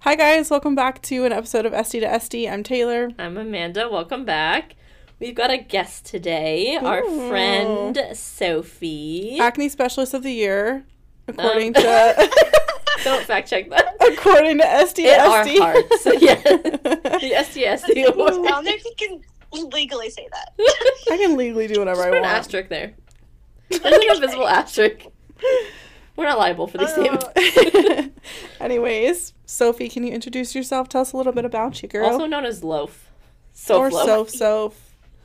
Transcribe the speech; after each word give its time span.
Hi 0.00 0.14
guys, 0.14 0.50
welcome 0.50 0.74
back 0.74 1.02
to 1.02 1.24
an 1.24 1.32
episode 1.32 1.66
of 1.66 1.72
SD 1.72 2.00
to 2.00 2.06
SD. 2.06 2.50
I'm 2.50 2.62
Taylor. 2.62 3.10
I'm 3.18 3.36
Amanda. 3.36 3.88
Welcome 3.90 4.24
back. 4.24 4.76
We've 5.18 5.34
got 5.34 5.50
a 5.50 5.56
guest 5.58 6.04
today, 6.06 6.76
our 6.76 7.02
friend 7.28 7.98
Sophie. 8.14 9.38
Acne 9.40 9.68
specialist 9.68 10.14
of 10.14 10.22
the 10.22 10.32
year, 10.32 10.84
according 11.26 11.68
Um, 11.76 11.82
to 11.82 12.30
Don't 13.04 13.24
fact 13.24 13.48
check 13.48 13.68
that. 13.70 13.96
according 14.12 14.58
to 14.58 14.64
SD 14.64 14.94
to 14.94 15.14
In 15.14 15.20
our 15.20 15.44
SD. 15.44 15.58
hearts. 15.58 16.06
Yeah. 16.22 16.34
The 16.42 17.32
SDSD 17.34 17.98
I 17.98 18.02
award. 18.12 18.32
don't 18.32 18.64
know 18.64 18.70
if 18.70 18.84
you 18.84 18.92
can 18.98 19.20
legally 19.70 20.10
say 20.10 20.28
that. 20.30 20.52
I 21.10 21.16
can 21.16 21.36
legally 21.36 21.66
do 21.66 21.78
whatever 21.80 22.02
Just 22.02 22.06
I 22.08 22.10
want. 22.10 22.16
an 22.18 22.22
want. 22.22 22.38
asterisk 22.38 22.68
there. 22.68 22.94
There's 23.70 23.82
an 23.84 24.14
invisible 24.14 24.46
asterisk. 24.48 25.06
We're 26.16 26.24
not 26.24 26.38
liable 26.38 26.66
for 26.66 26.78
these 26.78 26.88
Oh. 26.96 27.18
statements. 27.34 28.10
Anyways, 28.60 29.34
Sophie, 29.44 29.88
can 29.88 30.02
you 30.04 30.12
introduce 30.12 30.54
yourself? 30.54 30.88
Tell 30.88 31.02
us 31.02 31.12
a 31.12 31.16
little 31.16 31.32
bit 31.32 31.44
about 31.44 31.82
you, 31.82 31.88
girl. 31.88 32.06
Also 32.06 32.26
known 32.26 32.44
as 32.44 32.64
loaf. 32.64 33.10
Soap 33.52 33.80
or 33.80 33.90
loaf. 33.90 34.30
Soph 34.30 34.30
Soph. 34.30 34.74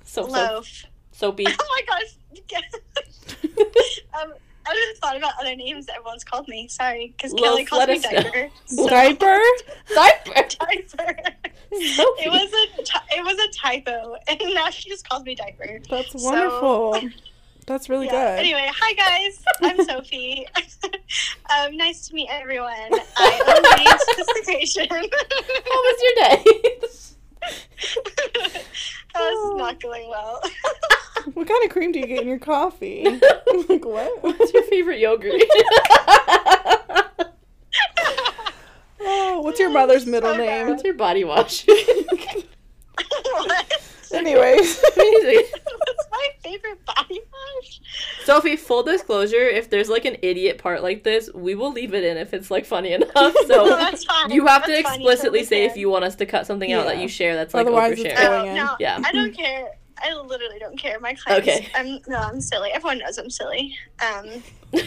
Soap 0.04 0.30
soap. 0.30 0.32
Loaf. 0.32 0.84
Soapy. 1.12 1.46
Oh 1.60 1.68
my 1.70 1.82
gosh. 1.88 2.18
um, 4.22 4.34
I 4.66 4.74
just 4.90 5.02
thought 5.02 5.18
about 5.18 5.34
other 5.40 5.56
names 5.56 5.86
that 5.88 5.96
everyone's 5.98 6.24
called 6.24 6.48
me. 6.48 6.68
Sorry, 6.68 7.14
because 7.16 7.34
Kelly 7.34 7.66
calls 7.66 7.80
let 7.80 7.90
me 7.90 8.00
diaper. 8.00 8.50
So- 8.66 8.88
Diaper? 8.90 9.40
Diaper. 9.94 10.34
diaper. 10.34 11.16
Sophie. 11.72 12.24
It 12.26 12.30
was 12.32 12.52
a 12.80 12.84
ty- 12.84 13.02
it 13.18 13.24
was 13.24 13.38
a 13.40 13.50
typo, 13.58 14.16
and 14.28 14.40
now 14.54 14.70
she 14.70 14.90
just 14.90 15.08
calls 15.08 15.24
me 15.24 15.36
diaper. 15.36 15.80
That's 15.90 16.12
So- 16.12 16.20
wonderful. 16.30 17.10
That's 17.66 17.90
really 17.90 18.06
Yeah. 18.08 18.36
good. 18.36 18.40
Anyway, 18.40 18.70
hi 18.74 18.94
guys. 18.94 19.44
I'm 19.62 19.84
Sophie. 19.86 20.46
um, 21.58 21.78
nice 21.78 22.08
to 22.08 22.16
meet 22.16 22.30
everyone. 22.32 22.90
I 23.18 23.42
own 23.48 23.64
Radiant 23.78 24.02
Sophistication. 24.18 24.88
How 24.90 25.82
was 25.82 26.02
your 26.02 26.14
day? 26.28 26.44
that 29.14 29.16
was 29.16 29.58
not 29.58 29.82
going 29.82 30.08
well. 30.10 30.42
What 31.34 31.48
kind 31.48 31.64
of 31.64 31.70
cream 31.72 31.92
do 31.92 32.00
you 32.00 32.08
get 32.08 32.22
in 32.22 32.28
your 32.28 32.40
coffee? 32.40 33.04
like 33.70 33.86
what? 33.86 34.24
What's 34.24 34.54
your 34.54 34.64
favorite 34.64 35.00
yogurt? 35.00 35.42
Oh, 39.04 39.42
what's 39.42 39.60
your 39.60 39.72
mother's 39.72 40.06
middle 40.06 40.32
So 40.34 40.38
name? 40.38 40.68
What's 40.68 40.84
your 40.84 40.94
body 40.94 41.24
wash? 41.24 41.66
what? 41.68 42.48
Anyways. 44.14 44.84
Amazing. 44.96 45.46
What's 45.64 46.08
my 46.12 46.30
favorite 46.44 46.86
body 46.86 47.22
wash? 47.32 47.82
Sophie, 48.26 48.56
full 48.56 48.84
disclosure, 48.84 49.48
if 49.48 49.70
there's 49.70 49.90
like 49.90 50.06
an 50.06 50.18
idiot 50.22 50.58
part 50.58 50.84
like 50.84 51.04
this, 51.04 51.30
we 51.34 51.56
will 51.56 51.72
leave 51.72 51.94
it 51.94 52.04
in 52.04 52.18
if 52.18 52.34
it's 52.34 52.52
like 52.52 52.66
funny 52.66 52.94
enough. 52.94 53.12
No, 53.16 53.32
So 53.48 53.70
that's 53.70 54.04
fine. 54.06 54.32
you 54.32 54.46
have 54.48 54.66
to 54.66 54.72
That's 54.72 54.84
fine. 54.84 55.02
You 55.02 55.08
explicitly 55.10 55.44
say 55.44 55.66
if 55.66 55.76
you 55.78 55.90
want 55.90 56.06
us 56.06 56.16
to 56.18 56.26
cut 56.26 56.46
something 56.46 56.72
out 56.74 56.86
that 56.86 56.98
you 57.00 57.08
share 57.08 57.36
that's 57.36 57.54
like 57.54 57.66
Otherwise 57.68 58.00
it's 58.00 58.04
overshare. 58.14 58.18
going 58.18 58.48
Oh, 58.48 58.52
in. 58.52 58.56
no, 58.56 58.76
Yeah. 58.80 59.02
I 59.04 59.12
don't 59.12 59.34
care. 59.36 59.70
I 60.04 60.14
literally 60.16 60.58
don't 60.60 60.80
care. 60.80 61.00
My 61.00 61.14
clients. 61.14 61.48
Okay. 61.48 61.68
I'm 61.76 62.00
no, 62.08 62.18
I'm 62.18 62.42
silly. 62.42 62.72
Everyone 62.72 62.98
knows 63.00 63.18
I'm 63.18 63.30
silly. 63.30 63.76
Um. 64.04 64.44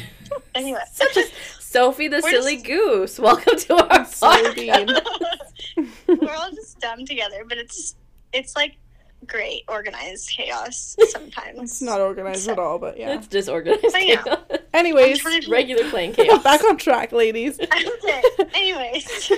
Anyway. 0.55 0.80
Such 0.92 1.17
a 1.19 1.25
Sophie 1.61 2.08
the 2.08 2.20
We're 2.22 2.30
silly 2.30 2.55
just- 2.55 2.67
goose. 2.67 3.19
Welcome 3.20 3.58
to 3.58 3.75
our 3.92 4.05
Silly 4.05 4.69
podcast. 4.69 5.00
We're 6.08 6.34
all 6.34 6.50
just 6.50 6.80
dumb 6.80 7.05
together, 7.05 7.45
but 7.48 7.58
it's 7.58 7.95
it's 8.33 8.56
like 8.56 8.77
great 9.27 9.62
organized 9.69 10.29
chaos 10.31 10.97
sometimes. 11.09 11.59
It's 11.61 11.83
not 11.83 12.01
organized 12.01 12.48
at 12.48 12.59
all, 12.59 12.79
but 12.79 12.98
yeah. 12.98 13.15
It's 13.15 13.27
disorganized. 13.27 13.84
I 13.95 14.15
know. 14.15 14.23
chaos. 14.23 14.39
Anyways, 14.75 15.23
to- 15.23 15.51
Regular 15.51 15.89
playing 15.91 16.12
chaos. 16.15 16.43
back 16.43 16.62
on 16.65 16.77
track, 16.77 17.12
ladies. 17.12 17.59
okay. 17.61 18.23
Anyways. 18.55 19.33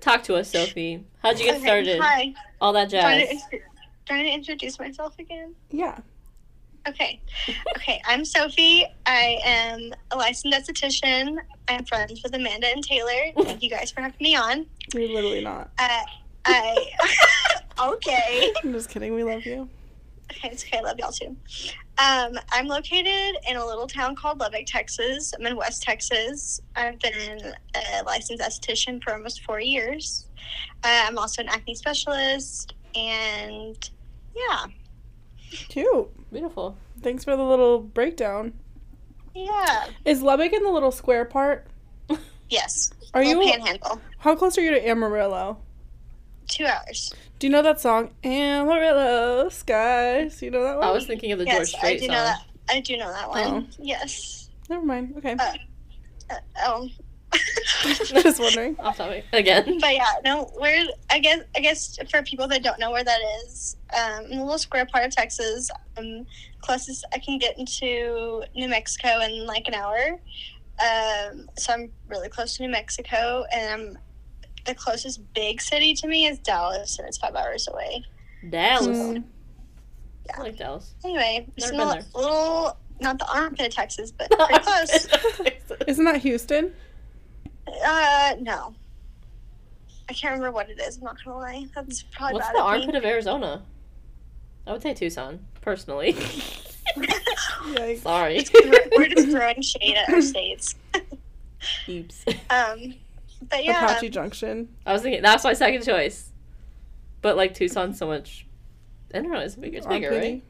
Talk 0.00 0.22
to 0.24 0.36
us, 0.36 0.50
Sophie. 0.50 1.04
How'd 1.22 1.38
you 1.38 1.46
get 1.46 1.56
Okay, 1.56 1.64
started? 1.66 2.00
Hi. 2.00 2.34
All 2.60 2.72
that 2.72 2.90
Trying 2.90 3.26
jazz. 3.28 3.42
to, 3.50 3.58
trying 4.06 4.24
to 4.24 4.30
introduce 4.32 4.78
myself 4.78 5.18
again. 5.18 5.54
Yeah. 5.70 5.98
Okay. 6.88 7.20
Okay, 7.76 8.00
I'm 8.06 8.24
Sophie. 8.24 8.86
I 9.04 9.38
am 9.44 9.92
a 10.12 10.16
licensed 10.16 10.56
esthetician. 10.70 11.36
I'm 11.68 11.84
friends 11.84 12.22
with 12.22 12.34
Amanda 12.34 12.68
and 12.68 12.82
Taylor. 12.82 13.32
Thank 13.44 13.62
you 13.62 13.68
guys 13.68 13.90
for 13.90 14.00
having 14.00 14.16
me 14.20 14.34
on. 14.34 14.64
You're 14.94 15.08
literally 15.12 15.42
not. 15.44 15.70
Uh, 15.78 16.00
I. 16.46 16.86
okay. 17.80 18.52
I'm 18.64 18.72
just 18.72 18.88
kidding. 18.90 19.14
We 19.14 19.24
love 19.24 19.44
you. 19.44 19.68
Okay, 20.30 20.48
it's 20.52 20.64
okay. 20.64 20.78
I 20.78 20.80
love 20.82 20.98
y'all 20.98 21.10
too. 21.12 21.36
Um, 21.98 22.38
I'm 22.52 22.66
located 22.66 23.36
in 23.48 23.56
a 23.56 23.64
little 23.66 23.86
town 23.86 24.14
called 24.14 24.38
Lubbock, 24.38 24.64
Texas. 24.66 25.34
I'm 25.38 25.44
in 25.46 25.56
West 25.56 25.82
Texas. 25.82 26.60
I've 26.76 26.98
been 27.00 27.52
a 27.74 28.02
licensed 28.04 28.42
esthetician 28.42 29.02
for 29.02 29.12
almost 29.12 29.42
four 29.44 29.60
years. 29.60 30.26
Uh, 30.84 31.04
I'm 31.06 31.18
also 31.18 31.42
an 31.42 31.48
acne 31.48 31.74
specialist, 31.74 32.74
and 32.94 33.90
yeah, 34.34 34.66
Cute. 35.68 36.08
Beautiful. 36.32 36.76
Thanks 37.02 37.24
for 37.24 37.36
the 37.36 37.42
little 37.44 37.80
breakdown. 37.80 38.52
yeah, 39.34 39.86
Is 40.04 40.22
Lubbock 40.22 40.52
in 40.52 40.62
the 40.62 40.70
little 40.70 40.92
square 40.92 41.24
part? 41.24 41.66
yes. 42.48 42.92
Are 43.14 43.24
Little 43.24 43.42
you? 43.44 43.50
panhandle? 43.52 44.00
How 44.18 44.36
close 44.36 44.56
are 44.56 44.60
you 44.62 44.70
to 44.70 44.88
Amarillo? 44.88 45.58
Two 46.50 46.66
hours. 46.66 47.12
Do 47.38 47.46
you 47.46 47.52
know 47.52 47.62
that 47.62 47.80
song? 47.80 48.10
Amarillo 48.24 49.48
skies. 49.48 50.42
You 50.42 50.50
know 50.50 50.62
that 50.62 50.78
one? 50.78 50.88
I 50.88 50.90
was 50.90 51.06
thinking 51.06 51.32
of 51.32 51.38
the 51.38 51.46
yes, 51.46 51.56
George 51.56 51.74
I 51.74 51.78
Strait 51.78 52.00
do 52.00 52.06
song. 52.06 52.14
know 52.14 52.24
that. 52.24 52.40
I 52.68 52.80
do 52.80 52.96
know 52.96 53.12
that 53.12 53.28
one. 53.28 53.68
Oh. 53.70 53.74
Yes. 53.78 54.50
Never 54.68 54.84
mind. 54.84 55.14
Okay. 55.18 55.32
Uh, 55.38 55.54
Uh, 56.30 56.34
oh. 56.66 56.88
just 58.04 58.40
wondering. 58.40 58.76
Off 58.80 58.96
topic 58.96 59.24
again. 59.32 59.78
But 59.80 59.94
yeah, 59.94 60.14
no, 60.24 60.50
we're 60.60 60.86
I 61.10 61.20
guess 61.20 61.40
I 61.56 61.60
guess 61.60 61.96
for 62.10 62.22
people 62.22 62.48
that 62.48 62.62
don't 62.64 62.78
know 62.80 62.90
where 62.90 63.04
that 63.04 63.20
is, 63.44 63.76
um, 63.96 64.24
in 64.24 64.38
the 64.38 64.44
little 64.44 64.58
square 64.58 64.84
part 64.86 65.04
of 65.06 65.14
Texas, 65.14 65.70
um, 65.96 66.26
closest 66.60 67.04
I 67.14 67.18
can 67.18 67.38
get 67.38 67.56
into 67.58 68.42
New 68.56 68.68
Mexico 68.68 69.20
in 69.20 69.46
like 69.46 69.68
an 69.68 69.74
hour. 69.74 70.20
Um, 70.82 71.48
so 71.56 71.72
I'm 71.72 71.92
really 72.08 72.28
close 72.28 72.56
to 72.56 72.62
New 72.64 72.70
Mexico, 72.70 73.44
and 73.52 73.70
I'm 73.70 73.98
the 74.66 74.74
closest 74.74 75.20
big 75.34 75.60
city 75.60 75.94
to 75.94 76.06
me 76.06 76.26
is 76.26 76.38
Dallas, 76.38 76.98
and 76.98 77.06
it's 77.08 77.18
five 77.18 77.34
hours 77.34 77.68
away. 77.68 78.04
Dallas. 78.48 78.86
Mm. 78.96 79.24
I 80.36 80.40
like 80.40 80.56
Dallas. 80.56 80.94
Anyway, 81.04 81.46
it's 81.56 81.72
Never 81.72 81.94
been 81.94 82.04
a 82.14 82.18
little 82.18 82.76
not 83.00 83.18
the 83.18 83.26
armpit 83.34 83.66
of 83.66 83.74
Texas, 83.74 84.10
but 84.12 84.30
pretty 84.38 84.58
close. 84.62 85.06
Isn't 85.86 86.04
that 86.04 86.20
Houston? 86.22 86.74
uh, 87.84 88.34
no. 88.40 88.74
I 90.08 90.12
can't 90.12 90.32
remember 90.34 90.50
what 90.52 90.68
it 90.68 90.80
is. 90.80 90.98
I'm 90.98 91.04
not 91.04 91.16
gonna 91.24 91.38
lie. 91.38 91.66
That's 91.74 92.02
probably 92.02 92.34
What's 92.34 92.48
bad 92.48 92.56
the 92.56 92.60
of 92.64 92.66
me. 92.66 92.78
armpit 92.80 92.94
of 92.96 93.04
Arizona? 93.04 93.62
I 94.66 94.72
would 94.72 94.82
say 94.82 94.92
Tucson, 94.92 95.38
personally. 95.60 96.12
Sorry. 97.98 98.44
we're, 98.64 98.88
we're 98.96 99.08
just 99.08 99.28
throwing 99.28 99.62
shade 99.62 99.96
at 99.96 100.12
our 100.12 100.20
states. 100.20 100.74
Oops. 101.88 102.24
Um, 102.50 102.94
but 103.48 103.64
yeah, 103.64 103.84
Apache 103.84 104.10
Junction. 104.10 104.68
I 104.86 104.92
was 104.92 105.02
thinking 105.02 105.22
that's 105.22 105.44
my 105.44 105.52
second 105.54 105.84
choice. 105.84 106.30
But 107.22 107.36
like 107.36 107.54
Tucson's 107.54 107.98
so 107.98 108.06
much 108.06 108.46
I 109.14 109.18
don't 109.20 109.30
know, 109.30 109.40
it's 109.40 109.56
bigger 109.56 109.78
it's 109.78 109.86
bigger, 109.86 110.10
Armpity. 110.10 110.20
right? 110.20 110.42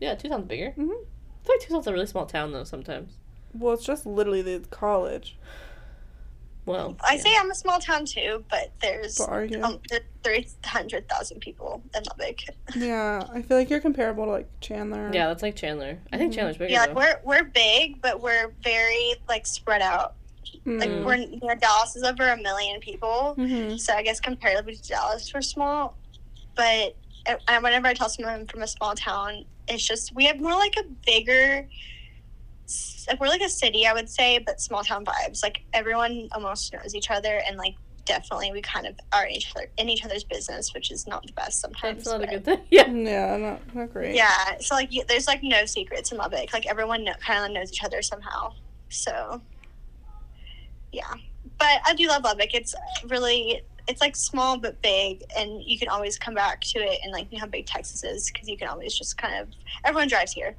Yeah, 0.00 0.14
Tucson's 0.14 0.46
bigger. 0.46 0.72
Mhm. 0.76 0.90
I 0.90 1.46
feel 1.46 1.54
like 1.54 1.60
Tucson's 1.60 1.86
a 1.86 1.92
really 1.92 2.06
small 2.06 2.26
town 2.26 2.52
though 2.52 2.64
sometimes. 2.64 3.14
Well, 3.54 3.74
it's 3.74 3.84
just 3.84 4.04
literally 4.06 4.42
the 4.42 4.60
college. 4.70 5.36
Well, 6.66 6.96
I 7.00 7.14
yeah. 7.14 7.20
say 7.22 7.30
I'm 7.38 7.50
a 7.50 7.54
small 7.54 7.78
town 7.78 8.04
too, 8.04 8.44
but 8.50 8.72
there's 8.82 9.16
But 9.16 9.28
are 9.30 9.44
you? 9.44 9.62
um, 9.62 9.80
there's 9.88 10.02
three 10.22 10.46
hundred 10.66 11.08
thousand 11.08 11.40
people 11.40 11.82
in 11.94 12.02
Lubbock. 12.04 12.40
Yeah, 12.76 13.26
I 13.32 13.40
feel 13.40 13.56
like 13.56 13.70
you're 13.70 13.80
comparable 13.80 14.26
to 14.26 14.30
like 14.32 14.48
Chandler. 14.60 15.10
Yeah, 15.14 15.28
that's 15.28 15.42
like 15.42 15.56
Chandler. 15.56 15.98
I 16.12 16.18
think 16.18 16.32
Mhm. 16.32 16.36
Chandler's 16.36 16.58
bigger 16.58 16.72
Yeah, 16.72 16.82
like 16.86 16.94
we're 16.94 17.20
we're 17.24 17.44
big, 17.44 18.02
but 18.02 18.20
we're 18.20 18.52
very 18.62 19.14
like 19.28 19.46
spread 19.46 19.80
out. 19.80 20.14
Like 20.64 20.90
Mm. 20.90 21.04
we're 21.04 21.16
near 21.16 21.56
Dallas 21.56 21.96
is 21.96 22.02
over 22.02 22.28
a 22.28 22.36
million 22.36 22.80
people, 22.80 23.34
hmm 23.34 23.76
so 23.76 23.94
I 23.94 24.02
guess 24.02 24.20
comparatively 24.20 24.74
to 24.76 24.88
Dallas, 24.88 25.32
we're 25.34 25.40
small. 25.42 25.96
But 26.54 26.96
I, 27.46 27.58
whenever 27.58 27.86
I 27.86 27.94
tell 27.94 28.08
someone 28.08 28.34
I'm 28.34 28.46
from 28.46 28.62
a 28.62 28.66
small 28.66 28.94
town, 28.94 29.44
it's 29.68 29.86
just 29.86 30.14
we 30.14 30.24
have 30.26 30.40
more 30.40 30.52
like 30.54 30.74
a 30.78 30.84
bigger. 31.06 31.68
Like 33.08 33.18
we're 33.20 33.28
like 33.28 33.40
a 33.40 33.48
city, 33.48 33.86
I 33.86 33.94
would 33.94 34.10
say, 34.10 34.38
but 34.38 34.60
small 34.60 34.84
town 34.84 35.04
vibes. 35.04 35.42
Like 35.42 35.62
everyone 35.72 36.28
almost 36.32 36.72
knows 36.74 36.94
each 36.94 37.10
other, 37.10 37.40
and 37.46 37.56
like 37.56 37.74
definitely 38.04 38.50
we 38.52 38.60
kind 38.62 38.86
of 38.86 38.94
are 39.12 39.24
in 39.26 39.32
each 39.32 39.50
other 39.56 39.70
in 39.78 39.88
each 39.88 40.04
other's 40.04 40.24
business, 40.24 40.74
which 40.74 40.90
is 40.90 41.06
not 41.06 41.26
the 41.26 41.32
best 41.32 41.60
sometimes. 41.60 42.04
That's 42.04 42.18
not 42.18 42.22
a 42.22 42.26
good 42.26 42.44
thing. 42.44 42.60
Yeah. 42.70 42.90
Yeah, 42.90 43.36
not 43.38 43.74
not 43.74 43.92
great. 43.92 44.14
Yeah, 44.14 44.58
so 44.60 44.74
like 44.74 44.92
you, 44.92 45.02
there's 45.08 45.26
like 45.26 45.42
no 45.42 45.64
secrets 45.64 46.12
in 46.12 46.18
Lubbock. 46.18 46.52
Like 46.52 46.66
everyone 46.66 47.04
know, 47.04 47.14
kind 47.20 47.44
of 47.46 47.52
knows 47.52 47.72
each 47.72 47.82
other 47.84 48.02
somehow. 48.02 48.52
So, 48.90 49.40
yeah, 50.98 51.14
but 51.58 51.80
I 51.86 51.94
do 51.94 52.06
love 52.08 52.24
Lubbock. 52.24 52.54
It's 52.54 52.74
really 53.06 53.62
it's 53.86 54.00
like 54.02 54.14
small 54.16 54.58
but 54.58 54.80
big, 54.82 55.22
and 55.36 55.62
you 55.62 55.78
can 55.78 55.88
always 55.88 56.18
come 56.18 56.34
back 56.34 56.60
to 56.72 56.78
it. 56.78 56.98
And 57.02 57.12
like 57.12 57.26
you 57.30 57.38
know 57.38 57.42
how 57.44 57.46
big 57.48 57.66
Texas 57.66 58.04
is 58.04 58.30
because 58.30 58.48
you 58.48 58.56
can 58.58 58.68
always 58.68 58.94
just 58.96 59.16
kind 59.16 59.34
of 59.40 59.48
everyone 59.84 60.08
drives 60.08 60.32
here. 60.32 60.54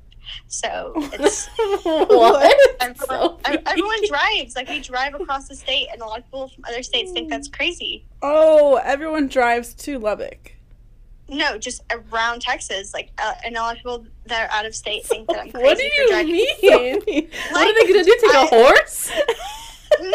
So 0.48 0.94
it's 1.14 1.48
what? 1.84 2.56
everyone, 2.82 3.08
Sophie. 3.08 3.58
everyone 3.66 4.08
drives. 4.08 4.56
Like 4.56 4.70
we 4.70 4.80
drive 4.80 5.14
across 5.16 5.48
the 5.48 5.56
state, 5.56 5.88
and 5.92 6.02
a 6.02 6.06
lot 6.06 6.20
of 6.20 6.26
people 6.26 6.50
from 6.50 6.64
other 6.68 6.84
states 6.84 7.12
think 7.12 7.30
that's 7.30 7.48
crazy. 7.48 8.06
Oh, 8.22 8.76
everyone 8.84 9.28
drives 9.28 9.74
to 9.76 9.98
Lubbock. 10.00 10.54
No, 11.32 11.58
just 11.60 11.84
around 11.92 12.42
Texas. 12.42 12.92
Like, 12.94 13.12
uh, 13.24 13.34
and 13.46 13.56
a 13.56 13.62
lot 13.62 13.74
of 13.74 13.78
people 13.78 14.06
that 14.26 14.50
are 14.50 14.56
out 14.56 14.66
of 14.66 14.74
state 14.76 15.06
think 15.06 15.28
that 15.30 15.40
I'm 15.40 15.52
crazy 15.52 15.64
What 15.66 15.78
do 15.78 15.84
for 15.96 16.02
you 16.02 16.08
driving. 16.10 16.32
mean? 16.34 17.30
what 17.52 17.68
are 17.68 17.74
they 17.76 17.92
gonna 17.94 18.04
do? 18.04 18.18
Take 18.22 18.34
a 18.34 18.38
I- 18.38 18.48
horse? 18.50 19.12
No. 20.00 20.08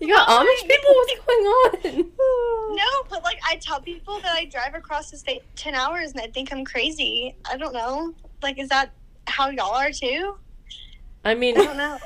You 0.00 0.08
got 0.14 0.28
Amish 0.28 0.68
people? 0.68 0.90
What's 0.94 1.14
going 1.26 1.46
on? 1.46 2.76
No, 2.76 2.84
but 3.08 3.22
like 3.22 3.38
I 3.48 3.56
tell 3.56 3.80
people 3.80 4.18
that 4.20 4.32
I 4.36 4.46
drive 4.46 4.74
across 4.74 5.10
the 5.10 5.16
state 5.16 5.42
ten 5.56 5.74
hours 5.74 6.10
and 6.12 6.20
they 6.20 6.26
think 6.28 6.52
I'm 6.52 6.64
crazy. 6.64 7.36
I 7.50 7.56
don't 7.56 7.72
know. 7.72 8.14
Like, 8.42 8.58
is 8.58 8.68
that 8.70 8.90
how 9.26 9.50
y'all 9.50 9.74
are 9.74 9.92
too? 9.92 10.36
I 11.24 11.34
mean, 11.34 11.56
I 11.60 11.64
don't 11.64 11.76
know. 11.76 11.98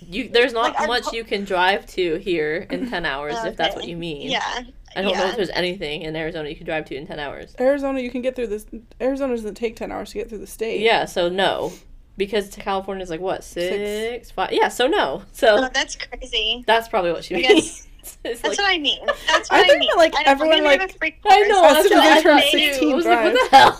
you 0.00 0.28
there's 0.28 0.52
not 0.52 0.74
Like, 0.74 0.86
much 0.86 1.04
ho- 1.06 1.10
you 1.12 1.24
can 1.24 1.44
drive 1.44 1.86
to 1.88 2.16
here 2.16 2.66
in 2.70 2.88
ten 2.90 3.04
hours 3.04 3.34
if 3.44 3.56
that's 3.56 3.74
what 3.74 3.88
you 3.88 3.96
mean. 3.96 4.30
Yeah. 4.30 4.60
I 4.94 5.00
don't 5.02 5.16
know 5.16 5.26
if 5.26 5.36
there's 5.36 5.48
anything 5.50 6.02
in 6.02 6.14
Arizona 6.14 6.48
you 6.50 6.54
can 6.56 6.66
drive 6.66 6.84
to 6.86 6.94
in 6.94 7.06
ten 7.06 7.18
hours. 7.18 7.56
Arizona, 7.58 7.98
you 8.00 8.10
can 8.10 8.20
get 8.22 8.36
through 8.36 8.48
this. 8.48 8.66
Arizona 9.00 9.34
doesn't 9.34 9.54
take 9.54 9.74
10 9.74 9.90
hours 9.90 10.10
to 10.10 10.18
get 10.18 10.28
through 10.28 10.38
the 10.38 10.46
state. 10.46 10.80
Yeah, 10.82 11.06
so 11.06 11.28
no. 11.30 11.72
Because 12.16 12.54
California 12.54 13.02
is 13.02 13.10
like 13.10 13.20
what, 13.20 13.42
six, 13.42 13.68
Six. 13.74 14.30
five 14.30 14.52
yeah, 14.52 14.68
so 14.68 14.86
no. 14.86 15.22
So 15.32 15.56
Oh, 15.56 15.68
that's 15.72 15.96
crazy. 15.96 16.62
that's 16.66 16.88
probably 16.88 17.12
what 17.12 17.24
she 17.24 17.34
I 17.36 17.38
means. 17.38 17.64
guess- 17.64 17.88
That's 18.24 18.42
like- 18.42 18.58
what 18.58 18.68
I 18.68 18.78
mean. 18.78 18.98
That's 19.28 19.48
I 19.50 19.58
what 19.58 19.64
I, 19.64 19.68
think 19.68 19.78
mean. 19.80 19.88
that, 19.90 19.96
like, 19.96 20.14
I 20.16 20.24
don't- 20.24 20.32
everyone, 20.32 20.62
maybe 20.64 20.74
a 20.82 20.86
like- 20.86 20.98
freak 20.98 21.20
I 21.24 21.40
know, 21.42 21.64
As 21.64 21.74
that's 21.76 21.90
what 21.90 21.98
I 22.00 22.14
they 22.16 22.22
turn 22.22 22.38
thought 22.40 22.50
too. 22.50 22.58
16 22.58 22.92
I 22.92 22.94
was 22.96 23.04
like, 23.06 23.18
drive. 23.20 23.32
what 23.32 23.50
the 23.50 23.56
hell? 23.56 23.78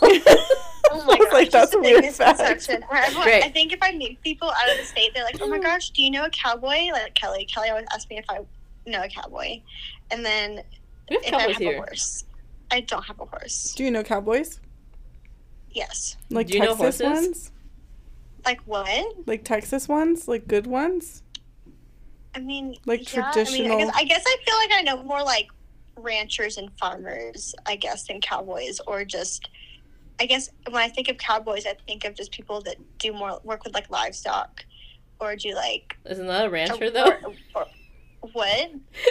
Oh 0.93 1.05
my 1.07 1.19
gosh, 1.19 1.33
like, 1.33 1.51
that's 1.51 1.73
just 1.73 1.75
a 1.75 1.79
weird 1.81 2.05
fact. 2.05 2.39
misconception. 2.39 2.83
Where 2.89 3.03
everyone- 3.03 3.25
Great. 3.25 3.45
I 3.45 3.49
think 3.49 3.73
if 3.73 3.81
I 3.83 3.93
meet 3.93 4.23
people 4.23 4.49
out 4.49 4.71
of 4.71 4.79
the 4.79 4.85
state, 4.85 5.11
they're 5.13 5.25
like, 5.25 5.39
"Oh 5.41 5.49
my 5.49 5.59
gosh, 5.59 5.91
do 5.91 6.03
you 6.03 6.11
know 6.13 6.25
a 6.25 6.31
cowboy?" 6.31 6.87
Like 6.93 7.15
Kelly. 7.15 7.45
Kelly 7.47 7.71
always 7.71 7.87
asks 7.93 8.09
me 8.09 8.19
if 8.19 8.25
I 8.29 8.39
know 8.87 9.03
a 9.03 9.09
cowboy, 9.09 9.61
and 10.13 10.25
then 10.25 10.63
we 11.11 11.17
have 11.17 11.25
if 11.25 11.35
I 11.35 11.41
have 11.49 11.57
here. 11.57 11.73
a 11.75 11.77
horse. 11.79 12.25
I 12.71 12.81
don't 12.81 13.03
have 13.05 13.19
a 13.21 13.25
horse. 13.25 13.75
Do 13.77 13.83
you 13.85 13.91
know 13.91 14.03
cowboys? 14.05 14.61
Yes. 15.73 16.17
Like 16.31 16.47
Do 16.49 16.55
you 16.55 16.61
know 16.61 16.77
Texas 16.77 17.01
horses? 17.01 17.27
ones? 17.27 17.52
Like 18.45 18.61
what? 18.63 19.07
Like 19.27 19.45
Texas 19.45 19.89
ones? 19.89 20.27
Like 20.29 20.47
good 20.49 20.67
ones? 20.67 21.23
I 22.35 22.41
mean, 22.41 22.77
Like 22.87 23.13
yeah, 23.13 23.21
I, 23.21 23.25
mean, 23.25 23.33
traditional- 23.45 23.77
I, 23.79 23.85
guess, 23.85 23.95
I 23.97 24.05
guess 24.05 24.25
I 24.27 24.37
feel 24.45 24.55
like 24.57 24.71
I 24.73 24.83
know 24.83 25.03
more 25.03 25.23
like 25.23 25.49
ranchers 25.97 26.57
and 26.57 26.71
farmers, 26.79 27.55
I 27.67 27.77
guess, 27.77 28.07
than 28.07 28.21
cowboys, 28.21 28.81
or 28.87 29.05
just. 29.05 29.49
I 30.21 30.27
guess 30.27 30.51
when 30.67 30.77
I 30.83 30.89
think 30.89 31.09
of 31.09 31.17
cowboys, 31.19 31.67
I 31.67 31.75
think 31.87 32.05
of 32.05 32.15
just 32.15 32.31
people 32.33 32.61
that 32.63 32.77
do 32.99 33.13
more 33.13 33.41
work 33.45 33.65
with 33.65 33.75
like 33.75 33.91
livestock, 33.91 34.65
or 35.21 35.35
do 35.37 35.55
like. 35.55 35.97
Isn't 36.09 36.27
that 36.27 36.47
a 36.47 36.51
rancher 36.51 36.85
or- 36.87 36.91
though? 36.91 37.07
or- 37.25 37.35
or- 37.55 37.67
what? 38.33 38.71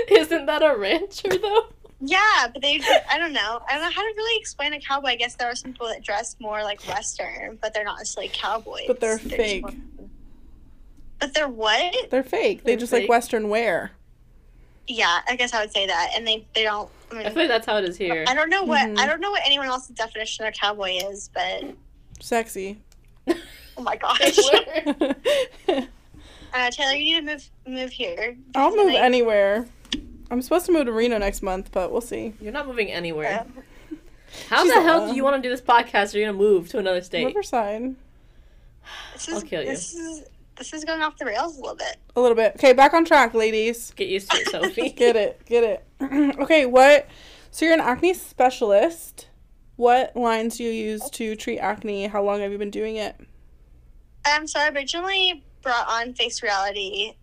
Isn't 0.09 0.45
that 0.45 0.63
a 0.63 0.75
rancher 0.77 1.27
though? 1.37 1.67
Yeah, 2.03 2.47
but 2.51 2.61
they. 2.61 2.81
I 3.11 3.17
don't 3.19 3.31
know. 3.33 3.61
I 3.69 3.73
don't 3.73 3.83
know 3.83 3.91
how 3.91 4.01
to 4.01 4.13
really 4.17 4.39
explain 4.39 4.73
a 4.73 4.79
cowboy. 4.79 5.09
I 5.09 5.15
guess 5.15 5.35
there 5.35 5.49
are 5.49 5.55
some 5.55 5.71
people 5.73 5.87
that 5.87 6.03
dress 6.03 6.35
more 6.39 6.63
like 6.63 6.81
Western, 6.87 7.57
but 7.61 7.73
they're 7.73 7.83
not 7.83 7.97
necessarily 7.99 8.31
cowboys. 8.33 8.83
But 8.87 8.99
they're 8.99 9.17
just 9.19 9.35
fake. 9.35 9.61
more- 9.63 9.73
But 11.19 11.33
they're 11.35 11.47
what? 11.47 12.09
They're 12.09 12.23
fake. 12.23 12.63
They 12.63 12.71
They're 12.71 12.79
just 12.79 12.91
fake. 12.91 13.03
like 13.03 13.09
Western 13.09 13.49
wear. 13.49 13.91
Yeah, 14.87 15.19
I 15.27 15.35
guess 15.35 15.53
I 15.53 15.61
would 15.61 15.71
say 15.71 15.85
that. 15.85 16.11
And 16.15 16.25
they 16.27 16.45
they 16.55 16.63
don't. 16.63 16.89
I 17.11 17.13
mean, 17.15 17.25
I 17.27 17.29
feel 17.29 17.39
like 17.43 17.49
that's 17.49 17.65
how 17.67 17.77
it 17.77 17.83
is 17.85 17.97
here. 17.97 18.25
I 18.27 18.33
don't 18.33 18.49
know 18.49 18.63
what 18.63 18.87
Mhm. 18.89 18.97
I 18.97 19.05
don't 19.05 19.21
know 19.21 19.29
what 19.31 19.41
anyone 19.45 19.67
else's 19.67 19.95
definition 19.95 20.45
of 20.45 20.53
cowboy 20.55 20.97
is, 21.09 21.29
but 21.33 21.65
Sexy. 22.19 22.79
oh 23.27 23.81
my 23.81 23.95
gosh, 23.95 24.37
uh, 26.53 26.71
Taylor, 26.71 26.93
you 26.95 27.21
need 27.21 27.27
to 27.27 27.33
move 27.33 27.49
move 27.67 27.91
here. 27.91 28.35
I'll 28.55 28.75
move 28.75 28.87
then 28.93 29.03
anywhere. 29.03 29.67
I'm 30.31 30.41
supposed 30.41 30.65
to 30.67 30.71
move 30.71 30.85
to 30.85 30.91
Reno 30.93 31.17
next 31.17 31.41
month, 31.43 31.71
but 31.71 31.91
we'll 31.91 32.01
see. 32.01 32.33
You're 32.41 32.53
not 32.53 32.65
moving 32.67 32.89
anywhere. 32.91 33.45
uh, 33.91 33.95
How 34.49 34.63
She's 34.63 34.73
the 34.73 34.79
a- 34.79 34.83
hell 34.83 35.09
do 35.09 35.15
you 35.15 35.23
want 35.23 35.35
to 35.35 35.41
do 35.41 35.49
this 35.53 35.61
podcast? 35.61 36.15
Or 36.15 36.19
you're 36.19 36.27
gonna 36.29 36.37
move 36.37 36.69
to 36.69 36.79
another 36.79 37.01
state? 37.01 37.25
Riverside. 37.25 37.95
this 39.13 39.27
is 39.27 39.33
I'll 39.35 39.41
kill 39.41 39.61
you. 39.61 39.67
this 39.69 39.93
is 39.93 40.23
this 40.57 40.73
is 40.73 40.83
going 40.85 41.01
off 41.01 41.17
the 41.17 41.25
rails 41.25 41.57
a 41.57 41.61
little 41.61 41.75
bit. 41.75 41.97
A 42.15 42.21
little 42.21 42.35
bit. 42.35 42.53
Okay, 42.55 42.71
back 42.73 42.93
on 42.93 43.03
track, 43.03 43.33
ladies. 43.33 43.91
Get 43.95 44.07
used 44.07 44.31
to 44.31 44.37
it, 44.37 44.47
Sophie. 44.51 44.89
Get 44.91 45.15
it. 45.15 45.41
Get 45.45 45.63
it. 45.63 45.85
okay, 46.39 46.65
what? 46.65 47.07
So 47.51 47.65
you're 47.65 47.73
an 47.73 47.81
acne 47.81 48.13
specialist. 48.13 49.27
What 49.75 50.15
lines 50.15 50.57
do 50.57 50.63
you 50.63 50.71
use 50.71 51.09
to 51.11 51.35
treat 51.35 51.59
acne? 51.59 52.07
How 52.07 52.23
long 52.23 52.39
have 52.41 52.51
you 52.51 52.57
been 52.57 52.69
doing 52.71 52.95
it? 52.97 53.15
Um, 54.33 54.45
so 54.47 54.59
I 54.59 54.69
originally 54.69 55.43
brought 55.61 55.87
on 55.89 56.13
Face 56.13 56.43
Reality 56.43 57.15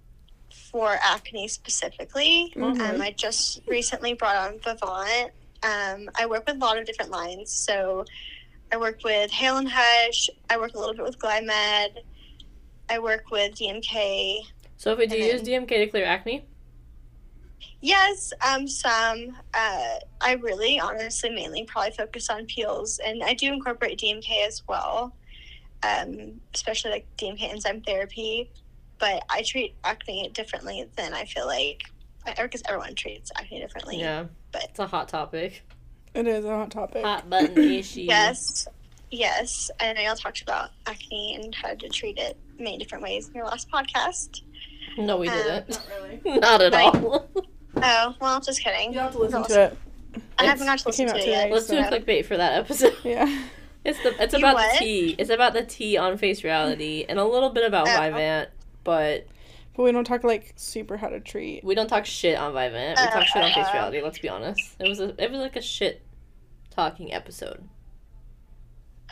for 0.71 0.99
acne 1.03 1.49
specifically. 1.49 2.53
Mhm. 2.57 2.81
Um, 2.81 3.03
I 3.03 3.11
just 3.13 3.61
recently 3.67 4.15
brought 4.15 4.37
on 4.37 4.59
Vivant. 4.61 5.33
Um, 5.63 6.11
I 6.15 6.27
work 6.27 6.47
with 6.47 6.57
a 6.57 6.59
lot 6.59 6.79
of 6.79 6.87
different 6.87 7.11
lines. 7.11 7.51
So 7.51 8.05
I 8.71 8.77
work 8.77 9.03
with 9.03 9.31
Hale 9.31 9.57
and 9.57 9.69
Hush. 9.69 10.29
I 10.51 10.59
work 10.59 10.75
a 10.75 10.79
little 10.79 10.95
bit 10.95 11.05
with 11.05 11.19
Glymed. 11.19 11.99
I 12.91 12.99
work 12.99 13.31
with 13.31 13.55
DMK. 13.55 14.47
Sophie, 14.77 15.07
do 15.07 15.17
you 15.17 15.25
use 15.25 15.43
DMK 15.43 15.69
to 15.69 15.87
clear 15.89 16.05
acne? 16.05 16.45
Yes, 17.81 18.33
um, 18.47 18.67
some. 18.67 19.37
Uh, 19.55 19.97
I 20.21 20.35
really, 20.41 20.81
honestly, 20.81 21.31
mainly 21.31 21.65
probably 21.65 21.93
focus 21.93 22.29
on 22.29 22.47
peels, 22.47 22.99
and 22.99 23.23
I 23.23 23.35
do 23.35 23.53
incorporate 23.53 23.99
DMK 23.99 24.47
as 24.47 24.63
well, 24.69 25.15
um, 25.83 26.41
especially 26.55 26.91
like 26.91 27.07
DMK 27.17 27.43
enzyme 27.51 27.81
therapy. 27.83 28.51
But 28.99 29.23
I 29.31 29.43
treat 29.43 29.75
acne 29.85 30.29
differently 30.35 30.89
than 30.97 31.15
I 31.15 31.25
feel 31.25 31.47
like, 31.47 31.83
because 32.37 32.63
everyone 32.69 32.95
treats 32.95 33.31
acne 33.37 33.61
differently. 33.61 33.99
Yeah, 34.01 34.25
but- 34.53 34.65
it's 34.65 34.79
a 34.79 34.87
hot 34.87 35.09
topic. 35.09 35.63
It 36.15 36.27
is 36.27 36.45
a 36.45 36.49
hot 36.49 36.71
topic. 36.71 37.05
Hot 37.05 37.29
button 37.31 37.57
issue. 37.73 38.01
Yes, 38.03 38.67
yes. 39.11 39.71
And 39.79 39.97
I 39.97 40.03
know 40.03 40.09
y'all 40.09 40.17
talked 40.17 40.43
about 40.43 40.71
acne 40.87 41.37
and 41.41 41.55
how 41.55 41.75
to 41.75 41.89
treat 41.89 42.19
it 42.19 42.37
many 42.59 42.79
different 42.79 43.05
ways 43.05 43.29
in 43.29 43.35
your 43.35 43.45
last 43.45 43.71
podcast. 43.71 44.41
No, 44.97 45.17
we 45.19 45.29
Um, 45.29 45.37
didn't. 45.37 45.69
Not 45.71 45.87
really. 46.01 46.21
Not 46.41 46.61
at 46.63 46.73
Right. 46.73 46.95
all. 47.05 47.29
Oh, 47.77 48.15
well, 48.21 48.41
just 48.41 48.61
kidding. 48.65 48.93
You 48.93 48.99
have 49.01 49.13
to 49.13 49.19
listen 49.19 49.43
No, 49.43 49.47
to 49.47 49.63
it. 49.65 49.79
I 50.39 50.45
haven't 50.47 50.67
got 50.67 50.79
to 50.81 50.89
it 50.89 50.97
came 50.97 51.07
listen 51.07 51.09
out 51.21 51.23
to 51.23 51.29
it 51.29 51.31
yet. 51.31 51.51
Let's 51.53 51.67
do 51.69 51.79
a 51.79 51.85
so- 51.85 51.91
clickbait 51.91 52.25
for 52.25 52.37
that 52.37 52.55
episode. 52.59 52.97
Yeah. 53.05 53.43
It's 53.85 54.03
the 54.03 54.21
it's 54.23 54.33
You 54.33 54.41
about 54.41 54.55
what? 54.55 54.73
the 54.73 54.79
tea. 54.85 55.15
It's 55.19 55.31
about 55.31 55.53
the 55.53 55.63
tea 55.65 55.97
on 55.97 56.19
face 56.19 56.43
reality 56.43 57.07
and 57.09 57.19
a 57.19 57.25
little 57.25 57.51
bit 57.51 57.65
about 57.65 57.87
Oh. 57.89 58.01
Vivant, 58.01 58.49
but 58.89 59.27
But 59.77 59.83
we 59.83 59.93
don't 59.93 60.05
talk 60.07 60.25
like 60.25 60.55
super 60.57 60.97
how 60.97 61.11
to 61.11 61.21
treat. 61.21 61.63
we 61.63 61.75
don't 61.75 61.89
talk 61.89 62.07
shit 62.07 62.39
on 62.39 62.55
Vivant. 62.55 62.99
We 62.99 63.07
talk 63.09 63.27
shit 63.27 63.43
on 63.45 63.53
face 63.53 63.67
reality. 63.75 64.01
Let's 64.01 64.19
be 64.19 64.31
honest. 64.31 64.77
It 64.81 64.89
was 64.89 64.99
a, 64.99 65.15
it 65.23 65.31
was 65.31 65.41
like 65.41 65.57
a 65.57 65.61
shit 65.61 66.01
talking 66.71 67.13
episode. 67.13 67.69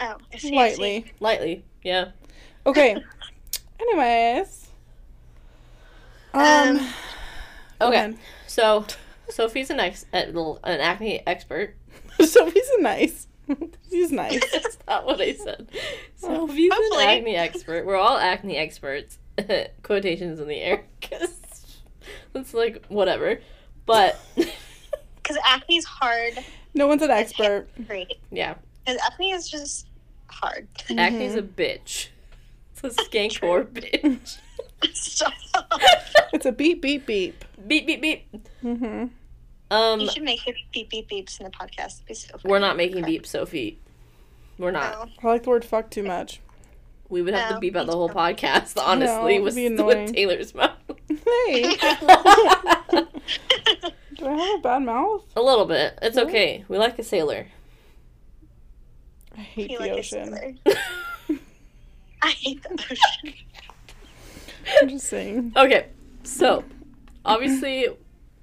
Oh, 0.00 0.16
I 0.33 0.38
see, 0.38 0.54
Lightly. 0.56 1.12
Lightly, 1.21 1.62
yeah. 1.83 2.12
Okay. 2.64 2.97
Anyways. 3.80 4.68
Um. 6.33 6.78
Um, 6.78 6.88
Okay, 7.78 7.95
ahead. 7.97 8.16
so 8.47 8.87
Sophie's 9.28 9.68
an 9.68 9.80
ex 9.80 10.06
an 10.14 10.35
acne 10.64 11.23
expert. 11.26 11.76
Sophie's 12.25 12.71
a 12.78 12.80
nice. 12.80 13.26
She's 13.90 14.11
nice. 14.11 14.42
That's 14.50 14.78
not 14.88 15.04
what 15.04 15.21
I 15.21 15.35
said. 15.35 15.71
Oh, 16.23 16.47
Sophie's 16.47 16.73
an 16.73 17.00
acne 17.00 17.37
expert. 17.37 17.85
We're 17.85 17.97
all 17.97 18.16
acne 18.16 18.56
experts. 18.56 19.18
Quotations 19.83 20.40
in 20.40 20.49
the 20.49 20.57
air, 20.61 20.85
because 21.00 21.38
it's 22.35 22.55
like 22.55 22.85
whatever. 22.87 23.40
But 23.85 24.19
Because 24.37 25.38
acne's 25.45 25.85
hard 25.85 26.38
No 26.75 26.87
one's 26.87 27.02
an 27.02 27.11
expert. 27.11 27.66
to 27.76 27.83
treat. 27.85 28.14
yeah, 28.31 28.55
Because 28.85 29.00
acne 29.05 29.33
is 29.33 29.49
just 29.49 29.87
hard. 30.28 30.69
acne's 30.90 31.35
Mm-hmm. 31.35 31.38
a 31.38 31.43
bitch. 31.43 32.09
It's 32.73 32.85
a 32.85 32.88
skank 33.05 33.40
whore 33.40 33.64
bitch. 33.66 34.38
Stop. 34.95 35.33
It's 36.33 36.47
a 36.47 36.52
beep 36.52 36.83
beep 36.83 37.07
beep. 37.07 37.45
beep 37.66 37.87
beep 37.87 38.00
beep. 38.02 38.28
Mm-hmm. 38.62 39.07
Um, 39.71 40.00
you 40.00 40.09
should 40.11 40.23
make 40.23 40.47
it 40.47 40.55
beep 40.73 40.90
beep 40.90 41.09
beeps 41.11 41.40
in 41.40 41.45
the 41.45 41.50
podcast. 41.50 41.97
It'd 41.97 42.07
be 42.07 42.14
so 42.14 42.37
we're 42.45 42.59
not 42.61 42.76
funny. 42.76 42.87
making 42.88 43.05
beep, 43.05 43.26
Sophie. 43.26 43.78
We're 44.59 44.71
not. 44.71 44.93
No. 45.23 45.28
I 45.28 45.33
like 45.33 45.43
the 45.45 45.50
word 45.50 45.64
fuck 45.64 45.90
too 45.90 46.02
much. 46.05 46.40
We 47.08 47.22
would 47.22 47.34
have 47.34 47.54
to 47.54 47.60
beep 47.60 47.76
out 47.76 47.86
the 47.86 47.92
whole 47.92 48.08
too. 48.08 48.14
podcast, 48.14 48.75
honestly, 48.82 49.36
it'd 49.36 49.44
with, 49.44 49.54
with. 49.86 50.12
Taylor's 50.12 50.54
mouth. 50.54 50.72
Hey, 51.08 51.62
do 54.16 54.26
I 54.26 54.34
have 54.34 54.58
a 54.58 54.62
bad 54.62 54.82
mouth? 54.82 55.22
a 55.36 55.42
little 55.42 55.66
bit. 55.66 55.98
It's 56.02 56.16
Really? 56.16 56.28
okay. 56.28 56.64
We 56.68 56.78
like 56.78 56.98
a 56.98 57.04
sailor. 57.04 57.46
I 59.36 59.40
hate 59.40 59.68
Feel 59.70 59.80
the 59.80 59.88
like 59.88 59.98
ocean. 59.98 60.34
sailor. 60.34 60.54
I 62.22 62.30
hate 62.30 62.62
the 62.62 62.70
ocean. 62.72 63.34
I'm 64.82 64.88
just 64.88 65.06
saying. 65.06 65.52
Okay, 65.56 65.88
so 66.25 66.64
obviously, 67.25 67.88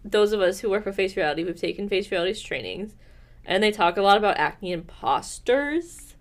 those 0.06 0.32
of 0.32 0.40
us 0.42 0.60
who 0.60 0.70
work 0.70 0.84
for 0.84 0.94
Face 0.94 1.18
Reality, 1.18 1.44
we've 1.44 1.60
taken 1.60 1.90
Face 1.90 2.10
Reality's 2.12 2.42
trainings, 2.42 2.96
and 3.46 3.62
they 3.64 3.72
talk 3.72 3.98
a 3.98 4.02
lot 4.02 4.18
about 4.18 4.38
acne 4.38 4.72
imposters. 4.72 6.13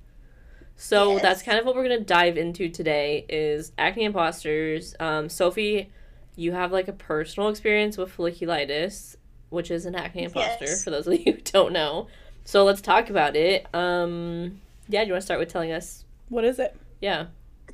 So 0.82 1.12
Yes. 1.12 1.22
that's 1.22 1.42
kind 1.42 1.58
of 1.60 1.64
what 1.64 1.76
we're 1.76 1.84
gonna 1.84 2.00
dive 2.00 2.36
into 2.36 2.68
today 2.68 3.24
is 3.28 3.70
acne 3.78 4.02
imposters. 4.04 4.96
Um, 4.98 5.28
Sophie, 5.28 5.90
you 6.34 6.50
have 6.52 6.72
like 6.72 6.88
a 6.88 6.92
personal 6.92 7.48
experience 7.50 7.96
with 7.96 8.14
folliculitis, 8.16 9.14
which 9.50 9.70
is 9.70 9.86
an 9.86 9.94
acne 9.94 10.24
imposter. 10.24 10.64
Yes. 10.64 10.82
For 10.82 10.90
those 10.90 11.06
of 11.06 11.12
you 11.14 11.22
who 11.34 11.40
don't 11.40 11.72
know, 11.72 12.08
so 12.44 12.64
let's 12.64 12.80
talk 12.80 13.10
about 13.10 13.36
it. 13.36 13.64
Um, 13.72 14.60
yeah, 14.88 15.02
do 15.02 15.06
you 15.06 15.12
want 15.12 15.20
to 15.22 15.24
start 15.24 15.38
with 15.38 15.50
telling 15.50 15.70
us? 15.70 16.04
What 16.30 16.44
is 16.44 16.58
it? 16.58 16.74
Yeah, 17.00 17.26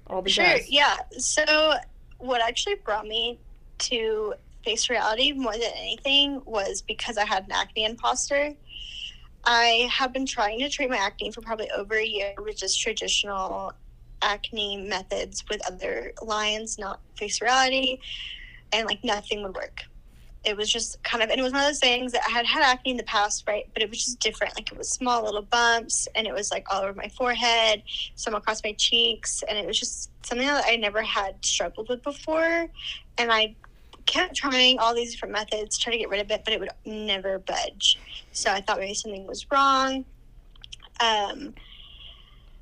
all 0.07 0.21
the 0.21 0.29
Sure, 0.29 0.45
jazz. 0.45 0.71
yeah. 0.71 0.97
So, 1.17 1.75
what 2.19 2.43
actually 2.43 2.75
brought 2.75 3.07
me 3.07 3.39
to 3.79 4.35
face 4.67 4.91
reality 4.91 5.33
more 5.33 5.53
than 5.53 5.71
anything 5.77 6.43
was 6.45 6.83
because 6.83 7.17
I 7.17 7.25
had 7.25 7.45
an 7.45 7.53
acne 7.53 7.87
imposter. 7.87 8.53
I 9.45 9.89
have 9.91 10.13
been 10.13 10.27
trying 10.27 10.59
to 10.61 10.69
treat 10.69 10.91
my 10.91 10.97
acne 10.97 11.31
for 11.31 11.41
probably 11.41 11.71
over 11.71 11.95
a 11.95 12.05
year 12.05 12.35
with 12.39 12.57
just 12.57 12.81
traditional 12.81 13.73
acne 14.23 14.77
methods 14.77 15.45
with 15.49 15.67
other 15.67 16.13
lines, 16.23 16.79
not 16.79 17.01
face 17.17 17.41
reality, 17.41 17.99
and 18.73 18.87
like 18.87 19.03
nothing 19.05 19.43
would 19.43 19.55
work. 19.55 19.83
It 20.45 20.57
was 20.57 20.71
just 20.73 21.03
kind 21.03 21.23
of, 21.23 21.31
and 21.31 21.39
it 21.39 21.43
was 21.43 21.53
one 21.53 21.63
of 21.63 21.69
those 21.69 21.81
things 21.81 22.13
that 22.13 22.23
I 22.27 22.31
had 22.31 22.47
had 22.47 22.63
acne 22.63 22.93
in 22.93 22.97
the 22.97 23.03
past, 23.05 23.45
right? 23.47 23.65
But 23.75 23.83
it 23.83 23.91
was 23.91 24.05
just 24.05 24.21
different. 24.21 24.55
Like 24.55 24.71
it 24.71 24.79
was 24.79 24.89
small 24.89 25.25
little 25.25 25.43
bumps, 25.43 26.09
and 26.15 26.27
it 26.27 26.33
was 26.33 26.51
like 26.51 26.67
all 26.71 26.83
over 26.83 26.95
my 26.95 27.09
forehead, 27.09 27.83
some 28.15 28.35
across 28.35 28.63
my 28.63 28.73
cheeks, 28.73 29.43
and 29.49 29.59
it 29.59 29.67
was 29.67 29.79
just 29.79 30.11
something 30.25 30.47
that 30.47 30.65
I 30.67 30.77
never 30.77 31.03
had 31.03 31.45
struggled 31.45 31.89
with 31.89 32.03
before. 32.03 32.69
And 33.19 33.33
I 33.33 33.57
kept 34.09 34.35
trying 34.35 34.79
all 34.79 34.95
these 34.95 35.13
different 35.13 35.33
methods, 35.33 35.79
trying 35.79 35.93
to 35.93 35.99
get 35.99 36.09
rid 36.09 36.21
of 36.21 36.31
it, 36.31 36.43
but 36.45 36.53
it 36.53 36.59
would 36.59 36.71
never 36.85 37.39
budge. 37.39 37.99
So 38.33 38.51
I 38.51 38.61
thought 38.61 38.79
maybe 38.79 38.95
something 38.95 39.27
was 39.27 39.47
wrong. 39.53 40.05
Um, 41.01 41.55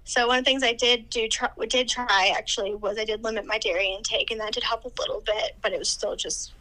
so 0.05 0.26
one 0.26 0.38
of 0.38 0.45
the 0.45 0.50
things 0.50 0.62
I 0.62 0.73
did 0.73 1.09
do 1.09 1.26
try, 1.29 1.49
did 1.69 1.88
try 1.88 2.33
actually 2.37 2.75
was 2.75 2.99
I 2.99 3.05
did 3.05 3.25
limit 3.25 3.47
my 3.47 3.59
dairy 3.59 3.88
intake, 3.88 4.31
and 4.31 4.41
that 4.41 4.53
did 4.53 4.62
help 4.62 4.85
a 4.85 4.91
little 5.00 5.23
bit, 5.25 5.57
but 5.62 5.73
it 5.73 5.79
was 5.79 5.88
still 5.88 6.17
just 6.17 6.53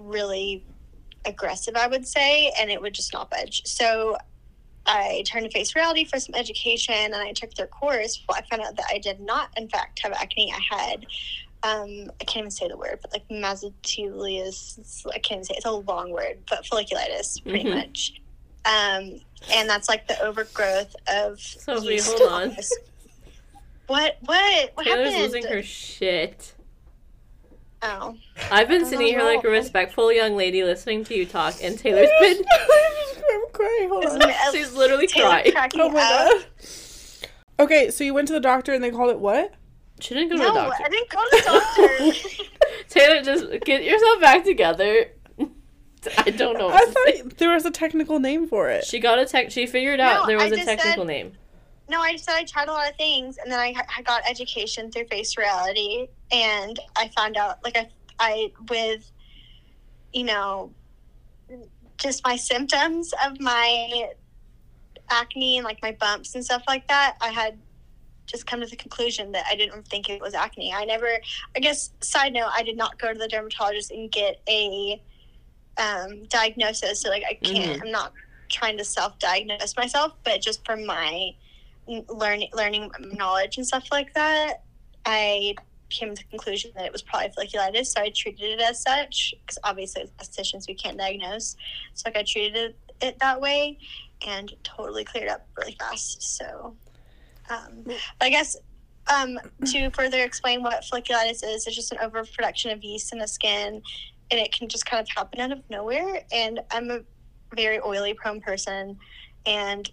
really 0.00 0.64
aggressive, 1.24 1.76
I 1.76 1.86
would 1.86 2.06
say, 2.06 2.52
and 2.58 2.70
it 2.70 2.80
would 2.80 2.94
just 2.94 3.12
not 3.12 3.30
budge. 3.30 3.62
So 3.66 4.16
I 4.86 5.22
turned 5.26 5.44
to 5.44 5.50
Face 5.50 5.76
Reality 5.76 6.04
for 6.04 6.18
some 6.18 6.34
education, 6.34 6.94
and 6.94 7.14
I 7.14 7.32
took 7.32 7.54
their 7.54 7.66
course. 7.66 8.22
Well, 8.28 8.38
I 8.38 8.42
found 8.48 8.62
out 8.62 8.76
that 8.76 8.86
I 8.90 8.98
did 8.98 9.20
not, 9.20 9.50
in 9.56 9.68
fact, 9.68 10.00
have 10.00 10.12
acne. 10.12 10.52
I 10.52 10.76
had, 10.76 11.06
um, 11.64 12.10
I 12.20 12.24
can't 12.24 12.38
even 12.44 12.50
say 12.50 12.68
the 12.68 12.76
word, 12.76 12.98
but 13.02 13.12
like 13.12 13.28
mesothelius. 13.28 15.06
I 15.12 15.18
can't 15.18 15.46
say 15.46 15.54
it's 15.56 15.66
a 15.66 15.70
long 15.70 16.10
word, 16.10 16.38
but 16.50 16.64
folliculitis, 16.64 17.42
pretty 17.42 17.64
Mhm. 17.64 17.74
much. 17.76 18.14
Um, 18.64 19.20
and 19.52 19.68
that's 19.68 19.88
like 19.88 20.06
the 20.08 20.20
overgrowth 20.22 20.94
of. 21.08 21.40
Sophie, 21.40 21.94
yeast 21.94 22.08
hold 22.18 22.30
on. 22.32 22.48
fungus. 22.48 22.72
What? 23.86 24.16
What? 24.20 24.70
What 24.74 24.86
Taylor's 24.86 25.12
happened? 25.14 25.22
losing 25.32 25.46
her 25.52 25.62
shit. 25.62 26.54
Oh. 27.84 28.14
I've 28.50 28.68
been 28.68 28.84
sitting 28.86 29.08
here 29.08 29.22
like 29.24 29.42
a 29.42 29.48
respectful 29.50 30.12
young 30.12 30.36
lady 30.36 30.62
listening 30.62 31.02
to 31.06 31.14
you 31.16 31.26
talk, 31.26 31.56
and 31.62 31.76
Taylor's 31.76 32.08
been 32.20 32.36
I'm 32.38 33.50
crying. 33.52 33.88
Hold 33.88 34.04
on. 34.22 34.32
she's 34.52 34.72
literally 34.72 35.08
Taylor 35.08 35.42
crying. 35.50 35.52
Oh 35.74 35.88
my 35.88 36.00
up. 36.00 36.30
god. 36.30 36.46
Okay, 37.58 37.90
so 37.90 38.04
you 38.04 38.14
went 38.14 38.28
to 38.28 38.34
the 38.34 38.40
doctor 38.40 38.72
and 38.72 38.82
they 38.82 38.90
called 38.90 39.10
it 39.10 39.18
what? 39.18 39.52
She 40.02 40.14
didn't 40.14 40.30
go 40.30 40.36
to 40.36 40.42
No, 40.42 40.48
the 40.52 40.60
doctor. 40.60 40.84
I 40.84 40.88
didn't 40.88 41.10
go 41.10 41.24
to 41.24 41.30
the 41.30 41.42
doctor. 41.44 42.48
Taylor, 42.88 43.22
just 43.22 43.64
get 43.64 43.84
yourself 43.84 44.20
back 44.20 44.44
together. 44.44 45.06
I 46.18 46.30
don't 46.30 46.58
know. 46.58 46.68
I 46.68 46.72
what 46.72 46.86
to 46.86 46.92
say. 47.12 47.22
thought 47.22 47.38
there 47.38 47.50
was 47.54 47.64
a 47.64 47.70
technical 47.70 48.18
name 48.18 48.48
for 48.48 48.68
it. 48.68 48.84
She 48.84 48.98
got 48.98 49.18
a 49.20 49.24
tech. 49.26 49.50
She 49.52 49.66
figured 49.66 50.00
out 50.00 50.22
No, 50.22 50.26
there 50.26 50.36
was 50.38 50.52
a 50.52 50.64
technical 50.64 51.02
said- 51.02 51.06
name. 51.06 51.32
No, 51.88 52.00
I 52.00 52.12
just 52.12 52.24
said 52.24 52.34
I 52.36 52.44
tried 52.44 52.68
a 52.68 52.72
lot 52.72 52.88
of 52.88 52.96
things, 52.96 53.36
and 53.38 53.50
then 53.52 53.58
I, 53.58 53.74
I 53.96 54.02
got 54.02 54.22
education 54.28 54.90
through 54.90 55.04
Face 55.06 55.36
Reality, 55.36 56.08
and 56.30 56.78
I 56.96 57.08
found 57.08 57.36
out 57.36 57.62
like 57.64 57.76
I 57.76 57.88
I 58.18 58.50
with, 58.70 59.10
you 60.12 60.24
know, 60.24 60.72
just 61.98 62.24
my 62.24 62.36
symptoms 62.36 63.12
of 63.26 63.38
my 63.40 64.08
acne 65.10 65.58
and 65.58 65.64
like 65.64 65.82
my 65.82 65.92
bumps 65.92 66.34
and 66.34 66.44
stuff 66.44 66.62
like 66.66 66.88
that. 66.88 67.16
I 67.20 67.28
had 67.28 67.58
just 68.32 68.46
come 68.46 68.60
to 68.60 68.66
the 68.66 68.76
conclusion 68.76 69.30
that 69.32 69.44
I 69.48 69.54
didn't 69.54 69.86
think 69.86 70.08
it 70.08 70.20
was 70.20 70.34
acne. 70.34 70.72
I 70.74 70.84
never, 70.84 71.18
I 71.54 71.60
guess, 71.60 71.90
side 72.00 72.32
note, 72.32 72.50
I 72.52 72.62
did 72.62 72.76
not 72.76 72.98
go 72.98 73.12
to 73.12 73.18
the 73.18 73.28
dermatologist 73.28 73.90
and 73.90 74.10
get 74.10 74.40
a 74.48 75.00
um, 75.78 76.24
diagnosis. 76.24 77.00
So 77.00 77.10
like 77.10 77.24
I 77.28 77.34
can't, 77.34 77.80
I'm 77.82 77.92
not 77.92 78.12
trying 78.50 78.78
to 78.78 78.84
self-diagnose 78.84 79.76
myself, 79.76 80.14
but 80.24 80.40
just 80.40 80.64
from 80.64 80.84
my 80.84 81.34
learning 82.08 82.48
learning 82.52 82.90
knowledge 83.00 83.58
and 83.58 83.66
stuff 83.66 83.84
like 83.92 84.12
that, 84.14 84.62
I 85.04 85.54
came 85.90 86.14
to 86.14 86.22
the 86.22 86.28
conclusion 86.28 86.70
that 86.74 86.86
it 86.86 86.92
was 86.92 87.02
probably 87.02 87.28
folliculitis. 87.28 87.86
So 87.86 88.00
I 88.00 88.10
treated 88.10 88.58
it 88.58 88.60
as 88.60 88.80
such 88.80 89.34
because 89.40 89.58
obviously 89.62 90.02
as 90.02 90.10
estheticians 90.12 90.66
we 90.66 90.74
can't 90.74 90.96
diagnose. 90.96 91.56
So 91.94 92.04
like 92.08 92.16
I 92.16 92.24
treated 92.26 92.56
it, 92.56 92.76
it 93.02 93.18
that 93.20 93.40
way 93.40 93.78
and 94.26 94.52
totally 94.62 95.04
cleared 95.04 95.28
up 95.28 95.46
really 95.56 95.76
fast. 95.78 96.22
So, 96.22 96.74
um, 97.52 97.82
but 97.84 97.96
I 98.20 98.30
guess 98.30 98.56
um, 99.12 99.38
to 99.66 99.90
further 99.90 100.22
explain 100.22 100.62
what 100.62 100.84
folliculitis 100.84 101.42
is, 101.44 101.66
it's 101.66 101.74
just 101.74 101.92
an 101.92 101.98
overproduction 102.02 102.70
of 102.70 102.82
yeast 102.82 103.12
in 103.12 103.18
the 103.18 103.28
skin, 103.28 103.82
and 104.30 104.40
it 104.40 104.52
can 104.52 104.68
just 104.68 104.86
kind 104.86 105.00
of 105.00 105.08
happen 105.14 105.40
out 105.40 105.52
of 105.52 105.62
nowhere. 105.70 106.22
And 106.32 106.60
I'm 106.70 106.90
a 106.90 107.00
very 107.54 107.80
oily 107.80 108.14
prone 108.14 108.40
person, 108.40 108.98
and 109.46 109.90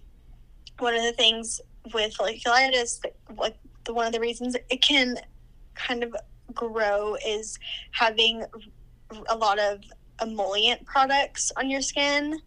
one 0.78 0.96
of 0.96 1.04
the 1.04 1.14
things 1.14 1.60
with 1.94 2.14
folliculitis, 2.16 3.02
like 3.38 3.58
the 3.86 3.94
one 3.94 4.06
of 4.06 4.14
the 4.14 4.20
reasons 4.20 4.56
it 4.70 4.82
can 4.82 5.18
kind 5.76 6.04
of 6.04 6.16
grow 6.54 7.16
is 7.26 7.58
having 7.92 8.44
a 9.28 9.36
lot 9.36 9.60
of 9.60 9.80
emollient 10.22 10.86
products 10.86 11.52
on 11.58 11.70
your 11.70 11.82
skin 11.82 12.40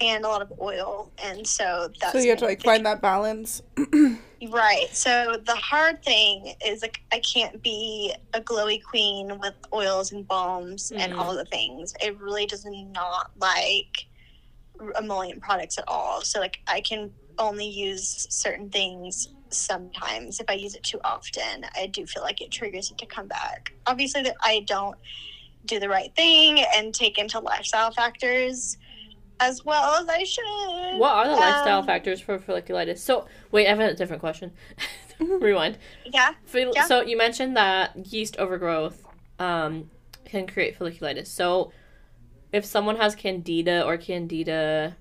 and 0.00 0.24
a 0.24 0.28
lot 0.28 0.42
of 0.42 0.52
oil 0.60 1.10
and 1.24 1.46
so 1.46 1.88
that's 2.00 2.12
so 2.12 2.18
you 2.18 2.30
have 2.30 2.38
to 2.38 2.44
like 2.44 2.62
find 2.62 2.84
that 2.84 3.00
balance. 3.00 3.62
right. 4.50 4.88
So 4.92 5.36
the 5.44 5.54
hard 5.56 6.02
thing 6.04 6.54
is 6.64 6.82
like 6.82 6.98
i 7.12 7.20
can't 7.20 7.62
be 7.62 8.12
a 8.34 8.40
glowy 8.40 8.82
queen 8.82 9.38
with 9.40 9.54
oils 9.72 10.12
and 10.12 10.26
balms 10.26 10.92
and 10.98 11.12
Mhm. 11.12 11.18
all 11.18 11.34
the 11.34 11.44
things. 11.46 11.94
It 12.00 12.18
really 12.18 12.46
does 12.46 12.64
not 12.66 13.30
like 13.38 14.06
emollient 14.98 15.40
products 15.42 15.78
at 15.78 15.84
all. 15.88 16.22
So 16.22 16.40
like 16.40 16.58
i 16.66 16.80
can 16.80 17.12
only 17.38 17.66
use 17.66 18.26
certain 18.30 18.70
things 18.70 19.28
sometimes 19.50 20.40
if 20.40 20.46
i 20.50 20.52
use 20.54 20.74
it 20.74 20.82
too 20.82 21.00
often. 21.04 21.64
I 21.76 21.86
do 21.86 22.06
feel 22.06 22.22
like 22.22 22.40
it 22.40 22.50
triggers 22.50 22.90
it 22.90 22.98
to 22.98 23.06
come 23.06 23.28
back. 23.28 23.72
Obviously 23.86 24.22
that 24.22 24.36
i 24.42 24.60
don't 24.66 24.96
do 25.64 25.80
the 25.80 25.88
right 25.88 26.14
thing 26.14 26.60
and 26.76 26.94
take 26.94 27.18
into 27.18 27.40
lifestyle 27.40 27.90
factors 27.90 28.76
as 29.40 29.64
well 29.64 29.94
as 30.00 30.08
i 30.08 30.22
should 30.24 30.44
What 30.98 31.12
are 31.12 31.28
the 31.28 31.34
lifestyle 31.34 31.80
Um, 31.80 31.86
factors 31.86 32.20
for 32.20 32.38
folliculitis? 32.38 32.98
So 32.98 33.26
wait, 33.50 33.66
I 33.66 33.70
have 33.70 33.80
a 33.80 33.94
different 33.94 34.20
question. 34.20 34.52
Rewind. 35.18 35.78
yeah 36.04 36.34
Yeah. 36.54 36.86
So 36.86 37.02
you 37.02 37.16
mentioned 37.16 37.56
that 37.56 38.06
yeast 38.12 38.36
overgrowth 38.38 39.02
um, 39.38 39.90
can 40.24 40.46
create 40.46 40.78
folliculitis. 40.78 41.26
So 41.28 41.72
if 42.52 42.64
someone 42.64 42.96
has 42.96 43.14
candida 43.14 43.84
or 43.84 43.96
candida 43.96 44.96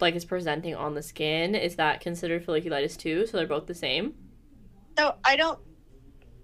like 0.00 0.14
is 0.14 0.24
presenting 0.24 0.74
on 0.74 0.94
the 0.94 1.02
skin, 1.02 1.54
is 1.54 1.76
that 1.76 2.00
considered 2.00 2.46
folliculitis 2.46 2.96
too? 2.96 3.26
So 3.26 3.36
they're 3.36 3.46
both 3.46 3.66
the 3.66 3.74
same? 3.74 4.14
So 4.96 5.14
I 5.24 5.36
don't 5.36 5.58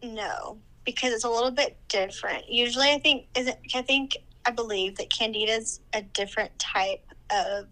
know 0.03 0.59
because 0.85 1.13
it's 1.13 1.25
a 1.25 1.31
little 1.31 1.51
bit 1.51 1.77
different. 1.89 2.49
Usually, 2.49 2.91
I 2.91 2.99
think 2.99 3.27
is 3.37 3.47
it. 3.49 3.59
I 3.75 3.83
think 3.83 4.17
I 4.45 4.51
believe 4.51 4.97
that 4.97 5.09
candida 5.11 5.53
is 5.53 5.81
a 5.93 6.03
different 6.03 6.57
type 6.59 7.05
of. 7.31 7.67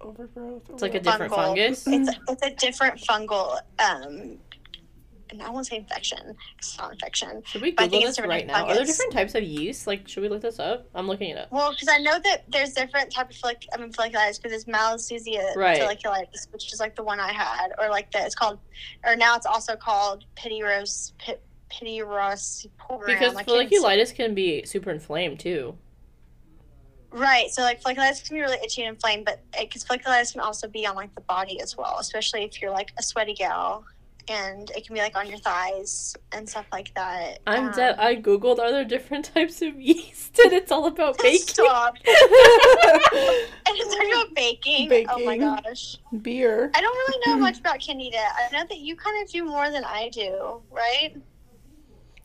Overgrowth. 0.00 0.62
It's 0.70 0.82
like 0.82 0.94
a 0.94 1.00
different 1.00 1.32
Fungal. 1.32 1.36
fungus. 1.46 1.86
It's 1.86 2.08
a, 2.10 2.20
it's 2.28 2.42
a 2.42 2.50
different 2.50 3.00
fungal. 3.00 3.58
Um, 3.78 4.38
and 5.30 5.42
I 5.42 5.50
won't 5.50 5.66
say 5.66 5.76
infection. 5.76 6.36
It's 6.58 6.76
not 6.78 6.92
infection. 6.92 7.42
Should 7.46 7.62
we 7.62 7.72
But 7.72 7.84
I 7.84 7.86
Google 7.86 8.00
think 8.00 8.08
this 8.10 8.18
it's 8.18 8.28
right 8.28 8.46
different 8.46 8.46
now? 8.46 8.66
Are 8.66 8.74
there 8.74 8.84
different 8.84 9.12
types 9.12 9.34
of 9.34 9.42
yeast? 9.42 9.86
Like, 9.86 10.06
should 10.06 10.22
we 10.22 10.28
look 10.28 10.42
this 10.42 10.58
up? 10.58 10.86
I'm 10.94 11.08
looking 11.08 11.30
it 11.30 11.38
up. 11.38 11.50
Well, 11.50 11.72
because 11.72 11.88
I 11.88 11.98
know 11.98 12.18
that 12.22 12.44
there's 12.48 12.74
different 12.74 13.10
type 13.12 13.30
of 13.30 13.36
follic- 13.36 13.66
I 13.72 13.78
mean 13.78 13.90
folliculitis 13.90 14.40
because 14.40 14.50
there's 14.50 14.64
Malassezia 14.66 15.56
Right. 15.56 15.80
folliculitis, 15.80 16.52
which 16.52 16.72
is 16.72 16.78
like 16.78 16.94
the 16.94 17.02
one 17.02 17.18
I 17.18 17.32
had, 17.32 17.68
or 17.78 17.88
like 17.88 18.12
the 18.12 18.24
it's 18.24 18.34
called, 18.34 18.58
or 19.04 19.16
now 19.16 19.34
it's 19.34 19.46
also 19.46 19.74
called 19.76 20.26
pityros 20.36 21.12
pit, 21.18 21.42
pityrosporum. 21.72 23.06
Because 23.06 23.34
I 23.34 23.42
can't 23.42 23.70
folliculitis 23.70 24.14
can 24.14 24.34
be 24.34 24.64
super 24.64 24.90
inflamed 24.90 25.40
too. 25.40 25.76
Right. 27.16 27.50
So 27.50 27.62
like 27.62 27.82
folliculitis 27.82 28.26
can 28.26 28.36
be 28.36 28.42
really 28.42 28.58
itchy 28.62 28.82
and 28.82 28.94
inflamed, 28.94 29.24
but 29.24 29.40
because 29.58 29.84
folliculitis 29.84 30.32
can 30.32 30.42
also 30.42 30.68
be 30.68 30.86
on 30.86 30.94
like 30.96 31.14
the 31.14 31.22
body 31.22 31.60
as 31.62 31.74
well, 31.76 31.96
especially 31.98 32.44
if 32.44 32.60
you're 32.60 32.70
like 32.70 32.92
a 32.98 33.02
sweaty 33.02 33.32
gal, 33.32 33.84
and 34.28 34.70
it 34.76 34.84
can 34.84 34.92
be 34.94 35.00
like 35.00 35.16
on 35.16 35.26
your 35.26 35.38
thighs 35.38 36.14
and 36.32 36.46
stuff 36.46 36.66
like 36.72 36.92
that. 36.94 37.38
I'm 37.46 37.68
Um, 37.68 37.72
dead. 37.72 37.96
I 37.98 38.16
googled 38.16 38.58
are 38.58 38.70
there 38.70 38.84
different 38.84 39.24
types 39.34 39.62
of 39.62 39.80
yeast, 39.80 40.38
and 40.44 40.52
it's 40.52 40.70
all 40.70 40.86
about 40.86 41.16
baking. 41.18 41.46
Stop. 41.46 41.94
and 41.96 42.04
it's 42.04 43.94
talking 43.94 44.12
about 44.12 44.34
baking. 44.34 44.88
baking. 44.90 45.06
Oh 45.10 45.24
my 45.24 45.38
gosh. 45.38 45.96
Beer. 46.22 46.70
I 46.74 46.80
don't 46.82 46.96
really 46.96 47.20
know 47.26 47.36
much 47.38 47.60
about 47.60 47.80
candida. 47.80 48.18
I 48.18 48.52
know 48.52 48.64
that 48.68 48.78
you 48.78 48.94
kind 48.94 49.22
of 49.22 49.30
do 49.32 49.44
more 49.44 49.70
than 49.70 49.84
I 49.84 50.10
do, 50.10 50.60
right? 50.70 51.14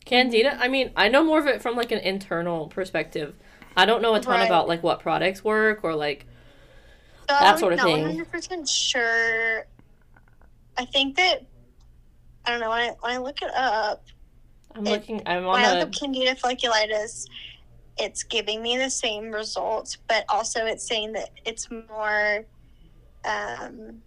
Candida. 0.04 0.58
I 0.60 0.68
mean, 0.68 0.92
I 0.96 1.08
know 1.08 1.24
more 1.24 1.40
of 1.40 1.48
it 1.48 1.62
from 1.62 1.76
like 1.76 1.92
an 1.92 2.00
internal 2.00 2.68
perspective. 2.68 3.36
I 3.78 3.86
don't 3.86 4.02
know 4.02 4.16
a 4.16 4.20
ton 4.20 4.40
Right. 4.40 4.46
about 4.46 4.68
like 4.68 4.84
what 4.84 5.00
products 5.00 5.44
work 5.44 5.84
or 5.84 5.96
like 5.96 6.26
So 7.30 7.36
That 7.40 7.54
I'm 7.54 7.58
sort 7.60 7.74
of 7.74 7.78
not 7.78 7.86
thing. 7.86 8.26
100% 8.26 8.68
sure. 8.70 9.66
I 10.78 10.86
think 10.86 11.16
that 11.18 11.46
I 12.46 12.52
don't 12.52 12.60
know 12.60 12.70
when 12.70 12.80
I 12.80 12.96
when 13.02 13.14
I 13.14 13.18
look 13.18 13.42
it 13.42 13.52
up. 13.54 14.04
I'm 14.76 14.86
It- 14.86 14.90
looking. 14.92 15.22
I'm 15.26 15.46
on 15.46 15.54
When 15.62 15.66
I 15.66 15.74
look 15.74 15.88
up 15.88 15.94
candida 15.94 16.36
folliculitis, 16.36 17.26
it's 17.98 18.24
giving 18.24 18.62
me 18.62 18.78
the 18.78 18.90
same 18.90 19.32
results, 19.32 19.98
but 20.08 20.26
also 20.30 20.66
it's 20.66 20.86
saying 20.88 21.14
that 21.14 21.30
it's 21.46 21.70
more 21.90 22.46
um, 23.26 24.02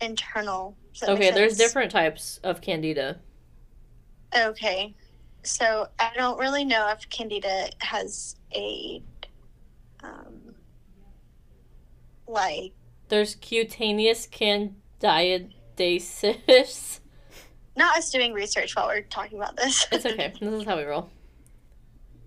internal. 0.00 0.76
Okay, 1.02 1.30
there's 1.30 1.56
different 1.56 1.90
types 1.90 2.38
of 2.44 2.60
candida. 2.60 3.18
Okay, 4.36 4.94
so 5.42 5.88
I 5.98 6.10
don't 6.14 6.38
really 6.38 6.64
know 6.64 6.88
if 6.90 7.08
candida 7.10 7.68
has 7.78 8.36
a 8.54 9.02
um, 10.02 10.54
like 12.26 12.72
There's 13.08 13.34
cutaneous 13.36 14.26
candidiasis. 14.26 17.00
not 17.76 17.96
us 17.96 18.10
doing 18.10 18.32
research 18.32 18.74
while 18.76 18.88
we're 18.88 19.02
talking 19.02 19.38
about 19.38 19.56
this. 19.56 19.86
It's 19.92 20.04
okay. 20.06 20.32
this 20.40 20.52
is 20.52 20.64
how 20.64 20.76
we 20.76 20.84
roll. 20.84 21.10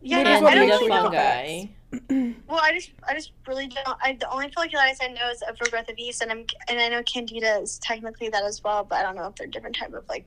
yeah, 0.02 0.18
Might 0.18 0.28
as 0.28 0.42
no, 0.42 0.46
well 0.46 0.52
I 0.52 0.56
don't 0.56 0.70
make 0.70 0.80
really 0.80 0.88
sure 0.88 0.90
know. 0.90 1.04
fungi. 1.04 1.66
Well, 2.48 2.60
I 2.62 2.74
just, 2.74 2.92
I 3.08 3.14
just 3.14 3.32
really 3.48 3.68
don't. 3.68 3.98
I 4.04 4.14
the 4.20 4.30
only 4.30 4.50
folliculitis 4.50 4.98
I 5.02 5.08
know 5.08 5.30
is 5.30 5.42
overgrowth 5.50 5.90
of 5.90 5.98
yeast, 5.98 6.22
and 6.22 6.30
I'm, 6.32 6.46
and 6.68 6.78
I 6.80 6.90
know 6.90 7.02
candida 7.04 7.60
is 7.62 7.80
technically 7.80 8.28
that 8.30 8.44
as 8.44 8.62
well, 8.64 8.84
but 8.84 9.00
I 9.00 9.04
don't 9.04 9.16
know 9.16 9.28
if 9.28 9.36
they're 9.36 9.48
different 9.48 9.76
type 9.78 9.94
of 9.94 10.04
like 10.10 10.26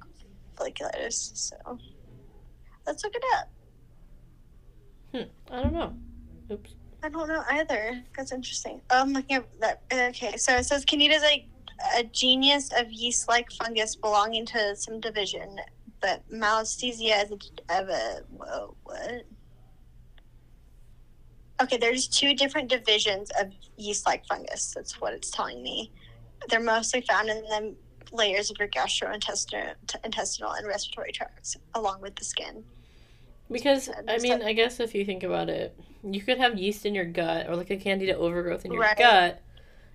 folliculitis. 0.56 1.36
So 1.36 1.56
let's 2.88 3.04
look 3.04 3.14
it 3.14 3.22
up. 3.36 3.50
Hmm, 5.14 5.54
I 5.54 5.62
don't 5.62 5.72
know. 5.72 5.94
Oops. 6.50 6.74
I 7.02 7.08
don't 7.10 7.28
know 7.28 7.44
either. 7.50 8.02
That's 8.16 8.32
interesting. 8.32 8.80
Oh, 8.90 9.02
I'm 9.02 9.12
looking 9.12 9.36
at 9.36 9.60
that. 9.60 9.82
Okay, 9.92 10.36
so 10.36 10.56
it 10.56 10.64
says 10.64 10.84
Candida 10.84 11.14
is 11.14 11.22
a, 11.22 11.46
a 11.96 12.04
genus 12.04 12.70
of 12.76 12.90
yeast-like 12.90 13.52
fungus 13.52 13.94
belonging 13.94 14.46
to 14.46 14.74
some 14.74 15.00
division, 15.00 15.60
but 16.00 16.28
Malassezia 16.30 17.24
is 17.24 17.30
a, 17.30 17.80
of 17.80 17.88
a 17.88 18.22
whoa 18.30 18.74
what? 18.82 19.24
Okay, 21.60 21.76
there's 21.76 22.08
two 22.08 22.34
different 22.34 22.68
divisions 22.68 23.30
of 23.40 23.52
yeast-like 23.76 24.24
fungus. 24.26 24.72
That's 24.74 25.00
what 25.00 25.12
it's 25.12 25.30
telling 25.30 25.62
me. 25.62 25.92
They're 26.48 26.60
mostly 26.60 27.02
found 27.02 27.28
in 27.28 27.42
the 27.42 27.74
layers 28.12 28.50
of 28.50 28.56
your 28.58 28.68
gastrointestinal 28.68 29.74
intestinal 30.04 30.52
and 30.52 30.66
respiratory 30.66 31.12
tracts, 31.12 31.56
along 31.74 32.00
with 32.00 32.16
the 32.16 32.24
skin. 32.24 32.64
Because 33.50 33.88
I 34.06 34.18
mean. 34.18 34.42
I 34.42 34.52
guess 34.52 34.80
if 34.80 34.94
you 34.94 35.04
think 35.04 35.22
about 35.22 35.48
it, 35.48 35.78
you 36.02 36.20
could 36.20 36.38
have 36.38 36.58
yeast 36.58 36.84
in 36.84 36.94
your 36.94 37.04
gut 37.04 37.48
or 37.48 37.56
like 37.56 37.70
a 37.70 37.76
candida 37.76 38.16
overgrowth 38.16 38.64
in 38.64 38.72
your 38.72 38.82
Right. 38.82 38.96
gut, 38.96 39.40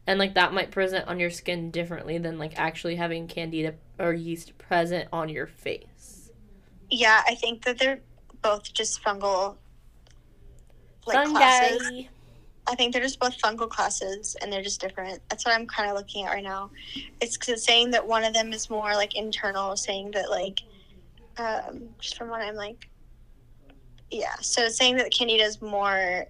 and 0.07 0.19
like 0.19 0.33
that 0.33 0.53
might 0.53 0.71
present 0.71 1.07
on 1.07 1.19
your 1.19 1.29
skin 1.29 1.71
differently 1.71 2.17
than 2.17 2.39
like 2.39 2.57
actually 2.57 2.95
having 2.95 3.27
candida 3.27 3.75
or 3.99 4.13
yeast 4.13 4.57
present 4.57 5.07
on 5.13 5.29
your 5.29 5.47
face. 5.47 6.31
Yeah, 6.89 7.21
I 7.27 7.35
think 7.35 7.63
that 7.65 7.79
they're 7.79 8.01
both 8.41 8.73
just 8.73 9.03
fungal 9.03 9.57
like 11.05 11.27
classes. 11.29 11.87
Fungi. 11.87 12.07
I 12.65 12.75
think 12.75 12.93
they're 12.93 13.01
just 13.03 13.19
both 13.19 13.37
fungal 13.41 13.69
classes 13.69 14.37
and 14.41 14.51
they're 14.51 14.63
just 14.63 14.79
different. 14.79 15.21
That's 15.29 15.45
what 15.45 15.53
I'm 15.53 15.67
kind 15.67 15.89
of 15.89 15.97
looking 15.97 16.25
at 16.25 16.31
right 16.33 16.43
now. 16.43 16.71
It's 17.19 17.37
it's 17.47 17.65
saying 17.65 17.91
that 17.91 18.07
one 18.07 18.23
of 18.23 18.33
them 18.33 18.53
is 18.53 18.69
more 18.69 18.93
like 18.93 19.15
internal, 19.15 19.75
saying 19.75 20.11
that 20.11 20.29
like, 20.29 20.61
um, 21.37 21.89
just 21.99 22.17
from 22.17 22.29
what 22.29 22.41
I'm 22.41 22.55
like, 22.55 22.87
yeah. 24.13 24.35
So 24.41 24.63
it's 24.63 24.77
saying 24.77 24.95
that 24.97 25.11
candida 25.11 25.43
is 25.43 25.61
more 25.61 26.25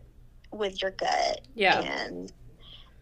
with 0.51 0.81
your 0.81 0.91
gut 0.91 1.41
Yeah. 1.55 1.79
and 1.81 2.31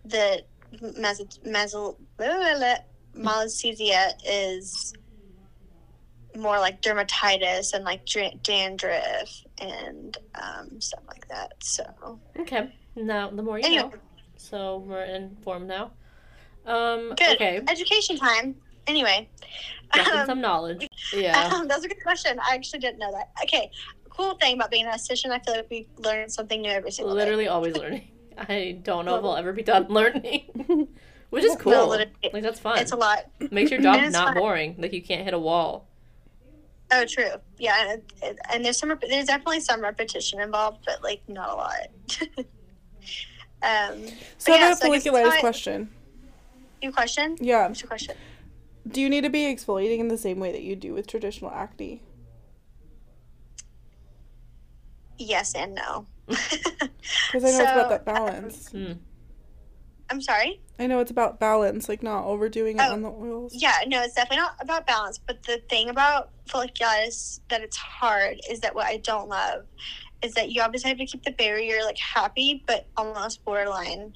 the 0.06 0.44
meso 0.82 1.28
meso 1.46 1.96
blah, 2.18 2.28
blah, 2.28 2.58
blah, 2.58 2.76
malassezia 3.16 4.14
is 4.26 4.94
more 6.38 6.58
like 6.60 6.82
dermatitis 6.82 7.74
and 7.74 7.84
like 7.84 8.06
dandruff 8.44 9.44
and 9.60 10.18
um, 10.36 10.80
stuff 10.80 11.04
like 11.08 11.28
that. 11.28 11.54
So 11.62 12.20
Okay. 12.40 12.74
Now 12.96 13.30
the 13.30 13.44
more 13.44 13.60
you 13.60 13.66
anyway. 13.66 13.84
know. 13.84 13.94
So 14.38 14.78
we're 14.88 15.04
informed 15.04 15.68
now. 15.68 15.92
Um. 16.66 17.14
Good. 17.18 17.36
Okay. 17.36 17.62
education 17.68 18.18
time. 18.18 18.56
Anyway, 18.88 19.30
um, 19.94 20.26
some 20.26 20.42
knowledge. 20.42 20.88
Yeah. 21.14 21.50
um, 21.54 21.68
that 21.68 21.76
was 21.78 21.86
a 21.86 21.88
good 21.88 22.02
question. 22.02 22.40
I 22.40 22.56
actually 22.56 22.80
didn't 22.80 22.98
know 23.00 23.12
that. 23.12 23.30
Okay, 23.44 23.70
cool 24.16 24.36
thing 24.36 24.56
about 24.56 24.70
being 24.72 24.86
an 24.86 24.92
esthetician, 24.92 25.32
I 25.32 25.40
feel 25.40 25.56
like 25.56 25.70
we 25.70 25.88
learn 25.98 26.30
something 26.30 26.62
new 26.62 26.70
every 26.70 26.92
single 26.92 27.16
day. 27.16 27.22
Literally 27.22 27.48
always 27.48 27.76
learning. 27.76 28.08
I 28.38 28.80
don't 28.84 29.06
know 29.06 29.16
if 29.18 29.24
I'll 29.26 29.36
ever 29.38 29.54
be 29.54 29.64
done 29.64 29.88
learning. 29.90 30.88
Which 31.30 31.44
is 31.46 31.56
cool. 31.56 31.72
No, 31.72 31.88
Like 31.88 32.10
that's 32.44 32.60
fun. 32.60 32.78
it's 32.80 32.92
a 32.92 32.96
lot. 32.98 33.26
Makes 33.52 33.72
your 33.72 33.82
job 33.82 34.02
not 34.12 34.30
fun. 34.30 34.34
boring. 34.38 34.76
Like 34.78 34.92
you 34.92 35.02
can't 35.02 35.24
hit 35.24 35.34
a 35.34 35.40
wall. 35.40 35.88
Oh, 36.94 37.06
true. 37.06 37.30
Yeah, 37.58 37.96
and, 38.22 38.38
and 38.52 38.66
there's 38.66 38.78
some. 38.78 38.94
There's 39.08 39.28
definitely 39.28 39.62
some 39.62 39.80
repetition 39.82 40.42
involved, 40.42 40.80
but 40.86 41.02
like 41.02 41.22
not 41.30 41.50
a 41.50 41.56
lot. 41.56 41.88
um, 43.64 44.08
So 44.38 44.52
But 44.52 44.52
I 44.52 44.56
yeah, 44.56 44.62
have 44.68 44.72
a 44.74 44.76
so 44.76 44.88
I 44.94 44.98
folliculitis 45.00 45.40
question. 45.40 45.90
your 46.82 46.92
question? 46.92 47.38
Yeah. 47.40 47.68
What's 47.70 47.82
your 47.82 47.88
question? 47.88 48.16
Do 48.90 49.00
you 49.00 49.10
need 49.10 49.22
to 49.24 49.30
be 49.30 49.44
exfoliating 49.44 50.00
in 50.00 50.10
the 50.10 50.18
same 50.18 50.40
way 50.40 50.52
that 50.52 50.64
you 50.64 50.76
do 50.76 50.94
with 50.94 51.08
traditional 51.08 51.52
acne? 51.52 52.02
Yes 55.22 55.54
and 55.56 55.76
no. 55.76 56.08
Because 56.28 56.42
I 57.34 57.40
know 57.40 57.48
it's 57.48 57.60
about 57.60 57.90
that 57.90 58.06
balance. 58.06 58.70
Hmm. 58.70 58.94
I'm 60.10 60.22
sorry. 60.22 60.62
I 60.80 60.88
know 60.88 61.00
it's 61.00 61.12
about 61.12 61.40
balance, 61.40 61.88
like 61.88 62.04
not 62.04 62.26
overdoing 62.26 62.78
it 62.78 62.82
Oh, 62.84 62.94
on 62.94 63.02
the 63.02 63.10
oils. 63.10 63.54
Yeah, 63.56 63.76
no, 63.88 64.02
it's 64.02 64.14
definitely 64.16 64.38
not 64.38 64.56
about 64.60 64.86
balance. 64.86 65.18
But 65.20 65.42
the 65.44 65.62
thing 65.70 65.90
about 65.90 66.30
folliculitis 66.50 67.40
that 67.50 67.62
it's 67.62 67.78
hard 67.78 68.40
is 68.50 68.60
that 68.62 68.76
what 68.76 68.88
I 68.88 68.98
don't 68.98 69.30
love 69.30 69.66
is 70.22 70.34
that 70.34 70.52
you 70.52 70.62
obviously 70.62 70.90
have 70.90 70.98
to 70.98 71.06
keep 71.06 71.24
the 71.24 71.32
barrier 71.32 71.80
like 71.86 71.98
happy, 71.98 72.64
but 72.68 72.88
almost 72.98 73.44
borderline 73.46 74.14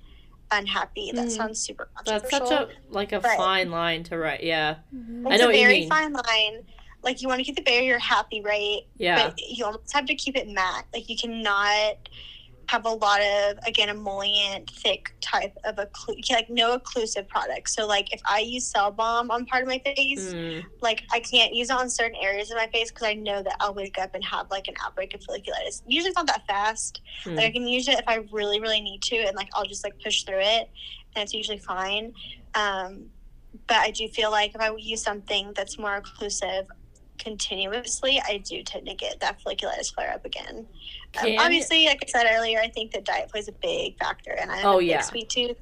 unhappy. 0.52 1.12
That 1.14 1.28
Mm. 1.28 1.32
sounds 1.32 1.60
super 1.60 1.90
That's 2.06 2.30
controversial. 2.30 2.48
such 2.68 2.70
a 2.70 2.94
like 2.94 3.12
a 3.14 3.20
But- 3.20 3.38
fine 3.38 3.72
line 3.72 4.04
to 4.06 4.18
write. 4.18 4.44
Yeah. 4.44 4.76
Mhm. 4.94 5.28
I 5.28 5.34
It's 5.36 5.40
know 5.42 5.46
a 5.46 5.52
what 5.52 5.56
you 5.58 5.66
very 5.66 5.80
mean. 5.82 5.90
fine 5.90 6.14
line. 6.14 6.66
Like 7.06 7.22
you 7.22 7.28
want 7.28 7.40
to 7.40 7.44
keep 7.46 7.56
the 7.56 7.62
barrier 7.62 8.00
happy, 8.00 8.42
right? 8.42 8.82
Yeah. 8.98 9.28
But 9.30 9.40
you 9.48 9.64
almost 9.64 9.94
have 9.94 10.06
to 10.08 10.16
keep 10.16 10.36
it 10.36 10.50
matte. 10.50 10.86
Like 10.94 11.08
you 11.10 11.16
cannot 11.16 12.10
have 12.68 12.84
a 12.86 12.90
lot 12.90 13.22
of 13.22 13.60
again 13.68 13.90
emollient, 13.90 14.72
thick 14.72 15.14
type 15.22 15.56
of 15.66 15.76
occlu- 15.76 16.28
like 16.32 16.50
no 16.50 16.76
occlusive 16.80 17.28
product. 17.28 17.70
So 17.70 17.86
like 17.86 18.12
if 18.12 18.20
I 18.28 18.40
use 18.40 18.66
Cell 18.66 18.90
Balm 18.90 19.30
on 19.30 19.46
part 19.46 19.62
of 19.62 19.70
my 19.70 19.78
face, 19.86 20.34
Mm. 20.34 20.64
like 20.82 21.04
I 21.12 21.20
can't 21.20 21.54
use 21.54 21.70
it 21.70 21.74
on 21.76 21.92
certain 21.92 22.18
areas 22.20 22.50
of 22.50 22.58
my 22.58 22.66
face 22.74 22.90
because 22.90 23.08
I 23.08 23.14
know 23.14 23.44
that 23.44 23.56
I'll 23.60 23.76
wake 23.76 24.00
up 24.00 24.16
and 24.16 24.24
have 24.26 24.50
like 24.50 24.68
an 24.68 24.74
outbreak 24.84 25.14
of 25.14 25.22
folliculitis. 25.22 25.84
Usually 25.86 26.10
it's 26.10 26.16
not 26.18 26.26
that 26.26 26.48
fast. 26.48 27.02
Mm. 27.26 27.36
Like 27.36 27.46
I 27.46 27.52
can 27.52 27.68
use 27.68 27.88
it 27.88 28.00
if 28.00 28.06
I 28.08 28.26
really, 28.32 28.60
really 28.60 28.82
need 28.82 29.04
to, 29.04 29.16
and 29.18 29.36
like 29.36 29.50
I'll 29.54 29.66
just 29.66 29.84
like 29.84 29.94
push 30.04 30.24
through 30.24 30.42
it, 30.42 30.68
and 31.16 31.22
it's 31.24 31.36
usually 31.36 31.60
fine. 31.60 32.14
Um, 32.56 33.12
but 33.68 33.78
I 33.78 33.92
do 33.92 34.08
feel 34.08 34.32
like 34.32 34.56
if 34.56 34.60
I 34.62 34.76
use 34.76 35.04
something 35.04 35.54
that's 35.56 35.78
more 35.78 36.02
occlusive 36.02 36.66
continuously, 37.18 38.22
I 38.28 38.38
do 38.38 38.64
tend 38.64 38.86
to 38.88 38.96
get 38.96 39.20
that 39.20 39.40
folliculitis 39.44 39.94
flare 39.94 40.12
up 40.14 40.26
again. 40.26 40.68
Um, 41.22 41.36
obviously, 41.40 41.86
like 41.88 42.04
I 42.04 42.08
said 42.08 42.28
earlier, 42.32 42.60
I 42.60 42.68
think 42.70 42.92
that 42.92 43.06
diet 43.06 43.30
plays 43.30 43.48
a 43.48 43.54
big 43.54 43.98
factor, 43.98 44.32
and 44.32 44.52
I 44.52 44.58
have 44.58 44.66
Oh, 44.66 44.76
a 44.78 44.80
big 44.80 44.90
yeah. 44.90 45.02
sweet 45.02 45.30
tooth, 45.30 45.58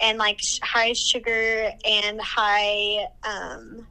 and 0.00 0.18
like 0.18 0.40
sh- 0.40 0.58
high 0.62 0.92
sugar 0.92 1.70
and 1.84 2.20
high 2.20 3.06
um, 3.24 3.86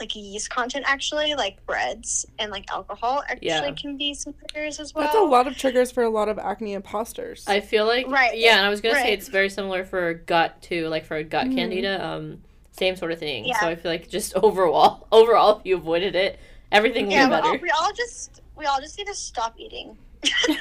like 0.00 0.14
yeast 0.14 0.50
content 0.50 0.84
actually, 0.86 1.34
like 1.34 1.64
breads 1.64 2.26
and 2.38 2.50
like 2.52 2.70
alcohol 2.70 3.22
actually 3.28 3.46
Yeah. 3.46 3.70
can 3.72 3.96
be 3.96 4.12
some 4.12 4.34
triggers 4.50 4.78
as 4.78 4.92
well. 4.94 5.04
That's 5.04 5.16
a 5.16 5.20
lot 5.20 5.46
of 5.46 5.56
triggers 5.56 5.90
for 5.90 6.02
a 6.02 6.10
lot 6.10 6.28
of 6.28 6.38
acne 6.38 6.74
imposters. 6.74 7.44
I 7.46 7.60
feel 7.60 7.86
like 7.86 8.06
Right. 8.08 8.36
Yeah, 8.36 8.58
and 8.58 8.66
I 8.66 8.68
was 8.68 8.80
gonna 8.82 8.96
say 8.96 9.12
it's 9.14 9.28
very 9.28 9.48
similar 9.48 9.84
for 9.84 10.12
gut 10.12 10.60
too, 10.60 10.88
like 10.88 11.06
for 11.06 11.22
gut 11.22 11.46
Mhm. 11.46 11.54
candida. 11.54 12.04
Um, 12.04 12.42
same 12.78 12.96
sort 12.96 13.12
of 13.12 13.18
thing. 13.18 13.44
Yeah. 13.46 13.60
So 13.60 13.68
I 13.68 13.76
feel 13.76 13.90
like 13.90 14.08
just 14.08 14.34
overall, 14.42 15.06
overall, 15.12 15.58
if 15.58 15.66
you 15.66 15.76
avoided 15.76 16.14
it, 16.14 16.38
everything 16.72 17.10
yeah, 17.10 17.28
would 17.28 17.30
we 17.30 17.36
be 17.36 17.36
all, 17.36 17.52
better. 17.52 17.62
we 17.62 17.70
all 17.70 17.92
just 17.92 18.42
we 18.56 18.66
all 18.66 18.80
just 18.80 18.98
need 18.98 19.06
to 19.06 19.14
stop 19.14 19.54
eating. 19.58 19.96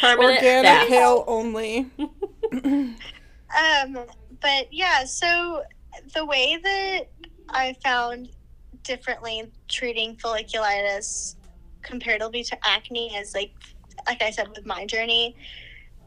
Permanent 0.00 0.42
Organic 0.42 0.88
kale 0.88 1.24
only. 1.26 1.90
Um, 3.56 3.98
but 4.40 4.72
yeah, 4.72 5.04
so 5.04 5.62
the 6.14 6.24
way 6.24 6.58
that 6.62 7.00
I 7.50 7.76
found 7.84 8.30
differently 8.82 9.50
treating 9.68 10.16
folliculitis 10.16 11.36
comparatively 11.82 12.42
to 12.44 12.56
acne 12.66 13.14
is 13.14 13.34
like, 13.34 13.52
like 14.06 14.22
I 14.22 14.30
said 14.30 14.48
with 14.48 14.64
my 14.66 14.86
journey, 14.86 15.36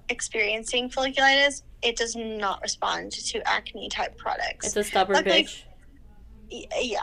experiencing 0.09 0.89
folliculitis, 0.89 1.63
it 1.81 1.95
does 1.95 2.15
not 2.15 2.61
respond 2.61 3.11
to 3.11 3.47
acne 3.47 3.89
type 3.89 4.17
products. 4.17 4.67
It's 4.67 4.75
a 4.77 4.83
stubborn 4.83 5.15
Luckily- 5.17 5.43
bitch. 5.45 5.63
Yeah. 6.81 7.01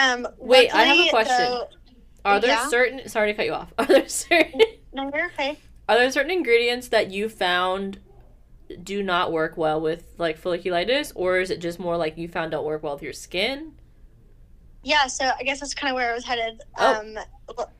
Um, 0.00 0.26
Wait, 0.38 0.74
I 0.74 0.84
have 0.84 1.06
a 1.06 1.10
question. 1.10 1.36
though- 1.38 1.68
Are 2.24 2.40
there 2.40 2.50
Yeah? 2.50 2.68
certain 2.68 3.08
sorry 3.08 3.32
to 3.32 3.36
cut 3.36 3.46
you 3.46 3.52
off. 3.52 3.72
Are 3.78 3.84
there 3.86 4.08
certain 4.08 4.60
no, 4.92 5.10
you're 5.14 5.26
okay. 5.26 5.58
are 5.88 5.96
there 5.98 6.10
certain 6.10 6.30
ingredients 6.30 6.88
that 6.88 7.10
you 7.10 7.28
found 7.28 7.98
do 8.82 9.02
not 9.02 9.30
work 9.32 9.56
well 9.58 9.80
with 9.80 10.14
like 10.18 10.40
folliculitis 10.40 11.12
or 11.14 11.38
is 11.38 11.50
it 11.50 11.58
just 11.60 11.78
more 11.78 11.96
like 11.96 12.16
you 12.16 12.26
found 12.28 12.52
don't 12.52 12.64
work 12.64 12.82
well 12.82 12.94
with 12.94 13.02
your 13.02 13.12
skin? 13.12 13.72
Yeah, 14.82 15.06
so 15.06 15.30
I 15.38 15.42
guess 15.44 15.60
that's 15.60 15.74
kind 15.74 15.90
of 15.90 15.94
where 15.96 16.10
I 16.10 16.14
was 16.14 16.24
headed. 16.24 16.60
Oh. 16.78 17.00
Um, 17.00 17.14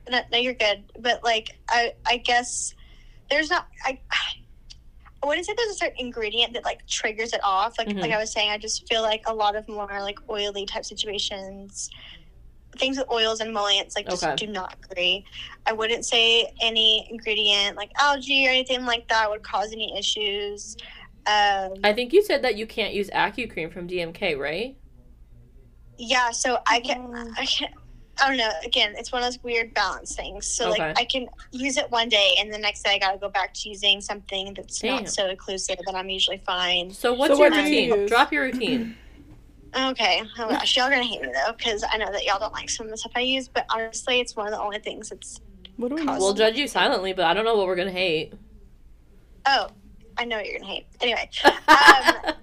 no, 0.09 0.21
no, 0.31 0.37
you're 0.37 0.53
good. 0.53 0.83
But 0.99 1.23
like, 1.23 1.57
I, 1.69 1.93
I 2.05 2.17
guess 2.17 2.73
there's 3.29 3.49
not. 3.49 3.67
I, 3.83 3.99
I 5.23 5.27
wouldn't 5.27 5.45
say 5.47 5.53
there's 5.57 5.71
a 5.71 5.75
certain 5.75 5.95
ingredient 6.05 6.53
that 6.53 6.63
like 6.65 6.85
triggers 6.87 7.33
it 7.33 7.41
off. 7.43 7.77
Like, 7.79 7.87
Mhm. 7.87 8.01
like 8.01 8.11
I 8.11 8.17
was 8.19 8.31
saying, 8.31 8.51
I 8.51 8.57
just 8.59 8.87
feel 8.87 9.01
like 9.01 9.23
a 9.25 9.33
lot 9.33 9.55
of 9.55 9.67
more 9.67 9.87
like 9.99 10.17
oily 10.29 10.65
type 10.67 10.85
situations, 10.85 11.89
things 12.77 12.97
with 12.97 13.09
oils 13.11 13.39
and 13.39 13.49
emollients, 13.49 13.95
like 13.95 14.07
just 14.07 14.23
Okay. 14.23 14.35
do 14.35 14.45
not 14.47 14.75
agree. 14.91 15.25
I 15.65 15.73
wouldn't 15.73 16.05
say 16.05 16.51
any 16.61 17.07
ingredient 17.09 17.75
like 17.75 17.89
algae 17.99 18.45
or 18.45 18.51
anything 18.51 18.85
like 18.85 19.07
that 19.07 19.29
would 19.29 19.41
cause 19.41 19.71
any 19.71 19.97
issues. 19.97 20.75
Um, 21.25 21.73
I 21.83 21.91
think 21.93 22.13
you 22.13 22.21
said 22.23 22.43
that 22.43 22.55
you 22.55 22.67
can't 22.67 22.93
use 22.93 23.09
AccuCream 23.09 23.73
from 23.73 23.87
DMK, 23.87 24.37
right? 24.37 24.77
Yeah, 25.97 26.29
so 26.31 26.59
I 26.67 26.81
can 26.81 27.01
Oh. 27.01 27.33
I 27.37 27.45
can 27.47 27.69
I 28.21 28.27
don't 28.29 28.37
know. 28.37 28.49
Again, 28.65 28.93
it's 28.97 29.11
one 29.11 29.21
of 29.23 29.27
those 29.27 29.43
weird 29.43 29.73
balance 29.73 30.15
things. 30.15 30.47
So 30.47 30.69
Okay. 30.69 30.81
like 30.83 30.97
I 30.97 31.05
can 31.05 31.27
use 31.51 31.77
it 31.77 31.89
one 31.91 32.07
day 32.09 32.35
and 32.39 32.53
the 32.53 32.57
next 32.57 32.83
day 32.83 32.91
I 32.95 32.99
gotta 32.99 33.17
go 33.17 33.29
back 33.29 33.53
to 33.55 33.69
using 33.69 33.99
something 34.01 34.53
that's 34.53 34.79
Damn. 34.79 35.03
not 35.03 35.09
so 35.09 35.33
occlusive 35.35 35.79
and 35.85 35.97
I'm 35.97 36.09
usually 36.09 36.37
fine. 36.45 36.91
So 36.91 37.13
what's 37.13 37.35
So 37.35 37.41
your 37.43 37.49
what 37.51 37.55
do 37.65 37.69
you 37.75 37.91
routine? 37.93 38.07
Drop 38.07 38.31
your 38.31 38.43
routine. 38.43 38.95
Okay. 39.77 40.23
Oh 40.39 40.47
gosh, 40.49 40.77
y'all 40.77 40.89
gonna 40.89 41.03
hate 41.03 41.21
me 41.21 41.27
though, 41.33 41.51
because 41.57 41.83
I 41.91 41.97
know 41.97 42.09
that 42.11 42.23
y'all 42.25 42.39
don't 42.39 42.53
like 42.53 42.69
some 42.69 42.85
of 42.85 42.91
the 42.91 42.97
stuff 42.97 43.11
I 43.15 43.19
use, 43.21 43.49
but 43.49 43.65
honestly 43.69 44.21
it's 44.21 44.35
one 44.35 44.47
of 44.47 44.53
the 44.53 44.59
only 44.61 44.79
things 44.79 45.09
that's 45.09 45.41
What 45.75 45.89
do 45.89 45.95
we? 45.95 46.05
We'll 46.05 46.33
judge 46.33 46.57
you 46.57 46.67
silently, 46.69 47.11
but 47.11 47.25
I 47.25 47.33
don't 47.33 47.43
know 47.43 47.57
what 47.57 47.67
we're 47.67 47.75
gonna 47.75 47.91
hate. 47.91 48.33
oh, 49.47 49.67
I 50.17 50.23
know 50.23 50.37
what 50.37 50.45
you're 50.47 50.59
gonna 50.59 50.71
hate. 50.71 50.87
Anyway. 51.01 51.29
Um, 51.67 52.33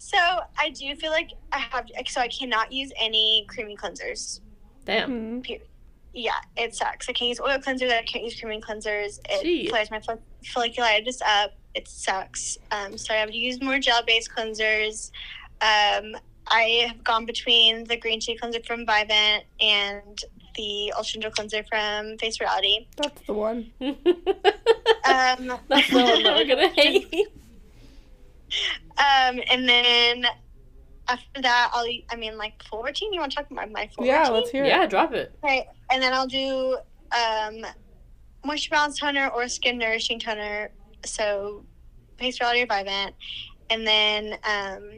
So 0.00 0.16
I 0.58 0.70
do 0.70 0.94
feel 0.94 1.10
like 1.10 1.30
I 1.52 1.58
have 1.58 1.86
so 2.06 2.20
I 2.20 2.28
cannot 2.28 2.70
use 2.72 2.92
any 3.00 3.44
creamy 3.48 3.76
cleansers. 3.76 4.40
Damn. 4.88 5.40
Hmm. 5.42 5.52
yeah, 6.14 6.32
it 6.56 6.74
sucks. 6.74 7.08
I 7.08 7.12
can't 7.12 7.28
use 7.28 7.40
oil 7.40 7.58
cleansers. 7.58 7.92
I 7.92 8.02
can't 8.02 8.24
use 8.24 8.40
creaming 8.40 8.60
cleansers. 8.62 9.20
It 9.28 9.44
Jeez. 9.46 9.68
flares 9.70 9.90
my 9.90 10.00
follic- 10.00 10.18
folliculitis 10.44 11.20
up. 11.24 11.52
It 11.74 11.86
sucks. 11.86 12.58
Um, 12.72 12.98
so 12.98 13.14
I 13.14 13.18
have 13.18 13.30
to 13.30 13.36
use 13.36 13.60
more 13.62 13.78
gel-based 13.78 14.30
cleansers. 14.34 15.10
Um, 15.60 16.16
I 16.46 16.86
have 16.88 17.04
gone 17.04 17.26
between 17.26 17.84
the 17.84 17.96
green 17.96 18.18
tea 18.18 18.36
cleanser 18.36 18.60
from 18.66 18.86
Vivant 18.86 19.44
and 19.60 20.18
the 20.56 20.92
Ultra 20.96 21.20
Gel 21.20 21.30
cleanser 21.30 21.62
from 21.64 22.16
Face 22.18 22.40
Reality. 22.40 22.86
That's 22.96 23.20
the 23.26 23.34
one. 23.34 23.70
Um, 25.08 25.58
That's 25.68 25.88
the 25.88 26.02
one 26.02 26.22
that 26.22 26.34
we're 26.36 26.44
gonna 26.46 26.68
hate. 26.74 27.28
um, 28.98 29.40
and 29.50 29.66
then 29.68 30.24
after 31.08 31.42
that, 31.42 31.70
I'll. 31.72 31.86
I 32.10 32.16
mean, 32.16 32.36
like 32.38 32.62
full 32.64 32.82
routine. 32.82 33.12
You 33.12 33.20
want 33.20 33.32
to 33.32 33.36
talk 33.36 33.50
about 33.50 33.70
my 33.70 33.88
full 33.94 34.04
Yeah, 34.06 34.20
routine? 34.20 34.34
let's 34.34 34.50
hear 34.50 34.64
it. 34.64 34.68
yeah, 34.68 34.84
it. 34.84 34.90
drop 34.90 35.12
it. 35.12 35.34
Right, 35.42 35.64
and 35.90 36.02
then 36.02 36.12
I'll 36.12 36.26
do 36.26 36.78
um, 37.12 37.64
moisture 38.44 38.70
balance 38.70 38.98
toner 38.98 39.28
or 39.28 39.48
skin 39.48 39.78
nourishing 39.78 40.18
toner. 40.18 40.70
So, 41.04 41.64
Face 42.18 42.40
Reality 42.40 42.62
or 42.62 42.66
Vivant, 42.66 43.14
and 43.70 43.86
then 43.86 44.34
um, 44.44 44.90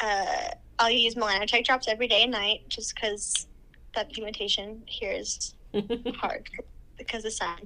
uh, 0.00 0.48
I'll 0.78 0.90
use 0.90 1.14
melanocyte 1.14 1.64
drops 1.64 1.88
every 1.88 2.08
day 2.08 2.22
and 2.22 2.32
night, 2.32 2.68
just 2.68 2.94
because 2.94 3.46
that 3.94 4.12
pigmentation 4.12 4.82
here 4.86 5.12
is 5.12 5.54
hard 6.16 6.48
because 6.96 7.24
of 7.24 7.32
sun. 7.32 7.58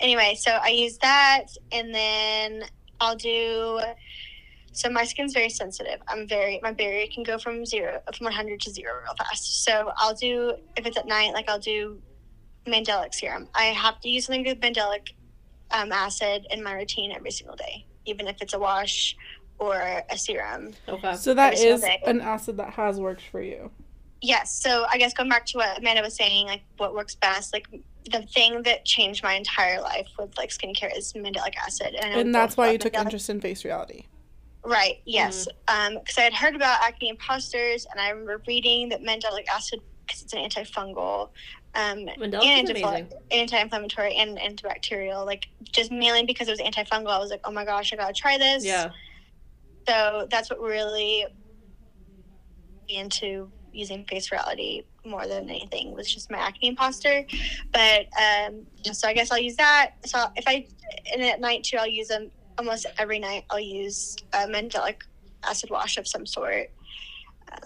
Anyway, 0.00 0.36
so 0.38 0.52
I 0.52 0.68
use 0.70 0.98
that, 0.98 1.46
and 1.72 1.94
then 1.94 2.64
I'll 3.00 3.16
do. 3.16 3.80
So 4.72 4.88
my 4.88 5.04
skin's 5.04 5.32
very 5.32 5.48
sensitive. 5.50 6.00
I'm 6.08 6.26
very 6.28 6.60
my 6.62 6.72
barrier 6.72 7.06
can 7.12 7.22
go 7.22 7.38
from 7.38 7.66
zero 7.66 8.00
from 8.16 8.24
100 8.24 8.60
to 8.60 8.70
zero 8.70 8.92
real 9.02 9.14
fast. 9.18 9.64
So 9.64 9.92
I'll 9.96 10.14
do 10.14 10.54
if 10.76 10.86
it's 10.86 10.96
at 10.96 11.06
night, 11.06 11.32
like 11.32 11.48
I'll 11.48 11.58
do 11.58 12.00
Mandelic 12.66 13.14
serum. 13.14 13.48
I 13.54 13.64
have 13.64 14.00
to 14.00 14.08
use 14.08 14.26
something 14.26 14.44
with 14.44 14.60
Mandelic 14.60 15.08
um, 15.72 15.92
acid 15.92 16.46
in 16.50 16.62
my 16.62 16.72
routine 16.74 17.12
every 17.12 17.30
single 17.30 17.56
day, 17.56 17.84
even 18.06 18.28
if 18.28 18.40
it's 18.40 18.54
a 18.54 18.58
wash 18.58 19.16
or 19.58 20.02
a 20.08 20.16
serum. 20.16 20.72
okay. 20.88 21.16
So 21.16 21.34
that 21.34 21.54
Every 21.54 21.56
single 21.58 21.74
is 21.76 21.80
day. 21.82 22.02
an 22.06 22.20
acid 22.20 22.56
that 22.58 22.70
has 22.74 23.00
worked 23.00 23.22
for 23.30 23.42
you. 23.42 23.70
Yes. 24.22 24.52
So 24.62 24.86
I 24.90 24.98
guess 24.98 25.12
going 25.14 25.28
back 25.28 25.46
to 25.46 25.58
what 25.58 25.78
Amanda 25.78 26.02
was 26.02 26.14
saying, 26.14 26.46
like 26.46 26.62
what 26.76 26.94
works 26.94 27.14
best, 27.14 27.52
like 27.52 27.66
the 28.10 28.22
thing 28.22 28.62
that 28.62 28.84
changed 28.84 29.22
my 29.22 29.34
entire 29.34 29.80
life 29.80 30.08
with 30.18 30.36
like 30.38 30.50
skincare 30.50 30.96
is 30.96 31.12
mandelic 31.14 31.56
acid, 31.56 31.94
and, 31.94 32.20
And 32.20 32.34
that's 32.34 32.56
why 32.56 32.70
you 32.70 32.78
took 32.78 32.92
mandelic- 32.92 33.04
interest 33.04 33.30
in 33.30 33.40
face 33.40 33.64
reality. 33.64 34.04
Right. 34.64 34.96
Yes. 35.06 35.48
Um, 35.68 35.94
because 35.94 36.18
I 36.18 36.22
had 36.22 36.34
heard 36.34 36.54
about 36.54 36.82
acne 36.82 37.08
imposters, 37.08 37.86
and 37.90 38.00
I 38.00 38.10
remember 38.10 38.42
reading 38.46 38.90
that 38.90 39.02
mandelic 39.02 39.46
acid, 39.52 39.80
because 40.06 40.22
it's 40.22 40.32
an 40.32 40.40
antifungal, 40.40 41.28
um, 41.74 42.08
and 42.08 42.34
is 42.34 42.42
anti- 42.42 42.80
amazing. 42.80 43.10
anti-inflammatory 43.30 44.16
and 44.16 44.38
antibacterial. 44.38 45.24
Like 45.24 45.46
just 45.72 45.90
mainly 45.90 46.24
because 46.24 46.48
it 46.48 46.50
was 46.50 46.60
antifungal, 46.60 47.08
I 47.08 47.18
was 47.18 47.30
like, 47.30 47.40
oh 47.44 47.52
my 47.52 47.64
gosh, 47.64 47.92
I 47.92 47.96
gotta 47.96 48.12
try 48.12 48.36
this. 48.36 48.64
Yeah. 48.64 48.90
So 49.88 50.26
that's 50.30 50.50
what 50.50 50.60
really 50.60 51.26
into 52.88 53.50
using 53.72 54.04
face 54.04 54.32
reality 54.32 54.82
more 55.04 55.26
than 55.26 55.48
anything 55.48 55.94
was 55.94 56.12
just 56.12 56.30
my 56.30 56.38
acne 56.38 56.68
imposter. 56.68 57.24
But 57.72 58.06
um, 58.20 58.66
so 58.92 59.08
I 59.08 59.14
guess 59.14 59.30
I'll 59.30 59.38
use 59.38 59.56
that. 59.56 59.92
So 60.04 60.26
if 60.36 60.44
I 60.46 60.66
and 61.12 61.22
at 61.22 61.40
night 61.40 61.64
too, 61.64 61.76
I'll 61.78 61.86
use 61.86 62.08
them 62.08 62.30
almost 62.60 62.84
every 62.98 63.18
night. 63.18 63.44
I'll 63.50 63.58
use 63.58 64.16
a 64.34 64.46
mandelic 64.46 64.96
acid 65.42 65.70
wash 65.70 65.96
of 65.96 66.06
some 66.06 66.26
sort. 66.26 66.70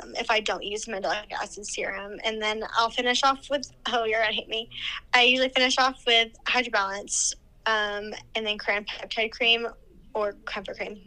Um, 0.00 0.14
if 0.16 0.30
I 0.30 0.40
don't 0.40 0.62
use 0.62 0.86
mandelic 0.86 1.32
acid 1.32 1.66
serum, 1.66 2.18
and 2.24 2.40
then 2.40 2.62
I'll 2.76 2.90
finish 2.90 3.22
off 3.24 3.50
with 3.50 3.70
oh 3.92 4.04
you're 4.04 4.20
gonna 4.22 4.32
hate 4.32 4.48
me. 4.48 4.70
I 5.12 5.22
usually 5.22 5.50
finish 5.50 5.76
off 5.78 6.04
with 6.06 6.28
Hydro 6.46 6.70
Balance, 6.70 7.34
um, 7.66 8.14
and 8.36 8.46
then 8.46 8.56
Cran 8.56 8.84
Peptide 8.84 9.32
Cream 9.32 9.66
or 10.14 10.34
Comfort 10.44 10.76
Cream. 10.76 11.00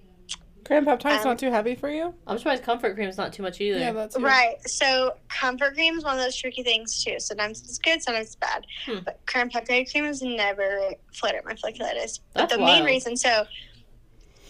Cran 0.65 0.85
peptide's 0.85 1.23
Um, 1.23 1.29
not 1.31 1.39
too 1.39 1.49
heavy 1.49 1.75
for 1.75 1.89
you? 1.89 2.13
I'm 2.27 2.37
surprised 2.37 2.61
comfort 2.61 2.93
cream's 2.95 3.17
not 3.17 3.31
too 3.31 3.41
much 3.41 3.61
either. 3.61 3.79
Yeah, 3.79 3.93
that's 3.93 4.17
good. 4.17 4.23
Right. 4.25 4.55
So 4.67 5.15
comfort 5.29 5.75
cream 5.75 5.97
is 5.97 6.03
one 6.03 6.17
of 6.17 6.21
those 6.21 6.35
tricky 6.35 6.61
things 6.61 7.01
too. 7.05 7.21
Sometimes 7.21 7.61
it's 7.61 7.77
good, 7.79 8.03
sometimes 8.03 8.25
it's 8.27 8.35
bad. 8.35 8.65
Hmm. 8.85 8.97
But 9.05 9.21
Cran 9.27 9.49
peptide 9.49 9.89
cream 9.89 10.03
has 10.03 10.21
never 10.21 10.91
flared 11.13 11.37
up 11.37 11.45
my 11.45 11.53
folliculitis. 11.53 12.19
But 12.33 12.49
That's 12.49 12.53
the 12.55 12.59
wild. 12.59 12.79
main 12.79 12.85
reason, 12.85 13.15
so 13.15 13.45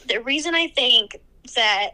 the 0.07 0.21
reason 0.21 0.55
I 0.55 0.67
think 0.67 1.17
that 1.55 1.91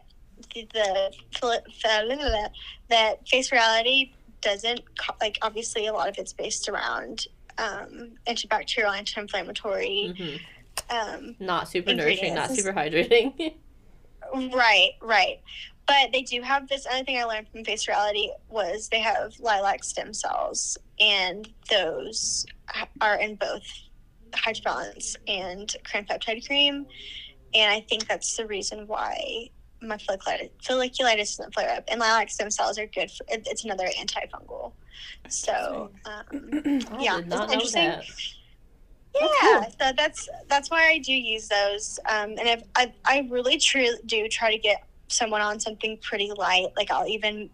the, 0.54 1.14
the 1.42 2.50
that 2.90 3.28
face 3.28 3.52
reality 3.52 4.14
doesn't 4.42 4.82
like 5.22 5.38
obviously 5.42 5.88
a 5.88 5.94
lot 5.94 6.10
of 6.10 6.18
it's 6.18 6.34
based 6.34 6.70
around 6.70 7.28
um, 7.58 8.12
antibacterial, 8.28 8.96
anti-inflammatory. 8.96 10.14
hmm 10.18 10.96
Um, 10.96 11.36
Not 11.40 11.70
super 11.70 11.94
nourishing, 11.94 12.34
not 12.36 12.52
super 12.52 12.74
hydrating. 12.74 13.56
Right, 14.34 14.92
right. 15.02 15.42
But 15.86 16.12
they 16.12 16.22
do 16.24 16.42
have 16.42 16.68
this 16.68 16.88
other 16.90 17.04
thing 17.04 17.20
I 17.20 17.26
learned 17.26 17.50
from 17.50 17.64
Face 17.66 17.88
Reality 17.88 18.30
was 18.50 18.88
they 18.90 19.02
have 19.02 19.34
lilac 19.40 19.84
stem 19.84 20.14
cells, 20.14 20.78
and 21.00 21.48
those 21.70 22.46
are 23.02 23.16
in 23.18 23.36
both 23.36 23.64
hydrobalance 24.32 25.16
and 25.28 25.76
cran 25.84 26.06
peptide 26.06 26.48
cream. 26.48 26.88
And 27.56 27.72
I 27.72 27.82
think 27.82 28.08
that's 28.08 28.36
the 28.36 28.46
reason 28.48 28.88
why 28.88 29.50
my 29.82 29.98
folliculitis, 29.98 30.50
folliculitis 30.64 31.38
doesn't 31.38 31.54
flare 31.54 31.76
up. 31.78 31.84
And 31.88 32.00
lilac 32.00 32.30
stem 32.30 32.50
cells 32.50 32.78
are 32.80 32.88
good 32.88 33.12
for 33.12 33.26
it, 33.30 33.46
it's 33.50 33.64
another 33.66 33.88
antifungal. 34.00 34.72
So, 35.30 35.92
um, 36.06 36.50
Yeah, 37.00 37.18
did 37.18 37.28
not 37.28 37.46
isn't 37.46 37.48
know 37.48 37.54
interesting? 37.54 37.84
that. 37.84 38.06
yeah, 39.22 39.68
so 39.80 39.92
that's 39.96 40.28
that's 40.48 40.72
why 40.72 40.90
I 40.90 40.98
do 41.00 41.14
use 41.14 41.48
those. 41.48 42.00
Um, 42.10 42.32
and 42.32 42.48
if 42.48 42.64
I 42.76 42.94
I 43.06 43.28
really 43.30 43.58
truly 43.58 43.98
do 44.06 44.28
try 44.28 44.52
to 44.52 44.58
get 44.58 44.84
someone 45.08 45.42
on 45.42 45.60
something 45.60 45.98
pretty 46.02 46.32
light. 46.36 46.68
Like 46.76 46.92
I'll 46.92 47.08
even. 47.08 47.50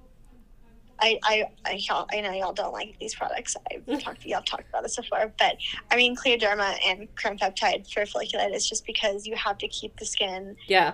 I, 1.02 1.20
I, 1.24 1.44
I, 1.66 1.72
y'all, 1.74 2.08
I 2.12 2.22
know 2.22 2.32
y'all 2.32 2.54
don't 2.54 2.74
like 2.74 2.96
these 3.00 3.16
products. 3.16 3.56
I've 3.72 4.02
talked, 4.04 4.26
y'all 4.26 4.42
talked 4.42 4.68
about 4.70 4.84
this 4.84 4.96
before, 4.96 5.32
but 5.40 5.58
I 5.92 5.96
mean, 5.96 6.16
Clearderma 6.16 6.78
and 6.86 7.14
Cran 7.16 7.38
Peptide 7.38 7.92
for 7.92 8.02
folliculitis 8.06 8.68
just 8.68 8.86
because 8.86 9.26
you 9.26 9.36
have 9.36 9.58
to 9.60 9.68
keep 9.68 9.98
the 9.98 10.06
skin 10.06 10.56
Yeah. 10.68 10.94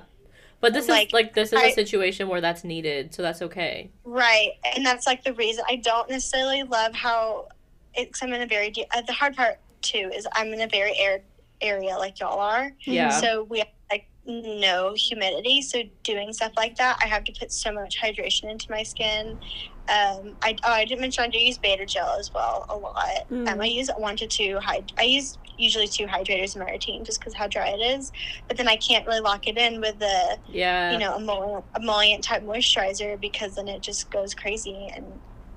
But 0.62 0.74
this 0.74 0.88
Like, 0.88 1.08
is 1.08 1.14
like 1.14 1.34
this 1.34 1.50
is 1.54 1.60
a 1.60 1.66
I- 1.66 1.72
situation 1.72 2.28
where 2.28 2.42
that's 2.42 2.64
needed, 2.64 3.14
so 3.14 3.22
that's 3.22 3.42
okay. 3.42 3.92
Right, 4.04 4.54
and 4.76 4.86
that's 4.86 5.06
like 5.06 5.24
the 5.24 5.34
reason 5.34 5.64
I 5.70 5.76
don't 5.76 6.10
necessarily 6.10 6.64
love 6.64 6.96
how 6.96 7.50
it's. 7.94 8.24
I'm 8.24 8.34
in 8.34 8.42
a 8.42 8.48
very 8.48 8.72
de- 8.72 8.88
uh, 8.96 9.02
the 9.02 9.14
hard 9.14 9.36
part 9.36 9.60
too 9.82 10.10
is 10.16 10.26
I'm 10.34 10.48
in 10.54 10.62
a 10.62 10.68
very 10.68 10.98
arid 10.98 11.24
area 11.62 11.96
like 11.98 12.20
y'all 12.20 12.40
are. 12.40 12.72
Yeah. 12.86 13.10
So 13.10 13.44
we 13.44 13.60
have 13.60 13.68
like 13.92 14.08
no 14.26 14.94
humidity. 14.96 15.62
So 15.62 15.84
doing 16.04 16.34
stuff 16.34 16.54
like 16.58 16.78
that, 16.78 16.98
I 17.04 17.06
have 17.08 17.26
to 17.26 17.34
put 17.34 17.52
so 17.52 17.72
much 17.72 18.02
hydration 18.02 18.50
into 18.50 18.72
my 18.72 18.82
skin. 18.82 19.38
Um, 19.88 20.36
I 20.42 20.56
oh, 20.64 20.72
I 20.72 20.86
didn't 20.86 21.02
mention 21.02 21.24
I 21.24 21.28
do 21.28 21.38
use 21.38 21.58
beta 21.58 21.86
gel 21.86 22.16
as 22.20 22.34
well 22.34 22.66
a 22.70 22.76
lot. 22.76 23.30
Mm. 23.32 23.48
Um, 23.52 23.62
I 23.62 23.66
use 23.66 23.90
one 23.98 24.16
to 24.18 24.28
two 24.28 24.58
hyd- 24.62 24.92
I 24.98 25.04
use 25.04 25.38
usually 25.58 25.88
two 25.88 26.06
hydrators 26.06 26.56
in 26.56 26.62
my 26.62 26.72
routine 26.72 27.04
just 27.06 27.20
because 27.20 27.34
how 27.34 27.48
dry 27.48 27.68
it 27.70 27.78
is. 27.82 28.12
But 28.48 28.58
then 28.58 28.68
I 28.68 28.76
can't 28.78 29.06
really 29.08 29.20
lock 29.22 29.48
it 29.48 29.58
in 29.58 29.80
with 29.82 30.00
the 30.00 30.38
yeah. 30.48 30.92
you 30.92 30.98
know 30.98 31.16
emollient, 31.18 31.66
emollient 31.80 32.24
type 32.24 32.44
moisturizer 32.44 33.20
because 33.20 33.56
then 33.56 33.68
it 33.68 33.82
just 33.82 34.10
goes 34.12 34.34
crazy 34.34 34.90
and. 34.96 35.06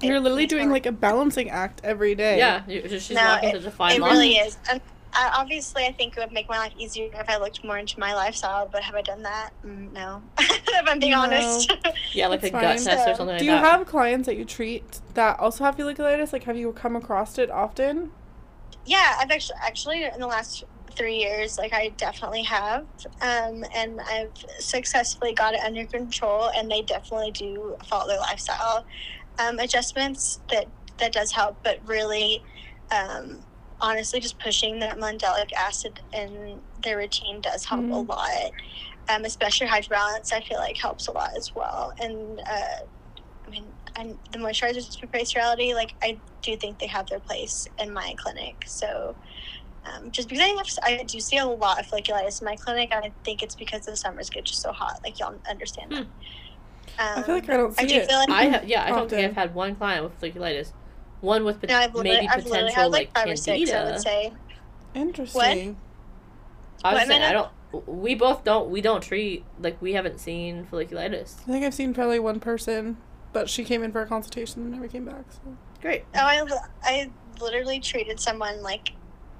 You're 0.00 0.20
literally 0.20 0.46
doing 0.46 0.70
like 0.70 0.86
a 0.86 0.92
balancing 0.92 1.50
act 1.50 1.80
every 1.82 2.14
day. 2.14 2.38
yeah. 2.38 2.62
She's 2.68 3.10
No, 3.10 3.20
walking 3.42 3.50
such 3.52 3.64
a 3.64 3.70
fine 3.72 3.96
It 3.96 4.00
line. 4.00 4.12
really 4.12 4.36
is. 4.36 4.56
And 4.70 4.80
I, 5.18 5.32
obviously, 5.34 5.84
I 5.84 5.90
think 5.92 6.16
it 6.16 6.20
would 6.20 6.32
make 6.32 6.48
my 6.48 6.58
life 6.58 6.72
easier 6.78 7.08
if 7.12 7.28
I 7.28 7.38
looked 7.38 7.64
more 7.64 7.76
into 7.76 7.98
my 7.98 8.14
lifestyle. 8.14 8.68
But 8.70 8.84
have 8.84 8.94
I 8.94 9.02
done 9.02 9.24
that? 9.24 9.50
Mm, 9.66 9.92
no. 9.92 10.22
if 10.38 10.88
I'm 10.88 11.00
being 11.00 11.12
No. 11.12 11.22
honest. 11.22 11.72
Yeah, 12.14 12.28
like 12.28 12.40
That's 12.40 12.52
a 12.54 12.56
gut 12.56 12.62
fine. 12.62 12.84
test 12.84 12.88
or 12.88 13.12
So, 13.12 13.18
something 13.18 13.26
like 13.34 13.40
Do 13.40 13.44
you 13.46 13.50
that. 13.50 13.64
have 13.64 13.86
clients 13.86 14.26
that 14.26 14.36
you 14.36 14.44
treat 14.44 15.00
that 15.14 15.38
also 15.40 15.64
have 15.64 15.76
folliculitis? 15.76 16.32
Like, 16.32 16.44
have 16.44 16.56
you 16.56 16.72
come 16.72 16.96
across 16.96 17.36
it 17.36 17.50
often? 17.50 18.10
yeah, 18.86 19.16
I've 19.20 19.30
actually 19.30 19.56
actually 19.62 20.04
in 20.04 20.18
the 20.20 20.26
last 20.26 20.64
three 20.96 21.16
years, 21.16 21.58
like 21.58 21.72
I 21.74 21.90
definitely 21.90 22.42
have, 22.44 22.86
um, 23.20 23.62
and 23.74 24.00
I've 24.00 24.32
successfully 24.58 25.34
got 25.34 25.52
it 25.54 25.60
under 25.60 25.84
control. 25.84 26.50
And 26.56 26.70
they 26.70 26.82
definitely 26.82 27.32
do 27.32 27.76
follow 27.84 28.06
their 28.08 28.20
lifestyle 28.20 28.86
um, 29.38 29.58
adjustments. 29.58 30.40
That 30.50 30.66
that 30.98 31.12
does 31.12 31.32
help, 31.32 31.58
but 31.64 31.80
really. 31.84 32.42
Um, 32.90 33.40
honestly, 33.80 34.20
just 34.20 34.38
pushing 34.38 34.78
that 34.80 34.98
mandelic 34.98 35.52
acid 35.52 36.00
in 36.12 36.60
their 36.82 36.96
routine 36.98 37.40
does 37.40 37.64
help 37.64 37.84
a 37.84 37.88
Mhm. 37.88 38.08
lot. 38.08 38.50
Um, 39.08 39.24
especially 39.24 39.66
hydro 39.66 39.96
balance, 39.96 40.32
I 40.32 40.40
feel 40.42 40.58
like 40.58 40.76
helps 40.76 41.08
a 41.08 41.12
lot 41.12 41.34
as 41.36 41.54
well. 41.54 41.92
And 41.98 42.40
uh, 42.40 42.84
I 43.46 43.50
mean, 43.50 43.64
and 43.96 44.18
the 44.32 44.38
moisturizers 44.38 44.98
for 45.00 45.06
face 45.06 45.34
reality, 45.34 45.72
like 45.74 45.94
I 46.02 46.18
do 46.42 46.56
think 46.56 46.78
they 46.78 46.86
have 46.88 47.08
their 47.08 47.20
place 47.20 47.66
in 47.78 47.92
my 47.92 48.14
clinic. 48.18 48.64
So. 48.66 49.14
Um, 49.86 50.10
just 50.10 50.28
because 50.28 50.44
I, 50.44 50.48
have, 50.48 51.00
I 51.00 51.02
do 51.04 51.18
see 51.18 51.38
a 51.38 51.46
lot 51.46 51.80
of 51.80 51.86
folliculitis 51.86 52.42
in 52.42 52.44
my 52.44 52.56
clinic, 52.56 52.90
and 52.92 53.02
I 53.02 53.10
think 53.24 53.42
it's 53.42 53.54
because 53.54 53.86
the 53.86 53.96
summers 53.96 54.28
get 54.28 54.44
just 54.44 54.60
so 54.60 54.70
hot. 54.70 55.00
Like 55.02 55.18
y'all 55.18 55.34
understand 55.48 55.92
that. 55.92 56.00
Um, 56.00 56.06
I 56.98 57.22
feel 57.22 57.34
like 57.36 57.48
I 57.48 57.56
don't 57.56 57.74
see 57.74 57.84
I 57.84 57.86
do 57.86 57.94
it. 57.94 58.06
feel 58.06 58.18
like 58.18 58.28
I 58.28 58.44
have, 58.46 58.68
yeah, 58.68 58.84
I 58.84 58.90
don't 58.96 59.08
think 59.08 59.24
I've 59.26 59.34
had 59.34 59.54
one 59.54 59.76
client 59.76 60.04
with 60.04 60.20
folliculitis. 60.20 60.72
One 61.20 61.44
with 61.44 61.60
pot- 61.60 61.70
no, 61.70 61.76
I've 61.76 61.94
maybe 61.94 62.28
I've 62.28 62.44
potential 62.44 62.74
had 62.74 62.84
like 62.90 62.92
like, 62.92 63.14
five 63.14 63.28
or 63.32 63.36
six. 63.36 63.48
I 63.48 63.72
candida. 63.74 63.92
would 63.92 64.00
say. 64.00 64.32
Interesting. 64.94 65.76
I 66.84 66.92
was 66.94 67.00
What, 67.00 67.08
saying, 67.08 67.22
I 67.22 67.28
Amanda? 67.30 67.50
don't. 67.72 67.88
We 67.88 68.14
both 68.14 68.44
don't. 68.44 68.70
We 68.70 68.80
don't 68.80 69.02
treat 69.02 69.44
like 69.60 69.80
we 69.82 69.92
haven't 69.92 70.20
seen 70.20 70.66
folliculitis. 70.70 71.40
I 71.42 71.52
think 71.52 71.64
I've 71.64 71.74
seen 71.74 71.92
probably 71.92 72.18
one 72.18 72.40
person, 72.40 72.96
but 73.32 73.50
she 73.50 73.64
came 73.64 73.82
in 73.82 73.92
for 73.92 74.00
a 74.00 74.06
consultation 74.06 74.62
and 74.62 74.70
never 74.72 74.88
came 74.88 75.04
back. 75.04 75.24
So 75.30 75.56
Great. 75.80 76.04
Oh, 76.14 76.18
I, 76.20 76.42
I 76.84 77.10
literally 77.40 77.78
treated 77.80 78.18
someone 78.20 78.62
like 78.62 78.92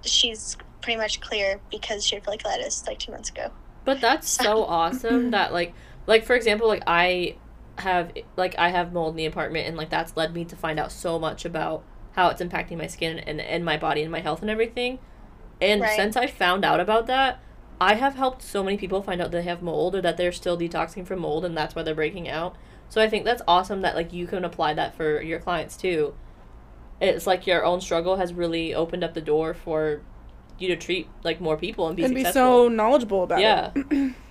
she's 0.05 0.57
pretty 0.83 0.99
much 0.99 1.21
clear 1.21 1.61
because 1.71 2.05
she 2.05 2.17
had 2.17 2.25
folliculitis 2.25 2.87
like 2.87 2.99
two 2.99 3.13
months 3.13 3.31
ago. 3.31 3.51
But 3.85 4.01
that's 4.01 4.29
so 4.29 4.65
awesome 4.67 5.31
that 5.31 5.53
like 5.53 5.75
like 6.07 6.25
for 6.25 6.35
example 6.35 6.69
like 6.69 6.83
I 6.87 7.37
have 7.79 8.13
like 8.37 8.55
I 8.59 8.71
have 8.71 8.93
mold 8.93 9.11
in 9.11 9.17
the 9.17 9.27
apartment 9.27 9.67
and 9.67 9.77
like 9.77 9.91
that's 9.91 10.17
led 10.17 10.35
me 10.35 10.45
to 10.47 10.57
find 10.57 10.79
out 10.79 10.93
so 10.93 11.19
much 11.19 11.45
about 11.45 11.85
how 12.13 12.29
it's 12.29 12.43
impacting 12.43 12.79
my 12.79 12.87
skin 12.87 13.19
and, 13.21 13.41
and 13.41 13.65
my 13.65 13.77
body 13.77 14.03
and 14.03 14.11
my 14.11 14.21
health 14.21 14.41
and 14.43 14.51
everything. 14.51 14.99
And 15.61 15.83
Right. 15.83 15.97
since 15.97 16.17
I 16.17 16.27
found 16.27 16.65
out 16.65 16.81
about 16.81 17.07
that, 17.07 17.41
I 17.81 17.95
have 17.95 18.15
helped 18.17 18.43
so 18.43 18.65
many 18.65 18.77
people 18.77 19.03
find 19.03 19.21
out 19.21 19.31
they 19.31 19.43
have 19.43 19.63
mold 19.63 19.95
or 19.95 20.01
that 20.03 20.17
they're 20.17 20.33
still 20.33 20.59
detoxing 20.59 21.07
from 21.07 21.21
mold 21.21 21.45
and 21.45 21.57
that's 21.57 21.75
why 21.75 21.83
they're 21.83 21.95
breaking 21.95 22.29
out. 22.29 22.57
So 22.89 23.01
I 23.03 23.09
think 23.09 23.25
that's 23.25 23.43
awesome 23.47 23.83
that 23.83 23.95
like 23.95 24.13
you 24.13 24.27
can 24.27 24.45
apply 24.45 24.75
that 24.75 24.97
for 24.97 25.21
your 25.23 25.39
clients 25.39 25.77
too. 25.77 26.15
It's 27.01 27.27
like 27.27 27.47
your 27.47 27.65
own 27.65 27.81
struggle 27.81 28.17
has 28.17 28.33
really 28.35 28.75
opened 28.75 29.05
up 29.05 29.15
the 29.15 29.21
door 29.21 29.55
for 29.55 30.01
you 30.59 30.67
to 30.69 30.77
treat 30.77 31.09
like 31.23 31.41
more 31.41 31.57
people 31.57 31.87
and 31.87 31.97
be 31.97 32.03
and 32.05 32.15
be 32.15 32.25
so 32.25 32.69
knowledgeable 32.69 33.23
about 33.23 33.41
Yeah. 33.41 33.71
it. 33.77 34.15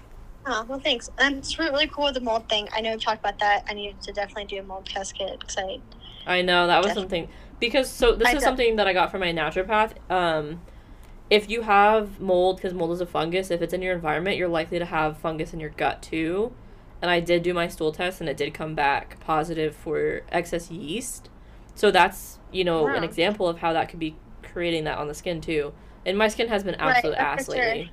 Oh, 0.50 0.66
well, 0.70 0.80
thanks. 0.80 1.10
And 1.18 1.38
it's 1.38 1.60
really 1.60 1.88
cool 1.88 2.06
with 2.06 2.14
the 2.14 2.22
mold 2.22 2.48
thing. 2.48 2.70
I 2.74 2.80
know 2.80 2.92
we've 2.92 3.04
talked 3.04 3.20
about 3.20 3.38
that. 3.40 3.66
I 3.68 3.74
need 3.74 4.00
to 4.02 4.14
definitely 4.14 4.46
do 4.46 4.60
a 4.60 4.64
mold 4.64 4.86
test 4.86 5.18
kit 5.18 5.40
because 5.40 5.58
I. 5.58 5.80
I 6.26 6.42
know 6.42 6.68
that 6.68 6.78
was 6.78 6.88
Def- 6.88 6.96
something 6.96 7.28
because 7.60 7.90
so 7.90 8.14
this 8.14 8.30
I 8.30 8.32
is 8.32 8.40
def- 8.40 8.44
something 8.44 8.78
that 8.78 8.88
I 8.88 8.94
got 8.94 9.12
from 9.12 9.20
my 9.20 9.34
naturopath. 9.34 9.94
Um, 10.10 10.62
if 11.30 11.50
you 11.50 11.64
have 11.64 12.22
mold, 12.22 12.58
because 12.58 12.74
mold 12.74 12.92
is 12.92 13.02
a 13.02 13.06
fungus, 13.06 13.52
if 13.52 13.62
it's 13.62 13.74
in 13.74 13.82
your 13.82 13.94
environment, 13.94 14.38
you're 14.38 14.48
likely 14.48 14.80
to 14.80 14.86
have 14.86 15.18
fungus 15.18 15.54
in 15.54 15.60
your 15.60 15.70
gut 15.72 16.02
too. 16.02 16.54
And 17.02 17.12
I 17.12 17.20
did 17.20 17.44
do 17.44 17.54
my 17.54 17.68
stool 17.68 17.92
test, 17.92 18.22
and 18.22 18.30
it 18.30 18.38
did 18.38 18.54
come 18.54 18.74
back 18.74 19.20
positive 19.20 19.76
for 19.76 20.22
excess 20.32 20.72
yeast. 20.72 21.30
So 21.76 21.92
that's 21.92 22.40
you 22.54 22.64
know 22.64 22.88
an 22.88 23.04
example 23.04 23.48
of 23.50 23.60
how 23.60 23.74
that 23.74 23.90
could 23.90 24.00
be 24.00 24.16
creating 24.44 24.86
that 24.86 24.98
on 24.98 25.10
the 25.10 25.14
skin 25.14 25.42
too. 25.42 25.74
And 26.06 26.18
my 26.18 26.30
skin 26.30 26.48
has 26.48 26.64
been 26.64 26.76
Right, 26.76 26.96
absolute 26.96 27.16
for 27.16 27.22
ass 27.22 27.46
sure. 27.54 27.86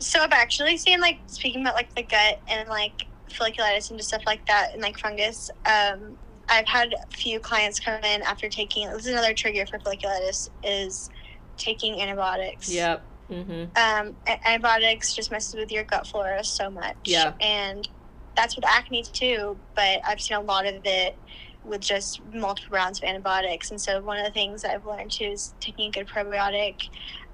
So 0.00 0.20
I've 0.20 0.32
actually 0.32 0.76
seen 0.76 1.00
like 1.00 1.20
speaking 1.26 1.62
about 1.62 1.74
like 1.74 1.94
the 1.94 2.02
gut 2.02 2.40
and 2.48 2.68
like 2.68 3.06
folliculitis 3.30 3.90
and 3.90 3.98
just 3.98 4.08
stuff 4.08 4.22
like 4.26 4.46
that 4.46 4.72
and 4.72 4.82
like 4.82 4.98
fungus. 4.98 5.50
Um, 5.66 6.18
I've 6.48 6.66
had 6.66 6.92
a 6.92 7.16
few 7.16 7.40
clients 7.40 7.80
come 7.80 8.02
in 8.04 8.22
after 8.22 8.48
taking. 8.48 8.88
This 8.90 9.06
is 9.06 9.12
another 9.12 9.32
trigger 9.34 9.66
for 9.66 9.78
folliculitis 9.78 10.50
is 10.62 11.10
taking 11.56 12.00
antibiotics. 12.00 12.72
Yep. 12.72 13.02
Mm-hmm. 13.30 13.64
um, 13.76 14.14
antibiotics 14.26 15.14
just 15.14 15.30
messes 15.30 15.54
with 15.54 15.72
your 15.72 15.84
gut 15.84 16.06
flora 16.06 16.44
so 16.44 16.68
much. 16.70 16.96
Yeah. 17.04 17.32
And 17.40 17.88
that's 18.36 18.54
with 18.54 18.66
acne 18.66 19.02
too, 19.02 19.56
but 19.74 20.00
I've 20.06 20.20
seen 20.20 20.36
a 20.36 20.40
lot 20.40 20.66
of 20.66 20.82
it 20.84 21.16
with 21.64 21.80
just 21.80 22.20
multiple 22.32 22.76
rounds 22.76 22.98
of 22.98 23.04
antibiotics. 23.04 23.70
And 23.70 23.80
so 23.80 24.02
one 24.02 24.18
of 24.18 24.26
the 24.26 24.30
things 24.30 24.64
I've 24.64 24.84
learned 24.84 25.10
too 25.10 25.24
is 25.24 25.54
taking 25.60 25.88
a 25.88 25.90
good 25.90 26.06
probiotic. 26.06 26.88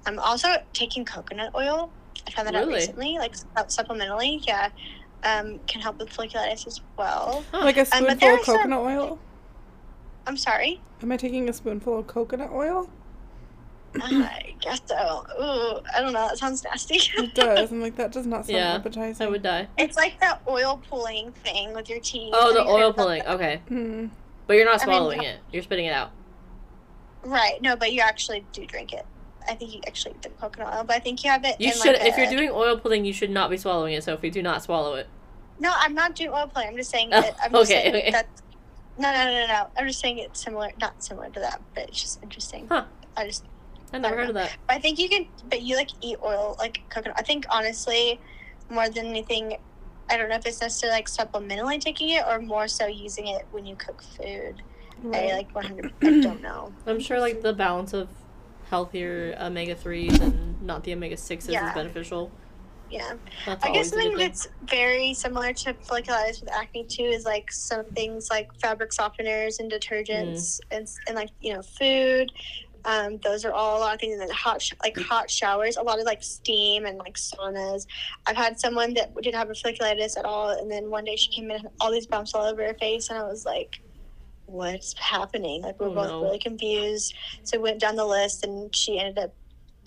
I'm 0.05 0.19
also 0.19 0.47
taking 0.73 1.03
coconut 1.03 1.53
oil. 1.55 1.91
I 2.27 2.31
found 2.31 2.47
that 2.47 2.55
out 2.55 2.67
recently, 2.67 3.17
like 3.17 3.33
supplementally. 3.55 4.45
Yeah. 4.45 4.69
Um, 5.23 5.59
can 5.67 5.81
help 5.81 5.99
with 5.99 6.09
folliculitis 6.09 6.65
as 6.65 6.81
well. 6.97 7.43
Like 7.53 7.77
a 7.77 7.85
spoonful 7.85 8.15
there 8.15 8.33
of 8.33 8.39
are 8.39 8.43
some- 8.43 8.55
coconut 8.57 8.79
oil. 8.79 9.19
I'm 10.25 10.37
sorry. 10.37 10.81
Am 11.01 11.11
I 11.11 11.17
taking 11.17 11.47
a 11.49 11.53
spoonful 11.53 11.99
of 11.99 12.07
coconut 12.07 12.51
oil? 12.51 12.89
I 14.01 14.55
guess 14.61 14.79
so. 14.85 15.25
Ooh, 15.39 15.79
I 15.95 15.99
don't 16.01 16.13
know. 16.13 16.27
That 16.27 16.37
sounds 16.37 16.63
nasty. 16.63 16.99
It 17.17 17.33
does. 17.35 17.71
I'm 17.73 17.81
like, 17.81 17.95
that 17.97 18.11
does 18.11 18.25
not 18.25 18.45
sound 18.45 18.57
Yeah, 18.57 18.73
appetizing. 18.75 19.27
I 19.27 19.29
would 19.29 19.43
die. 19.43 19.67
it's 19.77 19.97
like 19.97 20.19
that 20.21 20.41
oil 20.47 20.81
pulling 20.89 21.31
thing 21.33 21.73
with 21.73 21.89
your 21.89 21.99
teeth. 21.99 22.31
Oh, 22.33 22.53
the 22.53 22.59
Have 22.59 22.67
you 22.67 22.73
heard 22.77 22.83
oil 22.83 22.93
pulling. 22.93 23.23
that? 23.23 23.33
Okay, 23.35 23.61
Hmm. 23.67 24.05
but 24.47 24.53
you're 24.53 24.65
not 24.65 24.81
I 24.81 24.85
mean, 24.85 24.95
swallowing 24.95 25.23
it. 25.23 25.39
You're 25.51 25.63
spitting 25.63 25.85
it 25.87 25.93
out. 25.93 26.11
Right. 27.23 27.61
No, 27.61 27.75
but 27.75 27.91
you 27.91 28.01
actually 28.01 28.45
do 28.53 28.65
drink 28.65 28.93
it. 28.93 29.05
I 29.51 29.55
think 29.55 29.73
you 29.73 29.81
actually 29.85 30.11
eat 30.15 30.21
the 30.21 30.29
coconut 30.29 30.73
oil, 30.73 30.83
but 30.85 30.95
I 30.95 30.99
think 30.99 31.25
you 31.25 31.29
have 31.29 31.43
it. 31.43 31.59
You 31.59 31.73
should, 31.73 31.99
like 31.99 32.05
if 32.05 32.17
you're 32.17 32.29
doing 32.29 32.49
oil 32.51 32.77
pulling, 32.77 33.03
you 33.03 33.11
should 33.11 33.29
not 33.29 33.49
be 33.49 33.57
swallowing 33.57 33.93
it. 33.93 34.03
Sophie, 34.03 34.29
do 34.29 34.41
not 34.41 34.63
swallow 34.63 34.95
it. 34.95 35.07
No, 35.59 35.73
I'm 35.75 35.93
not 35.93 36.15
doing 36.15 36.29
oil 36.29 36.47
pulling. 36.47 36.69
I'm 36.69 36.77
just 36.77 36.89
saying. 36.89 37.09
Oh, 37.11 37.19
that, 37.19 37.35
I'm 37.43 37.51
just 37.51 37.69
okay, 37.69 37.81
saying 37.81 37.95
okay. 37.95 38.11
That, 38.11 38.27
no, 38.97 39.11
no, 39.11 39.25
no, 39.25 39.33
no, 39.33 39.47
no. 39.47 39.67
I'm 39.77 39.87
just 39.87 39.99
saying 39.99 40.19
it's 40.19 40.41
similar, 40.41 40.69
not 40.79 41.03
similar 41.03 41.29
to 41.31 41.39
that, 41.41 41.61
but 41.75 41.89
it's 41.89 42.01
just 42.01 42.23
interesting. 42.23 42.67
Huh. 42.69 42.85
I 43.17 43.27
just, 43.27 43.43
I 43.91 43.97
never 43.97 44.15
I 44.15 44.17
heard 44.19 44.29
of 44.29 44.35
that. 44.35 44.55
I 44.69 44.79
think 44.79 44.97
you 44.97 45.09
can, 45.09 45.27
but 45.49 45.61
you 45.61 45.75
like 45.75 45.89
eat 45.99 46.17
oil 46.23 46.55
like 46.57 46.81
coconut. 46.89 47.19
I 47.19 47.23
think 47.23 47.45
honestly, 47.49 48.21
more 48.69 48.87
than 48.87 49.07
anything, 49.07 49.57
I 50.09 50.15
don't 50.15 50.29
know 50.29 50.35
if 50.35 50.45
it's 50.45 50.61
necessarily 50.61 50.99
like 50.99 51.09
supplementally 51.09 51.81
taking 51.81 52.11
it 52.11 52.23
or 52.25 52.39
more 52.39 52.69
so 52.69 52.87
using 52.87 53.27
it 53.27 53.45
when 53.51 53.65
you 53.65 53.75
cook 53.75 54.01
food. 54.01 54.61
I 55.13 55.33
like 55.33 55.53
100. 55.53 55.93
I 56.01 56.21
don't 56.21 56.41
know. 56.41 56.71
I'm 56.85 56.99
sure 56.99 57.19
like 57.19 57.41
the 57.41 57.53
balance 57.53 57.91
of 57.93 58.07
healthier 58.71 59.35
omega 59.39 59.75
threes 59.75 60.17
and 60.19 60.61
not 60.61 60.81
the 60.85 60.93
omega 60.93 61.17
sixes 61.17 61.49
is 61.49 61.73
beneficial. 61.75 62.31
Yeah. 62.89 63.13
That's 63.45 63.63
I 63.65 63.71
guess 63.71 63.89
something 63.89 64.15
that's 64.17 64.47
very 64.63 65.13
similar 65.13 65.51
to 65.53 65.73
folliculitis 65.73 66.39
with 66.41 66.51
acne 66.51 66.85
too 66.85 67.03
is 67.03 67.25
like 67.25 67.51
some 67.51 67.83
things 67.85 68.29
like 68.29 68.47
fabric 68.61 68.91
softeners 68.91 69.59
and 69.59 69.69
detergents 69.71 70.59
Mm. 70.59 70.59
and, 70.71 70.87
and 71.07 71.15
like 71.17 71.29
you 71.41 71.53
know 71.53 71.61
food. 71.61 72.31
Um, 72.83 73.17
those 73.19 73.45
are 73.45 73.51
all 73.53 73.77
a 73.77 73.81
lot 73.81 73.93
of 73.93 73.99
things. 73.99 74.13
And 74.13 74.21
then 74.21 74.29
hot 74.29 74.61
sh- 74.61 74.73
like 74.81 74.97
hot 74.97 75.29
showers, 75.29 75.75
a 75.77 75.83
lot 75.83 75.99
of 75.99 76.05
like 76.05 76.23
steam 76.23 76.85
and 76.85 76.97
like 76.97 77.15
saunas. 77.15 77.85
I've 78.25 78.37
had 78.37 78.57
someone 78.59 78.93
that 78.95 79.13
didn't 79.21 79.35
have 79.35 79.49
a 79.49 79.53
folliculitis 79.53 80.17
at 80.17 80.23
all, 80.25 80.49
and 80.49 80.71
then 80.71 80.89
one 80.89 81.03
day 81.03 81.15
she 81.17 81.29
came 81.29 81.51
in 81.51 81.57
and 81.59 81.69
all 81.81 81.91
these 81.91 82.07
bumps 82.07 82.33
all 82.33 82.43
over 82.45 82.65
her 82.65 82.73
face, 82.75 83.09
and 83.09 83.19
I 83.19 83.23
was 83.23 83.45
like. 83.45 83.81
What's 84.51 84.93
happening? 84.97 85.61
Like 85.61 85.79
we're 85.79 85.89
Oh, 85.89 85.93
both 85.95 86.09
no. 86.09 86.21
really 86.23 86.39
confused. 86.39 87.13
So 87.43 87.57
we 87.57 87.63
went 87.63 87.79
down 87.79 87.95
the 87.95 88.05
list, 88.05 88.43
and 88.43 88.75
she 88.75 88.99
ended 88.99 89.17
up 89.17 89.33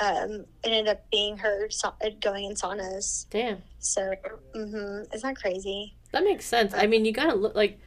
um, 0.00 0.46
ended 0.64 0.88
up 0.88 1.08
being 1.10 1.36
her 1.38 1.68
sa- 1.70 1.92
going 2.20 2.46
in 2.46 2.54
saunas. 2.54 3.26
Damn, 3.30 3.62
So, 3.78 4.14
hmm 4.54 5.02
isn't 5.12 5.22
that 5.22 5.36
crazy? 5.36 5.96
that 6.12 6.24
makes 6.24 6.44
sense. 6.46 6.72
I 6.74 6.86
mean, 6.86 7.04
you 7.04 7.12
gotta 7.12 7.34
look 7.34 7.54
like. 7.54 7.78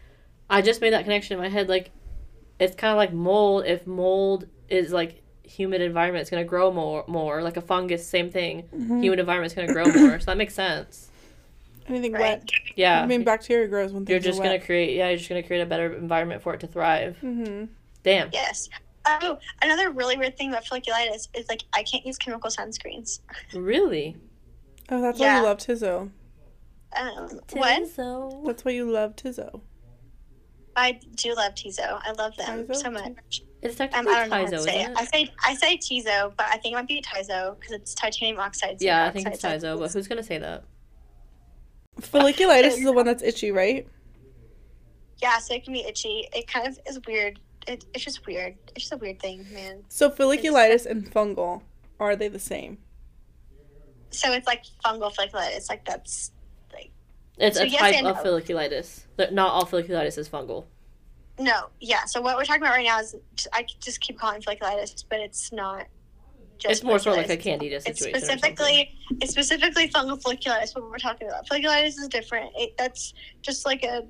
I 0.50 0.62
just 0.62 0.80
made 0.80 0.94
that 0.94 1.04
connection 1.04 1.34
in 1.38 1.44
my 1.44 1.50
head. 1.50 1.68
Like, 1.68 1.92
it's 2.60 2.76
kind 2.76 2.92
of 2.92 2.98
like 2.98 3.12
mold. 3.12 3.66
If 3.66 3.86
mold 3.88 4.48
is 4.70 4.92
like 4.94 5.24
humid 5.44 5.80
environment 5.82 6.20
it's 6.22 6.30
going 6.30 6.44
to 6.44 6.48
grow 6.48 6.70
more 6.74 7.06
more 7.08 7.42
like 7.42 7.56
a 7.56 7.62
fungus 7.62 8.06
same 8.06 8.30
thing 8.30 8.63
Mhm. 8.76 9.02
humid 9.02 9.18
environment 9.18 9.50
is 9.50 9.56
going 9.56 9.66
to 9.66 9.72
grow 9.74 9.90
more 9.90 10.20
so 10.20 10.26
that 10.26 10.36
makes 10.36 10.54
sense 10.54 11.10
Anything 11.89 12.12
Right. 12.13 12.39
wet. 12.39 12.50
yeah 12.76 13.02
I 13.02 13.06
mean, 13.06 13.23
bacteria 13.23 13.67
grows 13.67 13.91
when 13.93 14.06
you're 14.08 14.19
just 14.19 14.39
are 14.39 14.43
going 14.43 14.60
to 14.60 14.65
create 14.65 14.95
yeah 14.97 15.08
you're 15.10 15.17
just 15.17 15.30
going 15.30 15.41
to 15.41 15.47
create 15.47 15.62
a 15.62 15.65
better 15.65 15.93
environment 15.93 16.41
for 16.41 16.54
it 16.54 16.60
to 16.62 16.67
thrive 16.67 17.17
Mm-hmm. 17.23 17.65
damn 18.04 18.30
Yes. 18.34 18.69
Oh, 19.06 19.39
another 19.62 19.89
really 19.91 20.17
weird 20.17 20.38
thing 20.38 20.50
about 20.50 20.65
folliculitis 20.65 21.30
is 21.34 21.47
like 21.47 21.63
I 21.73 21.84
can't 21.84 22.06
use 22.06 22.17
chemical 22.17 22.50
sunscreens. 22.50 23.19
really 23.54 24.17
Oh, 24.89 25.02
that's 25.02 25.19
why 25.19 25.38
you 25.38 25.43
love 25.43 25.58
Tizzo. 25.58 26.10
Um, 26.97 27.39
what? 27.52 27.95
That's 28.45 28.63
why 28.65 28.71
you 28.71 28.89
love 28.89 29.15
Tizzo. 29.17 29.62
I 30.76 31.00
do 31.15 31.34
love 31.36 31.54
Tizo. 31.56 32.00
I 32.06 32.12
love 32.12 32.36
them 32.38 32.65
Tizo? 32.67 32.76
so 32.76 32.91
much. 32.91 33.41
it's 33.62 33.80
Um, 33.80 33.88
technically 33.89 34.13
I 34.13 34.19
don't 34.21 34.30
know 34.30 34.36
how 34.36 34.45
Tizo, 34.45 34.60
say 34.63 34.82
isn't 34.82 34.91
it. 34.91 34.97
I 34.97 35.06
say 35.06 35.30
I 35.43 35.56
say 35.56 35.78
Tizo, 35.78 36.34
but 36.38 36.45
I 36.47 36.58
think 36.58 36.73
it 36.73 36.76
might 36.76 36.88
be 36.88 37.02
Tizo 37.02 37.58
because 37.60 37.71
it's 37.73 37.93
titanium 37.95 38.39
oxide. 38.39 38.80
zinc 38.80 38.82
yeah 38.84 39.06
i 39.06 39.10
think 39.12 39.28
it's 39.28 39.38
oxide, 39.43 39.62
so 39.62 39.76
Tizo 39.76 39.80
but 39.80 39.91
who's 39.93 40.08
going 40.08 40.17
to 40.21 40.23
say 40.23 40.38
that 40.38 40.63
Folliculitis 42.02 42.78
is 42.78 42.84
the 42.84 42.92
one 42.92 43.06
that's 43.08 43.24
itchy, 43.24 43.52
right? 43.52 43.88
Yeah, 45.22 45.40
so 45.40 45.56
it 45.56 45.64
can 45.64 45.74
be 45.74 45.82
itchy. 45.82 46.28
It 46.34 46.48
kind 46.48 46.68
of 46.68 46.80
is 46.88 47.00
weird. 47.08 47.40
It, 47.68 47.86
it's 47.94 48.04
just 48.04 48.26
weird. 48.26 48.56
It's 48.76 48.86
just 48.86 48.94
a 48.94 48.98
weird 48.98 49.20
thing, 49.20 49.46
man. 49.52 49.84
So 49.90 50.10
folliculitis 50.10 50.86
and 50.86 51.12
fungal 51.12 51.62
are 52.00 52.16
they 52.16 52.28
the 52.28 52.40
same? 52.40 52.78
So 54.12 54.32
it's 54.32 54.48
like 54.48 54.64
fungal 54.86 55.14
folliculitis. 55.14 55.70
Like 55.70 55.84
that's 55.86 56.32
like. 56.72 56.92
it's 57.38 57.58
So 57.58 57.64
a 57.64 57.68
yes 57.68 57.82
type 57.82 58.06
of 58.06 58.24
no. 58.24 58.24
folliculitis 58.24 59.04
not 59.32 59.50
all 59.50 59.66
folliculitis 59.66 60.18
is 60.18 60.30
fungal 60.30 60.66
no, 61.40 61.70
yeah. 61.80 62.06
So 62.06 62.22
what 62.22 62.36
we're 62.36 62.46
talking 62.46 62.64
about 62.64 62.74
right 62.74 62.86
now 62.86 63.00
is 63.00 63.16
I 63.54 63.66
just 63.80 64.02
keep 64.02 64.18
calling 64.18 64.42
it 64.42 64.46
folliculitis, 64.46 65.06
but 65.10 65.20
it's 65.20 65.52
not. 65.52 65.86
Just 66.58 66.72
it's 66.72 66.84
more 66.84 66.98
sort 67.00 67.20
of 67.20 67.28
like 67.28 67.30
a 67.30 67.38
folliculitis. 67.38 67.43
candida 67.43 67.76
It's 67.76 67.86
situation 67.86 68.17
or 68.17 68.20
something. 68.22 68.38
specifically 68.56 68.98
it's 69.22 69.32
specifically 69.32 69.89
fungal 69.89 70.22
folliculitis. 70.22 70.74
What 70.76 70.89
we're 70.89 70.98
talking 70.98 71.28
about. 71.28 71.48
Folliculitis 71.48 72.00
is 72.00 72.08
different. 72.10 72.52
It, 72.56 72.76
that's 72.78 73.13
just 73.41 73.65
like 73.65 73.84
a 73.84 74.04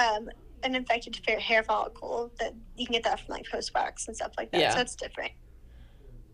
um, 0.00 0.28
an 0.64 0.74
infected 0.74 1.20
hair, 1.26 1.38
hair 1.38 1.62
follicle 1.62 2.32
that 2.40 2.52
you 2.76 2.86
can 2.86 2.94
get 2.94 3.04
that 3.04 3.20
from 3.20 3.34
like 3.34 3.46
post 3.50 3.72
wax 3.74 4.08
and 4.08 4.16
stuff 4.16 4.32
like 4.36 4.50
that. 4.52 4.60
Yeah. 4.60 4.70
So 4.70 4.76
that's 4.78 4.96
different. 4.96 5.32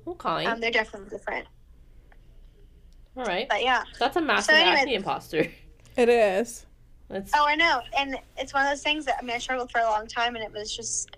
okay 0.07 0.47
Um, 0.47 0.61
they're 0.61 0.71
definitely 0.71 1.11
different. 1.11 1.47
all 3.17 3.25
right 3.25 3.49
But 3.49 3.63
yeah. 3.63 3.83
that's 3.99 4.17
a 4.17 4.21
massive 4.21 4.55
anyway- 4.55 4.77
acne 4.81 4.95
imposter 4.95 5.51
It 5.97 6.09
is. 6.09 6.67
It's 7.11 7.33
Oh, 7.35 7.45
I 7.47 7.57
know, 7.57 7.81
and 7.99 8.17
it's 8.39 8.55
one 8.55 8.65
of 8.65 8.71
those 8.71 8.83
things 8.83 9.05
that 9.07 9.17
I 9.19 9.23
mean 9.23 9.35
I 9.35 9.39
struggled 9.39 9.71
for 9.73 9.81
a 9.81 9.85
long 9.85 10.07
time, 10.07 10.37
and 10.37 10.45
it 10.45 10.53
was 10.53 10.75
just 10.75 11.17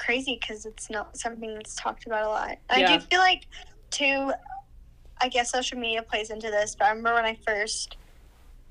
crazy 0.00 0.38
because 0.40 0.66
it's 0.66 0.90
not 0.90 1.16
something 1.16 1.54
that's 1.54 1.74
talked 1.74 2.06
about 2.06 2.24
a 2.24 2.28
lot. 2.28 2.58
And 2.70 2.84
I 2.84 2.98
do 2.98 3.04
feel 3.06 3.20
like 3.20 3.46
too. 3.90 4.32
I 5.22 5.28
guess 5.28 5.52
social 5.52 5.78
media 5.78 6.02
plays 6.02 6.30
into 6.30 6.50
this, 6.50 6.74
but 6.74 6.86
I 6.86 6.88
remember 6.90 7.14
when 7.14 7.26
I 7.26 7.36
first 7.46 7.98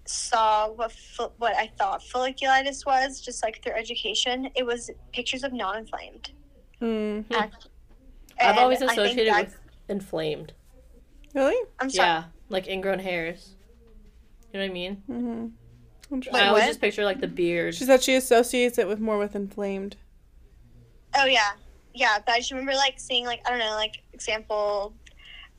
saw 0.06 0.70
what 0.72 0.92
fo- 0.92 1.32
what 1.38 1.56
I 1.56 1.72
thought 1.78 2.02
folliculitis 2.02 2.86
was, 2.86 3.22
just 3.22 3.44
like 3.44 3.64
through 3.64 3.74
education, 3.74 4.50
it 4.56 4.66
was 4.66 4.90
pictures 5.14 5.44
of 5.44 5.54
non-inflamed. 5.54 6.32
Mm. 6.82 7.26
Hmm. 7.26 7.34
acne. 7.34 7.60
I've 8.42 8.58
always 8.58 8.82
associated 8.82 9.34
with 9.34 9.60
inflamed. 9.90 10.54
Really? 11.36 11.58
I'm 11.80 11.90
sorry. 11.90 12.08
Yeah, 12.08 12.24
like 12.48 12.68
ingrown 12.68 13.00
hairs. 13.00 13.54
You 14.52 14.60
know 14.60 14.66
what 14.66 14.72
I 14.72 14.74
mean? 14.74 15.04
Mm-hmm. 15.10 16.16
Wait, 16.16 16.34
I 16.34 16.48
always 16.48 16.62
what? 16.62 16.68
just 16.68 16.82
picture 16.82 17.06
like 17.06 17.22
the 17.22 17.28
beard. 17.28 17.76
She 17.76 17.84
said 17.84 18.02
she 18.02 18.16
associates 18.16 18.80
it 18.80 18.88
with 18.88 19.00
more 19.00 19.20
with 19.20 19.36
inflamed. 19.36 19.96
Oh 21.18 21.26
yeah, 21.26 21.52
yeah. 21.94 22.18
But 22.26 22.34
I 22.34 22.38
just 22.40 22.52
remember 22.52 22.74
like 22.74 23.00
seeing 23.00 23.26
like 23.26 23.42
I 23.46 23.50
don't 23.50 23.60
know 23.60 23.72
like 23.76 24.02
example. 24.14 24.94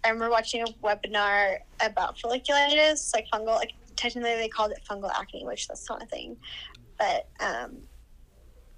I 0.05 0.09
remember 0.09 0.31
watching 0.31 0.63
a 0.63 0.67
webinar 0.83 1.59
about 1.85 2.17
folliculitis, 2.19 3.13
like 3.15 3.27
fungal. 3.33 3.57
Like 3.57 3.73
technically 3.97 4.35
they 4.37 4.49
called 4.49 4.73
it 4.73 4.81
fungal 4.89 5.11
acne, 5.15 5.45
which 5.45 5.69
that's 5.69 5.89
not 5.89 6.03
a 6.03 6.07
thing. 6.07 6.37
But 6.99 7.29
um, 7.41 7.77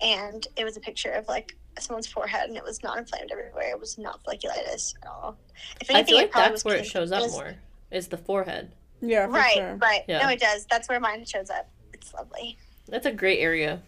and 0.01 0.47
it 0.57 0.65
was 0.65 0.77
a 0.77 0.81
picture 0.81 1.13
of 1.13 1.29
like 1.29 1.57
someone's 1.79 2.07
forehead, 2.07 2.49
and 2.49 2.57
it 2.57 2.65
was 2.65 2.83
not 2.83 2.99
inflamed 2.99 3.31
everywhere. 3.31 3.71
It 3.71 3.79
was 3.81 3.99
not 3.99 4.21
folliculitis 4.25 4.95
at 5.03 5.09
all. 5.09 5.37
If 5.81 5.91
I 5.91 5.95
anything, 5.95 6.07
feel 6.15 6.17
like 6.23 6.31
probably 6.33 6.49
that's 6.51 6.65
where 6.65 6.77
it 6.77 6.87
shows 6.87 7.13
up 7.13 7.23
was- 7.23 7.33
more. 7.33 7.55
Is 7.91 8.09
the 8.09 8.17
forehead. 8.17 8.73
Yeah, 9.03 9.27
for 9.27 9.33
Right, 9.33 9.55
sure. 9.55 9.75
right. 9.83 10.03
Yeah. 10.09 10.23
No, 10.23 10.29
it 10.31 10.39
does. 10.41 10.65
That's 10.71 10.89
where 10.89 10.99
mine 11.01 11.25
shows 11.27 11.51
up. 11.51 11.69
It's 11.93 12.15
lovely. 12.15 12.57
That's 12.89 13.05
a 13.05 13.13
great 13.13 13.41
area. 13.41 13.83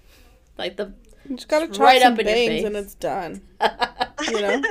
Like 0.58 0.76
the. 0.76 0.92
You 1.28 1.36
just 1.36 1.48
gotta 1.48 1.66
It's 1.66 1.76
chop 1.76 1.84
right 1.86 2.02
some 2.02 2.14
up 2.14 2.18
in 2.20 2.26
bangs 2.26 2.64
and 2.64 2.76
it's 2.76 2.94
done. 2.94 3.40
You 4.28 4.40
know? 4.40 4.62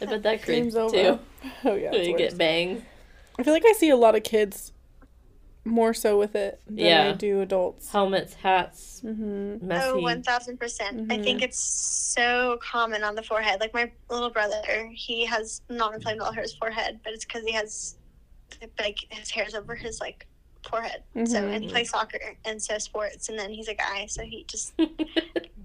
I 0.00 0.06
bet 0.06 0.22
that 0.22 0.42
creeps 0.42 0.46
Game's 0.46 0.76
over. 0.76 0.90
too. 0.96 1.18
Oh 1.64 1.74
yeah. 1.74 1.90
it's 1.92 2.06
you 2.06 2.12
worse. 2.14 2.20
get 2.30 2.38
bangs. 2.38 2.82
I 3.38 3.42
feel 3.42 3.52
like 3.52 3.64
I 3.66 3.72
see 3.72 3.90
a 3.90 3.96
lot 3.96 4.14
of 4.14 4.22
kids 4.22 4.72
more 5.66 5.92
so 5.92 6.18
with 6.18 6.34
it 6.34 6.60
than 6.66 7.08
I 7.08 7.12
do 7.12 7.40
adults. 7.42 7.90
Helmets, 7.92 8.32
hats, 8.34 9.02
Mm-hmm. 9.04 9.66
messy. 9.66 9.86
Oh, 9.90 10.00
1000%. 10.02 11.10
I 11.12 11.18
Mhm. 11.18 11.24
think 11.24 11.42
it's 11.42 11.58
so 11.60 12.58
common 12.62 13.02
on 13.04 13.14
the 13.14 13.22
forehead. 13.22 13.60
Like 13.60 13.74
my 13.74 13.90
little 14.08 14.30
brother, 14.30 14.88
he 14.94 15.26
has 15.26 15.60
non 15.68 15.94
inflamed 15.94 16.20
all 16.20 16.28
over 16.28 16.40
his 16.40 16.54
forehead, 16.54 17.00
but 17.04 17.12
it's 17.12 17.24
because 17.26 17.44
he 17.44 17.52
has 17.52 17.96
like 18.78 18.96
his 19.10 19.30
hair's 19.30 19.54
over 19.54 19.74
his 19.74 20.00
like 20.00 20.26
forehead. 20.68 21.02
So, 21.14 21.20
Mhm. 21.42 21.54
and 21.54 21.64
he 21.64 21.68
plays 21.70 21.90
soccer 21.90 22.36
and 22.46 22.62
so 22.62 22.78
sports, 22.78 23.28
and 23.28 23.38
then 23.38 23.50
he's 23.50 23.68
a 23.68 23.74
guy, 23.74 24.06
so 24.06 24.22
he 24.22 24.44
just 24.48 24.72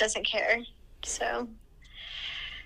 doesn't 0.00 0.24
care. 0.26 0.58
So, 1.04 1.46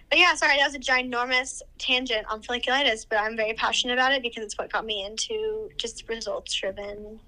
but 0.08 0.18
yeah, 0.18 0.34
sorry, 0.34 0.56
that 0.56 0.66
was 0.66 0.74
a 0.74 0.78
ginormous 0.78 1.60
tangent 1.78 2.26
on 2.30 2.40
folliculitis, 2.42 3.06
but 3.08 3.18
I'm 3.20 3.36
very 3.36 3.52
passionate 3.52 3.94
about 3.94 4.12
it 4.12 4.22
because 4.22 4.42
it's 4.44 4.56
what 4.56 4.72
got 4.72 4.86
me 4.86 5.04
into 5.04 5.68
just 5.76 6.08
results 6.08 6.54
driven 6.54 7.20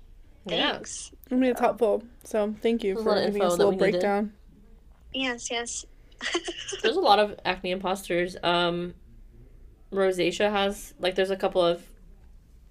yeah. 0.46 0.74
things. 0.74 1.12
I 1.30 1.34
mean, 1.34 1.50
it's 1.50 1.60
helpful. 1.60 2.02
So 2.24 2.54
thank 2.62 2.82
you 2.82 3.02
for 3.02 3.14
giving 3.26 3.42
us 3.42 3.54
a 3.54 3.56
little 3.56 3.70
we 3.72 3.76
needed. 3.76 3.90
breakdown. 3.92 4.32
Yes, 5.12 5.50
yes. 5.50 5.84
There's 6.82 6.96
a 6.96 7.00
lot 7.00 7.18
of 7.18 7.38
acne 7.44 7.72
imposters. 7.72 8.36
Um, 8.42 8.94
rosacea 9.92 10.50
has 10.50 10.94
like 10.98 11.14
there's 11.14 11.30
a 11.30 11.36
couple 11.36 11.62
of 11.64 11.82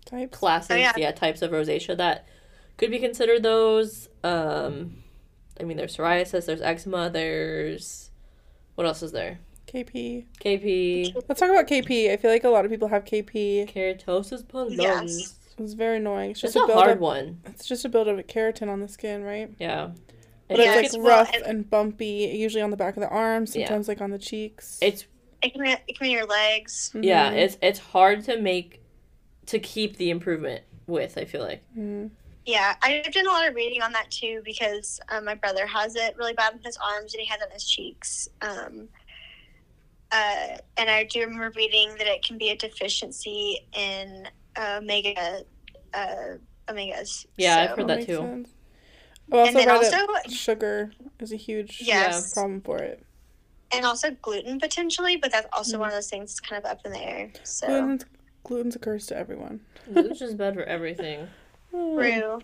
Types. 0.05 0.37
classes, 0.37 0.71
Oh, 0.71 0.75
yeah. 0.75 0.93
yeah. 0.97 1.11
types 1.11 1.41
of 1.41 1.51
rosacea 1.51 1.95
that 1.97 2.27
could 2.77 2.91
be 2.91 2.99
considered 2.99 3.41
those. 3.43 4.09
Um, 4.23 5.03
I 5.59 5.63
mean, 5.63 5.77
there's 5.77 5.95
psoriasis, 5.95 6.45
there's 6.45 6.61
eczema, 6.61 7.09
there's 7.09 8.11
what 8.75 8.85
else 8.85 9.01
is 9.03 9.11
there? 9.11 9.39
KP. 9.67 10.25
KP, 10.39 11.13
Let's 11.27 11.39
talk 11.39 11.49
about 11.49 11.67
KP. 11.67 12.11
I 12.11 12.17
feel 12.17 12.29
like 12.31 12.43
a 12.43 12.49
lot 12.49 12.65
of 12.65 12.71
people 12.71 12.87
have 12.89 13.03
KP. 13.05 13.67
keratosis 13.73 14.43
pilaris. 14.45 14.77
Yes. 14.77 15.35
It's 15.57 15.73
very 15.73 15.97
annoying. 15.97 16.31
It's 16.31 16.43
It's 16.43 16.53
just 16.53 16.61
a 16.61 16.63
a 16.63 16.67
build 16.67 16.79
hard 16.79 16.91
up. 16.97 16.99
one. 16.99 17.39
It's 17.45 17.65
just 17.65 17.85
a 17.85 17.89
build 17.89 18.07
up 18.09 18.17
of 18.19 18.27
keratin 18.27 18.67
on 18.67 18.81
the 18.81 18.87
skin, 18.89 19.23
right? 19.23 19.49
Yeah. 19.59 19.91
But 20.49 20.59
Yeah, 20.59 20.75
it's 20.79 20.93
like 20.93 21.01
well, 21.03 21.17
rough 21.19 21.31
and- 21.33 21.43
and 21.45 21.69
bumpy, 21.69 22.31
usually 22.35 22.61
on 22.61 22.69
the 22.69 22.77
back 22.77 22.95
of 22.97 23.01
the 23.01 23.09
arms, 23.09 23.55
Yeah. 23.55 23.67
sometimes 23.67 23.87
like 23.87 24.01
on 24.01 24.11
the 24.11 24.19
cheeks. 24.19 24.77
it's 24.81 25.05
It 25.41 25.53
can, 25.53 25.65
it 25.65 25.87
can 25.87 25.95
be 26.01 26.09
your 26.11 26.25
legs. 26.25 26.91
yeah, 26.99 27.31
Mhm. 27.31 27.37
it's 27.37 27.57
it's 27.61 27.79
hard 27.79 28.23
to 28.25 28.39
make 28.39 28.81
to 29.47 29.59
keep 29.59 29.97
the 29.97 30.09
improvement 30.09 30.63
with, 30.87 31.17
I 31.17 31.25
feel 31.25 31.41
like. 31.41 31.63
Mhm. 31.77 32.11
Yeah, 32.45 32.75
I've 32.83 33.11
done 33.11 33.25
a 33.25 33.29
lot 33.31 33.47
of 33.47 33.55
reading 33.55 33.81
on 33.81 33.91
that 33.93 34.11
too 34.11 34.41
because 34.45 34.99
um, 35.09 35.25
my 35.25 35.33
brother 35.35 35.65
has 35.65 35.95
it 35.95 36.15
really 36.15 36.33
bad 36.33 36.53
in 36.53 36.59
his 36.63 36.77
arms 36.77 37.13
and 37.13 37.21
he 37.21 37.27
has 37.27 37.41
it 37.41 37.45
in 37.47 37.51
his 37.53 37.67
cheeks. 37.67 38.27
Um, 38.41 38.87
uh, 40.11 40.57
and 40.77 40.89
I 40.89 41.05
do 41.05 41.21
remember 41.21 41.51
reading 41.55 41.89
that 41.97 42.07
it 42.07 42.23
can 42.23 42.37
be 42.37 42.49
a 42.51 42.55
deficiency 42.57 43.59
in 43.73 44.27
omega 44.57 45.43
uh, 45.93 46.35
omegas. 46.67 47.25
Yeah, 47.37 47.63
I've 47.71 47.77
heard 47.77 47.87
that 47.87 47.95
makes 47.97 48.05
too. 48.05 48.17
sense. 48.17 48.49
I 49.31 49.37
also 49.37 49.47
And 49.47 49.67
then 49.67 49.69
also, 49.69 49.97
sugar 50.29 50.91
is 51.19 51.31
a 51.33 51.37
huge 51.37 51.81
yes, 51.87 52.33
problem 52.33 52.61
for 52.61 52.77
it. 52.77 53.03
and 53.73 53.83
also 53.85 54.11
gluten 54.21 54.59
potentially, 54.59 55.17
but 55.17 55.31
that's 55.31 55.47
also 55.51 55.77
Mhm. 55.77 55.79
one 55.79 55.89
of 55.89 55.95
those 55.95 56.09
things 56.09 56.29
that's 56.35 56.39
kind 56.39 56.63
of 56.63 56.69
up 56.71 56.85
in 56.85 56.91
the 56.91 57.01
air. 57.01 57.31
So 57.43 57.65
Gluten's, 57.67 58.05
gluten's 58.43 58.75
a 58.75 58.79
curse 58.79 59.07
to 59.07 59.17
everyone. 59.17 59.61
It's 59.87 60.19
just 60.19 60.37
bad 60.37 60.53
for 60.53 60.63
everything. 60.63 61.27
True. 61.75 62.39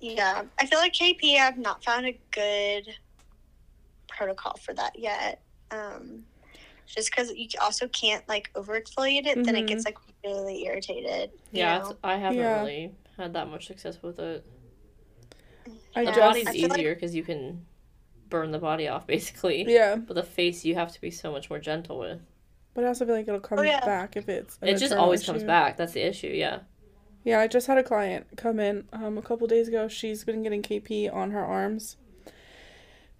Yeah, 0.00 0.42
I 0.58 0.66
feel 0.66 0.78
like 0.78 0.94
KP. 0.94 1.38
I've 1.38 1.58
not 1.58 1.84
found 1.84 2.06
a 2.06 2.18
good 2.30 2.88
protocol 4.08 4.56
for 4.62 4.72
that 4.74 4.98
yet. 4.98 5.42
Um, 5.70 6.24
just 6.86 7.10
because 7.10 7.30
you 7.34 7.48
also 7.60 7.86
can't 7.88 8.26
like 8.28 8.50
over 8.54 8.80
exfoliate 8.80 9.26
it, 9.26 9.44
then 9.44 9.54
it 9.54 9.66
gets 9.66 9.84
like 9.84 9.98
really 10.24 10.64
irritated. 10.66 11.30
Yeah, 11.52 11.90
I 12.02 12.16
haven't 12.16 12.38
Yeah. 12.38 12.62
really 12.62 12.92
had 13.16 13.34
that 13.34 13.48
much 13.48 13.66
success 13.66 13.98
with 14.02 14.18
it. 14.18 14.44
I 15.94 16.04
The 16.04 16.10
Yeah, 16.10 16.10
just 16.10 16.16
body's 16.20 16.48
I 16.48 16.52
easier 16.52 16.94
because 16.94 17.14
you 17.14 17.22
can 17.22 17.66
burn 18.28 18.50
the 18.52 18.58
body 18.58 18.88
off 18.88 19.06
basically. 19.14 19.70
yeah, 19.70 19.96
But 19.96 20.14
the 20.14 20.22
face 20.22 20.64
you 20.64 20.74
have 20.76 20.92
to 20.92 21.00
be 21.00 21.10
so 21.10 21.30
much 21.30 21.50
more 21.50 21.58
gentle 21.58 21.98
with. 21.98 22.20
but 22.74 22.84
I 22.84 22.88
also 22.88 23.04
feel 23.04 23.14
like 23.14 23.28
it'll 23.28 23.40
come 23.40 23.58
Oh, 23.58 23.62
yeah. 23.62 23.84
back 23.84 24.16
if 24.16 24.28
it's. 24.28 24.58
it 24.62 24.72
just 24.74 24.86
eternal 24.86 25.04
always 25.04 25.24
comes 25.24 25.44
back. 25.44 25.76
That's 25.76 25.92
the 25.92 26.02
issue. 26.02 26.28
Yeah. 26.28 26.60
Yeah, 27.24 27.38
I 27.40 27.46
just 27.48 27.66
had 27.66 27.76
a 27.78 27.82
client 27.82 28.26
come 28.36 28.58
in 28.58 28.84
um, 28.92 29.18
a 29.18 29.22
couple 29.22 29.46
days 29.46 29.68
ago. 29.68 29.88
She's 29.88 30.24
been 30.24 30.42
getting 30.42 30.62
KP 30.62 31.12
on 31.14 31.32
her 31.32 31.44
arms. 31.44 31.96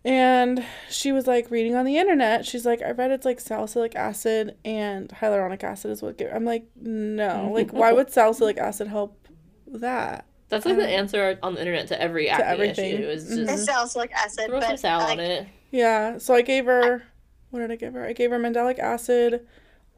And 0.03 0.65
she 0.89 1.13
was 1.13 1.27
like 1.27 1.51
reading 1.51 1.75
on 1.75 1.85
the 1.85 1.99
internet. 1.99 2.47
She's 2.47 2.65
like, 2.65 2.81
I 2.81 2.93
read 2.93 3.11
it's 3.11 3.27
like 3.27 3.39
salicylic 3.39 3.95
acid 3.95 4.57
and 4.65 5.11
hyaluronic 5.11 5.63
acid 5.63 5.91
is 5.91 6.01
what. 6.01 6.17
Give. 6.17 6.33
I'm 6.33 6.47
like, 6.47 6.65
no. 6.75 7.51
Like, 7.55 7.73
why 7.73 7.93
would 7.93 8.11
salicylic 8.11 8.57
acid 8.57 8.89
help 8.89 9.29
that? 9.67 10.25
That's 10.49 10.65
like 10.65 10.77
the 10.77 10.85
Um, 10.85 10.89
answer 10.89 11.39
on 11.43 11.55
the 11.55 11.61
internet 11.61 11.89
to 11.89 12.01
every 12.01 12.31
acne 12.31 12.45
everything. 12.47 12.95
issue. 12.95 13.03
Is 13.09 13.31
Mhm. 13.31 13.43
It 13.43 13.47
just 13.49 13.67
salicylic 13.67 14.13
acid, 14.13 14.47
throw 14.47 14.61
some 14.61 14.77
sal 14.79 15.01
like, 15.01 15.19
on 15.19 15.21
it. 15.21 15.49
Yeah. 15.71 16.17
So 16.17 16.35
I 16.35 16.41
gave 16.43 16.65
her. 16.65 17.03
What 17.51 17.61
did 17.61 17.71
I 17.71 17.77
give 17.77 17.93
her? 17.93 18.05
I 18.07 18.15
gave 18.15 18.31
her 18.31 18.39
mandelic 18.39 18.79
acid 18.79 19.47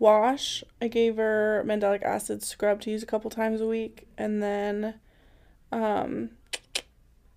wash. 0.02 0.64
I 0.82 0.88
gave 0.88 1.16
her 1.16 1.62
mandelic 1.66 2.02
acid 2.02 2.42
scrub 2.42 2.80
to 2.82 2.90
use 2.90 3.02
a 3.02 3.06
couple 3.06 3.30
times 3.30 3.60
a 3.60 3.66
week, 3.66 4.06
and 4.18 4.42
then, 4.42 4.94
um, 5.70 6.30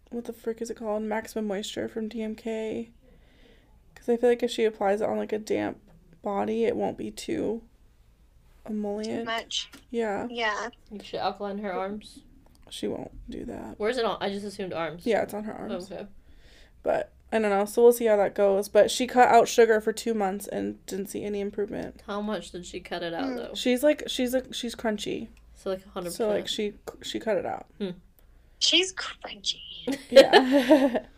what 0.09 0.25
the 0.25 0.33
frick 0.33 0.61
is 0.61 0.69
it 0.71 0.75
called? 0.77 1.03
Maximum 1.03 1.45
moisture 1.47 1.87
from 1.87 2.09
DMK. 2.09 2.89
Because 3.93 4.09
I 4.09 4.17
feel 4.17 4.29
like 4.29 4.43
if 4.43 4.49
she 4.51 4.65
applies 4.65 5.01
it 5.01 5.07
on 5.07 5.17
like 5.17 5.31
a 5.31 5.39
damp 5.39 5.77
body, 6.23 6.65
it 6.65 6.75
won't 6.75 6.97
be 6.97 7.11
too 7.11 7.61
too 8.65 8.71
emollient. 8.73 9.25
much. 9.25 9.69
Yeah, 9.91 10.27
Yeah. 10.29 10.69
You 10.91 10.99
should 11.03 11.19
alkaline 11.19 11.59
her 11.59 11.71
arms. 11.71 12.21
she 12.69 12.87
won't 12.87 13.11
do 13.29 13.45
that. 13.45 13.75
Where's 13.77 13.97
it 13.97 14.05
on? 14.05 14.17
I 14.21 14.29
just 14.29 14.43
assumed 14.45 14.73
arms. 14.73 15.05
Yeah, 15.05 15.21
it's 15.21 15.35
on 15.35 15.43
her 15.43 15.53
arms. 15.53 15.91
Okay. 15.91 16.07
But 16.81 17.13
I 17.31 17.39
don't 17.39 17.49
know. 17.49 17.65
So 17.65 17.83
we'll 17.83 17.91
see 17.93 18.05
how 18.05 18.15
that 18.17 18.33
goes. 18.35 18.69
But 18.69 18.89
she 18.91 19.07
cut 19.07 19.27
out 19.29 19.47
sugar 19.47 19.81
for 19.81 19.91
two 19.91 20.13
months 20.13 20.47
and 20.47 20.83
didn't 20.85 21.07
see 21.07 21.23
any 21.23 21.41
improvement. 21.41 22.01
How 22.07 22.21
much 22.21 22.51
did 22.51 22.65
she 22.65 22.79
cut 22.79 23.03
it 23.03 23.13
out 23.13 23.25
Mm. 23.25 23.35
though? 23.37 23.51
She's 23.55 23.83
like 23.83 24.03
she's 24.07 24.33
like 24.33 24.53
she's 24.53 24.75
crunchy. 24.75 25.27
So 25.55 25.71
like 25.71 25.85
hundred 25.89 26.13
So 26.13 26.29
like 26.29 26.47
she 26.47 26.73
she 27.01 27.19
cut 27.19 27.37
it 27.37 27.45
out. 27.45 27.65
She's 28.59 28.93
crunchy. 28.93 29.59
Yeah. 30.09 30.99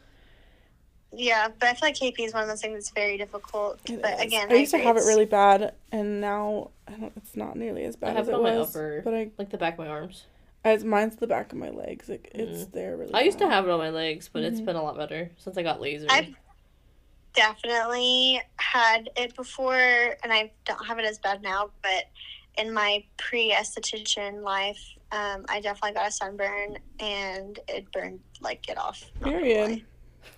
Yeah, 1.13 1.47
but 1.59 1.69
I 1.69 1.73
feel 1.73 1.87
like 1.87 1.95
KP 1.95 2.19
is 2.19 2.33
one 2.33 2.43
of 2.43 2.49
those 2.49 2.61
things 2.61 2.73
that's 2.73 2.89
very 2.91 3.17
difficult. 3.17 3.79
It 3.89 4.01
but 4.01 4.15
is. 4.15 4.21
again, 4.21 4.47
I 4.51 4.55
used 4.55 4.71
to 4.71 4.77
have 4.77 4.97
it 4.97 5.05
really 5.05 5.25
bad, 5.25 5.73
and 5.91 6.19
now 6.19 6.71
I 6.85 6.91
don't. 6.91 7.13
It's 7.15 7.35
not 7.35 7.55
nearly 7.55 7.85
as 7.85 7.95
bad 7.95 8.09
I 8.09 8.13
bad 8.13 8.17
have 8.17 8.23
as 8.25 8.27
it 8.27 8.31
it 8.33 8.35
on 8.35 8.43
my 8.43 8.57
was. 8.57 8.75
upper- 8.75 9.01
But 9.05 9.13
I, 9.15 9.31
Like 9.37 9.49
the 9.49 9.57
back 9.57 9.73
of 9.75 9.79
my 9.79 9.87
arms. 9.87 10.25
As 10.67 10.83
mine's 10.83 11.15
the 11.15 11.27
back 11.27 11.51
of 11.51 11.57
my 11.57 11.69
legs. 11.69 12.09
Like 12.09 12.29
it's 12.33 12.65
there 12.67 12.97
really. 12.97 13.13
I 13.13 13.21
used 13.21 13.39
to 13.39 13.47
have 13.47 13.65
it 13.65 13.71
on 13.71 13.79
my 13.79 13.89
legs, 13.89 14.29
but 14.31 14.43
it's 14.43 14.59
Mhm. 14.59 14.65
been 14.65 14.75
a 14.75 14.83
lot 14.83 14.97
better 14.97 15.31
since 15.37 15.57
I 15.57 15.63
got 15.63 15.79
laser. 15.81 16.07
I've 16.09 16.35
definitely 17.33 18.41
had 18.57 19.09
it 19.15 19.35
before, 19.35 19.75
and 20.23 20.31
I 20.33 20.51
don't 20.65 20.85
have 20.85 20.99
it 20.99 21.05
as 21.05 21.19
bad 21.19 21.41
now. 21.41 21.71
But 21.81 22.05
in 22.57 22.73
my 22.73 23.03
pre-esthetician 23.17 24.41
life, 24.41 24.81
um, 25.11 25.45
I 25.47 25.61
definitely 25.61 25.93
got 25.93 26.07
a 26.07 26.11
sunburn, 26.11 26.77
and 26.99 27.59
it 27.67 27.91
burned 27.91 28.19
like 28.41 28.67
it 28.69 28.77
off. 28.77 29.03
not 29.21 29.29
Period. 29.31 29.85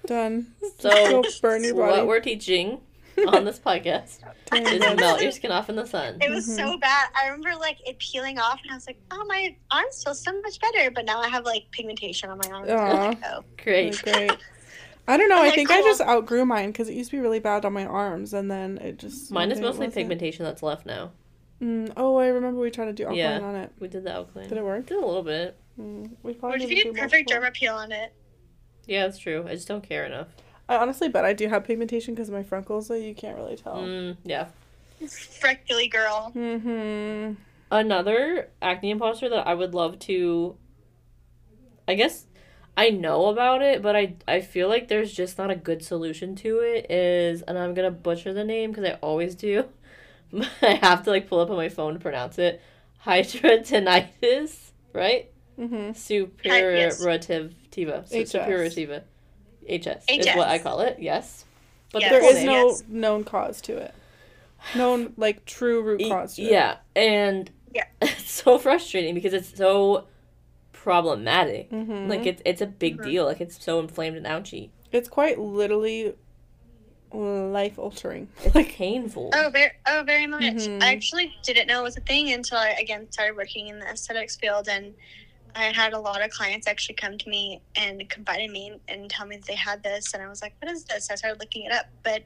Done. 0.05 0.53
So 0.80 0.89
Go 1.23 1.25
burn 1.41 1.63
your 1.63 1.75
body. 1.75 1.91
what 1.91 2.07
we're 2.07 2.19
teaching 2.19 2.82
on 3.28 3.45
this 3.45 3.59
podcast 3.59 4.20
Damn 4.51 4.65
is 4.67 4.74
it. 4.84 4.95
melt 4.99 5.22
your 5.22 5.32
skin 5.32 5.51
off 5.51 5.70
in 5.70 5.76
the 5.76 5.86
sun. 5.86 6.17
It 6.22 6.30
was 6.30 6.47
Mhm. 6.47 6.55
so 6.55 6.78
bad. 6.78 7.09
I 7.15 7.28
remember 7.28 7.55
like 7.59 7.78
it 7.88 7.99
peeling 7.99 8.39
off, 8.39 8.59
and 8.63 8.72
I 8.72 8.76
was 8.76 8.88
like, 8.88 8.99
"Oh, 9.11 9.24
my 9.28 9.55
arms 9.72 10.03
feel 10.03 10.15
so 10.15 10.32
much 10.41 10.59
better." 10.59 10.91
But 10.91 11.05
now 11.05 11.20
I 11.20 11.28
have 11.30 11.45
like 11.45 11.65
pigmentation 11.72 12.30
on 12.30 12.39
my 12.43 12.51
arms. 12.51 12.70
Like, 12.70 13.17
oh, 13.32 13.43
Great. 13.63 14.01
Great. 14.03 14.32
I 15.07 15.17
don't 15.17 15.28
know. 15.30 15.38
I'm 15.38 15.41
I 15.41 15.45
like, 15.47 15.55
think 15.55 15.72
I 15.72 15.82
just 15.82 16.01
outgrew 16.01 16.45
mine 16.45 16.72
because 16.72 16.88
it 16.88 16.93
used 16.93 17.09
to 17.09 17.17
be 17.17 17.22
really 17.22 17.39
bad 17.39 17.65
on 17.65 17.74
my 17.74 17.86
arms, 17.86 18.34
and 18.34 18.49
then 18.49 18.78
it 18.78 18.97
just. 18.99 19.32
Mine 19.32 19.51
is 19.51 19.59
mostly 19.59 19.89
pigmentation 19.89 20.45
that's 20.45 20.61
left 20.61 20.86
now. 20.86 21.11
Mm, 21.61 21.91
oh, 21.97 22.17
I 22.17 22.28
remember 22.28 22.61
we 22.61 22.70
tried 22.72 22.86
to 22.86 22.93
do 22.93 23.03
alkaline 23.03 23.17
Yeah. 23.41 23.47
on 23.47 23.55
it. 23.55 23.72
We 23.80 23.88
did 23.88 24.03
the 24.05 24.11
alkaline. 24.13 24.47
Did 24.47 24.57
it 24.59 24.63
work? 24.63 24.86
Did 24.86 24.97
a 24.97 25.05
little 25.05 25.24
bit. 25.24 25.57
Mm, 25.80 26.11
we 26.24 26.32
what 26.34 26.39
probably 26.39 26.63
if 26.63 26.70
need 26.70 26.78
you 26.78 26.84
did 26.86 26.95
do 26.95 27.01
perfect 27.01 27.30
multiple. 27.30 27.49
derma 27.49 27.53
peel 27.53 27.76
on 27.76 27.91
it? 27.91 28.13
Yeah, 28.86 29.05
that's 29.05 29.17
true. 29.17 29.45
I 29.47 29.55
just 29.55 29.67
don't 29.67 29.84
care 29.84 30.05
enough. 30.05 30.28
I 30.70 30.78
honestly 30.78 31.09
bet 31.09 31.26
I 31.26 31.34
do 31.34 31.49
have 31.49 31.63
pigmentation 31.63 32.13
because 32.13 32.30
of 32.30 32.36
my 32.36 32.43
freckles, 32.43 32.86
so 32.88 32.93
you 32.93 33.15
can't 33.15 33.36
really 33.36 33.55
tell. 33.55 33.78
Mm, 33.78 34.17
yeah. 34.24 34.49
Freckly 35.39 35.88
girl. 35.88 36.32
Mm-hmm. 36.36 37.34
Another 37.72 38.49
acne 38.61 38.91
imposter 38.91 39.30
that 39.30 39.47
I 39.47 39.55
would 39.55 39.74
love 39.74 39.97
to. 39.99 40.55
I 41.88 41.95
guess 41.95 42.28
I 42.78 42.91
know 42.91 43.30
about 43.30 43.63
it, 43.63 43.82
but 43.82 43.95
I 43.95 44.13
I 44.28 44.41
feel 44.41 44.70
like 44.70 44.89
there's 44.89 45.11
just 45.11 45.39
not 45.39 45.49
a 45.49 45.55
good 45.55 45.84
solution 45.84 46.36
to 46.38 46.59
it. 46.59 46.86
Is 46.91 47.41
and 47.41 47.57
I'm 47.57 47.74
gonna 47.74 47.89
butcher 47.89 48.32
the 48.32 48.43
name 48.43 48.72
because 48.72 48.86
I 48.86 48.99
always 49.01 49.34
do. 49.34 49.65
I 50.61 50.76
have 50.84 51.03
to 51.05 51.09
like 51.09 51.28
pull 51.28 51.39
up 51.39 51.49
on 51.49 51.57
my 51.57 51.70
phone 51.70 51.95
to 51.95 51.99
pronounce 51.99 52.38
it. 52.38 52.61
Hydratinitis, 53.05 54.70
right? 54.93 55.32
Mm-hmm. 55.59 55.91
Suppurativa. 55.91 58.07
So 58.07 58.15
HS. 59.70 60.05
HS, 60.09 60.28
is 60.28 60.36
what 60.36 60.47
I 60.47 60.59
call 60.59 60.82
it. 60.82 60.97
Yes. 60.99 61.45
But 61.91 62.01
Yes. 62.01 62.09
the 62.09 62.13
There 62.13 62.22
full 62.22 62.30
is 62.30 62.36
name- 62.38 62.45
no 62.47 62.67
Yes. 62.70 62.84
known 62.88 63.24
cause 63.24 63.61
to 63.61 63.78
it. 63.78 63.93
Known 64.76 65.13
like 65.17 65.45
true 65.45 65.82
root 65.82 66.01
cause 66.09 66.36
to 66.36 66.43
it. 66.43 66.51
Yeah, 66.51 66.78
and 66.95 67.49
Yeah. 67.74 67.86
it's 68.01 68.32
so 68.32 68.57
frustrating 68.59 69.13
because 69.15 69.34
it's 69.34 69.55
so 69.57 70.05
problematic. 70.74 71.70
Mm-hmm. 71.72 72.09
Like 72.09 72.26
it's 72.26 72.41
it's 72.45 72.61
a 72.61 72.65
big 72.67 72.97
Mhm. 72.97 73.03
deal. 73.05 73.26
Like 73.26 73.41
it's 73.41 73.63
so 73.63 73.80
inflamed 73.80 74.17
and 74.17 74.28
ouchy. 74.28 74.72
it's 74.91 75.07
quite 75.09 75.38
literally 75.39 76.15
life 77.11 77.78
altering. 77.80 78.28
It's 78.43 78.55
Like 78.55 78.70
painful. 78.74 79.32
Oh, 79.34 79.49
very, 79.51 79.72
oh, 79.88 80.03
very 80.05 80.28
much. 80.28 80.41
Mhm. 80.43 80.82
I 80.84 80.93
actually 80.93 81.34
didn't 81.43 81.67
know 81.67 81.80
it 81.82 81.84
was 81.84 81.97
a 81.97 82.01
thing 82.01 82.32
until 82.32 82.57
I 82.57 82.70
again 82.72 83.11
started 83.11 83.36
working 83.36 83.67
in 83.67 83.80
the 83.80 83.86
aesthetics 83.88 84.36
field, 84.36 84.67
and 84.67 84.93
I 85.55 85.71
had 85.75 85.93
a 85.93 85.99
lot 85.99 86.23
of 86.23 86.29
clients 86.31 86.67
actually 86.67 86.95
come 86.95 87.17
to 87.17 87.29
me 87.29 87.61
and 87.75 88.07
confide 88.09 88.41
in 88.41 88.51
me 88.51 88.79
and 88.87 89.09
tell 89.09 89.25
me 89.25 89.37
that 89.37 89.45
they 89.45 89.55
had 89.55 89.83
this, 89.83 90.13
and 90.13 90.21
I 90.23 90.27
was 90.27 90.41
like, 90.41 90.53
"What 90.61 90.71
is 90.71 90.85
this?" 90.85 91.09
I 91.11 91.15
started 91.15 91.39
looking 91.39 91.63
it 91.65 91.71
up, 91.71 91.87
but 92.03 92.23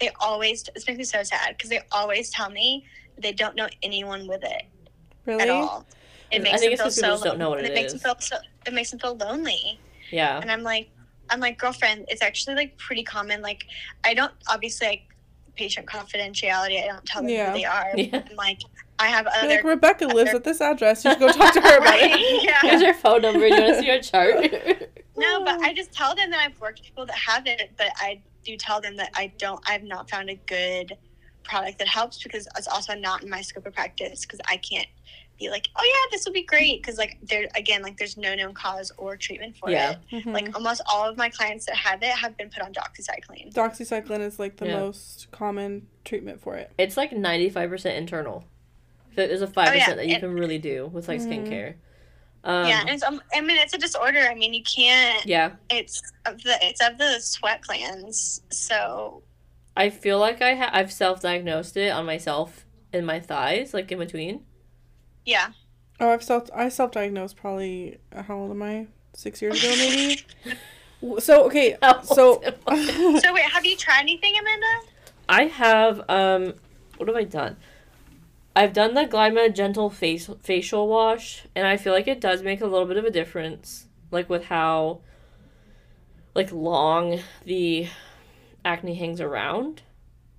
they 0.00 0.10
always 0.20 0.62
this 0.74 0.86
makes 0.86 0.98
me 0.98 1.04
so 1.04 1.22
sad 1.22 1.56
because 1.56 1.70
they 1.70 1.80
always 1.92 2.30
tell 2.30 2.50
me 2.50 2.84
they 3.16 3.32
don't 3.32 3.54
know 3.54 3.68
anyone 3.82 4.26
with 4.26 4.42
it 4.42 4.64
really? 5.24 5.42
at 5.42 5.50
all. 5.50 5.86
It 6.30 6.40
I 6.40 6.42
makes 6.42 6.60
think 6.60 6.62
them 6.62 6.72
it's 6.72 6.80
feel 6.82 6.86
'cause 6.86 6.96
people 6.96 7.10
so. 7.10 7.12
just 7.14 7.24
don't 7.24 7.38
know 7.38 7.50
what 7.50 7.58
and 7.58 7.66
it 7.68 7.70
it 7.70 7.74
makes 7.74 7.92
is. 7.92 8.02
them 8.02 8.14
feel 8.16 8.20
so. 8.20 8.36
It 8.66 8.72
makes 8.72 8.90
them 8.90 8.98
feel 8.98 9.14
lonely. 9.16 9.78
Yeah. 10.10 10.38
And 10.40 10.50
I'm 10.50 10.62
like, 10.62 10.90
I'm 11.30 11.40
like, 11.40 11.58
girlfriend, 11.58 12.06
it's 12.08 12.22
actually 12.22 12.56
like 12.56 12.76
pretty 12.78 13.04
common. 13.04 13.40
Like, 13.40 13.64
I 14.04 14.14
don't 14.14 14.32
obviously 14.48 14.86
like 14.88 15.02
patient 15.56 15.86
confidentiality. 15.86 16.82
I 16.82 16.88
don't 16.88 17.04
tell 17.06 17.22
them 17.22 17.30
Yeah. 17.30 17.52
who 17.52 17.58
they 17.58 17.64
are. 17.64 17.92
Yeah. 17.96 18.22
I'm 18.28 18.36
like, 18.36 18.60
I 18.98 19.08
have 19.08 19.24
You're 19.26 19.34
other. 19.36 19.48
like 19.48 19.64
Rebecca 19.64 20.06
lives 20.06 20.32
at 20.34 20.44
this 20.44 20.60
address. 20.60 21.04
You 21.04 21.10
should 21.12 21.20
go 21.20 21.28
talk 21.32 21.52
to 21.54 21.60
her 21.60 21.78
about 21.78 21.94
it. 21.98 22.10
Right, 22.44 22.60
Here's 22.62 22.80
yeah. 22.80 22.86
your 22.88 22.94
phone 22.94 23.22
number. 23.22 23.46
You 23.46 23.54
want 23.60 23.74
to 23.74 23.80
see 23.80 23.86
your 23.86 24.00
chart? 24.00 24.90
No, 25.16 25.44
but 25.44 25.60
I 25.62 25.72
just 25.72 25.92
tell 25.92 26.12
them 26.16 26.28
that 26.32 26.40
I've 26.40 26.60
worked 26.60 26.80
with 26.80 26.86
people 26.86 27.06
that 27.06 27.14
have 27.14 27.46
it, 27.46 27.70
but 27.76 27.86
I 27.98 28.20
do 28.44 28.56
tell 28.56 28.80
them 28.80 28.96
that 28.96 29.10
I 29.14 29.32
don't. 29.38 29.62
I've 29.64 29.84
not 29.84 30.10
found 30.10 30.28
a 30.28 30.34
good 30.34 30.96
product 31.44 31.78
that 31.78 31.86
helps 31.86 32.20
because 32.20 32.48
it's 32.58 32.66
also 32.66 32.94
not 32.94 33.22
in 33.22 33.30
my 33.30 33.40
scope 33.40 33.64
of 33.64 33.74
practice 33.74 34.22
because 34.26 34.40
I 34.48 34.56
can't 34.56 34.88
be 35.38 35.50
like, 35.50 35.68
oh 35.76 35.84
yeah, 35.84 36.10
this 36.10 36.24
will 36.26 36.32
be 36.32 36.42
great 36.42 36.82
because 36.82 36.98
like 36.98 37.18
there 37.22 37.46
again 37.54 37.80
like 37.82 37.96
there's 37.96 38.16
no 38.16 38.34
known 38.34 38.54
cause 38.54 38.90
or 38.96 39.16
treatment 39.16 39.56
for 39.56 39.70
Yeah. 39.70 39.92
it. 40.10 40.24
Mhm. 40.24 40.32
Like 40.32 40.52
almost 40.56 40.80
all 40.90 41.08
of 41.08 41.16
my 41.16 41.28
clients 41.28 41.66
that 41.66 41.76
have 41.76 42.02
it 42.02 42.08
have 42.10 42.36
been 42.36 42.50
put 42.50 42.64
on 42.64 42.72
doxycycline. 42.72 43.52
Doxycycline 43.54 44.20
is 44.20 44.40
like 44.40 44.56
the 44.56 44.66
Yeah. 44.66 44.80
most 44.80 45.30
common 45.30 45.86
treatment 46.04 46.40
for 46.40 46.56
it. 46.56 46.72
it's 46.76 46.96
like 46.96 47.12
ninety 47.12 47.50
five 47.50 47.70
percent 47.70 47.96
internal. 47.96 48.44
So 49.16 49.26
There's 49.26 49.42
a 49.42 49.46
five 49.46 49.68
Oh, 49.68 49.72
yeah, 49.72 49.78
percent 49.80 49.96
that 49.98 50.06
you 50.06 50.14
and- 50.14 50.20
can 50.22 50.34
really 50.34 50.58
do 50.58 50.86
with 50.86 51.08
like 51.08 51.20
Mhm. 51.20 51.28
skincare. 51.48 51.74
Um, 52.44 52.66
yeah, 52.68 52.80
and 52.82 52.90
it's 52.90 53.02
um, 53.02 53.22
I 53.34 53.40
mean 53.40 53.56
it's 53.58 53.72
a 53.74 53.78
disorder. 53.78 54.18
I 54.20 54.34
mean 54.34 54.52
you 54.52 54.62
can't. 54.62 55.24
yeah. 55.24 55.52
It's 55.70 56.02
of 56.26 56.42
the 56.42 56.58
it's 56.62 56.80
of 56.86 56.98
the 56.98 57.18
sweat 57.20 57.62
glands. 57.62 58.42
So 58.50 59.22
I 59.76 59.88
feel 59.90 60.18
like 60.18 60.42
I 60.42 60.54
ha- 60.54 60.70
I've 60.72 60.92
self 60.92 61.20
diagnosed 61.20 61.76
it 61.76 61.90
on 61.90 62.04
myself 62.06 62.66
in 62.92 63.04
my 63.06 63.18
thighs, 63.20 63.72
like 63.72 63.90
in 63.90 63.98
between. 63.98 64.44
yeah, 65.24 65.48
Oh, 66.00 66.10
I've 66.12 66.22
self 66.22 66.50
I 66.54 66.68
self 66.68 66.90
diagnosed 66.90 67.36
probably 67.36 67.98
uh, 68.14 68.22
how 68.24 68.36
old 68.36 68.50
am 68.50 68.62
I? 68.62 68.88
Six 69.14 69.40
years 69.40 69.62
ago 69.62 69.74
maybe. 69.76 70.20
So 71.20 71.44
okay, 71.46 71.76
so? 72.02 72.40
So 72.68 73.32
wait, 73.34 73.44
have 73.52 73.64
you 73.66 73.76
tried 73.76 74.00
anything, 74.00 74.32
Amanda? 74.40 74.90
I 75.28 75.44
have 75.44 76.02
um 76.08 76.54
what 76.96 77.08
have 77.08 77.16
I 77.16 77.24
done? 77.24 77.56
I've 78.56 78.72
done 78.72 78.94
the 78.94 79.04
GlyMed 79.04 79.54
Gentle 79.54 79.90
face 79.90 80.30
facial 80.42 80.86
wash 80.88 81.44
and 81.54 81.66
I 81.66 81.76
feel 81.76 81.92
like 81.92 82.06
it 82.06 82.20
does 82.20 82.42
make 82.42 82.60
a 82.60 82.66
little 82.66 82.86
bit 82.86 82.96
of 82.96 83.04
a 83.04 83.10
difference 83.10 83.86
like 84.10 84.30
with 84.30 84.44
how 84.44 85.00
like 86.34 86.52
long 86.52 87.20
the 87.44 87.88
acne 88.64 88.94
hangs 88.94 89.20
around. 89.20 89.82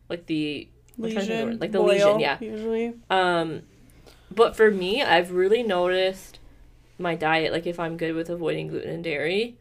Like 0.09 0.27
the 0.27 0.69
I'm 0.97 1.11
trying 1.11 1.15
to 1.15 1.21
think 1.25 1.31
of 1.31 1.37
the 1.37 1.45
lesion, 1.45 1.59
like 1.59 1.71
the 1.71 1.79
boil, 1.79 1.87
lesion, 1.87 2.19
yeah. 2.19 2.37
Usually, 2.39 2.93
um 3.09 3.63
but 4.31 4.55
for 4.55 4.71
me, 4.71 5.01
I've 5.01 5.31
really 5.31 5.63
noticed 5.63 6.39
my 6.97 7.15
diet 7.15 7.51
like 7.51 7.67
if 7.67 7.79
I'm 7.79 7.97
good 7.97 8.15
with 8.15 8.29
avoiding 8.29 8.67
gluten 8.67 8.89
and 8.89 9.03
dairy 9.03 9.57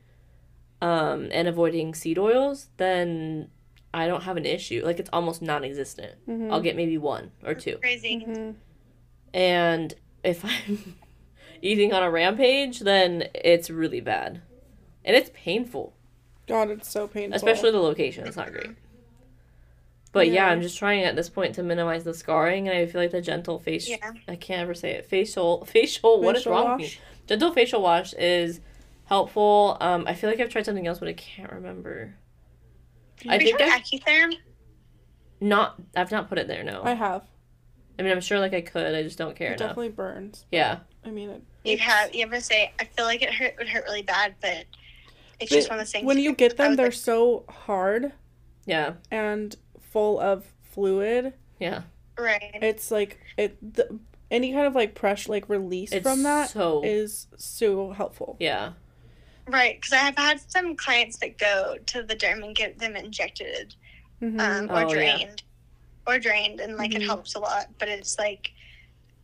um 0.81 1.29
and 1.33 1.49
avoiding 1.49 1.95
seed 1.95 2.19
oils, 2.19 2.69
then 2.77 3.51
I 3.95 4.07
don't 4.07 4.23
have 4.25 4.37
an 4.37 4.45
issue. 4.47 4.83
Like 4.85 4.99
it's 4.99 5.11
almost 5.13 5.41
non-existent. 5.43 6.13
Mhm. 6.29 6.53
I'll 6.53 6.61
get 6.61 6.77
maybe 6.77 6.99
one 6.99 7.31
or 7.45 7.55
two. 7.55 7.77
Crazy. 7.79 8.25
Mhm. 8.27 8.55
And 9.33 9.95
if 10.23 10.45
I'm 10.45 10.97
eating 11.63 11.93
on 11.93 12.03
a 12.03 12.11
rampage, 12.11 12.81
then 12.81 13.29
it's 13.35 13.71
really 13.71 14.01
bad. 14.01 14.43
And 15.05 15.17
it's 15.17 15.31
painful. 15.35 15.95
God, 16.47 16.71
it's 16.71 16.91
so 16.91 17.07
painful. 17.09 17.37
especially 17.37 17.71
the 17.71 17.81
location. 17.81 18.27
It's 18.27 18.37
not 18.37 18.53
great. 18.53 18.71
But 20.13 20.29
yeah. 20.29 20.35
Yeah. 20.35 20.47
I'm 20.49 20.63
just 20.63 20.79
trying 20.79 21.03
at 21.05 21.17
this 21.17 21.29
point 21.29 21.55
to 21.57 21.63
minimize 21.63 22.05
the 22.05 22.15
scarring, 22.15 22.69
and 22.69 22.77
I 22.77 22.87
feel 22.87 23.01
like 23.01 23.11
the 23.11 23.21
gentle 23.21 23.59
face. 23.59 23.89
Yeah. 23.89 24.13
I 24.29 24.37
can't 24.37 24.61
ever 24.61 24.75
say 24.75 24.93
it. 24.93 25.07
Facial, 25.07 25.65
facial. 25.67 26.21
what 26.21 26.37
is 26.37 26.43
Facial 26.43 26.53
wrong 26.53 26.71
with 26.73 26.79
me? 26.79 26.85
wash? 26.85 27.01
Gentle 27.27 27.53
facial 27.53 27.83
wash 27.83 28.13
is 28.15 28.61
helpful. 29.07 29.77
Um, 29.81 30.05
I 30.07 30.15
feel 30.15 30.31
like 30.31 30.39
I've 30.41 30.51
tried 30.51 30.67
something 30.67 30.87
else, 30.87 30.99
but 30.99 31.09
I 31.09 31.15
can't 31.15 31.53
remember. 31.53 32.15
I 33.29 33.33
Have 33.35 33.43
you 33.43 33.49
think 33.57 33.59
tried 33.59 33.71
I 33.73 33.81
Accutherm? 33.81 34.35
not. 35.41 35.77
I've 35.97 36.11
not 36.11 36.29
put 36.29 36.39
it 36.39 36.49
there. 36.49 36.63
No. 36.65 36.83
I 36.85 36.95
have. 36.95 37.23
I, 37.99 38.03
mean, 38.03 38.13
I'm 38.13 38.21
sure 38.21 38.39
like 38.41 38.55
I 38.55 38.61
could. 38.61 38.95
I 38.95 39.03
just 39.03 39.19
don't 39.19 39.37
care 39.37 39.53
It 39.53 39.61
enough. 39.61 39.71
definitely 39.71 39.91
burns. 39.91 40.47
Yeah. 40.51 40.79
I 41.05 41.11
mean, 41.11 41.31
it, 41.31 41.43
You 41.65 41.79
have. 41.79 42.15
You 42.15 42.23
ever 42.25 42.41
say? 42.41 42.73
I 42.81 42.85
feel 42.85 43.05
like 43.05 43.23
it 43.23 43.33
hurt. 43.33 43.55
Would 43.59 43.69
hurt 43.69 43.85
really 43.85 44.03
bad, 44.03 44.35
but 44.41 44.65
it's 45.41 45.51
They- 45.51 45.57
just 45.57 45.69
one 45.69 45.79
of 45.79 45.85
those 45.87 45.93
things. 45.93 46.05
When 46.07 46.19
you 46.19 46.35
get 46.35 46.57
them, 46.57 46.77
they're 46.77 46.87
like, 46.87 46.93
so 46.95 47.45
hard 47.49 48.13
Yeah. 48.67 48.95
and 49.11 49.55
full 49.91 50.19
of 50.19 50.45
fluid. 50.63 51.35
Yeah. 51.61 51.83
right. 52.19 52.57
It's 52.63 52.91
like 52.91 53.19
it. 53.37 53.57
The, 53.75 53.99
any 54.31 54.53
kind 54.53 54.67
of 54.67 54.75
like 54.75 54.95
pressure, 54.97 55.31
like 55.31 55.49
release 55.49 55.93
It's 55.93 56.03
from 56.03 56.23
that 56.25 56.51
so. 56.51 56.83
is 56.85 57.29
so 57.37 57.93
helpful. 57.93 58.37
yeah. 58.41 58.73
Right, 59.47 59.77
because 59.81 59.93
I 59.93 59.99
have 59.99 60.17
had 60.17 60.41
some 60.51 60.75
clients 60.77 61.19
that 61.19 61.37
go 61.39 61.77
to 61.87 62.03
the 62.03 62.17
derm 62.17 62.43
and 62.45 62.55
get 62.57 62.79
them 62.79 62.97
injected 62.97 63.75
Mhm. 64.23 64.41
um, 64.41 64.71
or 64.71 64.85
Oh, 64.85 64.89
yeah. 64.89 65.17
drained, 65.17 65.43
or 66.07 66.19
drained, 66.19 66.61
and 66.61 66.77
like 66.77 66.93
Mhm. 66.93 66.97
it 66.97 67.03
helps 67.03 67.35
a 67.35 67.39
lot. 67.41 67.67
But 67.79 67.89
it's 67.89 68.19
like, 68.19 68.53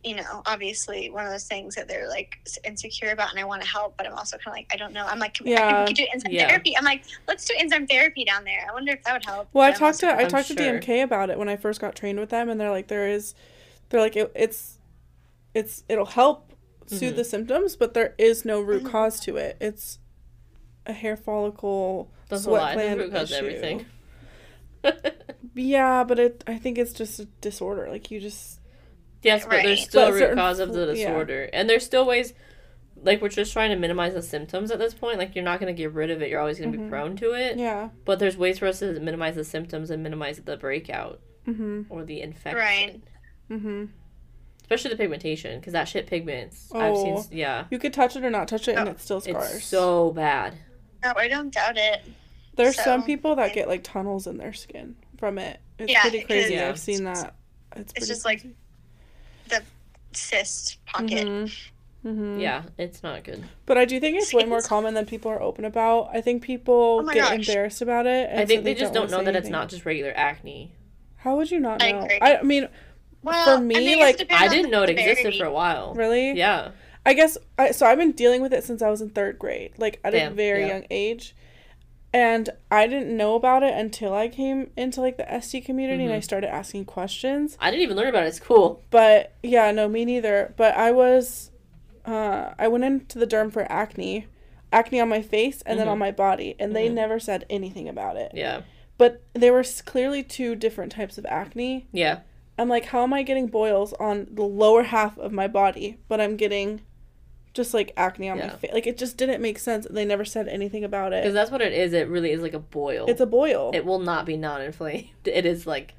you 0.03 0.15
know, 0.15 0.41
obviously 0.45 1.09
one 1.11 1.25
of 1.25 1.31
those 1.31 1.45
things 1.45 1.75
that 1.75 1.87
they're 1.87 2.07
like 2.07 2.37
insecure 2.63 3.11
about, 3.11 3.31
and 3.31 3.39
I 3.39 3.43
want 3.45 3.61
to 3.63 3.67
help, 3.67 3.97
but 3.97 4.05
I'm 4.07 4.13
also 4.13 4.37
kind 4.37 4.47
of 4.47 4.53
like, 4.53 4.67
I 4.71 4.77
don't 4.77 4.93
know. 4.93 5.05
I'm 5.05 5.19
like, 5.19 5.35
can, 5.35 5.47
I 5.47 5.51
Yeah. 5.51 5.69
can, 5.71 5.79
we 5.81 5.87
could 5.87 5.95
do 5.95 6.07
enzyme 6.13 6.31
Yeah. 6.33 6.47
therapy. 6.47 6.75
I'm 6.77 6.83
like, 6.85 7.03
let's 7.27 7.45
do 7.45 7.53
enzyme 7.57 7.87
therapy 7.87 8.23
down 8.25 8.43
there. 8.43 8.65
I 8.67 8.73
wonder 8.73 8.93
if 8.93 9.03
that 9.03 9.13
would 9.13 9.25
help. 9.25 9.49
Well, 9.53 9.63
I 9.63 9.69
But 9.69 9.73
I'm 9.75 9.79
talked 9.79 10.03
also- 10.03 10.07
to 10.07 10.13
I 10.13 10.21
I'm 10.23 10.29
talked 10.29 10.47
to. 10.49 10.55
DMK 10.55 11.01
about 11.03 11.29
it 11.31 11.37
when 11.39 11.49
I 11.49 11.55
first 11.55 11.79
got 11.81 11.95
trained 11.95 12.19
with 12.19 12.29
them, 12.29 12.49
and 12.49 12.59
they're 12.61 12.71
like, 12.71 12.87
there 12.87 13.07
is, 13.07 13.33
they're 13.89 14.01
like, 14.01 14.15
it, 14.15 14.31
it's, 14.35 14.77
it's 15.53 15.83
it'll 15.89 16.05
help 16.05 16.53
soothe 16.87 17.13
Mhm. 17.13 17.17
the 17.17 17.23
symptoms, 17.23 17.75
but 17.75 17.93
there 17.93 18.15
is 18.17 18.43
no 18.45 18.59
root 18.59 18.83
Mhm. 18.83 18.91
cause 18.91 19.19
to 19.21 19.37
it. 19.37 19.55
It's 19.61 19.97
a 20.85 20.93
hair 20.93 21.15
follicle 21.17 22.11
That's 22.29 22.41
a 22.41 22.45
sweat 22.45 22.61
lie. 22.61 22.75
The 22.75 22.81
gland 22.81 22.99
root 22.99 23.11
cause 23.11 23.31
issue. 23.31 23.39
everything. 23.45 23.85
Yeah, 25.53 26.03
but 26.05 26.17
it 26.17 26.43
I 26.47 26.57
think 26.57 26.77
it's 26.77 26.93
just 26.93 27.19
a 27.19 27.25
disorder. 27.41 27.87
Like 27.89 28.09
you 28.09 28.19
just 28.19 28.59
Yes, 29.21 29.43
but 29.45 29.61
there's 29.63 29.83
still 29.83 30.03
But 30.03 30.09
a 30.09 30.13
root 30.13 30.19
certain 30.19 30.37
cause 30.37 30.59
of 30.59 30.73
the 30.73 30.85
fl- 30.87 30.91
yeah. 30.93 31.07
disorder. 31.09 31.49
And 31.53 31.69
there's 31.69 31.85
still 31.85 32.05
ways 32.05 32.33
like 33.03 33.21
we're 33.21 33.29
just 33.29 33.51
trying 33.53 33.69
to 33.71 33.75
minimize 33.75 34.13
the 34.13 34.21
symptoms 34.21 34.71
at 34.71 34.79
this 34.79 34.93
point. 34.93 35.19
Like 35.19 35.35
you're 35.35 35.43
not 35.43 35.59
gonna 35.59 35.73
get 35.73 35.93
rid 35.93 36.09
of 36.09 36.21
it, 36.21 36.29
you're 36.29 36.39
always 36.39 36.57
gonna 36.59 36.71
Mhm. 36.75 36.85
be 36.85 36.89
prone 36.89 37.15
to 37.17 37.33
it. 37.33 37.57
yeah. 37.57 37.89
But 38.05 38.19
there's 38.19 38.37
ways 38.37 38.59
for 38.59 38.67
us 38.67 38.79
to 38.79 38.99
minimize 38.99 39.35
the 39.35 39.43
symptoms 39.43 39.91
and 39.91 40.01
minimize 40.01 40.37
the 40.39 40.57
breakout 40.57 41.19
Mhm. 41.47 41.85
or 41.89 42.05
the 42.05 42.21
infection. 42.21 42.57
Right. 42.59 43.01
Mhm. 43.49 43.89
Especially 44.61 44.91
the 44.91 44.97
pigmentation, 44.97 45.59
because 45.59 45.73
that 45.73 45.89
shit 45.89 46.07
pigments. 46.07 46.71
I've 46.73 46.95
seen 46.95 47.15
Oh. 47.17 47.25
yeah. 47.29 47.65
You 47.69 47.77
could 47.77 47.93
touch 47.93 48.15
it 48.15 48.23
or 48.23 48.29
not 48.29 48.47
touch 48.47 48.67
it, 48.69 48.77
and 48.77 48.87
Oh, 48.87 48.91
it 48.93 49.01
still 49.01 49.19
scars. 49.19 49.55
It's 49.55 49.65
so 49.65 50.11
bad. 50.11 50.53
No, 51.03 51.13
I 51.15 51.27
don't 51.27 51.53
doubt 51.53 51.77
it. 51.77 52.01
There's 52.55 52.75
so- 52.75 52.83
some 52.83 53.03
people 53.03 53.35
that 53.37 53.53
get 53.53 53.67
like 53.67 53.83
tunnels 53.83 54.27
in 54.27 54.37
their 54.37 54.53
skin 54.53 54.95
from 55.17 55.37
it. 55.37 55.59
It's 55.79 55.91
Yeah, 55.91 56.01
pretty 56.01 56.21
crazy. 56.21 56.55
is. 56.55 56.61
I've 56.61 56.79
seen 56.79 57.03
that. 57.05 57.33
It's, 57.75 57.93
pretty 57.93 58.07
just 58.07 58.25
like 58.25 58.45
the 59.47 59.61
Cyst 60.13 60.83
pocket. 60.85 61.25
Mhm. 61.27 61.51
Mhm. 62.05 62.41
Yeah, 62.41 62.63
it's 62.77 63.01
not 63.03 63.23
good. 63.23 63.43
But 63.65 63.77
I 63.77 63.85
do 63.85 63.99
think 63.99 64.17
it's 64.17 64.33
way 64.33 64.43
more 64.43 64.61
common 64.61 64.93
than 64.93 65.05
people 65.05 65.31
are 65.31 65.41
open 65.41 65.65
about. 65.65 66.09
I 66.13 66.21
think 66.21 66.43
people 66.43 67.01
Oh 67.03 67.13
get 67.13 67.21
gosh. 67.29 67.47
embarrassed 67.47 67.81
about 67.81 68.07
it. 68.07 68.29
and 68.29 68.39
I 68.39 68.43
so 68.43 68.47
think 68.47 68.63
they 68.63 68.73
just 68.73 68.91
don't 68.93 69.03
wanna 69.03 69.11
know 69.11 69.19
say 69.19 69.25
that 69.25 69.35
it's 69.37 69.49
not 69.49 69.69
just 69.69 69.85
regular 69.85 70.11
acne. 70.15 70.71
How 71.17 71.35
would 71.37 71.49
you 71.51 71.59
not 71.59 71.81
I 71.83 71.91
know? 71.91 72.01
agree. 72.01 72.17
I, 72.21 72.41
mean, 72.41 72.67
Well, 73.23 73.57
For 73.57 73.63
me, 73.63 73.75
think 73.75 74.01
it 74.01 74.29
like, 74.29 74.31
I 74.41 74.47
didn't 74.47 74.71
know 74.71 74.81
it 74.81 74.89
existed 74.89 75.35
for 75.37 75.45
a 75.45 75.51
while. 75.53 75.93
really? 75.93 76.31
Yeah. 76.31 76.71
I 77.05 77.13
guess 77.13 77.37
I 77.57 77.71
so 77.71 77.85
I've 77.85 77.97
been 77.97 78.11
dealing 78.11 78.41
with 78.41 78.53
it 78.53 78.63
since 78.63 78.81
I 78.81 78.89
was 78.89 79.01
in 79.01 79.09
third 79.09 79.39
grade, 79.39 79.73
like 79.77 79.99
at 80.03 80.13
a 80.13 80.29
very 80.29 80.61
yeah. 80.61 80.67
young 80.67 80.85
age. 80.91 81.35
And 82.13 82.49
I 82.69 82.87
didn't 82.87 83.15
know 83.15 83.35
about 83.35 83.63
it 83.63 83.73
until 83.73 84.13
I 84.13 84.27
came 84.27 84.69
into 84.75 84.99
like 84.99 85.15
the 85.17 85.23
SD 85.23 85.63
community 85.63 86.03
and 86.03 86.13
I 86.13 86.17
Mhm. 86.19 86.23
started 86.23 86.53
asking 86.53 86.85
questions. 86.85 87.55
I 87.59 87.71
didn't 87.71 87.83
even 87.83 87.95
learn 87.95 88.07
about 88.07 88.25
it 88.25 88.35
at 88.35 88.41
cool, 88.41 88.81
But 88.89 89.31
yeah, 89.41 89.71
no, 89.71 89.87
me 89.87 90.03
neither. 90.03 90.53
But 90.57 90.75
I 90.75 90.91
was, 90.91 91.51
uh, 92.05 92.49
I 92.59 92.67
went 92.67 92.83
into 92.83 93.17
the 93.17 93.25
derm 93.25 93.49
for 93.51 93.65
acne, 93.71 94.27
acne 94.73 94.99
on 94.99 95.07
my 95.07 95.21
face 95.21 95.61
and 95.65 95.79
then 95.79 95.87
Mhm. 95.87 95.91
on 95.91 95.99
my 95.99 96.11
body, 96.11 96.55
and 96.59 96.75
they 96.75 96.89
Mhm. 96.89 96.93
never 96.95 97.17
said 97.19 97.45
anything 97.49 97.87
about 97.87 98.17
it. 98.17 98.33
Yeah. 98.35 98.61
But 98.97 99.21
there 99.33 99.53
were 99.53 99.63
clearly 99.85 100.21
two 100.21 100.55
different 100.55 100.91
types 100.91 101.17
of 101.17 101.25
acne. 101.27 101.87
Yeah. 101.93 102.19
I'm 102.57 102.67
like, 102.67 102.85
how 102.87 103.03
am 103.03 103.13
I 103.13 103.23
getting 103.23 103.47
boils 103.47 103.93
on 103.93 104.27
the 104.29 104.43
lower 104.43 104.83
half 104.83 105.17
of 105.17 105.31
my 105.31 105.47
body, 105.47 105.97
but 106.09 106.19
I'm 106.19 106.35
getting 106.35 106.81
just 107.53 107.73
like 107.73 107.91
acne 107.97 108.29
on 108.29 108.39
my 108.39 108.49
face? 108.49 108.71
Like 108.73 108.87
it 108.87 108.97
just 108.97 109.17
didn't 109.17 109.41
make 109.41 109.59
sense. 109.59 109.87
They 109.89 110.05
never 110.05 110.25
said 110.25 110.47
anything 110.47 110.83
about 110.83 111.13
it. 111.13 111.23
Because 111.23 111.33
that's 111.33 111.51
what 111.51 111.61
it 111.61 111.73
is. 111.73 111.93
It 111.93 112.07
really 112.07 112.31
is 112.31 112.41
like 112.41 112.53
a 112.53 112.59
boil. 112.59 113.05
It's 113.07 113.21
a 113.21 113.25
boil, 113.25 113.71
it 113.73 113.85
will 113.85 113.99
not 113.99 114.25
be 114.25 114.37
non-inflamed. 114.37 115.09
It 115.25 115.45
is 115.45 115.67
like 115.67 115.93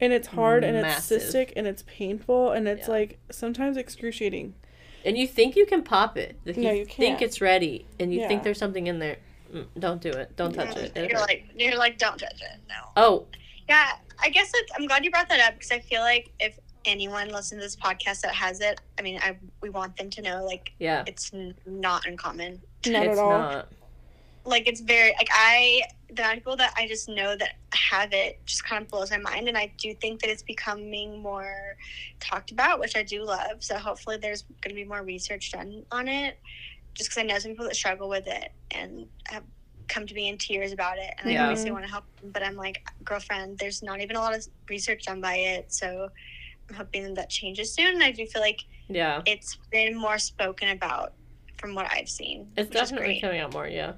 and 0.00 0.12
it's 0.12 0.26
hard, 0.28 0.64
and 0.64 0.76
it's 0.76 1.08
cystic, 1.08 1.52
and 1.54 1.64
it's 1.66 1.84
painful, 1.86 2.50
and 2.50 2.66
it's 2.66 2.88
Yeah. 2.88 2.94
like 2.94 3.18
sometimes 3.30 3.76
excruciating. 3.76 4.54
And 5.04 5.16
you 5.16 5.28
think 5.28 5.54
you 5.54 5.64
can 5.64 5.82
pop 5.82 6.16
it. 6.18 6.36
Like 6.44 6.56
No, 6.56 6.70
you, 6.72 6.78
you 6.80 6.84
think 6.86 7.18
can't. 7.18 7.22
it's 7.22 7.40
ready, 7.40 7.86
and 8.00 8.12
you 8.12 8.26
think 8.26 8.42
there's 8.42 8.58
something 8.58 8.88
in 8.88 8.98
there. 8.98 9.18
Mm, 9.54 9.66
don't 9.78 10.00
do 10.00 10.10
it. 10.10 10.34
Don't 10.36 10.52
touch 10.52 10.74
Yeah, 10.76 10.82
it. 10.82 10.96
It 10.96 11.10
You're 11.10 11.20
like, 11.20 11.44
you're 11.56 11.76
like, 11.76 11.98
don't 11.98 12.18
touch 12.18 12.40
it. 12.40 12.58
No. 12.68 12.74
oh, 12.96 13.26
Yeah, 13.68 13.92
I 14.20 14.28
guess 14.30 14.50
it's, 14.54 14.72
I'm 14.76 14.86
glad 14.86 15.04
you 15.04 15.10
brought 15.10 15.28
that 15.28 15.40
up 15.40 15.54
because 15.54 15.70
I 15.70 15.78
feel 15.80 16.00
like 16.00 16.30
if 16.40 16.58
anyone 16.84 17.28
listens 17.28 17.50
to 17.50 17.56
this 17.66 17.76
podcast 17.76 18.20
that 18.22 18.34
has 18.34 18.60
it, 18.60 18.80
I 18.98 19.02
mean, 19.02 19.18
I 19.22 19.36
we 19.60 19.70
want 19.70 19.96
them 19.96 20.10
to 20.10 20.22
know 20.22 20.44
like 20.44 20.72
yeah. 20.78 21.04
it's 21.06 21.32
n- 21.32 21.54
not 21.66 22.06
uncommon. 22.06 22.60
Not 22.86 23.06
it's 23.06 23.18
at 23.18 23.22
all. 23.22 23.30
not. 23.30 23.68
Like 24.44 24.66
it's 24.66 24.80
very 24.80 25.12
like 25.18 25.28
I 25.30 25.82
the 26.08 26.22
amount 26.22 26.38
of 26.38 26.40
people 26.40 26.56
that 26.56 26.74
I 26.76 26.86
just 26.86 27.08
know 27.08 27.36
that 27.36 27.54
have 27.72 28.12
it 28.12 28.40
just 28.44 28.64
kind 28.64 28.82
of 28.82 28.88
blows 28.88 29.10
my 29.10 29.18
mind, 29.18 29.48
and 29.48 29.56
I 29.56 29.72
do 29.78 29.94
think 29.94 30.20
that 30.20 30.30
it's 30.30 30.42
becoming 30.42 31.22
more 31.22 31.76
talked 32.20 32.50
about, 32.50 32.78
which 32.80 32.96
I 32.96 33.02
do 33.02 33.24
love. 33.24 33.62
So 33.62 33.78
hopefully, 33.78 34.18
there's 34.18 34.42
going 34.42 34.70
to 34.70 34.74
be 34.74 34.84
more 34.84 35.02
research 35.02 35.52
done 35.52 35.84
on 35.90 36.08
it. 36.08 36.38
Just 36.94 37.08
because 37.10 37.22
I 37.22 37.26
know 37.26 37.38
some 37.38 37.52
people 37.52 37.64
that 37.66 37.76
struggle 37.76 38.08
with 38.08 38.26
it 38.26 38.52
and 38.72 39.06
have 39.28 39.44
come 39.88 40.06
to 40.06 40.14
me 40.14 40.28
in 40.28 40.38
tears 40.38 40.72
about 40.72 40.98
it, 40.98 41.14
and 41.18 41.30
Yeah. 41.30 41.44
I 41.44 41.48
obviously 41.48 41.70
want 41.70 41.84
to 41.84 41.90
help 41.90 42.04
them, 42.20 42.30
but 42.32 42.42
I'm 42.42 42.56
like, 42.56 42.86
girlfriend, 43.04 43.58
there's 43.58 43.82
not 43.82 44.00
even 44.00 44.16
a 44.16 44.20
lot 44.20 44.34
of 44.34 44.46
research 44.68 45.04
done 45.04 45.20
by 45.20 45.36
it, 45.36 45.72
so 45.72 46.04
I'm 46.04 46.10
hoping 46.76 47.14
that 47.14 47.30
changes 47.30 47.72
soon. 47.72 47.94
And 47.94 48.02
I 48.02 48.10
do 48.12 48.26
feel 48.26 48.42
like 48.42 48.64
Yeah. 48.88 49.22
it's 49.26 49.56
been 49.70 49.96
more 49.96 50.18
spoken 50.18 50.68
about 50.70 51.12
from 51.58 51.74
what 51.74 51.86
I've 51.90 52.08
seen. 52.08 52.50
It's 52.56 52.70
definitely 52.70 53.20
coming 53.20 53.40
out 53.40 53.52
more. 53.52 53.66
Yeah. 53.68 53.94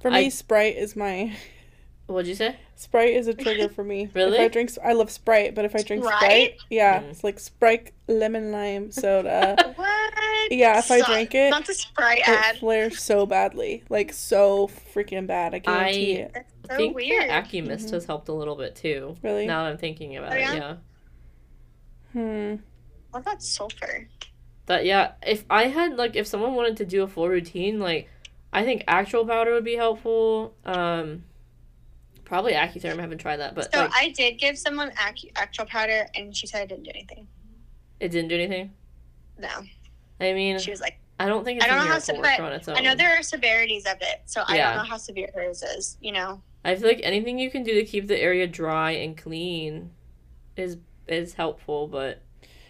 For 0.00 0.10
me, 0.10 0.26
I- 0.26 0.28
Sprite 0.28 0.76
is 0.76 0.96
my 0.96 1.34
What'd 2.08 2.28
you 2.28 2.36
say? 2.36 2.54
Sprite 2.76 3.14
is 3.14 3.26
a 3.26 3.34
trigger 3.44 3.68
for 3.68 3.82
me. 3.82 4.08
Really? 4.14 4.36
If 4.36 4.40
I 4.40 4.46
drink, 4.48 4.70
I 4.84 4.92
love 4.92 5.10
Sprite, 5.10 5.56
but 5.56 5.64
if 5.64 5.74
I 5.74 5.82
drink 5.82 6.04
Sprite, 6.04 6.20
Sprite? 6.20 6.54
yeah, 6.70 7.00
Mm. 7.00 7.10
it's 7.10 7.24
like 7.24 7.40
Sprite 7.40 7.92
lemon 8.06 8.52
lime 8.52 8.92
soda. 8.92 9.56
What? 9.76 10.12
Yeah, 10.52 10.78
if 10.78 10.88
I 10.92 11.00
drink 11.02 11.34
it, 11.34 11.50
not 11.50 11.66
the 11.66 11.74
Sprite 11.74 12.18
it 12.20 12.28
ad. 12.28 12.58
flares 12.58 13.02
so 13.02 13.26
badly, 13.26 13.82
like 13.88 14.12
so 14.12 14.68
freaking 14.94 15.26
bad. 15.26 15.54
I 15.54 15.58
guarantee 15.58 16.18
I- 16.18 16.20
it. 16.22 16.30
That's 16.34 16.52
I 16.70 16.72
so 16.74 16.76
think 16.76 16.94
weird. 16.94 17.28
the 17.28 17.32
AccuMist 17.32 17.86
Mhm. 17.86 17.90
has 17.90 18.04
helped 18.06 18.28
a 18.28 18.32
little 18.32 18.54
bit 18.54 18.76
too. 18.76 19.16
Really? 19.22 19.46
Now 19.46 19.64
that 19.64 19.70
I'm 19.70 19.78
thinking 19.78 20.16
about 20.16 20.32
Oh, 20.32 20.36
it, 20.36 20.40
yeah? 20.40 20.76
Yeah. 22.16 22.22
Hmm. 22.22 22.56
What 23.10 23.20
about 23.20 23.42
sulfur? 23.42 24.08
That 24.66 24.84
yeah, 24.84 25.12
if 25.26 25.44
I 25.48 25.64
had 25.68 25.96
like 25.96 26.16
if 26.16 26.26
someone 26.26 26.54
wanted 26.54 26.76
to 26.78 26.84
do 26.84 27.02
a 27.02 27.06
full 27.08 27.28
routine, 27.28 27.78
like 27.78 28.08
I 28.52 28.64
think 28.64 28.84
Acu 28.86 29.26
Powder 29.26 29.52
would 29.54 29.64
be 29.64 29.76
helpful. 29.76 30.54
Um 30.64 31.24
probably 32.24 32.52
Accutherm, 32.54 32.98
I 32.98 33.02
haven't 33.02 33.18
tried 33.18 33.36
that, 33.36 33.54
but 33.54 33.72
So 33.72 33.82
like, 33.82 33.90
I 33.94 34.10
did 34.10 34.38
give 34.38 34.58
someone 34.58 34.90
acu- 34.92 35.30
actual 35.36 35.66
powder, 35.66 36.08
and 36.16 36.36
she 36.36 36.46
said 36.48 36.62
it 36.64 36.68
didn't 36.68 36.82
do 36.84 36.90
anything. 36.92 37.28
it 38.00 38.08
didn't 38.10 38.28
do 38.28 38.34
anything. 38.34 38.72
No, 39.38 39.48
I 40.20 40.32
mean, 40.32 40.58
she 40.58 40.70
was 40.72 40.80
like, 40.80 40.98
I 41.20 41.26
don't 41.26 41.44
think 41.44 41.58
it's 41.58 41.64
I 41.64 41.68
don't 41.68 41.76
know 41.78 41.82
how 41.84 41.88
miracle 41.90 42.14
to- 42.14 42.20
worker 42.20 42.34
but 42.38 42.44
on 42.46 42.52
its 42.54 42.68
own. 42.68 42.76
I 42.76 42.80
know 42.80 42.94
there 42.96 43.16
are 43.18 43.22
severities 43.22 43.86
of 43.86 43.98
it, 44.00 44.22
so 44.24 44.42
I 44.46 44.56
Yeah. 44.56 44.68
don't 44.74 44.78
know 44.82 44.90
how 44.90 44.96
severe 44.96 45.30
hers 45.34 45.62
is. 45.62 45.96
You 46.00 46.12
know, 46.12 46.42
I 46.64 46.74
feel 46.74 46.88
like 46.88 47.00
anything 47.04 47.38
you 47.38 47.50
can 47.50 47.62
do 47.62 47.74
to 47.74 47.84
keep 47.84 48.08
the 48.08 48.20
area 48.20 48.46
dry 48.48 48.90
and 48.92 49.16
clean 49.16 49.92
is 50.56 50.78
is 51.08 51.34
helpful, 51.34 51.86
but 51.88 52.20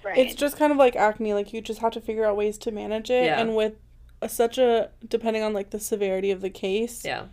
right? 0.05 0.19
It's 0.19 0.35
just 0.35 0.57
kind 0.59 0.71
of 0.73 0.79
like 0.79 0.97
acne. 0.97 1.35
Like 1.35 1.53
you 1.53 1.61
just 1.61 1.81
have 1.81 1.93
to 1.93 2.01
figure 2.01 2.25
out 2.25 2.37
ways 2.37 2.59
to 2.59 2.71
manage 2.71 3.11
it, 3.11 3.25
Yeah. 3.27 3.41
and 3.41 3.55
with 3.57 3.75
a, 4.23 4.29
such 4.29 4.59
a 4.59 4.91
depending 5.07 5.43
on 5.43 5.53
like 5.53 5.71
the 5.71 5.81
severity 5.81 6.31
of 6.31 6.41
the 6.41 6.51
case. 6.51 7.05
yeah. 7.05 7.27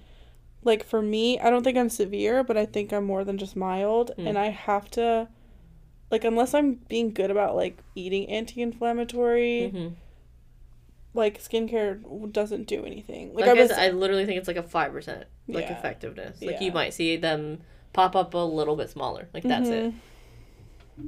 Like 0.66 0.86
for 0.86 1.01
me, 1.01 1.39
I 1.39 1.49
don't 1.49 1.64
think 1.64 1.78
I'm 1.78 1.89
severe, 1.89 2.41
but 2.43 2.56
I 2.58 2.66
think 2.66 2.93
I'm 2.93 3.04
more 3.04 3.24
than 3.26 3.38
just 3.38 3.56
mild, 3.56 4.12
Mm. 4.18 4.30
and 4.30 4.38
I 4.38 4.45
have 4.47 4.89
to, 4.91 5.28
like, 6.10 6.24
unless 6.24 6.54
I'm 6.54 6.76
being 6.88 7.12
good 7.14 7.30
about 7.32 7.56
like 7.58 7.78
eating 7.95 8.30
anti-inflammatory. 8.30 9.70
hmm 9.70 9.88
like 11.16 11.39
skincare 11.39 12.32
doesn't 12.32 12.66
do 12.66 12.84
anything. 12.86 13.36
Like, 13.36 13.45
Like, 13.45 13.56
I 13.56 13.60
I, 13.60 13.62
was, 13.62 13.72
I 13.72 13.89
literally 13.89 14.26
think 14.26 14.39
it's 14.39 14.47
like 14.47 14.58
a 14.58 14.64
five 14.64 14.91
percent 14.91 15.26
like 15.47 15.66
Yeah. 15.66 15.78
effectiveness. 15.78 16.41
Like 16.41 16.54
Yeah. 16.60 16.64
you 16.64 16.72
might 16.72 16.93
see 16.95 17.18
them 17.18 17.62
pop 17.93 18.16
up 18.16 18.34
a 18.34 18.38
little 18.39 18.76
bit 18.76 18.89
smaller. 18.89 19.30
Like 19.32 19.43
that's 19.43 19.70
it. 19.70 19.93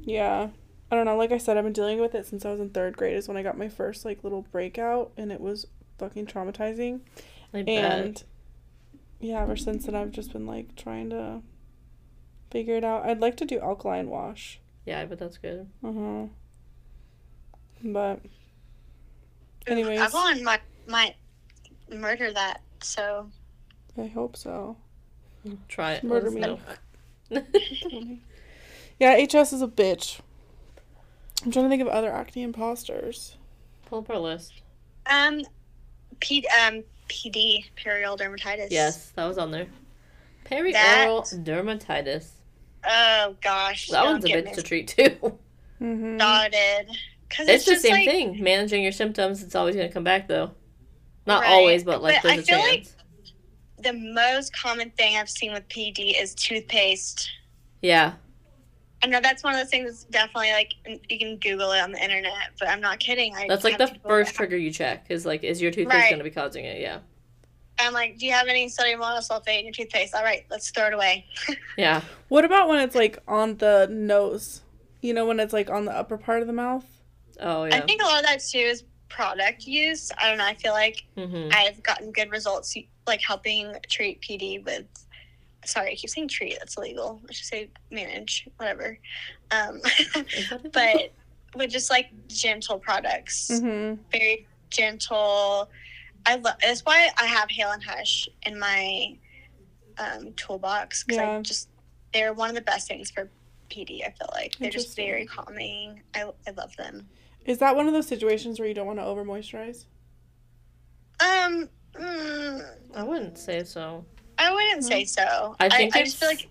Yeah. 0.04 0.50
I 0.92 0.96
don't 0.96 1.06
know. 1.06 1.18
Like 1.18 1.32
I 1.32 1.38
said, 1.38 1.58
I've 1.58 1.64
been 1.64 1.74
dealing 1.74 2.00
with 2.00 2.14
it 2.16 2.26
since 2.26 2.46
I 2.46 2.52
was 2.52 2.60
in 2.60 2.70
third 2.70 2.96
grade. 2.96 3.16
Is 3.16 3.28
when 3.28 3.38
I 3.38 3.44
got 3.44 3.58
my 3.58 3.70
first 3.70 4.06
like 4.06 4.24
little 4.24 4.44
breakout, 4.44 5.12
and 5.18 5.32
it 5.32 5.42
was 5.42 5.68
fucking 5.98 6.28
traumatizing. 6.28 7.02
I 7.54 7.64
bet. 7.64 7.68
And 7.68 8.24
yeah, 9.20 9.42
ever 9.42 9.56
since 9.56 9.86
then, 9.86 9.96
I've 9.96 10.12
just 10.12 10.32
been 10.32 10.46
like 10.46 10.76
trying 10.76 11.10
to 11.10 11.42
figure 12.52 12.76
it 12.76 12.84
out. 12.84 13.06
I'd 13.06 13.22
like 13.22 13.38
to 13.38 13.46
do 13.46 13.60
alkaline 13.60 14.10
wash. 14.10 14.60
yeah, 14.86 15.00
I 15.02 15.06
bet 15.06 15.20
that's 15.20 15.38
good. 15.38 15.68
Uh 15.84 15.92
huh. 15.92 16.26
But 17.84 18.22
anyways, 19.68 20.00
Avalon 20.00 20.44
might 20.44 20.62
might 20.88 21.16
murder 21.92 22.32
that. 22.32 22.62
So 22.82 23.30
I 23.98 24.08
hope 24.08 24.38
so. 24.38 24.78
Try 25.68 25.94
it. 25.94 26.04
Murder 26.04 26.30
Let 26.32 26.50
us 26.52 26.60
me. 27.30 28.22
know. 29.00 29.16
Yeah, 29.16 29.26
HS 29.26 29.54
is 29.54 29.62
a 29.62 29.68
bitch. 29.68 30.20
I'm 31.44 31.52
trying 31.52 31.66
to 31.66 31.70
think 31.70 31.82
of 31.82 31.88
other 31.88 32.12
acne 32.12 32.44
imposters. 32.44 33.38
Pull 33.88 34.00
up 34.00 34.10
our 34.10 34.18
list. 34.18 34.62
um, 35.12 35.42
P 36.20 36.46
um 36.64 36.84
PD 37.10 37.66
periodic 37.76 38.28
dermatitis. 38.28 38.68
Yes, 38.72 39.10
that 39.16 39.26
was 39.26 39.38
on 39.38 39.52
there. 39.52 39.68
Perioral 40.46 41.30
That- 41.30 41.44
dermatitis. 41.44 42.30
Oh 42.88 43.36
gosh. 43.42 43.88
That 43.90 44.04
don't 44.04 44.14
one's 44.14 44.26
a 44.26 44.30
bitch 44.30 44.46
me 44.46 44.54
to 44.54 44.62
treat 44.64 44.88
too. 44.88 45.38
Mm-hmm. 45.82 46.16
started. 46.18 46.88
Cause 47.30 47.48
It's, 47.50 47.50
it's, 47.50 47.66
the 47.66 47.72
just 47.72 47.82
same 47.82 47.92
like, 47.94 48.06
thing. 48.10 48.42
Managing 48.44 48.82
your 48.82 48.92
symptoms, 48.92 49.44
it's 49.44 49.56
always 49.56 49.76
gonna 49.76 49.92
come 49.92 50.04
back 50.06 50.28
though. 50.28 50.52
Not 51.28 51.42
Right. 51.42 51.52
always, 51.52 51.84
but 51.84 52.02
like 52.02 52.22
But 52.24 52.30
there's 52.30 52.44
a 52.44 52.44
feel 52.44 52.60
like- 52.60 52.74
chance. 52.84 52.96
The 53.80 53.94
most 53.94 54.56
common 54.56 54.90
thing 54.92 55.18
I've 55.18 55.30
seen 55.30 55.52
with 55.52 55.68
PD 55.68 56.20
is 56.20 56.34
toothpaste. 56.36 57.30
Yeah. 57.82 58.14
I 59.04 59.08
know 59.08 59.20
that's 59.22 59.44
one 59.44 59.54
of 59.54 59.60
those 59.60 59.70
things 59.70 59.86
that's 59.92 60.04
definitely 60.06 60.52
like 60.52 60.72
you 61.10 61.20
can 61.20 61.38
Google 61.38 61.72
it 61.74 61.80
on 61.80 61.92
the 61.92 62.04
internet, 62.04 62.52
but 62.60 62.68
I'm 62.70 62.82
not 62.82 63.00
kidding. 63.00 63.36
I 63.36 63.46
That's 63.48 63.64
like 63.64 63.78
the 63.78 63.88
people 63.88 64.10
first 64.10 64.32
that- 64.32 64.38
trigger 64.38 64.58
you 64.58 64.72
check 64.72 65.06
is 65.10 65.26
like, 65.26 65.44
is 65.44 65.62
your 65.62 65.70
toothpaste 65.72 65.96
Right. 66.04 66.10
gonna 66.12 66.24
be 66.24 66.32
causing 66.32 66.66
it? 66.66 66.82
Yeah. 66.82 67.00
I'm 67.78 67.94
like, 67.94 68.18
do 68.18 68.26
you 68.26 68.32
have 68.32 68.48
any 68.48 68.70
sodium 68.70 69.02
monosulfate 69.02 69.60
in 69.60 69.66
your 69.66 69.74
toothpaste? 69.74 70.16
All 70.16 70.24
right, 70.24 70.46
let's 70.50 70.70
throw 70.72 70.88
it 70.88 70.94
away. 70.94 71.26
Yeah. 71.78 72.02
What 72.30 72.46
about 72.46 72.70
when 72.70 72.80
it's 72.80 72.96
like 72.96 73.20
on 73.28 73.58
the 73.58 73.88
nose? 73.92 74.62
You 75.02 75.14
know, 75.14 75.26
when 75.26 75.40
it's 75.42 75.52
like 75.54 75.70
on 75.70 75.84
the 75.86 75.92
upper 75.92 76.18
part 76.18 76.42
of 76.42 76.48
the 76.48 76.54
mouth? 76.54 76.86
Oh 77.42 77.66
yeah. 77.66 77.76
I 77.76 77.82
think 77.82 78.02
a 78.02 78.06
lot 78.06 78.20
of 78.22 78.26
that 78.26 78.40
too 78.40 78.60
is 78.60 78.86
product 79.10 79.68
use. 79.68 80.10
I 80.18 80.30
don't 80.30 80.38
know. 80.38 80.46
I 80.46 80.56
feel 80.56 80.72
like 80.74 81.04
hmm 81.18 81.50
I've 81.52 81.84
gotten 81.84 82.12
good 82.14 82.32
results, 82.32 82.76
like 83.06 83.22
helping 83.22 83.76
treat 83.90 84.22
PD 84.22 84.64
with. 84.64 84.86
Sorry, 85.68 85.92
I 85.92 85.96
keep 85.96 86.10
saying 86.10 86.28
treat. 86.30 86.58
That's 86.60 86.78
illegal. 86.78 87.22
I 87.30 87.34
should 87.34 87.46
say 87.46 87.70
manage, 87.92 88.48
whatever. 88.58 88.98
Um, 89.52 89.82
but 90.74 91.12
with 91.56 91.70
just 91.72 91.90
like 91.90 92.08
gentle 92.28 92.80
products, 92.80 93.50
Mm-hmm. 93.52 94.02
very 94.12 94.48
gentle. 94.70 95.70
I 96.26 96.36
love. 96.36 96.56
That's 96.62 96.82
why 96.82 97.10
I 97.20 97.26
have 97.26 97.50
Hale 97.50 97.72
and 97.72 97.84
Hush 97.84 98.28
in 98.46 98.58
my 98.60 99.18
um, 99.98 100.34
toolbox 100.36 101.04
because 101.04 101.18
Yeah. 101.18 101.38
I 101.38 101.42
just 101.42 101.70
they're 102.14 102.34
one 102.34 102.50
of 102.50 102.56
the 102.56 102.62
best 102.62 102.88
things 102.88 103.12
for 103.12 103.30
PD. 103.70 104.02
I 104.06 104.12
feel 104.12 104.30
like 104.34 104.56
they're 104.60 104.70
just 104.72 104.96
very 104.96 105.26
calming. 105.26 106.02
I 106.16 106.32
I 106.48 106.52
love 106.52 106.76
them. 106.78 107.08
Is 107.46 107.60
that 107.60 107.76
one 107.76 107.88
of 107.88 107.94
those 107.94 108.08
situations 108.08 108.60
where 108.60 108.68
you 108.68 108.74
don't 108.74 108.88
want 108.88 108.98
to 109.00 109.06
over 109.06 109.24
moisturize? 109.24 109.86
Um, 111.20 111.70
mm, 111.94 112.66
I 112.96 113.04
wouldn't 113.04 113.38
say 113.38 113.64
so. 113.64 114.04
I 114.38 114.54
wouldn't 114.54 114.84
say 114.84 115.06
so. 115.06 115.56
I 115.60 115.66
I, 115.66 115.70
think 115.70 115.96
I, 115.96 116.04
just 116.04 116.18
feel 116.18 116.30
like 116.30 116.48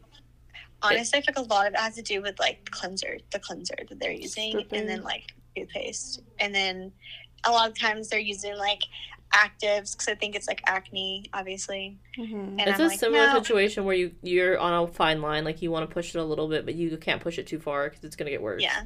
honestly, 0.82 1.18
I 1.18 1.22
feel 1.22 1.35
like 1.37 1.47
a 1.47 1.49
lot 1.55 1.66
of 1.66 1.74
it 1.74 1.78
has 1.80 1.95
to 1.97 2.03
do 2.03 2.22
with 2.22 2.39
like 2.39 2.70
cleanser, 2.70 3.18
the 3.30 3.39
cleanser 3.39 3.74
that 3.89 3.99
they're 4.01 4.12
using, 4.12 4.51
Stripping. 4.51 4.80
and 4.80 4.89
then 4.89 5.03
like 5.03 5.32
toothpaste, 5.57 6.22
and 6.39 6.55
then 6.55 6.93
a 7.45 7.51
lot 7.51 7.68
of 7.68 7.78
times 7.78 8.09
they're 8.09 8.18
using 8.18 8.57
like 8.57 8.80
actives 9.32 9.93
because 9.93 10.09
I 10.09 10.14
think 10.14 10.37
it's 10.37 10.47
like 10.47 10.62
acne, 10.66 11.24
obviously. 11.35 11.99
Mm-hmm. 12.18 12.35
And 12.35 12.61
it's 12.61 12.78
I'm 12.78 12.87
a 12.87 12.89
like, 12.89 12.99
similar 12.99 13.26
no. 13.26 13.35
situation 13.35 13.85
where 13.85 13.97
you 13.97 14.12
you're 14.22 14.59
on 14.59 14.85
a 14.85 14.87
fine 14.87 15.20
line, 15.20 15.45
like 15.45 15.61
you 15.62 15.70
want 15.70 15.89
to 15.89 15.93
push 15.93 16.14
it 16.14 16.18
a 16.18 16.24
little 16.24 16.49
bit, 16.49 16.64
but 16.64 16.74
you 16.74 16.97
can't 16.97 17.20
push 17.20 17.39
it 17.39 17.47
too 17.47 17.59
far 17.59 17.89
because 17.89 18.05
it's 18.05 18.16
gonna 18.16 18.30
get 18.30 18.43
worse. 18.43 18.62
Yeah. 18.62 18.82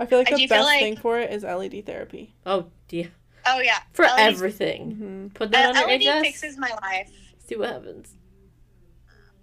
I 0.00 0.06
feel 0.06 0.18
like 0.18 0.28
I 0.28 0.30
the 0.32 0.36
do 0.42 0.48
feel 0.48 0.58
best 0.58 0.66
like- 0.66 0.80
thing 0.80 0.96
for 0.96 1.18
it 1.20 1.30
is 1.32 1.44
LED 1.44 1.84
therapy. 1.86 2.34
Oh, 2.44 2.66
yeah. 2.90 3.06
Oh 3.46 3.60
yeah. 3.60 3.78
For 3.92 4.04
LED 4.04 4.18
everything. 4.20 4.92
Mm-hmm. 4.92 5.26
Put 5.28 5.50
that 5.52 5.70
on 5.70 5.76
Uh, 5.76 5.80
your 5.88 5.88
LED 5.98 6.02
HS. 6.20 6.26
fixes 6.26 6.58
my 6.58 6.70
life. 6.82 7.10
See 7.52 7.58
what 7.58 7.68
happens. 7.68 8.16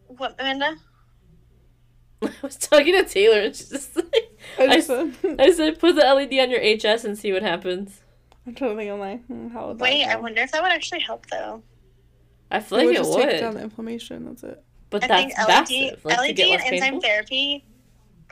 What, 0.07 0.35
Amanda? 0.39 0.77
I 2.21 2.31
was 2.41 2.57
talking 2.57 2.93
to 2.93 3.05
Taylor 3.05 3.39
and 3.41 3.55
she's 3.55 3.69
just 3.69 3.95
like, 3.95 4.37
I 4.57 4.63
I 4.63 4.67
just, 4.81 4.89
I 4.89 5.51
said, 5.51 5.79
put 5.79 5.95
the 5.95 6.01
LED 6.01 6.33
on 6.39 6.49
your 6.49 6.59
HS 6.59 7.03
and 7.05 7.17
see 7.17 7.31
what 7.31 7.43
happens. 7.43 8.01
I'm 8.47 8.55
trying 8.55 8.71
to 8.71 8.77
think. 8.77 8.91
I'm 8.91 8.99
like, 8.99 9.25
hmm, 9.25 9.47
how 9.49 9.67
would 9.67 9.77
that 9.79 9.83
Wait, 9.83 10.05
I 10.05 10.15
wonder 10.15 10.41
if 10.41 10.51
that 10.51 10.61
would 10.63 10.71
actually 10.71 11.01
help 11.01 11.27
though. 11.27 11.63
I 12.51 12.59
feel 12.61 12.79
It 12.79 12.81
like 12.81 12.87
would 12.87 12.95
it 12.95 12.99
just 12.99 13.11
would, 13.15 13.29
take 13.29 13.39
down 13.39 13.53
the 13.53 13.61
inflammation. 13.61 14.25
That's 14.25 14.43
it. 14.43 14.63
but 14.89 15.03
I 15.03 15.07
that's 15.07 15.21
think 15.35 15.37
LED, 15.37 15.47
massive. 15.47 16.05
Like 16.05 16.17
LED 16.17 16.39
and 16.39 16.49
less 16.49 16.61
enzyme 16.65 16.81
painful. 16.81 17.01
therapy. 17.01 17.65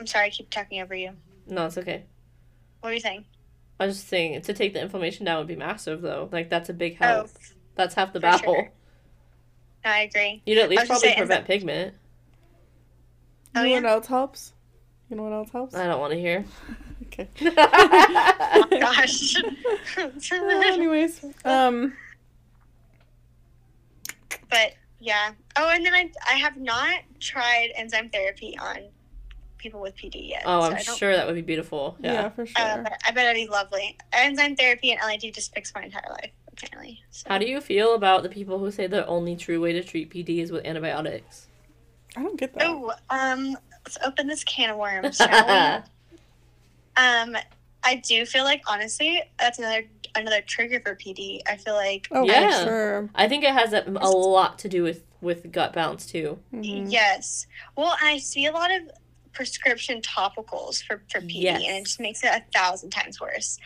I'm 0.00 0.06
sorry, 0.06 0.26
I 0.26 0.30
keep 0.30 0.50
talking 0.50 0.80
over 0.80 0.94
you. 0.94 1.12
No, 1.46 1.66
it's 1.66 1.78
okay. 1.78 2.04
What 2.80 2.90
are 2.90 2.94
you 2.94 3.00
saying? 3.00 3.24
I 3.80 3.86
was 3.86 3.96
just 3.96 4.08
saying 4.08 4.42
to 4.42 4.52
take 4.52 4.74
the 4.74 4.80
inflammation 4.82 5.24
down 5.24 5.38
would 5.38 5.46
be 5.46 5.56
massive 5.56 6.02
though. 6.02 6.28
Like 6.32 6.50
that's 6.50 6.68
a 6.68 6.74
big 6.74 6.98
Oh, 7.00 7.06
help. 7.06 7.30
That's 7.76 7.94
half 7.94 8.12
the 8.12 8.20
battle. 8.20 8.54
sure. 8.54 8.72
No, 9.84 9.90
I 9.90 10.00
agree. 10.00 10.42
You'd 10.46 10.58
at 10.58 10.68
least 10.70 10.86
probably 10.86 11.08
saying, 11.08 11.18
prevent 11.18 11.46
pigment. 11.46 11.94
Oh, 13.54 13.62
you 13.62 13.68
know 13.68 13.74
yeah? 13.74 13.80
what 13.82 13.90
else 13.92 14.06
helps? 14.06 14.52
You 15.10 15.16
know 15.16 15.22
what 15.22 15.32
else 15.32 15.50
helps? 15.50 15.74
I 15.74 15.86
don't 15.86 16.00
want 16.00 16.12
to 16.12 16.18
hear. 16.18 16.44
okay. 17.06 17.28
Oh 18.50 18.66
gosh. 18.70 19.34
Anyways, 20.42 21.24
um, 21.44 21.92
but 24.50 24.74
yeah. 25.00 25.32
Oh, 25.56 25.70
and 25.70 25.84
then 25.84 25.94
I 25.94 26.10
I 26.28 26.34
have 26.34 26.56
not 26.56 27.00
tried 27.20 27.70
enzyme 27.76 28.10
therapy 28.10 28.58
on 28.58 28.78
people 29.58 29.80
with 29.80 29.96
PD 29.96 30.28
yet. 30.30 30.42
oh, 30.46 30.68
so 30.68 30.74
I'm 30.74 30.96
sure 30.96 31.14
that 31.14 31.26
would 31.26 31.34
be 31.34 31.42
beautiful. 31.42 31.96
yeah, 32.00 32.12
Yeah. 32.12 32.28
for 32.30 32.46
sure. 32.46 32.62
Uh, 32.64 32.82
but 32.82 33.00
I 33.06 33.10
bet 33.12 33.26
it'd 33.26 33.46
be 33.46 33.50
lovely. 33.50 33.96
Enzyme 34.12 34.56
therapy 34.56 34.92
and 34.92 35.00
LED 35.04 35.32
just 35.34 35.54
fixed 35.54 35.74
my 35.74 35.82
entire 35.82 36.10
life, 36.10 36.30
apparently. 36.62 37.02
So. 37.10 37.28
How 37.28 37.38
do 37.38 37.46
you 37.46 37.60
feel 37.60 37.94
about 37.94 38.22
the 38.22 38.28
people 38.28 38.58
who 38.58 38.70
say 38.70 38.86
the 38.86 39.06
only 39.06 39.36
true 39.36 39.60
way 39.60 39.72
to 39.72 39.82
treat 39.82 40.10
PD 40.10 40.38
is 40.38 40.50
with 40.52 40.64
antibiotics? 40.64 41.46
I 42.16 42.22
don't 42.22 42.38
get 42.38 42.54
that. 42.54 42.64
Oh, 42.66 42.92
um, 43.10 43.56
let's 43.84 43.98
open 44.04 44.26
this 44.26 44.44
can 44.44 44.70
of 44.70 44.76
worms, 44.76 45.16
shall 45.18 45.46
we? 45.46 45.82
Um, 46.96 47.36
I 47.84 47.96
do 47.96 48.26
feel 48.26 48.44
like 48.44 48.62
honestly, 48.68 49.22
that's 49.38 49.58
another 49.58 49.84
another 50.16 50.40
trigger 50.40 50.80
for 50.80 50.96
PD. 50.96 51.40
I 51.46 51.56
feel 51.56 51.74
like 51.74 52.08
oh, 52.10 52.24
Yeah. 52.24 52.64
sure. 52.64 53.10
I 53.14 53.28
think 53.28 53.44
it 53.44 53.52
has 53.52 53.72
a, 53.72 53.84
a 54.00 54.08
lot 54.10 54.58
to 54.60 54.68
do 54.68 54.82
with 54.82 55.04
with 55.20 55.50
gut 55.52 55.72
balance 55.72 56.06
too. 56.06 56.38
Mhm. 56.52 56.90
yes. 56.90 57.46
Well, 57.76 57.96
I 58.02 58.18
see 58.18 58.46
a 58.46 58.52
lot 58.52 58.70
of 58.74 58.90
prescription 59.32 60.00
topicals 60.00 60.82
for 60.82 61.02
for 61.10 61.20
PD, 61.20 61.42
Yes. 61.42 61.62
and 61.64 61.76
it 61.76 61.84
just 61.84 62.00
makes 62.00 62.24
it 62.24 62.28
a 62.32 62.42
thousand 62.52 62.90
times 62.90 63.20
worse. 63.20 63.58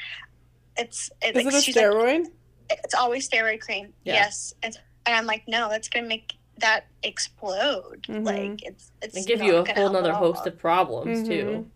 It's 0.76 1.11
it, 1.22 1.34
Is 1.36 1.45
like, 1.45 1.47
Is 1.47 1.55
it 1.55 1.59
a 1.59 1.62
she's 1.62 1.76
like, 1.76 1.84
steroid? 1.86 2.24
It's 2.70 2.94
always 2.94 3.28
steroid 3.28 3.60
cream. 3.60 3.92
Yeah. 4.04 4.14
Yes, 4.14 4.54
it's, 4.62 4.78
and 5.06 5.14
I'm 5.16 5.26
like, 5.26 5.42
no, 5.48 5.68
that's 5.68 5.88
gonna 5.88 6.06
make 6.08 6.34
that 6.58 6.86
explode. 7.02 8.02
Mhm. 8.08 8.24
Like 8.24 8.62
it's 8.64 8.90
it's 9.02 9.16
And 9.16 9.26
give 9.26 9.42
you 9.42 9.56
a 9.56 9.64
whole 9.64 9.74
help 9.74 9.92
nother 9.92 10.12
host 10.12 10.46
of 10.46 10.58
problems 10.58 11.20
Mhm. 11.22 11.26
too. 11.26 11.70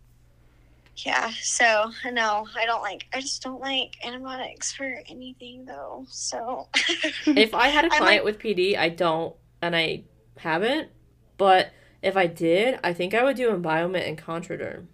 Yeah, 0.98 1.30
so 1.42 1.90
no, 2.10 2.46
I 2.56 2.64
don't 2.64 2.80
like. 2.82 3.06
I 3.12 3.20
just 3.20 3.42
don't 3.42 3.60
like 3.60 3.96
antibiotics 4.04 4.72
for 4.72 5.02
anything 5.08 5.64
though. 5.66 6.06
So 6.08 6.68
if 7.26 7.54
I 7.54 7.68
had 7.68 7.84
a 7.84 7.92
I'm 7.92 7.98
client 8.00 8.24
with 8.24 8.38
PD, 8.38 8.76
I 8.78 8.88
don't, 8.88 9.34
and 9.60 9.76
I 9.76 10.04
haven't. 10.38 10.88
But 11.36 11.70
if 12.02 12.16
I 12.16 12.26
did, 12.26 12.78
I 12.82 12.92
think 12.94 13.12
I 13.12 13.24
would 13.24 13.36
do 13.36 13.50
Embiomet 13.50 14.06
and 14.06 14.16
Contraderm. 14.16 14.86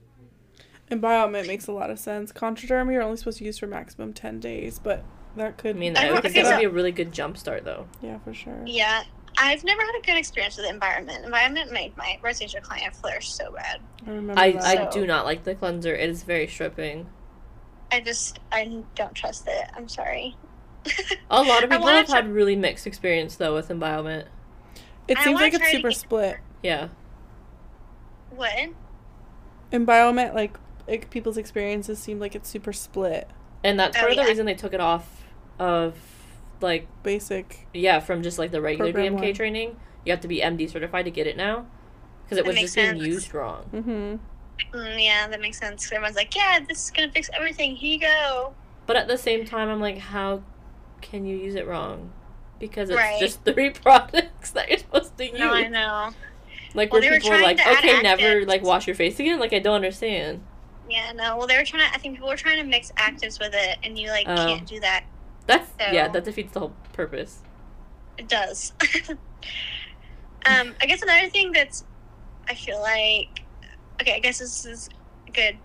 And 0.91 1.01
Biomet 1.01 1.47
makes 1.47 1.69
a 1.69 1.73
lot 1.73 1.89
of 1.91 1.99
sense. 1.99 2.33
Contraderm 2.33 2.93
you're 2.93 3.03
only 3.03 3.17
supposed 3.17 3.39
to 3.39 3.45
use 3.45 3.59
for 3.59 3.67
maximum 3.67 4.13
ten 4.13 4.41
days, 4.41 4.79
but 4.79 5.05
that 5.37 5.57
could 5.59 5.77
I 5.77 5.79
mean, 5.79 5.97
I 5.97 6.09
I, 6.09 6.13
would 6.13 6.23
think 6.23 6.35
think 6.35 6.47
that 6.47 6.55
would 6.57 6.61
be 6.61 6.67
a 6.67 6.71
really 6.71 6.93
good 6.93 7.13
jump 7.13 7.37
start, 7.39 7.65
though. 7.65 7.87
yeah, 8.03 8.19
for 8.21 8.35
sure. 8.35 8.63
yeah, 8.67 9.03
I've 9.39 9.65
never 9.65 9.81
had 9.81 9.95
a 9.99 10.03
good 10.05 10.17
experience 10.17 10.57
with 10.57 10.67
Embiomet. 10.67 11.25
Embiomet 11.25 11.73
made 11.73 11.97
my 11.97 12.19
rosacea 12.23 12.63
client 12.63 12.95
flourish 12.95 13.33
so 13.33 13.53
bad. 13.53 13.81
I 14.07 14.11
remember 14.11 14.41
I, 14.41 14.53
that. 14.53 14.63
I 14.65 14.75
So- 14.91 15.01
do 15.01 15.07
not 15.07 15.25
like 15.25 15.45
the 15.45 15.55
cleanser. 15.55 15.95
It 15.95 16.11
is 16.11 16.23
very 16.23 16.47
stripping. 16.47 17.07
I 17.91 18.01
just 18.01 18.41
I 18.51 18.83
don't 18.95 19.15
trust 19.15 19.47
it. 19.49 19.69
I'm 19.77 19.89
sorry. 19.89 20.37
A 21.31 21.43
lot 21.43 21.63
of 21.63 21.71
people 21.71 21.87
have 21.87 22.07
try- 22.07 22.17
had 22.17 22.29
really 22.29 22.57
mixed 22.57 22.87
experience 22.87 23.37
though 23.37 23.55
with 23.55 23.71
Embiomet. 23.71 24.29
it 25.09 25.19
I 25.19 25.25
seems 25.25 25.41
like 25.41 25.55
it's 25.55 25.71
super 25.71 25.89
get- 25.91 25.97
split. 25.99 26.37
Yeah. 26.63 26.89
What? 28.31 28.53
In 29.71 29.87
like, 29.87 30.57
like 30.89 31.11
people's 31.11 31.37
experiences 31.37 31.99
seem 31.99 32.19
like 32.19 32.35
it's 32.35 32.49
super 32.49 32.73
split. 32.73 33.29
And 33.65 33.79
that's 33.79 33.97
Oh, 33.97 34.01
part 34.01 34.13
of 34.13 34.17
the 34.17 34.23
yeah. 34.23 34.29
reason 34.29 34.47
they 34.47 34.55
took 34.55 34.73
it 34.75 34.81
off 34.81 35.22
of 35.63 35.95
like 36.61 36.87
Basic. 37.03 37.67
yeah 37.75 38.01
from 38.01 38.23
just 38.23 38.39
like 38.39 38.51
the 38.51 38.61
regular 38.61 38.93
Program 38.93 39.17
DMK 39.17 39.23
one. 39.23 39.35
training. 39.35 39.77
You 40.05 40.13
have 40.13 40.21
to 40.21 40.29
be 40.29 40.41
MD 40.41 40.69
certified 40.71 41.05
to 41.05 41.11
get 41.11 41.27
it 41.27 41.37
now 41.37 41.67
because 42.25 42.39
it 42.39 42.45
That 42.45 42.49
was 42.49 42.57
makes 42.57 42.75
just 42.75 42.93
being 42.99 43.05
used 43.05 43.33
wrong. 43.35 43.65
Mm-hmm. 43.73 44.77
Mm, 44.77 45.05
yeah, 45.05 45.27
that 45.29 45.41
makes 45.41 45.59
sense. 45.59 45.91
Everyone's 45.93 46.17
like, 46.17 46.35
yeah, 46.37 46.59
this 46.69 46.85
is 46.85 46.91
gonna 46.91 47.11
fix 47.11 47.31
everything. 47.35 47.77
Here 47.77 47.93
you 47.95 48.01
go. 48.01 48.55
But 48.87 48.97
at 48.97 49.07
the 49.09 49.17
same 49.19 49.45
time, 49.45 49.69
I'm 49.69 49.81
like, 49.81 49.99
how 49.99 50.43
can 51.01 51.25
you 51.25 51.37
use 51.37 51.55
it 51.55 51.67
wrong? 51.67 52.11
Because 52.59 52.91
it's 52.91 52.97
Right. 52.97 53.21
just 53.21 53.45
three 53.45 53.71
products 53.71 54.51
that 54.53 54.69
you're 54.69 54.79
supposed 54.79 55.17
to 55.19 55.25
use. 55.29 55.39
No, 55.39 55.53
I 55.53 55.69
know. 55.69 56.11
Like 56.75 56.93
Well, 56.93 57.01
where 57.01 57.11
they 57.11 57.17
were 57.17 57.21
people 57.21 57.37
are 57.39 57.43
like, 57.43 57.61
okay, 57.61 58.01
never 58.03 58.23
actives. 58.23 58.47
like 58.47 58.63
wash 58.63 58.87
your 58.87 58.97
face 58.97 59.19
again. 59.21 59.39
Like 59.41 59.53
I 59.53 59.59
don't 59.59 59.75
understand. 59.75 60.43
Yeah, 60.89 61.13
no. 61.13 61.37
Well, 61.37 61.47
they 61.47 61.57
were 61.59 61.65
trying 61.65 61.89
to. 61.89 61.95
I 61.95 61.99
think 61.99 62.15
people 62.17 62.29
were 62.29 62.37
trying 62.37 62.59
to 62.59 62.65
mix 62.65 62.93
actives 62.93 63.39
with 63.41 63.53
it, 63.55 63.79
and 63.83 63.99
you 63.99 64.09
like 64.11 64.27
Oh. 64.29 64.37
can't 64.47 64.67
do 64.67 64.79
that. 64.81 65.05
That's 65.47 65.71
yeah, 65.79 66.09
that 66.09 66.25
defeats 66.25 66.53
the 66.53 66.61
whole 66.61 66.73
purpose. 66.93 67.41
It 68.19 68.29
does. 68.29 68.73
um, 70.47 70.75
I 70.81 70.87
guess 70.87 71.03
another 71.03 71.29
thing 71.31 71.53
that's, 71.53 71.85
I 72.49 72.55
feel 72.55 72.81
like, 72.81 73.43
okay, 74.01 74.15
I 74.15 74.19
guess 74.19 74.39
this 74.39 74.65
is 74.67 74.89
a 75.27 75.31
good 75.31 75.57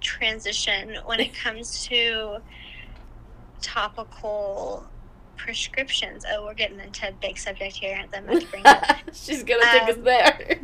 transition 0.00 0.96
when 1.06 1.20
it 1.20 1.34
comes 1.42 1.84
to 1.88 2.38
topical 3.60 4.84
prescriptions. 5.36 6.24
Oh, 6.30 6.44
we're 6.44 6.54
getting 6.54 6.80
into 6.80 7.08
a 7.08 7.12
big 7.12 7.38
subject 7.38 7.76
here 7.76 8.04
that 8.10 8.18
I'm 8.18 8.26
going 8.26 8.40
to 8.40 8.46
bring 8.46 8.66
up. 8.66 8.84
She's 9.12 9.42
gonna 9.42 9.62
take 9.62 9.82
us 9.82 9.96
Um, 9.96 10.04
there. 10.04 10.58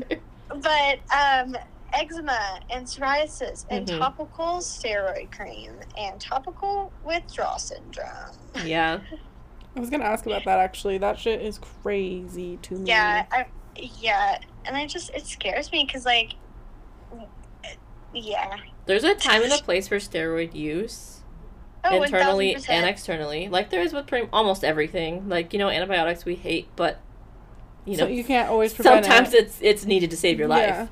but 0.49 0.99
um, 1.15 1.57
eczema 1.93 2.61
and 2.71 2.87
psoriasis 2.87 3.65
and 3.71 3.87
Mhm. 3.87 3.99
topical 3.99 4.59
steroid 4.59 5.31
cream 5.31 5.73
and 5.97 6.21
topical 6.21 6.93
withdrawal 7.05 7.59
syndrome. 7.59 8.37
yeah, 8.65 9.01
I 9.77 9.81
was 9.81 9.91
gonna 9.91 10.05
ask 10.05 10.27
about 10.27 10.45
that 10.45 10.59
actually. 10.59 10.99
That 10.99 11.19
shit 11.19 11.41
is 11.41 11.59
crazy 11.59 12.59
to 12.63 12.75
me. 12.75 12.89
Yeah, 12.91 13.25
I, 13.31 13.47
yeah, 13.77 14.39
and 14.65 14.77
I 14.77 14.87
just 14.87 15.11
it 15.11 15.27
scares 15.27 15.71
me 15.73 15.85
because 15.87 16.05
like, 16.05 16.35
yeah, 18.15 18.57
there's 18.87 19.05
a 19.05 19.15
time 19.15 19.43
and 19.43 19.53
a 19.53 19.59
place 19.63 19.89
for 19.89 19.97
steroid 19.97 20.55
use 20.55 21.21
oh, 21.85 22.03
internally 22.03 22.55
1000%. 22.55 22.71
and 22.71 22.87
externally. 22.87 23.49
Like 23.49 23.71
there 23.71 23.81
is 23.83 23.93
with 23.93 24.07
pretty 24.07 24.29
almost 24.33 24.65
everything. 24.65 25.29
Like 25.29 25.53
you 25.53 25.59
know, 25.59 25.69
antibiotics 25.69 26.25
we 26.25 26.35
hate, 26.35 26.69
but 26.77 27.01
you 27.85 27.97
so 27.97 28.05
know, 28.05 28.11
you 28.11 28.25
can't 28.25 28.49
always 28.51 28.75
prevent 28.75 29.05
sometimes 29.05 29.35
it. 29.35 29.45
it's 29.45 29.59
it's 29.63 29.85
needed 29.85 30.11
to 30.11 30.17
save 30.17 30.39
your 30.39 30.49
life. 30.49 30.69
Yeah. 30.69 30.87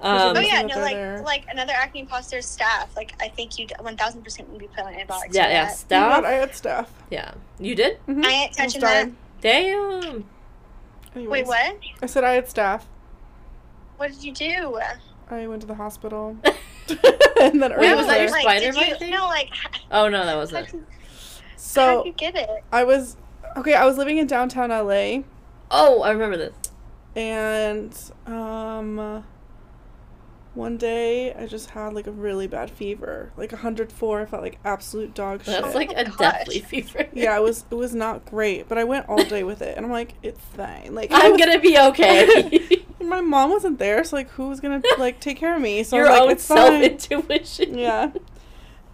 Um, 0.00 0.36
Oh 0.36 0.40
yeah, 0.40 0.62
no, 0.62 0.78
like 0.78 0.94
there. 0.94 1.22
like 1.24 1.44
another 1.50 1.72
acne 1.74 2.00
imposter 2.00 2.38
staph. 2.38 2.94
Like 2.96 3.14
I 3.20 3.28
think 3.28 3.58
you 3.58 3.66
one 3.80 3.96
thousand 3.96 4.22
percent 4.22 4.48
would 4.50 4.60
be 4.60 4.68
put 4.68 4.84
on 4.84 4.94
antibiotics. 4.94 5.34
yeah, 5.34 5.48
yeah, 5.48 5.74
that. 5.88 6.18
Oh 6.18 6.22
my 6.22 6.28
staph. 6.28 6.30
I 6.30 6.32
had 6.34 6.50
staph. 6.52 6.86
Yeah, 7.10 7.34
you 7.58 7.74
did. 7.74 7.98
Mhm. 8.06 8.24
I 8.24 8.30
ain't 8.32 8.58
Almost 8.58 8.58
touching 8.58 8.80
that. 8.82 9.04
died. 9.06 9.14
Damn. 9.40 10.24
Anyways, 11.16 11.30
Wait, 11.30 11.46
what? 11.46 11.76
I 12.02 12.06
said 12.06 12.22
I 12.24 12.32
had 12.32 12.46
staph. 12.46 12.82
What 13.96 14.12
did 14.12 14.22
you 14.22 14.32
do? 14.32 14.78
I 15.30 15.46
went 15.48 15.62
to 15.62 15.66
the 15.66 15.74
hospital. 15.74 16.36
Wait, 16.44 16.54
and 17.40 17.60
then 17.62 17.72
was 17.72 18.06
that 18.06 18.20
your 18.20 18.28
earlier- 18.28 18.30
like, 18.30 18.42
spider 18.42 18.72
bite 18.72 18.88
you, 18.88 18.96
thing? 18.96 19.10
No, 19.10 19.26
like 19.26 19.50
Oh 19.90 20.08
no, 20.08 20.24
that 20.24 20.36
wasn't. 20.36 20.70
did, 20.70 20.80
how 20.80 20.86
So 21.56 21.96
did 22.04 22.06
you 22.06 22.12
get 22.12 22.36
it? 22.36 22.48
I 22.72 22.84
was 22.84 23.16
okay. 23.56 23.74
I 23.74 23.84
was 23.84 23.98
living 23.98 24.18
in 24.18 24.26
downtown 24.28 24.70
LA, 24.70 25.22
Oh, 25.70 26.02
I 26.02 26.10
remember 26.12 26.36
this. 26.36 26.54
and 27.16 27.92
um, 28.26 29.24
one 30.58 30.76
day 30.76 31.32
I 31.32 31.46
just 31.46 31.70
had 31.70 31.94
like 31.94 32.06
a 32.06 32.10
really 32.12 32.46
bad 32.46 32.70
fever, 32.70 33.32
like 33.36 33.52
104. 33.52 34.20
I 34.20 34.26
felt 34.26 34.42
like 34.42 34.58
absolute 34.64 35.14
dog 35.14 35.44
shit. 35.44 35.62
That's 35.62 35.74
like 35.74 35.90
Oh 35.90 36.00
a 36.00 36.04
my 36.04 36.10
gosh. 36.10 36.18
deathly 36.18 36.60
fever. 36.60 37.06
yeah, 37.14 37.36
it 37.36 37.42
was 37.42 37.64
it 37.70 37.74
was 37.76 37.94
not 37.94 38.26
great, 38.26 38.68
but 38.68 38.76
I 38.76 38.84
went 38.84 39.08
all 39.08 39.22
day 39.24 39.44
with 39.44 39.62
it, 39.62 39.76
and 39.76 39.86
I'm 39.86 39.92
like, 39.92 40.14
it's 40.22 40.40
fine. 40.54 40.94
Like 40.94 41.10
I 41.12 41.26
I'm 41.26 41.32
was- 41.32 41.40
gonna 41.40 41.60
be 41.60 41.78
okay. 41.78 42.84
My 43.00 43.20
mom 43.20 43.50
wasn't 43.50 43.78
there, 43.78 44.02
so 44.04 44.16
like, 44.16 44.28
who 44.30 44.48
was 44.48 44.60
gonna 44.60 44.82
like 44.98 45.20
take 45.20 45.38
care 45.38 45.54
of 45.54 45.62
me? 45.62 45.82
So 45.84 45.96
I 45.96 46.00
Your 46.00 46.08
was 46.10 46.12
like, 46.18 46.22
own 46.22 46.30
it's 46.32 46.44
self 46.44 46.68
fine. 46.68 46.82
intuition. 46.84 47.78
Yeah. 47.78 48.10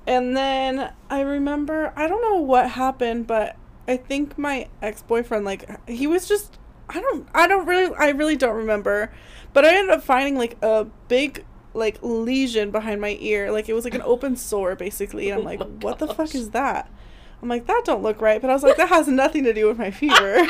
And 0.06 0.36
then 0.36 0.92
I 1.08 1.20
remember, 1.22 1.92
I 1.96 2.06
don't 2.06 2.20
know 2.20 2.36
what 2.40 2.70
happened, 2.72 3.26
but 3.26 3.56
I 3.88 3.96
think 3.96 4.36
my 4.36 4.68
ex-boyfriend 4.82 5.44
like 5.44 5.88
he 5.88 6.06
was 6.06 6.28
just 6.28 6.58
I 6.90 7.00
don't 7.00 7.26
I 7.34 7.46
don't 7.46 7.66
really 7.66 7.94
I 7.96 8.10
really 8.10 8.36
don't 8.36 8.54
remember. 8.56 9.10
But 9.54 9.64
I 9.64 9.74
ended 9.76 9.90
up 9.96 10.02
finding 10.02 10.36
like 10.36 10.56
a 10.62 10.84
big 11.08 11.44
like 11.75 11.99
lesion 12.03 12.70
behind 12.70 13.01
my 13.01 13.16
ear. 13.20 13.51
Like 13.53 13.68
it 13.68 13.75
was 13.75 13.85
like 13.85 13.95
an 13.95 14.03
open 14.03 14.37
sore 14.37 14.77
basically. 14.77 15.31
And 15.31 15.41
I'm 15.41 15.47
Oh 15.47 15.51
like, 15.51 15.59
my 15.61 15.66
what 15.66 15.99
the 15.99 16.07
fuck 16.07 16.35
is 16.35 16.51
that? 16.51 16.91
I'm 17.43 17.49
like, 17.49 17.66
that 17.66 17.83
don't 17.85 18.03
look 18.03 18.20
right. 18.20 18.41
But 18.41 18.51
I 18.51 18.55
was 18.55 18.62
like, 18.62 18.77
that 18.77 18.89
has 18.89 19.09
nothing 19.22 19.45
to 19.45 19.53
do 19.53 19.66
with 19.66 19.79
my 19.79 19.91
fever. 19.91 20.47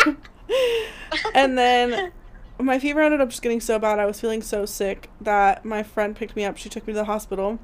and 1.35 1.59
then 1.59 2.13
my 2.59 2.79
fever 2.79 3.01
ended 3.01 3.21
up 3.21 3.31
just 3.31 3.43
getting 3.43 3.61
so 3.61 3.79
bad. 3.79 3.99
I 3.99 4.07
was 4.07 4.21
feeling 4.21 4.43
so 4.43 4.65
sick 4.65 5.11
that 5.21 5.65
my 5.65 5.83
friend 5.83 6.15
picked 6.15 6.37
me 6.37 6.45
up. 6.45 6.57
She 6.57 6.69
took 6.69 6.87
me 6.87 6.93
to 6.93 6.99
the 7.01 7.05
hospital. 7.05 7.59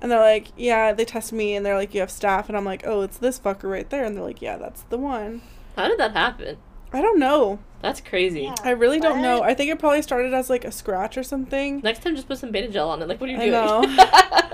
And 0.00 0.10
they're 0.10 0.18
like, 0.20 0.48
yeah, 0.56 0.92
they 0.92 1.04
test 1.04 1.32
me 1.32 1.54
and 1.54 1.64
they're 1.64 1.76
like, 1.76 1.94
you 1.94 2.00
have 2.00 2.08
staph. 2.08 2.48
And 2.48 2.56
I'm 2.56 2.64
like, 2.64 2.82
oh, 2.84 3.02
it's 3.02 3.18
this 3.18 3.38
fucker 3.38 3.70
right 3.70 3.88
there. 3.88 4.04
And 4.04 4.16
they're 4.16 4.24
like, 4.24 4.42
yeah, 4.42 4.56
that's 4.56 4.82
the 4.82 4.98
one. 4.98 5.42
How 5.76 5.86
did 5.88 5.98
that 5.98 6.12
happen? 6.12 6.56
I 6.92 7.00
don't 7.00 7.18
know. 7.18 7.58
That's 7.80 8.00
crazy. 8.00 8.42
Yeah. 8.42 8.54
I 8.62 8.70
really 8.70 9.00
don't 9.00 9.22
know. 9.22 9.42
I 9.42 9.54
think 9.54 9.70
it 9.70 9.78
probably 9.78 10.02
started 10.02 10.32
as 10.32 10.48
like 10.48 10.64
a 10.64 10.70
scratch 10.70 11.16
or 11.18 11.22
something. 11.24 11.80
Next 11.82 12.02
time, 12.02 12.14
just 12.14 12.28
put 12.28 12.38
some 12.38 12.52
beta 12.52 12.68
gel 12.68 12.88
on 12.90 13.02
it. 13.02 13.08
Like, 13.08 13.20
what 13.20 13.28
are 13.28 13.32
you 13.32 13.38
I 13.38 13.46
doing? 13.46 13.52
know. 13.52 13.82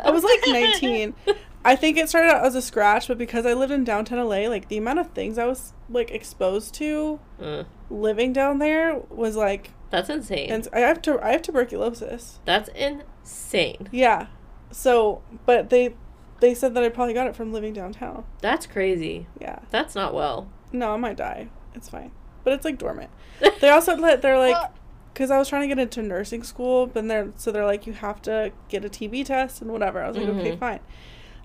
I 0.04 0.10
was 0.10 0.22
like 0.24 0.40
19. 0.46 1.14
I 1.64 1.76
think 1.76 1.98
it 1.98 2.08
started 2.08 2.30
out 2.30 2.44
as 2.46 2.54
a 2.54 2.62
scratch, 2.62 3.08
but 3.08 3.18
because 3.18 3.44
I 3.44 3.52
lived 3.52 3.72
in 3.72 3.84
downtown 3.84 4.18
LA, 4.26 4.48
like 4.48 4.68
the 4.68 4.78
amount 4.78 5.00
of 5.00 5.10
things 5.10 5.36
I 5.36 5.44
was 5.44 5.74
like 5.90 6.10
exposed 6.10 6.72
to 6.74 7.20
Uh, 7.42 7.64
living 7.90 8.32
down 8.32 8.58
there 8.60 9.00
was 9.10 9.36
like, 9.36 9.72
that's 9.90 10.08
insane. 10.08 10.50
and 10.50 10.66
I 10.72 10.80
have 10.80 11.02
to 11.02 11.20
I 11.22 11.32
have 11.32 11.42
tuberculosis. 11.42 12.38
That's 12.46 12.70
insane. 12.70 13.88
Yeah. 13.92 14.28
So, 14.70 15.22
but 15.44 15.68
they 15.70 15.94
they 16.40 16.54
said 16.54 16.72
that 16.74 16.84
I 16.84 16.88
probably 16.88 17.14
got 17.14 17.26
it 17.26 17.34
from 17.36 17.52
living 17.52 17.72
downtown. 17.74 18.24
That's 18.40 18.66
crazy. 18.66 19.26
Yeah. 19.40 19.58
That's 19.70 19.94
not 19.94 20.14
well. 20.14 20.48
No, 20.72 20.92
I 20.94 20.96
might 20.96 21.16
die. 21.16 21.48
It's 21.74 21.88
fine. 21.90 22.12
But 22.48 22.54
it's 22.54 22.64
like 22.64 22.78
dormant. 22.78 23.10
They 23.60 23.68
also 23.68 23.94
let 23.94 24.22
they're 24.22 24.38
like 24.38 24.56
because 25.12 25.30
I 25.30 25.36
was 25.36 25.50
trying 25.50 25.60
to 25.60 25.68
get 25.68 25.78
into 25.78 26.00
nursing 26.02 26.42
school, 26.42 26.86
but 26.86 27.06
they're 27.06 27.30
so 27.36 27.52
they're 27.52 27.66
like 27.66 27.86
you 27.86 27.92
have 27.92 28.22
to 28.22 28.52
get 28.70 28.86
a 28.86 28.88
TB 28.88 29.26
test 29.26 29.60
and 29.60 29.70
whatever. 29.70 30.02
I 30.02 30.08
was 30.08 30.16
like, 30.16 30.28
okay, 30.28 30.52
Mhm. 30.52 30.58
fine. 30.58 30.80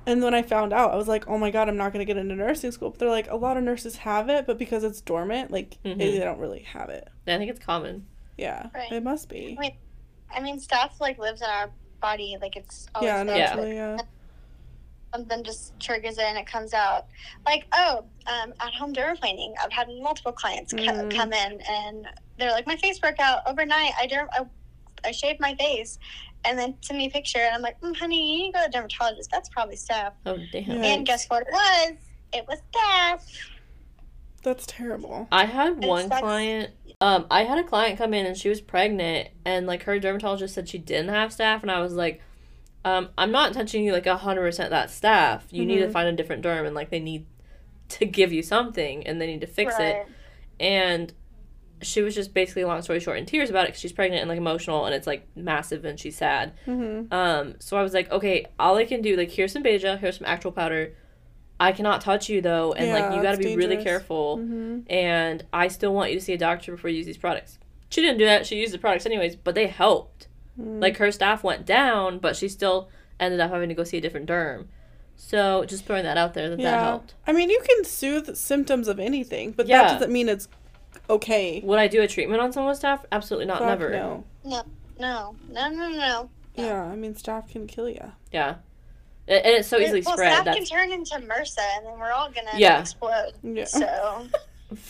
And 0.06 0.24
when 0.24 0.34
I 0.34 0.41
found 0.43 0.72
out, 0.72 0.93
I 0.93 0.95
was 0.95 1.10
like, 1.10 1.28
oh 1.28 1.38
my 1.38 1.51
god, 1.51 1.68
I'm 1.68 1.76
not 1.76 1.91
gonna 1.91 2.06
get 2.06 2.16
into 2.16 2.36
nursing 2.36 2.72
school. 2.72 2.91
But 2.91 2.99
they're 2.99 3.10
like, 3.10 3.30
a 3.30 3.36
lot 3.36 3.58
of 3.58 3.64
nurses 3.66 3.97
have 3.97 4.30
it, 4.30 4.47
but 4.47 4.58
because 4.58 4.86
it's 4.86 5.01
dormant, 5.01 5.51
like 5.51 5.78
Mhm. 5.84 5.97
they 5.97 6.20
don't 6.20 6.39
really 6.39 6.62
have 6.62 6.89
it. 6.89 7.06
I 7.28 7.38
think 7.38 7.51
it's 7.51 7.60
common. 7.60 8.08
Yeah, 8.38 8.70
Right. 8.74 8.93
it 8.93 9.04
must 9.04 9.28
be. 9.28 9.58
Wait, 9.60 9.74
I 10.34 10.39
mean, 10.39 10.58
stuff 10.58 11.01
like 11.01 11.18
lives 11.18 11.41
in 11.41 11.49
our 11.49 11.70
body. 11.99 12.38
Like 12.41 12.56
it's 12.56 12.88
always 12.95 13.08
Yeah, 13.10 13.24
there. 13.26 13.38
naturally, 13.38 13.76
yeah. 13.76 13.97
Something 15.14 15.43
just 15.43 15.80
triggers 15.80 16.18
it 16.18 16.24
and 16.24 16.38
it 16.38 16.47
comes 16.47 16.74
out. 16.74 17.05
Like, 17.45 17.66
oh, 17.74 18.03
um, 18.26 18.53
at 18.59 18.74
home 18.74 18.93
dermaplaning. 18.93 19.53
I've 19.64 19.72
had 19.72 19.88
multiple 20.01 20.32
clients 20.32 20.74
co- 20.74 20.80
Mhm. 20.80 21.16
come 21.16 21.32
in 21.34 21.61
and 21.70 22.07
they're 22.39 22.51
like, 22.51 22.66
my 22.66 22.76
face 22.78 22.97
broke 22.97 23.20
out 23.20 23.41
overnight. 23.45 23.91
I 23.99 24.07
derm- 24.07 24.28
I, 24.34 24.45
I 25.05 25.11
shaved 25.11 25.39
my 25.39 25.53
face, 25.55 25.99
and 26.45 26.57
then 26.57 26.76
send 26.82 26.97
me 26.97 27.05
a 27.07 27.09
picture, 27.11 27.38
and 27.39 27.53
I'm 27.53 27.61
like, 27.61 27.80
mm, 27.82 27.95
honey, 27.95 28.32
you 28.32 28.38
need 28.45 28.51
to 28.53 28.57
go 28.57 28.64
to 28.64 28.70
a 28.70 28.72
dermatologist. 28.72 29.30
That's 29.30 29.49
probably 29.49 29.76
staph. 29.76 30.14
Oh 30.26 30.38
damn. 30.51 30.64
Yeah. 30.64 30.93
And 30.93 31.05
guess 31.05 31.28
what 31.30 31.43
it 31.43 31.53
was? 31.53 31.93
It 32.34 32.45
was 32.47 32.59
staph. 32.74 33.22
That's 34.41 34.66
terrible. 34.66 35.28
I 35.32 35.45
had 35.45 35.78
It's 35.78 35.86
one 35.86 36.09
like- 36.09 36.22
client. 36.24 36.72
Um, 37.01 37.28
I 37.30 37.43
had 37.43 37.57
a 37.57 37.64
client 37.64 37.97
come 37.97 38.14
in 38.14 38.26
and 38.26 38.36
she 38.38 38.49
was 38.49 38.61
pregnant, 38.61 39.30
and 39.45 39.68
like 39.68 39.84
her 39.84 39.99
dermatologist 39.99 40.55
said 40.55 40.70
she 40.70 40.78
didn't 40.80 41.09
have 41.09 41.30
staph, 41.32 41.61
and 41.61 41.70
I 41.70 41.82
was 41.82 41.93
like, 41.93 42.22
um, 42.86 43.09
I'm 43.17 43.31
not 43.31 43.53
touching 43.53 43.84
you 43.84 43.91
like 43.93 44.05
a 44.07 44.17
hundred 44.17 44.41
percent 44.41 44.69
that 44.71 44.89
staph. 44.89 45.41
You 45.51 45.65
need 45.65 45.79
to 45.79 45.88
Mhm. 45.88 45.91
find 45.91 46.07
a 46.07 46.11
different 46.13 46.43
derm, 46.43 46.65
and 46.65 46.75
like 46.75 46.89
they 46.89 46.99
need 46.99 47.25
to 47.89 48.05
give 48.05 48.31
you 48.34 48.41
something, 48.43 49.05
and 49.07 49.19
they 49.21 49.27
need 49.27 49.41
to 49.41 49.47
fix 49.47 49.75
it. 49.79 50.07
And 50.59 51.13
she 51.81 52.01
was 52.01 52.15
just 52.15 52.34
basically, 52.34 52.63
long 52.63 52.81
story 52.81 52.99
short, 52.99 53.17
in 53.17 53.25
tears 53.25 53.49
about 53.49 53.65
it 53.65 53.67
because 53.69 53.81
she's 53.81 53.91
pregnant 53.91 54.21
and 54.21 54.29
like 54.29 54.38
emotional, 54.38 54.86
and 54.86 54.95
it's 54.95 55.05
like 55.07 55.27
massive, 55.36 55.84
and 55.86 55.99
she's 55.99 56.15
sad. 56.15 56.53
Mm-hmm. 56.65 57.13
Um, 57.13 57.55
so 57.59 57.77
I 57.77 57.84
was 57.84 57.93
like, 57.93 58.09
okay, 58.11 58.45
all 58.57 58.77
I 58.77 58.86
can 58.86 59.01
do, 59.01 59.15
like, 59.17 59.31
here's 59.31 59.51
some 59.51 59.63
Beja, 59.63 59.99
here's 59.99 60.17
some 60.17 60.27
Acu 60.27 60.53
Powder. 60.55 60.93
I 61.59 61.71
cannot 61.71 62.01
touch 62.01 62.29
you 62.29 62.41
though, 62.41 62.73
and 62.73 62.89
like 62.91 63.15
you 63.15 63.21
got 63.21 63.34
to 63.34 63.38
be 63.38 63.55
really 63.55 63.81
careful. 63.84 64.38
Mm-hmm. 64.38 64.79
And 64.91 65.45
I 65.53 65.67
still 65.67 65.93
want 65.93 66.11
you 66.11 66.19
to 66.19 66.23
see 66.23 66.34
a 66.34 66.38
doctor 66.38 66.71
before 66.71 66.89
you 66.89 66.97
use 66.97 67.05
these 67.05 67.17
products. 67.17 67.59
She 67.89 68.01
didn't 68.01 68.17
do 68.17 68.25
that. 68.25 68.45
She 68.45 68.59
used 68.59 68.73
the 68.73 68.79
products 68.79 69.05
anyways, 69.05 69.36
but 69.36 69.53
they 69.55 69.67
helped. 69.67 70.27
Mm-hmm. 70.60 70.80
Like 70.82 70.97
her 70.97 71.08
staph 71.08 71.43
went 71.43 71.66
down, 71.66 72.20
but 72.20 72.36
she 72.36 72.47
still 72.47 72.89
ended 73.20 73.39
up 73.39 73.51
having 73.51 73.70
to 73.70 73.76
go 73.76 73.84
see 73.84 73.97
a 73.97 74.01
different 74.01 74.28
derm. 74.30 74.68
So 75.16 75.64
just 75.66 75.86
throwing 75.86 76.04
that 76.04 76.18
out 76.18 76.34
there 76.34 76.49
that 76.49 76.60
that 76.60 76.80
helped. 76.84 77.14
I 77.28 77.34
mean, 77.34 77.49
you 77.49 77.62
can 77.68 77.86
soothe 77.86 78.36
symptoms 78.36 78.88
of 78.88 78.99
anything, 78.99 79.51
but 79.51 79.68
Yeah. 79.68 79.84
that 79.84 79.93
doesn't 79.93 80.12
mean 80.12 80.28
it's 80.30 80.47
okay. 81.10 81.62
Would 81.64 81.80
I 81.80 81.88
do 81.88 82.01
a 82.01 82.08
treatment 82.08 82.41
on 82.41 82.51
someone's 82.51 82.80
staph? 82.80 83.04
Absolutely 83.12 83.45
not. 83.45 83.60
Fuck 83.60 83.68
never. 83.68 83.89
No. 83.91 84.24
No, 84.43 84.64
no, 84.99 85.36
no, 85.49 85.70
no, 85.70 85.89
no. 85.89 86.30
Yeah, 86.56 86.84
I 86.84 86.95
mean, 86.95 87.14
staph 87.16 87.49
can 87.49 87.68
kill 87.68 87.89
you. 87.89 88.12
Yeah. 88.32 88.56
and 89.28 89.45
and 89.45 89.56
it's 89.56 89.68
so 89.70 89.80
easily 89.80 90.01
well, 90.01 90.16
spread. 90.18 90.34
Staph 90.34 90.45
That's 90.45 90.58
can 90.58 90.66
turn 90.66 90.91
into 90.91 91.16
MRSA, 91.16 91.60
and 91.78 91.86
then 91.86 91.99
we're 91.99 92.12
all 92.12 92.30
gonna 92.30 92.51
Yeah. 92.58 92.82
explode. 92.82 93.34
Yeah. 93.41 93.64
So, 93.66 94.28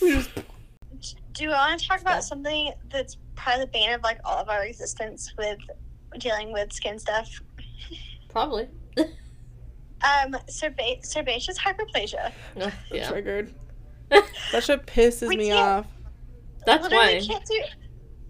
do 1.32 1.50
I 1.50 1.68
want 1.68 1.80
to 1.80 1.86
talk 1.88 2.00
about 2.00 2.24
something 2.24 2.72
that's 2.90 3.16
probably 3.36 3.64
the 3.64 3.70
bane 3.70 3.92
of 3.92 4.02
like 4.02 4.18
all 4.24 4.38
of 4.38 4.48
our 4.48 4.64
existence 4.64 5.32
with 5.38 5.58
dealing 6.18 6.52
with 6.52 6.72
skin 6.72 6.98
stuff? 6.98 7.28
probably. 8.28 8.68
Um, 10.02 10.36
serba- 10.50 11.02
sebaceous 11.04 11.58
hyperplasia. 11.58 12.30
Ugh, 12.60 12.72
yeah. 12.92 13.08
Triggered. 13.08 13.54
That 14.10 14.62
shit 14.62 14.84
pisses 14.86 15.28
We 15.28 15.36
me 15.38 15.52
off. 15.52 15.86
That's 16.66 16.90
why. 16.90 17.14
why. 17.14 17.20
can't 17.26 17.44
do 17.46 17.62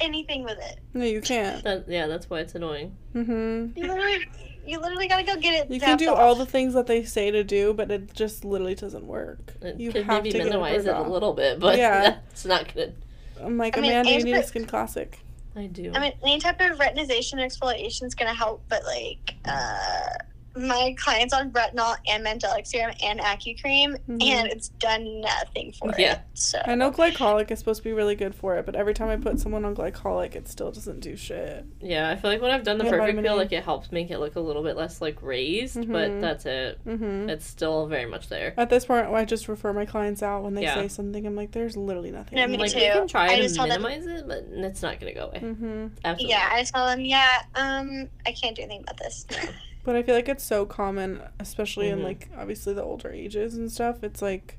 anything 0.00 0.44
with 0.44 0.58
it. 0.58 0.78
No, 0.92 1.04
you 1.04 1.20
can't. 1.20 1.64
That, 1.64 1.86
yeah, 1.88 2.06
that's 2.06 2.30
why 2.30 2.40
it's 2.40 2.54
annoying. 2.54 2.96
Mm-hmm. 3.14 3.76
You 3.76 3.88
literally, 3.88 4.24
you 4.64 4.78
literally 4.78 5.08
gotta 5.08 5.24
go 5.24 5.36
get 5.36 5.64
it. 5.64 5.70
You 5.72 5.80
can 5.80 5.96
do 5.98 6.10
off. 6.10 6.18
all 6.18 6.34
the 6.36 6.46
things 6.46 6.74
that 6.74 6.86
they 6.86 7.02
say 7.04 7.32
to 7.32 7.42
do, 7.42 7.74
but 7.74 7.90
it 7.90 8.14
just 8.14 8.44
literally 8.44 8.76
doesn't 8.76 9.04
work. 9.04 9.54
It 9.60 9.80
You 9.80 9.90
could 9.90 10.04
have 10.04 10.22
maybe 10.22 10.30
to 10.30 10.38
get 10.38 10.44
minimize 10.46 10.84
it 10.86 10.90
it 10.90 10.94
a 10.96 11.02
little 11.02 11.32
bit, 11.32 11.58
but 11.58 11.76
Yeah. 11.76 12.00
that's 12.02 12.44
not 12.44 12.72
good. 12.72 12.94
I'm 13.42 13.58
like, 13.58 13.76
I 13.76 13.80
mean, 13.80 13.92
Amanda, 13.92 14.12
you 14.12 14.24
need 14.24 14.36
a 14.36 14.42
skin 14.42 14.66
classic. 14.66 15.20
I 15.56 15.66
do. 15.66 15.92
I 15.94 16.00
mean, 16.00 16.12
any 16.22 16.38
type 16.40 16.60
of 16.60 16.78
retinization 16.78 17.34
or 17.34 17.46
exfoliation 17.46 18.04
is 18.04 18.14
gonna 18.14 18.34
help, 18.34 18.62
but 18.68 18.84
like, 18.84 19.34
uh, 19.46 20.10
my 20.56 20.94
clients 20.98 21.34
on 21.34 21.50
retinol 21.50 21.96
and 22.08 22.24
Mandelic 22.24 22.66
serum 22.66 22.94
and 23.02 23.18
AccuCream, 23.20 23.98
Mhm. 24.08 24.22
and 24.22 24.48
it's 24.48 24.68
done 24.68 25.20
nothing 25.20 25.72
for 25.72 25.92
Yeah. 25.98 26.12
it. 26.14 26.18
So 26.34 26.60
I 26.64 26.74
know 26.74 26.90
glycolic 26.92 27.50
is 27.50 27.58
supposed 27.58 27.78
to 27.82 27.84
be 27.84 27.92
really 27.92 28.14
good 28.14 28.34
for 28.34 28.56
it, 28.56 28.64
but 28.66 28.76
every 28.76 28.94
time 28.94 29.08
I 29.08 29.16
put 29.16 29.40
someone 29.40 29.64
on 29.64 29.74
glycolic, 29.74 30.34
it 30.36 30.46
still 30.48 30.70
doesn't 30.70 31.00
do 31.00 31.16
shit. 31.16 31.64
yeah, 31.80 32.08
I 32.10 32.16
feel 32.16 32.30
like 32.30 32.40
when 32.40 32.50
I've 32.52 32.62
done 32.62 32.78
the 32.78 32.84
Yeah, 32.84 32.90
perfect 32.90 33.22
peel, 33.22 33.36
like 33.36 33.52
it 33.52 33.64
helps 33.64 33.90
make 33.92 34.10
it 34.10 34.18
look 34.18 34.36
a 34.36 34.40
little 34.40 34.62
bit 34.62 34.76
less 34.76 35.00
like 35.00 35.20
raised, 35.22 35.76
but 35.90 36.10
Mhm. 36.10 36.20
that's 36.20 36.46
it. 36.46 36.78
Mm-hmm. 36.86 37.28
It's 37.30 37.46
still 37.46 37.86
very 37.86 38.06
much 38.06 38.28
there. 38.28 38.54
At 38.56 38.70
this 38.70 38.84
point, 38.86 39.08
I 39.08 39.24
just 39.24 39.48
refer 39.48 39.72
my 39.72 39.84
clients 39.86 40.22
out 40.22 40.42
when 40.44 40.54
they 40.54 40.62
Yeah. 40.62 40.74
say 40.74 40.88
something. 40.88 41.26
I'm 41.26 41.34
like, 41.36 41.50
there's 41.52 41.76
literally 41.76 42.10
nothing. 42.10 42.36
No, 42.36 42.44
in 42.44 42.52
me 42.52 42.58
like 42.58 42.72
here." 42.72 42.80
we 42.80 42.92
too. 42.92 42.98
can 43.00 43.08
try 43.08 43.26
I 43.32 43.36
to 43.36 43.42
just 43.42 43.56
tell 43.56 43.66
them- 43.66 43.82
minimize 43.82 44.06
it, 44.06 44.28
but 44.28 44.44
it's 44.50 44.82
not 44.82 45.00
gonna 45.00 45.14
go 45.14 45.26
away. 45.26 45.40
Mm-hmm. 45.40 45.86
Absolutely. 46.04 46.30
yeah, 46.30 46.48
I 46.52 46.62
tell 46.64 46.86
them, 46.86 47.00
yeah, 47.00 47.42
um, 47.56 48.08
I 48.26 48.32
can't 48.32 48.54
do 48.56 48.62
anything 48.62 48.82
about 48.82 48.98
this. 48.98 49.26
But 49.84 49.96
I 49.96 50.02
feel 50.02 50.14
like 50.14 50.28
it's 50.28 50.42
so 50.44 50.64
common, 50.64 51.20
especially 51.38 51.88
in 51.90 52.00
Mhm. 52.00 52.04
like 52.04 52.28
obviously 52.36 52.72
the 52.74 52.82
older 52.82 53.10
ages 53.10 53.54
and 53.54 53.70
stuff. 53.70 54.02
It's 54.02 54.22
like 54.22 54.56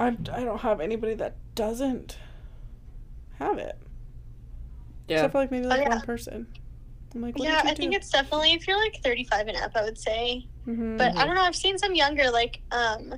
I 0.00 0.08
I 0.08 0.44
don't 0.44 0.60
have 0.60 0.80
anybody 0.80 1.14
that 1.14 1.36
doesn't 1.54 2.18
have 3.38 3.58
it. 3.58 3.78
Yeah. 5.08 5.16
Except 5.18 5.32
for 5.32 5.38
like 5.38 5.50
maybe 5.52 5.66
like 5.66 5.80
Oh, 5.80 5.82
yeah. 5.82 5.88
one 5.90 6.00
person. 6.00 6.46
I'm 7.14 7.22
like, 7.22 7.38
what 7.38 7.44
yeah, 7.44 7.56
did 7.58 7.64
you 7.66 7.70
I 7.70 7.74
think 7.74 7.94
it's 7.94 8.10
definitely 8.10 8.54
if 8.54 8.66
you're 8.66 8.80
like 8.82 9.00
35 9.04 9.46
and 9.46 9.56
up, 9.58 9.70
I 9.76 9.82
would 9.84 9.98
say. 9.98 10.48
Mhm. 10.66 10.98
But 10.98 11.12
I 11.16 11.22
Mhm. 11.22 11.26
don't 11.26 11.34
know. 11.36 11.42
I've 11.42 11.54
seen 11.54 11.78
some 11.78 11.94
younger, 11.94 12.28
like 12.30 12.60
um, 12.72 13.14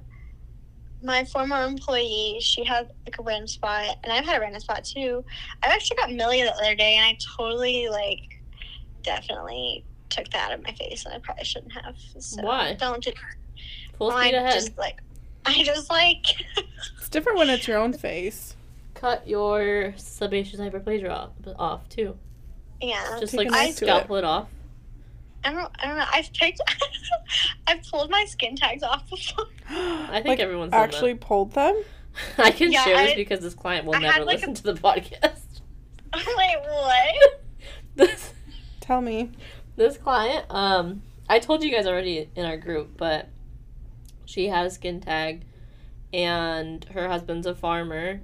my 1.03 1.25
former 1.25 1.65
employee. 1.65 2.39
She 2.43 2.63
had 2.63 2.91
like 3.07 3.19
a 3.19 3.23
random 3.23 3.47
spot, 3.49 3.97
and 4.05 4.13
I've 4.13 4.27
had 4.27 4.37
a 4.37 4.41
random 4.41 4.61
spot 4.61 4.85
too. 4.85 5.25
I 5.63 5.69
actually 5.69 5.97
got 5.97 6.13
Millie 6.13 6.43
the 6.43 6.53
other 6.55 6.75
day, 6.75 6.97
and 6.97 7.07
I 7.07 7.17
totally 7.39 7.89
like, 7.89 8.43
definitely 9.03 9.85
took 10.11 10.29
that 10.31 10.51
out 10.51 10.59
of 10.59 10.65
my 10.65 10.73
face, 10.73 11.05
and 11.05 11.15
I 11.15 11.19
probably 11.19 11.45
shouldn't 11.45 11.73
have. 11.73 11.97
So 12.19 12.43
Why? 12.43 12.75
Don't 12.75 13.03
do. 13.03 13.13
Full 13.99 14.11
I 14.11 14.29
speed 14.29 14.35
ahead. 14.37 14.53
just 14.55 14.79
like, 14.79 15.01
I 15.45 15.63
just 15.65 15.91
like. 15.91 16.25
it's 16.99 17.09
different 17.09 17.39
when 17.39 17.51
it's 17.51 17.67
your 17.67 17.79
own 17.79 17.93
face. 17.93 18.57
Cut 18.95 19.27
your 19.29 19.95
sebaceous 19.97 20.59
hyperplasia 20.61 21.11
off, 21.11 21.31
off 21.59 21.89
too. 21.89 22.17
yeah. 22.81 23.17
Just 23.21 23.33
Take 23.33 23.39
like 23.39 23.49
a 23.49 23.51
knife 23.51 23.77
to 23.77 23.85
it. 23.87 24.11
it 24.19 24.25
off. 24.25 24.49
I 25.45 25.53
don't. 25.53 25.71
I 25.79 25.87
don't 25.87 25.97
know. 25.99 26.05
I've 26.13 26.33
picked. 26.33 26.61
I've 27.67 27.83
pulled 27.85 28.11
my 28.11 28.25
skin 28.25 28.57
tags 28.57 28.83
off 28.83 29.09
before. 29.09 29.47
I 29.71 30.15
think 30.15 30.27
like, 30.27 30.41
everyone's 30.41 30.73
done 30.73 30.81
actually 30.83 31.15
pulled 31.15 31.53
them. 31.53 31.83
I 32.39 32.51
can 32.51 32.73
Yeah, 32.73 32.85
share 32.85 32.97
this 33.07 33.15
because 33.15 33.41
this 33.41 33.55
client 33.55 33.85
will 33.87 33.95
I 33.95 33.99
never 33.99 34.13
had, 34.15 34.25
like, 34.25 34.37
listen 34.39 34.55
to 34.55 34.63
the 34.63 34.75
podcast. 34.75 35.41
I'm 36.13 36.37
like, 36.37 36.65
what? 36.65 37.41
this 37.97 38.33
Tell 38.81 39.01
me. 39.01 39.31
This 39.77 39.97
client, 39.97 40.47
um, 40.51 41.03
I 41.29 41.39
told 41.39 41.63
you 41.63 41.71
guys 41.71 41.87
already 41.87 42.29
in 42.35 42.45
our 42.45 42.57
group, 42.57 42.97
but 42.97 43.29
she 44.25 44.49
had 44.49 44.67
a 44.67 44.71
skin 44.71 45.01
tag, 45.01 45.43
and 46.13 46.85
her 46.87 47.09
husband's 47.09 47.47
a 47.47 47.55
farmer, 47.55 48.21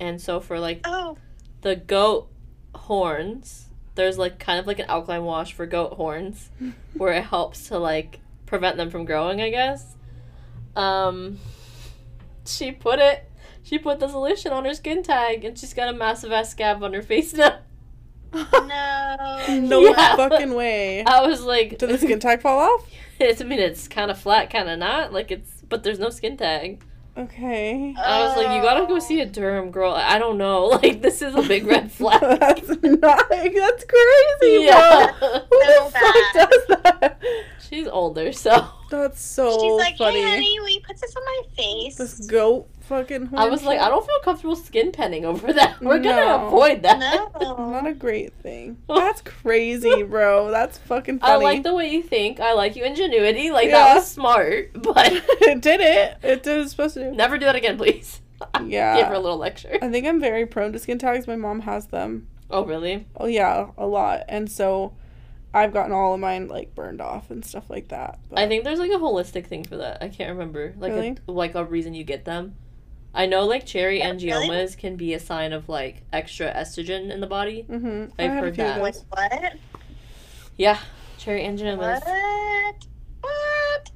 and 0.00 0.20
so 0.20 0.40
for 0.40 0.58
like 0.58 0.80
Oh, 0.84 1.16
the 1.62 1.76
goat 1.76 2.28
horns, 2.74 3.66
there's 3.94 4.18
like 4.18 4.38
kind 4.38 4.58
of 4.58 4.66
like 4.66 4.78
an 4.78 4.86
alkaline 4.86 5.24
wash 5.24 5.52
for 5.52 5.66
goat 5.66 5.94
horns, 5.94 6.50
where 6.94 7.12
it 7.12 7.24
helps 7.24 7.68
to 7.68 7.78
like 7.78 8.20
prevent 8.46 8.76
them 8.76 8.90
from 8.90 9.04
growing, 9.04 9.40
I 9.40 9.50
guess. 9.50 9.94
Um, 10.74 11.38
she 12.44 12.72
put 12.72 12.98
it. 12.98 13.30
She 13.62 13.78
put 13.78 13.98
the 13.98 14.06
solution 14.06 14.52
on 14.52 14.64
her 14.64 14.74
skin 14.74 15.02
tag, 15.02 15.44
and 15.44 15.58
she's 15.58 15.74
got 15.74 15.88
a 15.88 15.92
massive 15.92 16.30
ass 16.30 16.50
scab 16.50 16.84
on 16.84 16.92
her 16.92 17.02
face 17.02 17.32
now. 17.34 17.58
No. 18.36 19.58
No 19.60 19.80
Yeah. 19.80 20.16
fucking 20.16 20.54
way. 20.54 21.04
I 21.04 21.26
was 21.26 21.42
like, 21.42 21.78
Did 21.78 21.90
the 21.90 21.98
skin 21.98 22.20
tag 22.20 22.40
fall 22.40 22.58
off? 22.58 22.88
It's, 23.18 23.40
I 23.40 23.44
mean, 23.44 23.58
it's 23.58 23.88
kind 23.88 24.10
of 24.10 24.18
flat, 24.18 24.50
kind 24.50 24.68
of 24.68 24.78
not. 24.78 25.12
Like 25.12 25.30
it's, 25.30 25.62
but 25.68 25.82
there's 25.82 25.98
no 25.98 26.10
skin 26.10 26.36
tag. 26.36 26.82
Okay. 27.18 27.94
I 27.96 28.26
was 28.26 28.36
like, 28.36 28.54
you 28.54 28.60
gotta 28.62 28.84
go 28.86 28.96
oh. 28.96 28.98
see 28.98 29.20
a 29.22 29.26
derm 29.26 29.70
girl. 29.70 29.92
I 29.92 30.18
don't 30.18 30.36
know. 30.36 30.66
Like 30.82 31.00
this 31.00 31.22
is 31.22 31.34
a 31.34 31.40
big 31.42 31.66
red 31.66 31.90
flag. 31.98 32.20
that's 32.20 32.68
not. 32.68 33.28
That's 33.30 33.84
crazy, 33.84 34.64
yeah, 34.64 35.12
bro. 35.18 35.28
Who 35.28 35.62
So 35.64 35.84
the 35.84 35.90
fuck 35.90 36.34
does 36.34 36.66
that? 36.68 37.22
She's 37.68 37.88
older, 37.88 38.32
so 38.32 38.68
That's 38.90 39.20
so 39.20 39.50
She's 39.60 39.72
like, 39.78 39.96
funny. 39.98 40.22
hey, 40.22 40.30
honey, 40.30 40.60
will 40.60 40.68
you 40.68 40.80
put 40.80 41.00
this 41.00 41.14
on 41.16 41.24
my 41.24 41.42
face? 41.56 41.96
This 41.96 42.26
goat 42.26 42.68
fucking. 42.82 43.30
I 43.34 43.48
was 43.48 43.64
like, 43.64 43.80
I 43.80 43.88
don't 43.88 44.06
feel 44.06 44.20
comfortable 44.22 44.54
skin 44.54 44.92
penning 44.92 45.24
over 45.24 45.52
that. 45.52 45.80
We're 45.80 45.98
gonna 45.98 46.46
avoid 46.46 46.82
that. 46.82 46.98
No. 47.00 47.56
Not 47.70 47.86
a 47.86 47.92
great 47.94 48.32
thing. 48.34 48.76
That's 48.88 49.22
crazy, 49.22 50.02
bro. 50.04 50.50
That's 50.50 50.78
fucking 50.78 51.18
Funny. 51.18 51.32
I 51.32 51.36
like 51.36 51.62
the 51.64 51.74
way 51.74 51.88
you 51.90 52.02
think. 52.02 52.38
I 52.40 52.52
like 52.52 52.76
your 52.76 52.86
ingenuity. 52.86 53.50
Like 53.50 53.66
Yeah. 53.68 53.72
that 53.84 53.94
was 53.96 54.10
smart, 54.10 54.70
but 54.74 55.12
it 55.12 55.60
did 55.60 55.80
it. 55.80 56.16
It 56.22 56.42
did 56.42 56.50
what 56.50 56.56
it 56.56 56.58
was 56.60 56.70
supposed 56.70 56.94
to 56.94 57.10
do. 57.10 57.16
never 57.16 57.38
do 57.38 57.46
that 57.46 57.56
again, 57.56 57.76
please. 57.76 58.20
Yeah. 58.64 58.96
Give 58.96 59.06
her 59.08 59.14
a 59.14 59.18
little 59.18 59.38
lecture. 59.38 59.78
I 59.82 59.88
think 59.90 60.06
I'm 60.06 60.20
very 60.20 60.46
prone 60.46 60.72
to 60.72 60.78
skin 60.78 60.98
tags. 60.98 61.26
My 61.26 61.36
mom 61.36 61.60
has 61.60 61.86
them. 61.86 62.28
Oh 62.50 62.64
really? 62.64 63.06
Oh 63.16 63.26
yeah, 63.26 63.70
a 63.76 63.86
lot. 63.86 64.22
And 64.28 64.48
so 64.50 64.92
I've 65.54 65.72
gotten 65.72 65.92
all 65.92 66.12
of 66.14 66.20
mine 66.20 66.48
like 66.48 66.74
burned 66.74 67.00
off 67.00 67.30
and 67.30 67.44
stuff 67.44 67.70
like 67.70 67.88
that. 67.88 68.18
But 68.28 68.38
I 68.40 68.48
think 68.48 68.64
there's 68.64 68.78
like 68.78 68.90
a 68.90 68.96
holistic 68.96 69.46
thing 69.46 69.64
for 69.64 69.76
that. 69.78 70.02
I 70.02 70.08
can't 70.08 70.30
remember. 70.30 70.74
Like 70.76 70.92
Really? 70.92 71.16
a, 71.26 71.32
like 71.32 71.54
a 71.54 71.64
reason 71.64 71.94
you 71.94 72.04
get 72.04 72.24
them. 72.24 72.56
I 73.14 73.24
know 73.24 73.46
like 73.46 73.64
cherry 73.64 73.98
Yeah, 74.00 74.10
angiomas 74.12 74.48
really? 74.50 74.66
can 74.76 74.96
be 74.96 75.14
a 75.14 75.18
sign 75.20 75.54
of 75.54 75.68
like 75.70 76.02
extra 76.12 76.52
estrogen 76.52 77.10
in 77.10 77.20
the 77.20 77.26
body. 77.26 77.64
Mm-hmm. 77.68 78.12
I've 78.20 78.30
I 78.30 78.34
heard 78.34 78.54
few 78.54 78.64
of 78.64 78.74
that. 78.74 78.82
Wait, 78.82 79.02
what? 79.08 79.54
Yeah, 80.58 80.78
cherry 81.16 81.42
angiomas. 81.42 82.04
What? 82.04 82.86
What? 83.22 83.90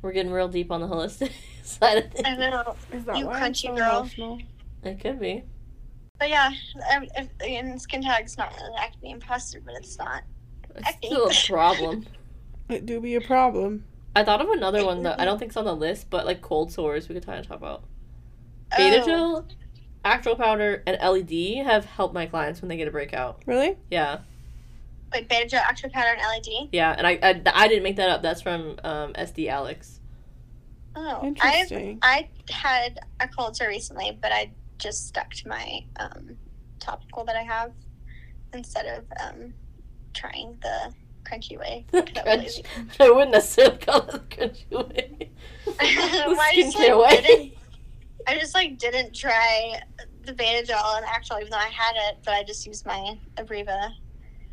We're 0.00 0.12
getting 0.12 0.32
real 0.32 0.48
deep 0.48 0.70
on 0.72 0.80
the 0.80 0.88
holistic 0.88 1.32
side 1.62 1.98
of 1.98 2.10
things. 2.12 2.26
I 2.26 2.36
know. 2.50 2.74
Is 2.92 3.04
that 3.04 3.18
You 3.18 3.26
why 3.26 3.40
I'm 3.40 3.52
crunchy 3.52 3.66
so 3.68 3.76
girl. 3.76 3.98
emotional? 4.00 4.38
It 4.82 5.00
could 5.00 5.20
be. 5.20 5.44
But 6.18 6.30
yeah, 6.30 6.50
um, 6.96 7.06
if, 7.16 7.28
and 7.46 7.80
skin 7.80 8.02
tag's 8.02 8.38
not 8.38 8.52
an 8.58 8.72
acne 8.78 9.10
imposter, 9.10 9.60
but 9.64 9.74
it's 9.74 9.98
not. 9.98 10.22
It's 10.76 10.96
still 11.06 11.28
a 11.28 11.34
problem. 11.46 12.06
It 12.68 12.86
do 12.86 13.00
be 13.00 13.16
a 13.16 13.20
problem. 13.20 13.84
I 14.16 14.24
thought 14.24 14.40
of 14.40 14.48
another 14.48 14.84
one 14.84 15.02
that 15.02 15.20
I 15.20 15.26
don't 15.26 15.38
think 15.38 15.50
it's 15.50 15.56
on 15.58 15.64
the 15.66 15.74
list, 15.76 16.08
but 16.08 16.24
like 16.24 16.40
cold 16.40 16.72
sores 16.72 17.06
we 17.08 17.14
could 17.14 17.26
kind 17.26 17.38
of 17.38 17.46
talk 17.46 17.58
about. 17.58 17.82
Beta 18.74 19.02
Oh, 19.02 19.06
gel, 19.06 19.46
Acu 20.04 20.38
Powder, 20.38 20.82
and 20.86 20.96
LED 21.02 21.66
have 21.66 21.84
helped 21.84 22.14
my 22.14 22.24
clients 22.26 22.62
when 22.62 22.68
they 22.70 22.76
get 22.78 22.88
a 22.88 22.90
breakout. 22.90 23.42
Really? 23.46 23.76
Yeah, 23.90 24.20
Wait, 25.12 25.28
beta 25.28 25.46
gel, 25.48 25.62
Acu 25.62 25.92
Powder, 25.92 26.16
and 26.18 26.20
LED? 26.20 26.68
yeah, 26.72 26.94
and 26.96 27.06
I 27.06 27.18
I, 27.22 27.42
I 27.52 27.68
didn't 27.68 27.82
make 27.82 27.96
that 27.96 28.08
up. 28.08 28.22
That's 28.22 28.40
from 28.40 28.78
um, 28.84 29.12
SD 29.14 29.48
Alex. 29.48 30.00
Oh, 30.94 31.18
I've 31.18 31.24
Interesting. 31.24 31.98
I 32.00 32.28
had 32.48 33.00
a 33.20 33.28
cold 33.28 33.56
sore 33.56 33.68
recently, 33.68 34.16
but 34.22 34.32
I 34.32 34.52
just 34.78 35.08
stuck 35.08 35.30
to 35.34 35.48
my 35.48 35.84
um, 35.98 36.36
topical 36.80 37.24
that 37.24 37.36
I 37.36 37.42
have 37.42 37.72
instead 38.54 38.86
of 38.86 39.04
um, 39.22 39.52
trying 40.14 40.56
the 40.62 40.92
crunchy 41.24 41.58
way. 41.58 41.84
Crunch. 41.92 42.60
I 43.00 43.10
wouldn't 43.10 43.32
necessarily 43.32 43.78
call 43.78 44.02
it 44.02 44.10
the 44.12 44.18
crunchy 44.20 44.70
way. 44.94 45.30
the 45.66 45.76
I 45.80 46.52
just, 46.54 46.76
skincare 46.76 46.98
like, 47.00 47.22
way. 47.24 47.54
I 48.26 48.38
just 48.38 48.54
like 48.54 48.78
didn't 48.78 49.14
try 49.14 49.80
the 50.24 50.32
beta 50.32 50.66
gel 50.66 50.94
and 50.96 51.04
actual, 51.06 51.38
even 51.38 51.50
though 51.50 51.56
I 51.56 51.68
had 51.68 51.94
it, 52.10 52.18
but 52.24 52.34
I 52.34 52.42
just 52.44 52.66
used 52.66 52.86
my 52.86 53.18
Abreva 53.36 53.90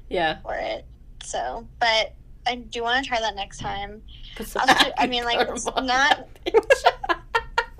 Yeah. 0.09 0.41
for 0.41 0.55
it. 0.55 0.85
So, 1.23 1.67
but 1.79 2.13
I 2.47 2.55
do 2.55 2.81
want 2.83 3.03
to 3.03 3.07
try 3.07 3.19
that 3.19 3.35
next 3.35 3.59
time. 3.59 4.01
Put 4.35 4.55
Also, 4.55 4.73
I 4.97 5.05
mean, 5.05 5.25
like, 5.25 5.47
it's 5.47 5.65
not- 5.65 6.27
it. 6.45 6.55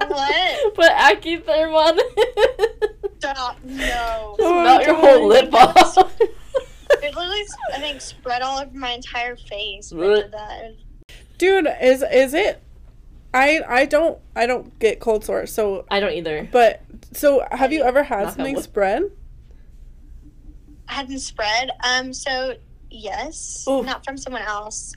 What? 0.07 0.75
Put 0.75 0.91
Acutherm 0.91 1.73
on 1.75 1.93
it. 1.97 3.11
Stop! 3.19 3.57
No. 3.63 4.35
Just 4.37 4.53
melt 4.53 4.83
your 4.85 4.95
whole 4.95 5.27
lip 5.27 5.53
off. 5.53 5.97
It 7.09 7.15
literally, 7.15 7.43
I 7.73 7.79
think, 7.79 8.01
spread 8.01 8.41
all 8.43 8.59
over 8.59 8.77
my 8.77 8.91
entire 8.91 9.35
face. 9.35 9.91
when 9.91 10.11
I 10.11 10.15
did 10.21 10.31
that. 10.31 10.75
Dude, 11.39 11.67
is 11.81 12.03
is 12.03 12.33
it? 12.35 12.61
I 13.33 13.61
I 13.67 13.85
don't 13.85 14.19
I 14.35 14.45
don't 14.45 14.77
get 14.79 14.99
cold 14.99 15.23
sores. 15.25 15.51
So, 15.51 15.85
I 15.89 15.99
don't 15.99 16.13
either. 16.13 16.47
but 16.51 16.81
so 17.13 17.43
have 17.51 17.71
you 17.73 17.81
ever 17.83 18.03
had 18.03 18.25
Knock 18.25 18.35
something 18.35 18.61
spread? 18.61 19.03
I 20.87 20.93
had 20.93 21.07
them 21.09 21.17
spread. 21.19 21.71
Um, 21.83 22.13
so 22.13 22.55
yes, 22.91 23.65
Oof. 23.67 23.85
not 23.85 24.03
from 24.05 24.17
someone 24.17 24.41
else. 24.43 24.93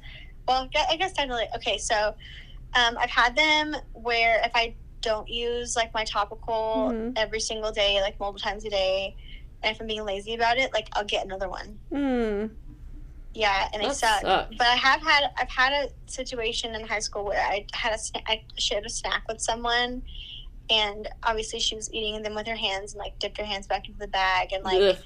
Well, 0.49 0.63
I 0.65 0.67
gue- 0.67 0.87
I 0.91 0.97
guess 0.97 1.13
technically. 1.13 1.47
Okay, 1.57 1.79
so 1.79 2.15
um, 2.75 2.97
I've 2.99 3.11
had 3.11 3.37
them 3.37 3.77
where 3.93 4.41
if 4.45 4.53
I 4.55 4.75
don't 5.03 5.29
use 5.29 5.77
like 5.77 5.93
my 5.95 6.05
topical 6.05 6.91
Mhm. 6.93 7.13
every 7.17 7.41
single 7.41 7.71
day, 7.73 8.01
like 8.01 8.19
multiple 8.21 8.41
times 8.51 8.65
a 8.65 8.71
day, 8.71 9.17
and 9.63 9.75
if 9.75 9.81
I'm 9.81 9.87
being 9.87 10.05
lazy 10.05 10.35
about 10.35 10.59
it, 10.59 10.73
like 10.73 10.89
I'll 10.95 11.05
get 11.05 11.25
another 11.25 11.49
one. 11.49 11.79
Hmm. 11.91 12.47
Yeah, 13.35 13.69
and 13.73 13.83
they 13.83 13.87
That 13.87 13.97
suck. 13.97 14.21
sucks. 14.21 14.57
But 14.57 14.67
I 14.67 14.75
have 14.77 15.01
had 15.03 15.25
I've 15.39 15.49
had 15.49 15.73
a 15.73 15.89
situation 16.11 16.75
in 16.75 16.87
high 16.87 16.99
school 16.99 17.25
where 17.25 17.41
I 17.41 17.65
had 17.73 17.93
a 17.95 17.97
sna- 17.97 18.23
I 18.27 18.45
shared 18.59 18.85
a 18.85 18.91
snack 18.91 19.23
with 19.27 19.41
someone, 19.41 20.03
and 20.69 21.09
obviously 21.23 21.59
she 21.59 21.75
was 21.75 21.93
eating 21.95 22.23
them 22.23 22.35
with 22.35 22.47
her 22.47 22.57
hands 22.57 22.93
and 22.93 22.99
like 23.01 23.19
dipped 23.19 23.39
her 23.39 23.45
hands 23.45 23.67
back 23.67 23.87
into 23.87 23.99
the 23.99 24.09
bag 24.09 24.53
and 24.53 24.63
like 24.65 24.81
uh, 24.85 24.97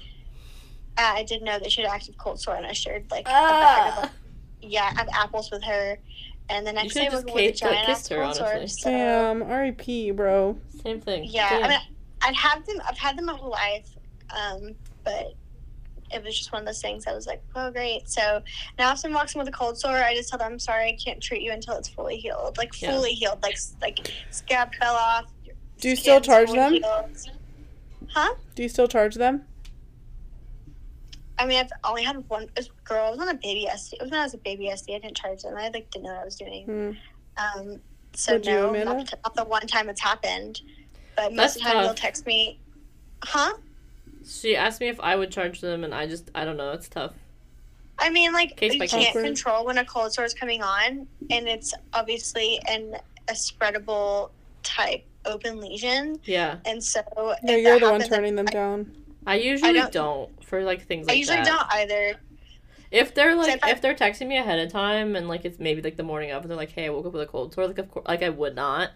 I 0.97 1.23
did 1.23 1.41
know 1.41 1.57
that 1.59 1.71
she 1.71 1.81
had 1.83 1.89
active 1.91 2.17
cold 2.17 2.39
sore 2.41 2.55
and 2.55 2.65
I 2.65 2.73
shared 2.73 3.09
like 3.11 3.21
a 3.27 3.31
bag 3.31 3.87
of 3.87 3.93
Ah. 3.97 4.01
like, 4.01 4.11
yeah 4.61 4.91
of 5.01 5.07
apples 5.13 5.49
with 5.51 5.63
her, 5.63 5.97
and 6.49 6.67
the 6.67 6.73
next 6.73 6.95
day 6.95 7.01
I 7.01 7.09
should've 7.09 7.25
woke 7.25 7.35
with 7.35 7.51
a 7.55 7.57
giant 7.57 7.85
kissed 7.87 8.09
her, 8.09 8.23
cold 8.23 8.35
sore. 8.35 8.67
So 8.67 8.89
Damn, 8.89 9.43
R.I.P. 9.43 10.11
Bro. 10.11 10.57
Same 10.83 10.99
thing. 10.99 11.23
yeah, 11.25 11.49
Damn. 11.51 11.63
I 11.63 11.67
mean 11.69 11.79
I'd 12.23 12.35
have 12.35 12.65
them. 12.65 12.81
I've 12.89 12.97
had 12.97 13.17
them 13.17 13.25
my 13.27 13.35
whole 13.35 13.51
life, 13.51 13.87
um, 14.35 14.75
but 15.03 15.33
it 16.11 16.23
was 16.23 16.37
just 16.37 16.51
one 16.53 16.61
of 16.61 16.65
those 16.65 16.81
things. 16.81 17.05
I 17.05 17.13
was 17.13 17.27
like, 17.27 17.41
oh 17.55 17.71
great. 17.71 18.09
So 18.09 18.41
now 18.79 18.93
if 18.93 18.99
someone 18.99 19.19
walks 19.19 19.35
in 19.35 19.39
with 19.39 19.47
a 19.49 19.51
cold 19.51 19.77
sore, 19.77 19.95
I 19.97 20.15
just 20.15 20.29
tell 20.29 20.39
them, 20.39 20.53
I'm 20.53 20.59
sorry, 20.59 20.87
I 20.89 20.97
can't 21.03 21.21
treat 21.21 21.41
you 21.41 21.51
until 21.51 21.75
it's 21.75 21.89
fully 21.89 22.17
healed, 22.17 22.57
like 22.57 22.79
Yeah. 22.81 22.91
fully 22.93 23.11
healed, 23.11 23.41
like 23.43 23.57
like 23.81 23.99
scab 24.31 24.73
fell 24.75 24.95
off. 24.95 25.25
Do 25.79 25.89
you 25.89 25.95
still 25.95 26.21
charge 26.21 26.51
them? 26.51 26.73
healed. 26.73 27.17
Huh? 28.09 28.35
Do 28.55 28.63
you 28.63 28.69
still 28.69 28.87
charge 28.87 29.15
them? 29.15 29.43
I 31.39 31.45
mean, 31.45 31.59
I've 31.59 31.69
only 31.83 32.03
had 32.03 32.17
one 32.29 32.47
was, 32.55 32.69
girl. 32.83 33.09
It 33.09 33.11
was 33.11 33.19
on 33.19 33.29
a 33.29 33.35
baby 33.35 33.67
SD. 33.71 33.93
It 33.93 34.01
was 34.01 34.11
when 34.11 34.19
I 34.19 34.23
was 34.23 34.33
a 34.33 34.39
baby 34.39 34.69
SD. 34.73 34.95
I 34.95 34.99
didn't 34.99 35.17
charge 35.17 35.43
them. 35.43 35.55
I 35.55 35.69
like 35.69 35.91
didn't 35.91 36.05
know 36.05 36.13
what 36.13 36.21
I 36.21 36.25
was 36.25 36.35
doing. 36.35 36.65
Hmm. 36.65 37.59
Um, 37.59 37.81
so 38.13 38.33
Would 38.33 38.45
no, 38.45 38.69
Amanda? 38.69 38.95
not, 38.95 39.13
not 39.23 39.35
the 39.35 39.43
one 39.45 39.67
time 39.67 39.89
it's 39.89 40.01
happened. 40.01 40.61
But 41.15 41.33
most 41.33 41.37
That's 41.37 41.55
of 41.57 41.63
the 41.63 41.69
time, 41.69 41.83
they'll 41.83 41.93
text 41.93 42.25
me, 42.25 42.59
huh? 43.23 43.53
She 44.27 44.55
asked 44.55 44.81
me 44.81 44.87
if 44.89 44.99
I 44.99 45.15
would 45.15 45.31
charge 45.31 45.61
them, 45.61 45.83
and 45.83 45.93
I 45.93 46.05
just 46.07 46.29
I 46.35 46.45
don't 46.45 46.57
know. 46.57 46.71
It's 46.71 46.89
tough. 46.89 47.13
I 47.99 48.09
mean, 48.11 48.31
like 48.33 48.55
Case 48.57 48.73
you 48.73 48.79
can't 48.81 48.91
case. 48.91 49.13
control 49.13 49.65
when 49.65 49.77
a 49.79 49.85
cold 49.85 50.13
sore 50.13 50.25
is 50.25 50.33
coming 50.33 50.61
on, 50.61 51.07
and 51.31 51.47
it's 51.47 51.73
obviously 51.93 52.59
an 52.69 52.95
a 53.29 53.33
spreadable 53.33 54.29
type 54.63 55.03
open 55.25 55.59
lesion, 55.59 56.19
Yeah, 56.23 56.57
and 56.65 56.81
so 56.81 57.01
No, 57.17 57.35
if 57.43 57.63
you're 57.63 57.79
that 57.79 57.85
the 57.85 57.91
one 57.91 58.01
turning 58.01 58.35
them 58.35 58.45
I, 58.47 58.51
down. 58.51 58.91
I 59.25 59.35
usually 59.35 59.73
don't- 59.73 59.91
don't, 59.91 60.43
for 60.45 60.63
like 60.63 60.85
things 60.85 61.05
like 61.05 61.07
that. 61.07 61.13
I 61.13 61.17
usually 61.17 61.37
that. 61.37 61.45
don't 61.45 61.73
either. 61.73 62.15
If 62.91 63.13
they're 63.13 63.35
like, 63.35 63.55
if 63.55 63.63
I- 63.63 63.71
if 63.71 63.81
they're 63.81 63.95
texting 63.95 64.27
me 64.27 64.37
ahead 64.37 64.59
of 64.59 64.71
time 64.71 65.15
and 65.17 65.27
like 65.27 65.43
it's 65.43 65.59
maybe 65.59 65.81
like 65.81 65.97
the 65.97 66.03
morning 66.03 66.31
of, 66.31 66.43
and 66.43 66.49
they're 66.49 66.57
like, 66.57 66.71
"Hey, 66.71 66.85
I 66.85 66.89
woke 66.89 67.05
up 67.07 67.11
with 67.13 67.21
a 67.23 67.25
cold 67.25 67.53
sore," 67.53 67.67
like 67.67 67.77
of 67.79 67.91
course, 67.91 68.05
like 68.07 68.23
I 68.23 68.29
would 68.29 68.55
not. 68.55 68.91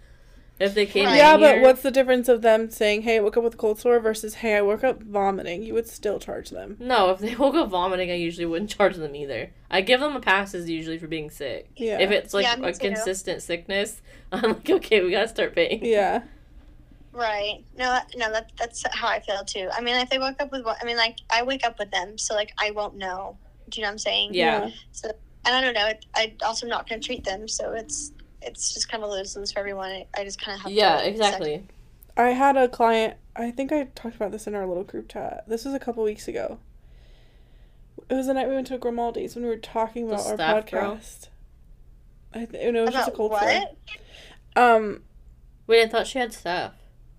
If 0.61 0.73
they 0.75 0.85
came, 0.85 1.05
Right. 1.05 1.13
in 1.13 1.17
Yeah, 1.17 1.37
but 1.37 1.53
here- 1.55 1.61
what's 1.63 1.81
the 1.81 1.91
difference 1.91 2.29
of 2.29 2.41
them 2.41 2.69
saying, 2.69 3.01
"Hey, 3.01 3.17
I 3.17 3.19
woke 3.19 3.35
up 3.37 3.43
with 3.43 3.55
a 3.55 3.57
cold 3.57 3.79
sore" 3.79 3.99
versus 3.99 4.35
"Hey, 4.35 4.55
I 4.55 4.61
woke 4.61 4.83
up 4.83 5.01
vomiting"? 5.01 5.63
You 5.63 5.73
would 5.73 5.87
still 5.87 6.19
charge 6.19 6.49
them. 6.51 6.77
No, 6.79 7.09
if 7.09 7.19
they 7.19 7.35
woke 7.43 7.55
up 7.55 7.69
vomiting, 7.69 8.11
I 8.11 8.15
usually 8.15 8.45
wouldn't 8.45 8.69
charge 8.77 8.95
them 8.95 9.15
either. 9.15 9.51
I 9.69 9.81
give 9.81 9.99
them 9.99 10.15
a 10.15 10.19
passes 10.21 10.69
usually 10.69 10.97
for 10.97 11.07
being 11.07 11.29
sick. 11.29 11.69
Yeah. 11.75 11.99
If 11.99 12.11
it's 12.11 12.33
like 12.33 12.45
Yeah, 12.45 12.63
a 12.65 12.73
too. 12.73 12.79
consistent 12.79 13.41
sickness, 13.41 14.01
I'm 14.31 14.41
like, 14.53 14.69
okay, 14.69 15.01
we 15.01 15.11
gotta 15.11 15.27
start 15.27 15.55
paying. 15.55 15.83
yeah. 15.85 16.21
Right. 17.13 17.63
No, 17.77 17.99
no, 18.15 18.31
that, 18.31 18.51
that's 18.57 18.83
how 18.93 19.07
I 19.09 19.19
feel 19.19 19.43
too. 19.43 19.67
I 19.73 19.81
mean, 19.81 19.95
if 19.97 20.09
they 20.09 20.17
woke 20.17 20.41
up 20.41 20.51
with, 20.51 20.65
I 20.65 20.85
mean, 20.85 20.95
like 20.95 21.17
I 21.29 21.43
wake 21.43 21.65
up 21.65 21.77
with 21.77 21.91
them, 21.91 22.17
so 22.17 22.35
like 22.35 22.53
I 22.57 22.71
won't 22.71 22.95
know. 22.95 23.37
Do 23.69 23.79
you 23.79 23.83
know 23.83 23.89
what 23.89 23.93
I'm 23.93 23.97
saying? 23.97 24.29
Yeah. 24.33 24.69
So, 24.93 25.09
and 25.45 25.55
I 25.55 25.59
don't 25.61 25.73
know. 25.73 25.87
It, 25.87 26.05
I 26.15 26.33
also 26.45 26.67
not 26.67 26.87
going 26.87 27.01
to 27.01 27.05
treat 27.05 27.23
them, 27.25 27.47
so 27.47 27.71
it's 27.73 28.11
it's 28.41 28.73
just 28.73 28.89
kind 28.89 29.03
of 29.03 29.09
lose 29.09 29.35
lose 29.35 29.51
for 29.51 29.59
everyone. 29.59 29.89
I, 29.91 30.07
I 30.17 30.23
just 30.23 30.41
kind 30.41 30.55
of 30.55 30.63
have. 30.63 30.71
Yeah, 30.71 30.97
to 31.01 31.07
exactly. 31.07 31.63
I 32.17 32.29
had 32.29 32.57
a 32.57 32.67
client. 32.67 33.15
I 33.35 33.51
think 33.51 33.71
I 33.71 33.85
talked 33.95 34.15
about 34.15 34.31
this 34.31 34.47
in 34.47 34.55
our 34.55 34.65
little 34.67 34.83
group 34.83 35.09
chat. 35.09 35.45
This 35.47 35.63
was 35.65 35.73
a 35.73 35.79
couple 35.79 36.03
weeks 36.03 36.27
ago. 36.27 36.59
It 38.09 38.15
was 38.15 38.27
the 38.27 38.33
night 38.33 38.49
we 38.49 38.55
went 38.55 38.67
to 38.67 38.77
Grimaldi's 38.77 39.35
when 39.35 39.43
we 39.43 39.49
were 39.49 39.57
talking 39.57 40.07
The 40.07 40.15
about 40.15 40.27
our 40.27 40.61
staph 40.63 40.71
girl? 40.71 40.95
podcast. 40.97 41.27
I 42.33 42.45
th- 42.45 42.63
it 42.63 42.73
was 42.73 42.91
just 42.91 43.07
a 43.07 43.11
About 43.11 43.17
cold 43.17 43.31
what? 43.31 43.75
sore. 44.55 44.75
Um, 44.75 45.01
Wait, 45.67 45.83
I 45.83 45.87
thought 45.87 46.07
she 46.07 46.19
had 46.19 46.31
staph. 46.31 46.71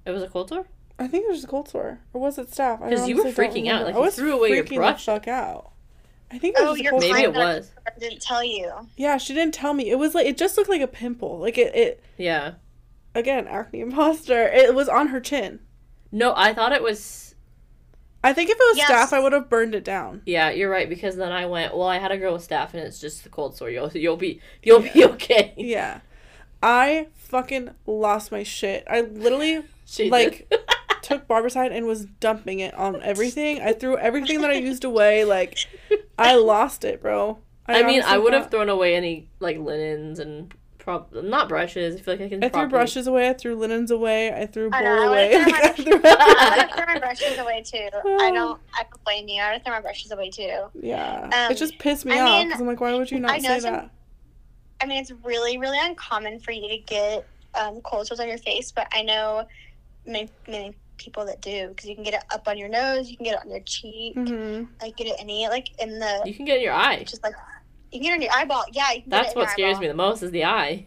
It 0.05 0.11
was 0.11 0.23
a 0.23 0.29
cold 0.29 0.51
sore. 0.51 0.67
I 0.99 1.07
think 1.09 1.25
it 1.25 1.29
was 1.29 1.39
just 1.39 1.47
a 1.49 1.51
cold 1.51 1.69
sore, 1.69 2.01
or 2.13 2.21
was 2.21 2.39
it 2.39 2.51
staph? 2.51 2.83
Because 2.87 3.09
you 3.09 3.17
were 3.17 3.31
freaking 3.31 3.69
out, 3.69 3.85
like, 3.87 3.95
I 3.95 3.99
you 3.99 4.05
was 4.05 4.15
threw 4.17 4.35
away 4.37 4.51
your 4.51 4.65
freaking 4.65 4.77
brush. 4.77 5.07
the 5.07 5.13
fuck 5.13 5.29
out. 5.29 5.72
I 6.33 6.39
think 6.39 6.57
it 6.59 6.63
was 6.63 6.71
Oh, 6.71 6.73
just 6.75 6.83
your 6.85 6.91
cold 6.93 7.03
Maybe 7.03 7.23
it 7.23 7.35
was. 7.35 7.71
I 7.87 7.99
didn't 7.99 8.23
tell 8.23 8.43
you. 8.43 8.73
Yeah, 8.97 9.19
she 9.19 9.35
didn't 9.35 9.55
tell 9.55 9.75
me. 9.75 9.91
It 9.91 9.99
was 9.99 10.15
like 10.15 10.27
it 10.27 10.37
just 10.39 10.57
looked 10.57 10.71
like 10.71 10.81
a 10.81 10.87
pimple. 10.87 11.39
Like 11.39 11.59
it, 11.59 11.75
it 11.75 12.03
Yeah. 12.17 12.55
again, 13.15 13.47
acne 13.47 13.81
imposter. 13.81 14.49
It 14.49 14.75
was 14.75 14.89
on 14.89 15.09
her 15.09 15.21
chin. 15.21 15.61
No, 16.11 16.33
I 16.37 16.55
thought 16.55 16.73
it 16.73 16.83
was. 16.83 17.35
I 18.25 18.33
think 18.33 18.51
if 18.51 18.57
it 18.57 18.63
was 18.71 18.77
Yes. 18.79 18.91
staph, 18.91 19.17
I 19.17 19.21
would 19.21 19.33
have 19.33 19.51
burned 19.51 19.75
it 19.75 19.85
down. 19.85 20.23
Yeah, 20.27 20.51
you're 20.51 20.71
right 20.71 20.89
because 20.89 21.17
then 21.17 21.33
I 21.33 21.47
went. 21.47 21.77
Well, 21.77 21.89
I 21.89 21.99
had 21.99 22.13
a 22.13 22.19
girl 22.19 22.35
with 22.35 22.49
staph, 22.49 22.73
and 22.73 22.83
it's 22.83 23.01
just 23.01 23.25
the 23.25 23.29
cold 23.31 23.57
sore. 23.57 23.69
You'll 23.69 23.91
you'll 23.93 24.17
be 24.17 24.41
you'll 24.63 24.81
be 24.81 25.05
okay. 25.05 25.53
Yeah. 25.57 26.01
I 26.63 27.09
fucking 27.15 27.71
lost 27.87 28.31
my 28.31 28.43
shit. 28.45 28.85
I 28.89 29.01
literally 29.01 29.65
Like, 30.09 30.49
did. 30.49 30.61
Took 31.03 31.27
Barbicide 31.29 31.73
and 31.73 31.87
was 31.87 32.07
dumping 32.07 32.61
it 32.61 32.75
on 32.75 33.03
everything. 33.03 33.61
I 33.61 33.73
threw 33.73 33.97
everything 33.99 34.41
that 34.43 34.51
I 34.51 34.55
used 34.55 34.85
away. 34.85 35.25
Like, 35.25 35.59
I 36.19 36.37
lost 36.37 36.85
it, 36.85 37.03
bro. 37.03 37.39
I, 37.67 37.83
mean, 37.83 38.01
I 38.03 38.05
honestly 38.05 38.19
would 38.21 38.33
have 38.35 38.51
thrown 38.51 38.69
away 38.69 38.95
any 38.97 39.29
like 39.41 39.59
linens 39.59 40.19
and 40.19 40.53
prob 40.79 41.13
not 41.15 41.49
brushes. 41.49 41.95
I 41.97 42.01
feel 42.01 42.15
like 42.15 42.21
I 42.23 42.29
can. 42.29 42.43
I 42.45 42.49
threw 42.49 42.69
brushes 42.69 43.07
away. 43.07 43.29
I 43.29 43.33
threw 43.35 43.55
linens 43.55 43.91
away. 43.91 44.33
I 44.33 44.47
threw 44.47 44.69
bowl 44.69 44.81
I 44.81 44.83
know, 44.83 45.03
I 45.03 45.07
away. 45.07 45.29
would've 45.39 45.47
Like, 45.53 45.65
I 45.65 45.69
threw 45.73 46.01
I 46.05 46.57
everything. 46.57 46.67
would 46.67 46.75
throw 46.77 46.87
my 46.95 46.99
brushes 46.99 47.39
away 47.39 47.63
too. 47.63 47.89
I 48.21 48.31
don't. 48.33 48.61
I 48.75 48.83
don't 48.83 49.05
blame 49.05 49.29
you. 49.29 49.41
I 49.43 49.53
would 49.53 49.65
throw 49.65 49.75
my 49.75 49.81
brushes 49.81 50.11
away 50.11 50.31
too. 50.31 50.65
Yeah, 50.75 51.23
Um, 51.25 51.53
it 51.53 51.57
just 51.57 51.79
pissed 51.79 52.05
me 52.05 52.13
I 52.19 52.21
off 52.21 52.29
mean, 52.29 52.49
because 52.49 52.61
I'm 52.61 52.67
like, 52.67 52.81
why 52.81 52.95
would 52.95 53.11
you 53.11 53.19
I 53.19 53.21
not 53.21 53.43
know 53.43 53.49
say 53.49 53.61
some- 53.61 53.73
that? 53.75 53.91
I 54.81 54.87
mean, 54.87 55.01
it's 55.01 55.13
really, 55.23 55.59
really 55.59 55.79
uncommon 55.81 56.41
for 56.41 56.51
you 56.51 56.69
to 56.69 56.79
get 56.79 57.25
um, 57.55 57.81
cold 57.83 58.09
sores 58.09 58.19
on 58.19 58.27
your 58.27 58.39
face, 58.39 58.73
but 58.73 58.89
I 58.93 59.03
know 59.05 59.47
many, 60.05 60.29
many 60.49 60.75
people 61.03 61.25
that 61.27 61.41
do 61.43 61.69
because 61.69 61.89
you 61.89 61.95
can 61.95 62.05
get 62.05 62.15
it 62.15 62.23
up 62.31 62.47
on 62.49 62.57
your 62.57 62.69
nose, 62.69 63.11
you 63.11 63.17
can 63.17 63.25
get 63.25 63.35
it 63.35 63.41
on 63.45 63.51
your 63.51 63.61
cheek, 63.61 64.15
hmm 64.15 64.65
like 64.81 64.97
get 64.97 65.07
it 65.09 65.17
any 65.19 65.49
like 65.49 65.69
in 65.81 65.99
the 65.99 66.23
You 66.25 66.35
can 66.35 66.45
get 66.45 66.55
it 66.55 66.59
in 66.59 66.63
your 66.65 66.75
eye. 66.75 67.03
just 67.05 67.23
like 67.23 67.35
you 67.91 68.01
can 68.01 68.05
get 68.09 68.13
it 68.13 68.17
in 68.17 68.23
your 68.23 68.33
eyeball. 68.35 68.65
Yeah, 68.73 68.93
you 68.93 69.03
can 69.03 69.11
get 69.11 69.23
That's 69.23 69.29
it 69.29 69.33
in 69.33 69.39
what 69.39 69.45
your 69.45 69.53
scares 69.53 69.71
eyeball. 69.77 69.81
me 69.83 69.89
the 69.89 69.95
most 69.95 70.23
is 70.23 70.31
the 70.31 70.45
eye. 70.45 70.87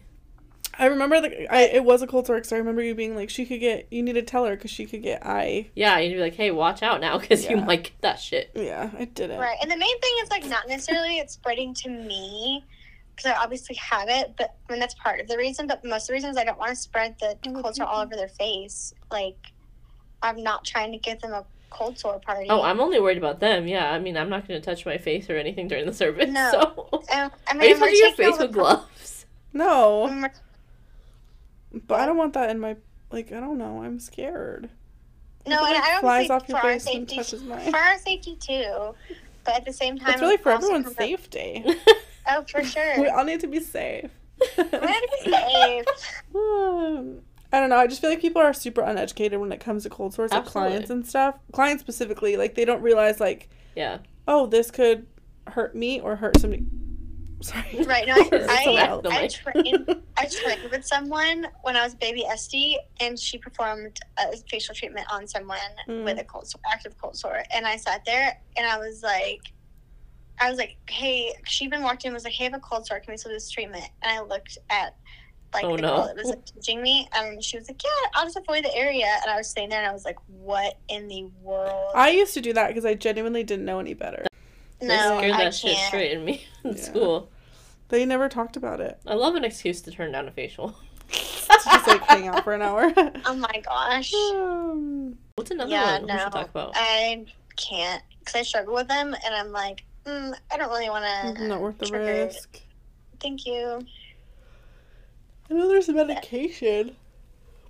I 0.78 0.86
remember 0.86 1.22
the 1.22 1.50
I 1.50 1.60
it 1.62 1.84
was 1.84 2.02
a 2.02 2.06
cold 2.06 2.26
sore 2.26 2.36
because 2.36 2.52
I 2.52 2.56
remember 2.58 2.82
you 2.82 2.94
being 2.94 3.16
like, 3.16 3.30
she 3.30 3.46
could 3.46 3.60
get. 3.60 3.86
You 3.90 4.02
need 4.02 4.12
to 4.14 4.22
tell 4.22 4.44
her 4.44 4.56
because 4.56 4.70
she 4.70 4.84
could 4.84 5.02
get 5.02 5.24
eye. 5.24 5.70
Yeah, 5.74 5.98
you'd 5.98 6.14
be 6.16 6.20
like, 6.20 6.34
hey, 6.34 6.50
watch 6.50 6.82
out 6.82 7.00
now 7.00 7.16
because 7.18 7.48
you 7.48 7.56
might 7.56 7.84
get 7.84 8.00
that 8.02 8.20
shit. 8.20 8.50
Yeah, 8.54 8.90
I 8.98 9.06
did 9.06 9.30
it. 9.30 9.38
Right, 9.38 9.56
and 9.62 9.70
the 9.70 9.76
main 9.76 10.00
thing 10.00 10.12
is 10.22 10.28
like 10.30 10.44
not 10.46 10.68
necessarily 10.68 11.16
it's 11.18 11.32
spreading 11.32 11.72
to 11.74 11.88
me 11.88 12.62
because 13.14 13.32
I 13.32 13.42
obviously 13.42 13.76
have 13.76 14.10
it, 14.10 14.34
but 14.36 14.54
I 14.68 14.72
mean 14.72 14.80
that's 14.80 14.94
part 14.94 15.18
of 15.20 15.28
the 15.28 15.38
reason. 15.38 15.66
But 15.66 15.82
most 15.82 16.02
of 16.02 16.06
the 16.08 16.12
reason 16.12 16.28
is 16.28 16.36
I 16.36 16.44
don't 16.44 16.58
want 16.58 16.70
to 16.70 16.76
spread 16.76 17.16
the 17.20 17.38
Oh, 17.46 17.62
cold 17.62 17.76
sore 17.76 17.86
all 17.86 18.02
over 18.02 18.14
their 18.14 18.28
face. 18.28 18.92
Like 19.10 19.38
I'm 20.22 20.42
not 20.42 20.64
trying 20.64 20.92
to 20.92 20.98
give 20.98 21.20
them 21.20 21.32
a 21.32 21.44
cold 21.70 21.98
sore 21.98 22.18
party. 22.18 22.46
Oh, 22.48 22.62
I'm 22.62 22.80
only 22.80 23.00
worried 23.00 23.18
about 23.18 23.40
them. 23.40 23.66
Yeah, 23.68 23.90
I 23.90 23.98
mean, 23.98 24.16
I'm 24.16 24.28
not 24.30 24.46
going 24.48 24.60
to 24.60 24.64
touch 24.64 24.86
my 24.86 24.98
face 24.98 25.28
or 25.28 25.36
anything 25.36 25.68
during 25.68 25.84
the 25.86 25.92
service. 25.92 26.30
No. 26.30 26.50
So, 26.50 26.88
Um, 26.92 27.02
I 27.12 27.30
are 27.50 27.54
mean, 27.58 27.68
you 27.70 27.74
we're 27.74 27.80
touching 27.88 27.96
your 27.98 28.12
face 28.12 28.38
with 28.38 28.52
gloves? 28.52 29.26
No, 29.52 30.28
but 31.86 32.00
I 32.00 32.06
don't 32.06 32.16
want 32.16 32.32
that 32.34 32.50
in 32.50 32.58
my. 32.58 32.76
Like 33.10 33.32
I 33.32 33.40
don't 33.40 33.58
know. 33.58 33.82
I'm 33.82 33.98
scared. 34.00 34.68
No, 35.46 35.64
and 35.64 35.74
like, 35.74 35.82
I 35.82 35.90
don't 35.92 36.00
flies 36.00 36.20
think 36.28 36.30
off 36.32 36.48
your 36.48 36.58
for 36.58 36.66
our 36.66 36.72
face 36.72 36.86
and 36.86 37.08
safety, 37.08 37.16
touches 37.16 37.42
mine. 37.44 37.70
for 37.70 37.76
our 37.78 37.98
safety 37.98 38.36
too. 38.40 38.94
But 39.44 39.54
at 39.54 39.64
the 39.64 39.72
same 39.72 39.96
time, 39.96 40.10
It's 40.14 40.20
really 40.20 40.36
for 40.38 40.50
everyone's 40.50 40.86
from 40.86 40.94
the- 40.94 41.02
safety. 41.02 41.64
Oh, 42.28 42.42
for 42.50 42.64
sure. 42.72 43.00
we 43.00 43.06
all 43.08 43.24
need 43.24 43.40
to 43.40 43.46
be 43.46 43.60
safe. 43.60 44.10
We 44.40 44.64
have 44.64 44.70
to 44.72 45.08
be 45.24 45.30
safe. 45.30 45.84
I 47.52 47.60
don't 47.60 47.70
know. 47.70 47.76
I 47.76 47.86
just 47.86 48.00
feel 48.00 48.10
like 48.10 48.20
people 48.20 48.42
are 48.42 48.52
super 48.52 48.80
uneducated 48.82 49.38
when 49.38 49.52
it 49.52 49.60
comes 49.60 49.84
to 49.84 49.90
cold 49.90 50.14
sores, 50.14 50.32
like 50.32 50.46
clients 50.46 50.90
and 50.90 51.06
stuff. 51.06 51.36
Clients 51.52 51.80
specifically, 51.82 52.36
like 52.36 52.54
they 52.54 52.64
don't 52.64 52.82
realize, 52.82 53.20
like, 53.20 53.48
yeah. 53.74 53.98
oh, 54.26 54.46
this 54.46 54.70
could 54.70 55.06
hurt 55.46 55.74
me 55.76 56.00
or 56.00 56.16
hurt 56.16 56.38
somebody. 56.40 56.64
Sorry. 57.42 57.84
Right. 57.86 58.06
No, 58.08 58.14
Or 58.16 58.46
I, 58.50 58.64
someone 58.64 59.12
I. 59.12 59.16
I, 59.24 59.28
trained, 59.28 59.96
I 60.16 60.24
trained 60.26 60.70
with 60.70 60.84
someone 60.86 61.46
when 61.62 61.76
I 61.76 61.84
was 61.84 61.94
baby 61.94 62.24
SD, 62.28 62.76
and 63.00 63.18
she 63.18 63.36
performed 63.38 64.00
a 64.18 64.36
facial 64.50 64.74
treatment 64.74 65.06
on 65.12 65.26
someone 65.26 65.58
Mm. 65.86 66.04
with 66.04 66.18
a 66.18 66.24
cold 66.24 66.48
sore, 66.48 66.60
active 66.72 66.96
cold 67.00 67.16
sore. 67.16 67.42
And 67.54 67.66
I 67.66 67.76
sat 67.76 68.04
there 68.06 68.40
and 68.56 68.66
I 68.66 68.78
was 68.78 69.02
like, 69.02 69.40
I 70.40 70.48
was 70.50 70.58
like, 70.58 70.76
hey, 70.88 71.32
she 71.44 71.64
even 71.66 71.82
walked 71.82 72.04
in 72.04 72.08
and 72.08 72.14
was 72.14 72.24
like, 72.24 72.32
hey, 72.32 72.44
I 72.46 72.50
have 72.50 72.54
a 72.58 72.60
cold 72.60 72.86
sore. 72.86 73.00
Can 73.00 73.12
we 73.12 73.16
still 73.18 73.30
do 73.30 73.36
this 73.36 73.50
treatment? 73.50 73.84
And 74.02 74.10
I 74.12 74.20
looked 74.22 74.58
at 74.70 74.96
like 75.54 75.64
Oh, 75.64 75.76
the 75.76 75.82
no. 75.82 75.88
girl 75.88 76.06
that 76.06 76.16
was 76.16 76.26
like, 76.26 76.44
teaching 76.46 76.82
me, 76.82 77.08
and 77.14 77.42
she 77.42 77.56
was 77.58 77.68
like, 77.68 77.82
yeah, 77.82 78.08
I'll 78.14 78.24
just 78.24 78.36
avoid 78.36 78.64
the 78.64 78.74
area. 78.74 79.06
And 79.22 79.30
I 79.30 79.36
was 79.36 79.50
sitting 79.50 79.68
there 79.68 79.78
and 79.80 79.88
I 79.88 79.92
was 79.92 80.04
like, 80.04 80.16
what 80.26 80.78
in 80.88 81.08
the 81.08 81.24
world? 81.42 81.92
I 81.94 82.10
used 82.10 82.34
to 82.34 82.40
do 82.40 82.52
that 82.52 82.68
because 82.68 82.84
I 82.84 82.94
genuinely 82.94 83.42
didn't 83.44 83.64
know 83.64 83.78
any 83.78 83.94
better. 83.94 84.26
They 84.80 84.88
no, 84.88 85.18
scared 85.18 85.34
I 85.34 85.44
that 85.44 85.58
can't. 85.60 85.78
straight 85.78 86.12
in 86.12 86.24
me 86.24 86.44
in 86.64 86.76
Yeah. 86.76 86.82
school. 86.82 87.30
They 87.88 88.04
never 88.04 88.28
talked 88.28 88.56
about 88.56 88.80
it. 88.80 88.98
I 89.06 89.14
love 89.14 89.36
an 89.36 89.44
excuse 89.44 89.80
to 89.82 89.90
turn 89.90 90.12
down 90.12 90.28
a 90.28 90.30
facial. 90.30 90.74
To 91.08 91.70
just 91.70 91.86
like 91.86 92.02
hang 92.02 92.26
out 92.26 92.42
for 92.44 92.52
an 92.52 92.62
hour. 92.62 92.92
Oh 93.24 93.34
my 93.34 93.62
gosh. 93.64 94.12
Um, 94.12 95.16
What's 95.36 95.50
another 95.50 95.70
yeah, 95.70 95.98
one 95.98 96.06
no, 96.06 96.14
we 96.14 96.20
should 96.20 96.32
talk 96.32 96.50
about? 96.50 96.72
I 96.74 97.24
can't 97.56 98.02
because 98.18 98.34
I 98.34 98.42
struggle 98.42 98.74
with 98.74 98.88
them, 98.88 99.14
and 99.24 99.34
I'm 99.34 99.52
like, 99.52 99.84
mm, 100.04 100.34
I 100.52 100.56
don't 100.56 100.68
really 100.70 100.90
want 100.90 101.04
to. 101.04 101.48
not 101.48 101.60
worth 101.60 101.78
the 101.78 101.86
trigger 101.86 102.04
it. 102.10 102.24
risk. 102.26 102.60
Thank 103.20 103.46
you. 103.46 103.80
I 105.50 105.54
know 105.54 105.68
there's 105.68 105.88
a 105.88 105.92
medication 105.92 106.96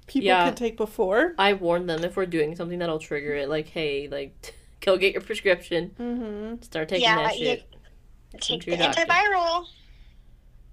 people 0.06 0.26
Yeah. 0.28 0.44
can 0.46 0.54
take 0.54 0.76
before. 0.76 1.34
I 1.38 1.52
warn 1.54 1.86
them 1.86 2.04
if 2.04 2.16
we're 2.16 2.26
doing 2.26 2.54
something 2.56 2.78
that'll 2.78 2.98
trigger 2.98 3.34
it. 3.34 3.48
Like, 3.48 3.68
hey, 3.68 4.08
like, 4.08 4.54
go 4.80 4.96
get 4.96 5.12
your 5.12 5.22
prescription. 5.22 5.90
Mm-hmm. 5.98 6.62
Start 6.62 6.88
taking 6.88 7.02
Yeah, 7.04 7.16
that 7.16 7.38
you- 7.38 7.46
shit. 7.46 7.64
Take 8.40 8.60
to 8.62 8.70
the 8.72 8.76
doctor. 8.76 9.00
antiviral. 9.02 9.64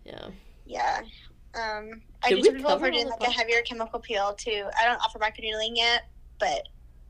Yeah. 0.06 0.28
Yeah. 0.66 1.02
Um, 1.56 2.02
I 2.24 2.30
Did 2.30 2.36
do 2.36 2.42
we 2.42 2.42
tell 2.44 2.54
people 2.58 2.72
if 2.72 2.82
we're 2.82 2.92
doing 2.92 3.08
like 3.08 3.22
a 3.22 3.32
heavier 3.32 3.62
chemical 3.62 4.00
peel 4.00 4.34
too. 4.34 4.66
I 4.80 4.86
don't 4.86 4.98
offer 5.00 5.18
microneedling 5.20 5.76
yet, 5.78 6.04
but 6.40 6.68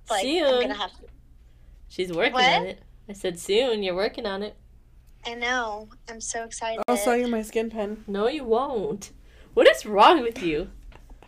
like 0.10 0.22
Soon. 0.22 0.44
I'm 0.46 0.62
gonna 0.62 0.74
have 0.76 0.92
to. 0.92 1.06
She's 1.88 2.12
working 2.12 2.34
What? 2.34 2.44
on 2.62 2.66
it. 2.68 2.80
I 3.10 3.14
said 3.14 3.40
soon. 3.40 3.82
You're 3.84 3.96
working 3.96 4.26
on 4.28 4.44
it. 4.44 4.56
I 5.26 5.34
know. 5.36 5.88
I'm 6.10 6.20
so 6.22 6.44
excited. 6.44 6.84
I'll 6.88 6.98
sell 6.98 7.18
you 7.18 7.28
my 7.28 7.42
skin 7.42 7.70
pen. 7.72 8.04
No, 8.06 8.28
you 8.28 8.44
won't. 8.44 9.12
What 9.54 9.68
is 9.70 9.86
wrong 9.86 10.22
with 10.22 10.42
you? 10.42 10.70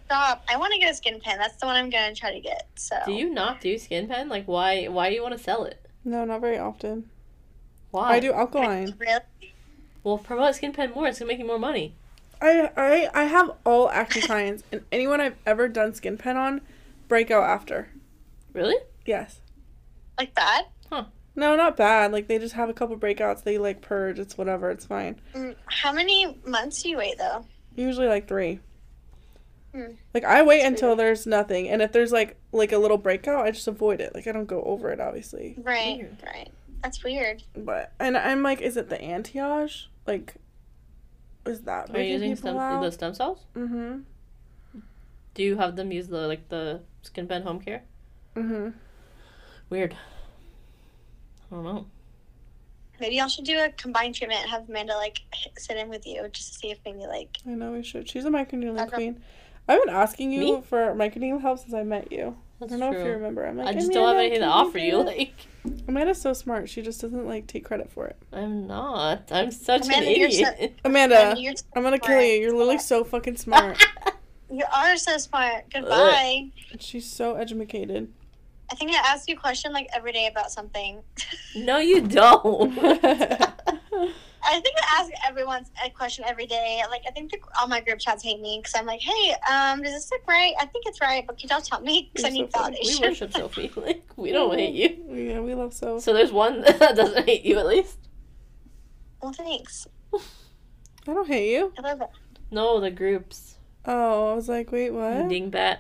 Stop. 0.05 0.43
I 0.49 0.57
want 0.57 0.73
to 0.73 0.80
get 0.80 0.91
a 0.91 0.95
skin 0.95 1.19
pen. 1.19 1.38
That's 1.39 1.55
the 1.57 1.65
one 1.65 1.76
I'm 1.76 1.89
gonna 1.89 2.13
try 2.15 2.34
to 2.34 2.39
get. 2.39 2.67
So. 2.76 2.95
Do 3.05 3.13
you 3.13 3.30
not 3.34 3.61
do 3.61 3.78
skin 3.78 4.07
pen? 4.07 4.30
Like, 4.30 4.45
why? 4.47 4.86
Why 4.86 5.09
do 5.09 5.15
you 5.15 5.21
want 5.21 5.36
to 5.38 5.43
sell 5.43 5.63
it? 5.65 5.84
No, 6.03 6.26
not 6.26 6.41
very 6.41 6.57
often. 6.59 7.09
Why? 7.91 8.13
I 8.15 8.19
do 8.19 8.32
alkaline. 8.34 8.95
Really? 8.99 9.53
Well, 10.03 10.17
promote 10.19 10.55
skin 10.55 10.73
pen 10.73 10.91
more. 10.93 11.07
It's 11.07 11.17
gonna 11.19 11.28
make 11.30 11.39
you 11.39 11.45
more 11.47 11.59
money. 11.59 11.95
I 12.41 12.69
I 12.78 13.09
I 13.13 13.23
have 13.23 13.51
all 13.65 13.89
acne 13.89 14.21
clients, 14.28 14.63
and 14.71 14.82
anyone 14.91 15.21
I've 15.21 15.38
ever 15.45 15.67
done 15.67 15.93
skin 15.95 16.17
pen 16.17 16.38
on, 16.38 16.61
break 17.07 17.32
out 17.32 17.43
after. 17.43 17.89
Really? 18.53 18.76
Yes. 19.05 19.39
Like 20.17 20.36
that? 20.36 20.67
No, 21.38 21.57
not 21.57 21.76
bad. 21.76 22.13
Like 22.13 22.28
they 22.28 22.39
just 22.39 22.55
have 22.55 22.69
a 22.69 22.73
couple 22.73 22.95
breakouts. 22.97 23.43
They 23.43 23.57
like 23.57 23.82
purge. 23.82 24.19
It's 24.19 24.38
whatever. 24.38 24.69
It's 24.71 24.86
fine. 24.86 25.19
Mm, 25.34 25.55
How 25.65 25.91
many 25.91 26.38
months 26.45 26.82
do 26.84 26.89
you 26.89 26.97
wait 26.97 27.17
though? 27.17 27.45
Usually 27.76 28.07
like 28.07 28.28
three. 28.28 28.59
Hmm. 29.73 29.91
Like 30.13 30.23
I 30.23 30.41
wait 30.43 30.59
That's 30.59 30.69
until 30.69 30.89
weird. 30.89 30.99
there's 30.99 31.28
nothing, 31.28 31.67
and 31.69 31.82
if 31.82 31.91
there's 31.91 32.11
like 32.11 32.38
like 32.51 32.71
a 32.71 32.78
little 32.78 32.97
breakout, 32.97 33.45
I 33.45 33.51
just 33.51 33.67
avoid 33.67 33.99
it. 34.01 34.15
Like 34.15 34.28
I 34.28 34.32
don't 34.32 34.45
go 34.45 34.61
over 34.63 34.89
it, 34.91 34.99
obviously. 35.01 35.55
Right. 35.61 35.97
Weird. 35.97 36.17
Right. 36.26 36.49
That's 36.82 37.03
weird. 37.03 37.43
But 37.55 37.91
and 37.99 38.17
I'm 38.17 38.41
like, 38.43 38.61
is 38.61 38.78
it 38.78 38.89
the 38.89 39.01
anti-age? 39.01 39.89
Like, 40.07 40.36
is 41.45 41.61
that 41.61 41.93
Are 41.93 42.01
you 42.01 42.13
using 42.13 42.30
people 42.36 42.51
stem, 42.51 42.57
out? 42.57 42.82
the 42.82 42.91
stem 42.91 43.13
cells? 43.13 43.39
Mm-hmm. 43.55 43.99
Do 45.34 45.43
you 45.43 45.57
have 45.57 45.76
them 45.76 45.91
use 45.91 46.07
the 46.07 46.28
like 46.28 46.47
the 46.49 46.82
skin 47.01 47.28
pen 47.28 47.41
home 47.41 47.59
care? 47.59 47.84
Mm-hmm. 48.36 48.69
Weird. 49.69 49.95
I 51.51 51.55
don't 51.55 51.63
know. 51.65 51.88
Maybe 53.00 53.16
y'all 53.16 53.28
should 53.28 53.46
do 53.46 53.60
a 53.60 53.70
combined 53.70 54.16
treatment 54.16 54.41
and 54.41 54.50
have 54.52 54.70
Amanda 54.70 54.96
like 54.96 55.20
sit 55.58 55.78
in 55.78 55.89
with 55.89 56.06
you 56.08 56.28
just 56.32 56.54
to 56.54 56.60
see 56.60 56.72
if 56.72 56.80
maybe 56.86 57.06
like 57.08 57.30
I 57.48 57.52
know 57.52 57.72
we 57.72 57.84
should. 57.84 58.10
She's 58.10 58.26
a 58.26 58.30
microneedling 58.30 58.82
Okay. 58.88 58.96
queen. 58.96 59.22
I've 59.68 59.84
been 59.84 59.93
asking 59.93 60.32
you 60.32 60.39
Me? 60.39 60.62
for 60.68 60.93
microneedling 60.96 61.41
help 61.41 61.60
since 61.60 61.74
I 61.74 61.84
met 61.84 62.12
you. 62.12 62.36
That's 62.60 62.72
I 62.72 62.78
don't 62.78 62.80
know 62.80 62.91
true. 62.91 63.02
if 63.02 63.08
you 63.08 63.14
remember. 63.14 63.46
I'm 63.46 63.58
like, 63.58 63.68
I 63.68 63.74
just 63.74 63.91
don't 63.91 64.08
have 64.08 64.18
anything 64.18 64.39
to 64.41 64.46
offer 64.48 64.78
you. 64.78 65.04
this?" 65.04 65.18
Like, 65.18 65.34
Amanda's 65.88 66.22
so 66.22 66.32
smart. 66.34 66.70
She 66.70 66.82
just 66.82 67.02
doesn't 67.02 67.26
like 67.28 67.48
take 67.48 67.66
credit 67.66 67.91
for 67.91 68.06
it. 68.08 68.16
I'm 68.32 68.68
not. 68.68 69.30
I'm 69.32 69.52
such 69.52 69.86
Amanda, 69.88 70.08
an 70.10 70.16
you're 70.20 70.32
so- 70.32 70.48
idiot. 70.54 70.80
Amanda, 70.86 71.16
Amanda, 71.22 71.41
you're 71.41 71.54
I'm 71.76 71.84
gonna 71.84 72.00
kill 72.00 72.22
you. 72.22 72.39
You're 72.41 72.54
literally 72.54 72.78
so 72.78 73.04
fucking 73.04 73.38
smart. 73.38 73.84
You 74.48 74.64
are 74.74 74.96
so 74.96 75.18
smart. 75.18 75.66
Goodbye. 75.74 76.50
She's 76.80 77.12
so 77.12 77.34
educated. 77.34 78.14
I 78.72 78.76
think 78.76 78.91
I 78.91 78.97
ask 79.05 79.30
you 79.30 79.36
a 79.36 79.39
question 79.39 79.72
like 79.74 79.88
every 79.93 80.11
day 80.11 80.28
about 80.28 80.51
something. 80.51 81.01
no, 81.55 81.78
you 81.78 82.01
don't. 82.01 82.78
I 84.47 84.59
think 84.59 84.76
I 84.78 85.01
ask 85.01 85.11
everyone 85.28 85.66
a 85.84 85.89
question 85.89 86.24
every 86.28 86.45
day. 86.45 86.82
Like 86.89 87.01
I 87.07 87.11
think 87.11 87.32
the, 87.32 87.39
all 87.59 87.68
my 87.68 87.82
group 87.82 87.99
chats 87.99 88.24
hate 88.24 88.39
me 88.39 88.59
because 88.59 88.74
I'm 88.76 88.86
like, 88.86 89.01
hey, 89.01 89.36
um, 89.51 89.82
does 89.82 89.93
this 89.93 90.11
look 90.11 90.22
right? 90.28 90.53
I 90.59 90.66
think 90.68 90.86
it's 90.88 91.01
right, 91.01 91.26
but 91.26 91.38
can 91.38 91.49
y'all 91.49 91.61
tell 91.61 91.82
me? 91.82 92.11
Because 92.13 92.26
I 92.26 92.30
need 92.30 92.51
so 92.51 92.59
funny. 92.59 92.80
we 92.84 92.99
worship 93.07 93.34
Sophie. 93.34 93.72
Like, 93.76 94.03
we 94.16 94.32
don't 94.32 94.57
hate 94.57 94.74
you. 94.74 95.16
yeah, 95.16 95.39
we 95.39 95.53
love 95.53 95.74
Sophie. 95.74 96.01
So 96.01 96.13
there's 96.13 96.32
one 96.32 96.61
that 96.68 96.95
doesn't 96.95 97.26
hate 97.28 97.43
you 97.43 97.59
at 97.59 97.66
least. 97.68 97.97
well, 99.22 99.34
thanks. 99.34 99.88
I 100.13 101.13
don't 101.13 101.28
hate 101.28 101.51
you. 101.51 101.74
I 101.78 101.82
love 101.82 102.01
it. 102.01 102.09
No, 102.51 102.80
the 102.80 102.91
groups. 102.91 103.57
Oh, 103.86 104.32
I 104.32 104.36
was 104.36 104.47
like, 104.49 104.72
wait, 104.72 104.91
what? 104.91 105.28
Dingbat. 105.28 105.80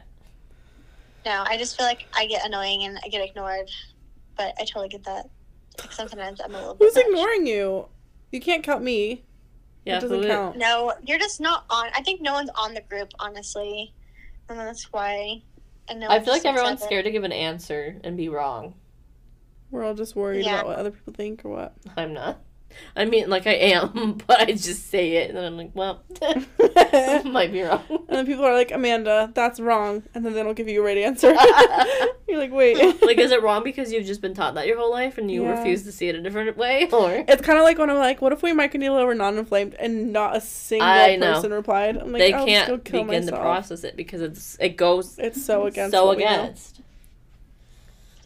No, 1.25 1.43
I 1.47 1.57
just 1.57 1.75
feel 1.77 1.85
like 1.85 2.05
I 2.13 2.25
get 2.27 2.45
annoying 2.45 2.83
and 2.83 2.99
I 3.03 3.07
get 3.07 3.27
ignored, 3.27 3.69
but 4.37 4.53
I 4.59 4.65
totally 4.65 4.89
get 4.89 5.03
that. 5.05 5.27
Like 5.79 5.91
sometimes 5.91 6.39
I'm 6.39 6.53
a 6.53 6.57
little 6.57 6.75
bit. 6.75 6.85
Who's 6.85 6.95
much. 6.95 7.05
ignoring 7.05 7.47
you? 7.47 7.87
You 8.31 8.39
can't 8.39 8.63
count 8.63 8.83
me. 8.83 9.23
Yeah, 9.85 9.97
it 9.97 10.01
doesn't 10.01 10.21
who- 10.23 10.27
count. 10.27 10.57
No, 10.57 10.93
you're 11.03 11.19
just 11.19 11.41
not 11.41 11.65
on. 11.69 11.87
I 11.95 12.01
think 12.01 12.21
no 12.21 12.33
one's 12.33 12.49
on 12.55 12.73
the 12.73 12.81
group, 12.81 13.11
honestly, 13.19 13.93
and 14.49 14.59
that's 14.59 14.91
why. 14.91 15.41
And 15.87 15.99
no 15.99 16.07
I 16.09 16.19
feel 16.19 16.33
like 16.33 16.45
everyone's 16.45 16.73
accepted. 16.75 16.85
scared 16.87 17.05
to 17.05 17.11
give 17.11 17.23
an 17.23 17.31
answer 17.31 17.99
and 18.03 18.17
be 18.17 18.29
wrong. 18.29 18.73
We're 19.71 19.83
all 19.83 19.93
just 19.93 20.15
worried 20.15 20.45
Yeah. 20.45 20.55
about 20.55 20.67
what 20.67 20.77
other 20.79 20.91
people 20.91 21.13
think 21.13 21.43
or 21.45 21.49
what. 21.49 21.73
I'm 21.97 22.13
not. 22.13 22.39
I 22.95 23.05
mean, 23.05 23.29
like 23.29 23.45
I 23.47 23.53
am, 23.53 24.21
but 24.27 24.39
I 24.39 24.45
just 24.53 24.89
say 24.89 25.13
it, 25.17 25.29
and 25.29 25.37
then 25.37 25.45
I'm 25.45 25.57
like, 25.57 25.71
well, 25.73 26.03
and 26.21 26.45
might 27.33 27.51
be 27.51 27.61
wrong. 27.61 27.83
And 27.89 28.07
then 28.09 28.25
people 28.25 28.45
are 28.45 28.53
like, 28.53 28.71
Amanda, 28.71 29.31
that's 29.33 29.59
wrong. 29.59 30.03
And 30.13 30.25
then 30.25 30.33
they 30.33 30.43
don't 30.43 30.55
give 30.55 30.67
you 30.69 30.81
a 30.81 30.85
right 30.85 30.97
answer. 30.97 31.35
You're 32.27 32.39
like, 32.39 32.51
wait. 32.51 33.01
like, 33.01 33.17
is 33.17 33.31
it 33.31 33.41
wrong 33.43 33.63
because 33.63 33.91
you've 33.91 34.05
just 34.05 34.21
been 34.21 34.33
taught 34.33 34.55
that 34.55 34.65
your 34.67 34.77
whole 34.77 34.91
life 34.91 35.17
and 35.17 35.29
you 35.29 35.43
Yeah. 35.43 35.51
refuse 35.57 35.83
to 35.83 35.91
see 35.91 36.07
it 36.07 36.15
a 36.15 36.21
different 36.21 36.55
way, 36.57 36.87
or 36.91 37.23
It's 37.27 37.41
kind 37.41 37.57
of 37.59 37.63
like 37.65 37.77
when 37.77 37.89
I'm 37.89 37.97
like, 37.97 38.21
what 38.21 38.31
if 38.33 38.41
we 38.43 38.51
microneedle 38.51 38.99
over 38.99 39.13
non-inflamed 39.13 39.75
and 39.75 40.11
not 40.13 40.35
a 40.35 40.41
single 40.41 40.87
I 40.87 41.15
know. 41.17 41.33
person 41.33 41.51
replied? 41.51 41.97
I'm 41.97 42.11
like, 42.11 42.19
they 42.21 42.33
oh, 42.33 42.37
I'll 42.39 42.47
just 42.47 42.67
go 42.67 42.73
can't 42.73 42.85
kill 42.85 43.03
begin 43.05 43.25
to 43.27 43.31
process 43.33 43.83
it 43.83 43.95
because 43.95 44.21
it's 44.21 44.57
it 44.59 44.77
goes 44.77 45.17
It's 45.19 45.43
so 45.45 45.65
against. 45.65 45.91
so 45.93 46.05
what 46.05 46.17
we 46.17 46.23
know. 46.25 46.43
against. 46.43 46.81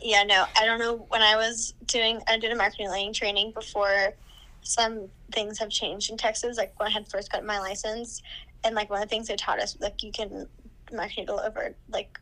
Yeah, 0.01 0.23
no, 0.23 0.45
I 0.57 0.65
don't 0.65 0.79
know. 0.79 1.05
When 1.09 1.21
I 1.21 1.35
was 1.35 1.73
doing, 1.87 2.21
I 2.27 2.37
did 2.39 2.51
a 2.51 2.55
microneedling 2.55 3.13
training 3.13 3.51
before. 3.51 4.13
Some 4.61 5.07
things 5.31 5.57
have 5.59 5.69
changed 5.69 6.09
in 6.11 6.17
Texas. 6.17 6.57
Like 6.57 6.77
when 6.79 6.87
I 6.87 6.91
had 6.91 7.07
first 7.07 7.31
got 7.31 7.43
my 7.45 7.59
license, 7.59 8.21
and 8.63 8.75
like 8.75 8.89
one 8.89 9.01
of 9.01 9.07
the 9.07 9.09
things 9.09 9.27
they 9.27 9.35
taught 9.35 9.59
us, 9.59 9.77
like 9.79 10.03
you 10.03 10.11
can 10.11 10.47
microneedle 10.91 11.45
over 11.47 11.75
like 11.91 12.19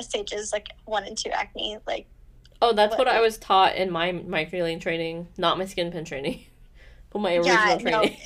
stages 0.00 0.52
like 0.52 0.68
one 0.84 1.04
and 1.04 1.16
two 1.16 1.30
acne. 1.30 1.78
Like 1.86 2.06
Oh, 2.62 2.72
that's 2.74 2.90
What- 2.90 3.06
what 3.06 3.08
I 3.08 3.20
was 3.20 3.38
taught 3.38 3.76
in 3.76 3.90
my 3.90 4.12
microneedling 4.12 4.80
training, 4.80 5.28
not 5.38 5.56
my 5.58 5.64
skin 5.64 5.90
pen 5.90 6.04
training, 6.04 6.44
but 7.10 7.20
my 7.20 7.36
original 7.36 7.54
yeah, 7.56 7.74
no, 7.76 8.00
training. 8.00 8.18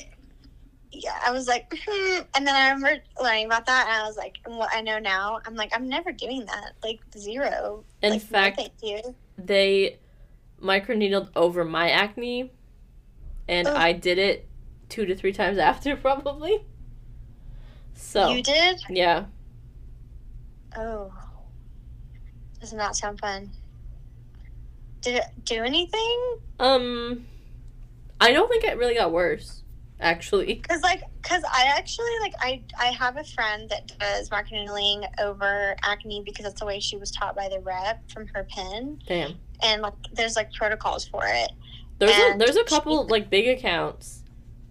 yeah. 0.91 1.21
I 1.25 1.31
was 1.31 1.47
like, 1.47 1.73
hmm. 1.87 2.21
and 2.35 2.45
then 2.47 2.55
I 2.55 2.71
remember 2.71 3.01
learning 3.23 3.47
about 3.47 3.67
that, 3.67 3.87
and 3.89 4.03
I 4.03 4.07
was 4.07 4.17
like, 4.17 4.39
and 4.45 4.57
what 4.57 4.71
I 4.75 4.81
know 4.81 4.99
now, 4.99 5.39
I'm 5.47 5.55
like, 5.55 5.71
I'm 5.73 5.89
never 5.89 6.11
doing 6.11 6.45
that. 6.47 6.73
Like 6.83 6.99
zero. 7.17 7.85
In 8.03 8.11
like, 8.11 8.23
no, 8.23 8.27
fact, 8.27 8.57
thank 8.57 8.73
you. 8.83 9.15
they 9.39 9.99
microneedled 10.61 11.29
over 11.37 11.65
my 11.65 11.91
acne, 11.91 12.51
and 13.49 13.67
Ugh. 13.69 13.77
I 13.77 13.93
did 13.93 14.19
it 14.19 14.49
two 14.89 15.07
to 15.07 15.15
three 15.15 15.33
times 15.33 15.59
after, 15.59 15.97
probably. 15.97 16.65
So 17.95 18.31
You 18.31 18.43
did? 18.43 18.81
yeah, 18.89 19.27
Oh. 20.77 21.13
Does 22.61 22.73
not 22.73 22.89
that 22.89 22.97
sound 22.97 23.21
fun. 23.21 23.51
Did 25.03 25.17
it 25.17 25.25
do 25.45 25.63
anything? 25.63 26.39
um, 26.59 27.27
I 28.21 28.33
don't 28.33 28.49
think 28.49 28.65
it 28.65 28.79
really 28.79 28.95
got 28.95 29.13
worse, 29.13 29.63
actually. 30.01 30.55
Cause 30.69 30.81
like, 30.83 31.03
cause 31.23 31.43
I 31.45 31.73
actually 31.77 32.11
like 32.21 32.33
I 32.41 32.63
I 32.79 32.87
have 32.87 33.17
a 33.19 33.25
friend 33.25 33.69
that 33.69 33.93
does 33.99 34.31
microneedling 34.31 35.05
over 35.21 35.77
acne 35.85 36.23
because 36.25 36.45
that's 36.45 36.59
the 36.61 36.67
way 36.67 36.81
she 36.81 36.97
was 36.97 37.11
taught 37.11 37.37
by 37.37 37.49
the 37.51 37.61
rep 37.61 38.09
from 38.11 38.27
her 38.29 38.45
pen. 38.49 38.99
Damn, 39.07 39.37
and 39.63 39.83
like 39.83 39.93
there's 40.15 40.37
like 40.37 40.53
protocols 40.55 41.07
for 41.07 41.23
it. 41.27 41.51
There's 41.99 42.17
a 42.17 42.39
there's 42.39 42.57
a 42.57 42.65
couple 42.65 43.07
like 43.07 43.31
big 43.31 43.49
accounts, 43.49 44.23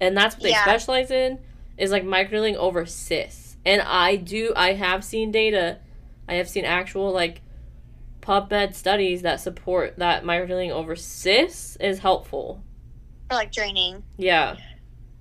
and 0.01 0.15
that's 0.15 0.35
what 0.35 0.43
they 0.43 0.49
Yeah. 0.51 0.63
specialize 0.63 1.11
in 1.11 1.39
is 1.77 1.91
like 1.91 2.03
microneedling 2.03 2.55
over 2.55 2.85
cysts. 2.85 3.57
And 3.65 3.81
I 3.81 4.15
do 4.17 4.53
I 4.55 4.73
have 4.73 5.03
seen 5.03 5.31
data, 5.31 5.79
I 6.27 6.35
have 6.35 6.49
seen 6.49 6.65
actual 6.65 7.11
like 7.11 7.41
PubMed 8.21 8.73
studies 8.73 9.21
that 9.23 9.39
support 9.41 9.95
that 9.97 10.23
microneedling 10.23 10.71
over 10.71 10.95
cysts 10.95 11.75
is 11.77 11.99
helpful. 11.99 12.63
or 13.31 13.35
like 13.37 13.51
draining. 13.51 14.03
Yeah. 14.17 14.55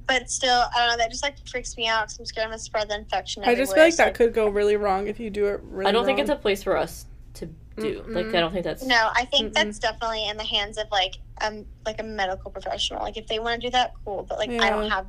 But 0.07 0.29
still, 0.29 0.65
I 0.75 0.79
don't 0.79 0.89
know. 0.89 0.97
That 0.99 1.11
just 1.11 1.23
like 1.23 1.37
freaks 1.49 1.77
me 1.77 1.87
out 1.89 2.03
because 2.07 2.19
I'm 2.19 2.27
scared 2.27 2.45
I'm 2.45 2.51
gonna 2.51 2.59
spread 2.59 2.89
the 2.91 2.97
infection. 2.97 3.45
I 3.45 3.55
just 3.55 3.73
feel 3.75 3.85
like 3.85 3.93
so- 3.95 4.05
that 4.05 4.15
could 4.15 4.35
go 4.35 4.49
really 4.49 4.77
wrong 4.77 5.07
if 5.07 5.19
you 5.21 5.31
do 5.31 5.47
it 5.47 5.61
really 5.63 5.89
I 5.89 5.93
don't 5.93 6.05
think 6.05 6.19
it's 6.19 6.29
a 6.31 6.37
place 6.37 6.63
for 6.63 6.77
us 6.77 7.07
to 7.35 7.47
do. 7.79 8.05
Like 8.09 8.27
Mm-mm. 8.27 8.35
I 8.37 8.41
don't 8.41 8.53
think 8.53 8.65
that's 8.65 8.83
No, 8.85 9.11
I 9.15 9.25
think 9.25 9.53
Mm-mm. 9.53 9.55
that's 9.55 9.79
definitely 9.79 10.29
in 10.29 10.37
the 10.37 10.45
hands 10.45 10.77
of 10.79 10.89
like 10.91 11.15
um 11.43 11.65
like 11.85 12.01
a 12.01 12.05
medical 12.05 12.51
professional. 12.51 13.03
Like 13.03 13.17
if 13.17 13.27
they 13.27 13.39
want 13.39 13.61
to 13.61 13.67
do 13.67 13.71
that, 13.73 13.93
cool. 14.05 14.25
But 14.29 14.39
like 14.39 14.51
I 14.51 14.71
don't 14.71 14.91
have. 14.91 15.07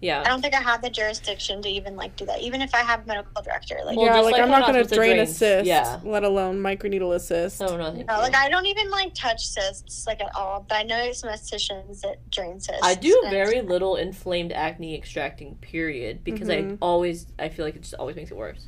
Yeah. 0.00 0.20
I 0.20 0.24
don't 0.24 0.42
think 0.42 0.52
I 0.54 0.60
have 0.60 0.82
the 0.82 0.90
jurisdiction 0.90 1.62
to 1.62 1.68
even 1.68 1.96
like 1.96 2.14
do 2.16 2.26
that. 2.26 2.42
Even 2.42 2.60
if 2.60 2.74
I 2.74 2.80
have 2.80 3.06
medical 3.06 3.40
director, 3.42 3.78
like 3.86 3.96
Well, 3.96 4.04
yeah, 4.04 4.20
like, 4.20 4.32
like 4.32 4.42
I'm 4.42 4.50
not 4.50 4.66
gonna 4.66 4.84
drain 4.84 5.14
drains. 5.16 5.30
assist, 5.30 5.66
Yeah. 5.66 5.98
let 6.04 6.24
alone 6.24 6.58
microneedle 6.58 7.14
assist. 7.14 7.58
No, 7.60 7.74
no, 7.78 7.90
thank 7.92 8.06
know, 8.06 8.18
like 8.18 8.34
I 8.34 8.50
don't 8.50 8.66
even 8.66 8.90
like 8.90 9.14
touch 9.14 9.46
cysts 9.46 10.06
like 10.06 10.20
at 10.20 10.34
all. 10.36 10.66
But 10.68 10.76
I 10.76 10.82
know 10.82 11.12
some 11.12 11.30
estheticians 11.30 12.00
that 12.02 12.16
drain 12.30 12.60
cysts. 12.60 12.82
I 12.82 12.94
do 12.96 13.18
and- 13.24 13.30
very 13.32 13.62
little 13.62 13.96
inflamed 13.96 14.52
acne 14.52 14.94
extracting 14.94 15.54
period 15.56 16.22
because 16.22 16.50
I 16.50 16.56
Mhm. 16.62 16.78
always 16.82 17.26
I 17.38 17.48
feel 17.48 17.64
like 17.64 17.76
it 17.76 17.82
just 17.82 17.94
always 17.94 18.16
makes 18.16 18.30
it 18.30 18.36
worse. 18.36 18.66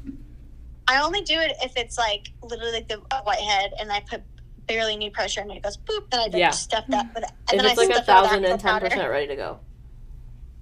I 0.88 1.02
only 1.02 1.20
do 1.20 1.38
it 1.38 1.52
if 1.62 1.76
it's 1.76 1.98
like 1.98 2.28
literally 2.42 2.72
like 2.72 2.88
the 2.88 2.98
whitehead 3.24 3.72
and 3.78 3.92
I 3.92 4.00
put 4.00 4.22
barely 4.66 4.96
need 4.96 5.12
pressure 5.12 5.40
and 5.40 5.50
it 5.52 5.62
goes 5.62 5.76
boop. 5.76 6.10
Then 6.10 6.20
I 6.34 6.38
Yeah. 6.38 6.50
stuff 6.50 6.84
that 6.88 7.06
with. 7.14 7.24
And 7.24 7.32
If 7.60 7.62
then 7.62 7.66
it's 7.66 7.78
I 7.78 7.82
like 7.82 7.90
a 7.90 8.02
stuff 8.02 8.08
it 8.08 8.22
with 8.22 8.30
thousand 8.30 8.44
and 8.44 8.60
ten 8.60 8.80
percent 8.80 9.10
ready 9.10 9.26
to 9.28 9.36
go. 9.36 9.60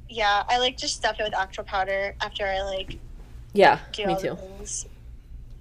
Yeah, 0.09 0.43
I 0.49 0.59
like 0.59 0.77
just 0.77 0.97
stuff 0.97 1.17
it 1.19 1.23
with 1.25 1.33
Acu 1.33 1.65
Powder 1.67 2.15
after 2.23 2.47
I 2.47 2.63
like 2.63 2.99
Yeah, 3.53 3.81
do 3.93 4.07
me 4.07 4.17
too. 4.21 4.37
things. 4.37 4.87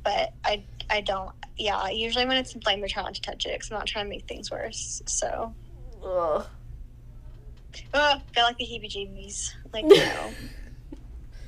But 0.03 0.33
I 0.43 0.65
I 0.89 1.01
don't. 1.01 1.31
Yeah, 1.57 1.87
usually 1.89 2.25
when 2.25 2.37
it's 2.37 2.53
inflamed, 2.55 2.83
I 2.83 2.87
try 2.87 3.03
not 3.03 3.13
to 3.15 3.21
touch 3.21 3.45
it 3.45 3.53
because 3.53 3.71
I'm 3.71 3.77
not 3.77 3.87
trying 3.87 4.05
to 4.05 4.09
make 4.09 4.27
things 4.27 4.51
worse. 4.51 5.01
So, 5.07 5.55
Ugh. 6.03 6.45
oh, 7.93 8.21
got 8.35 8.43
like 8.43 8.57
the 8.57 8.65
heebie-jeebies. 8.65 9.51
Like 9.73 9.85
you 9.93 9.99
know, 10.01 10.35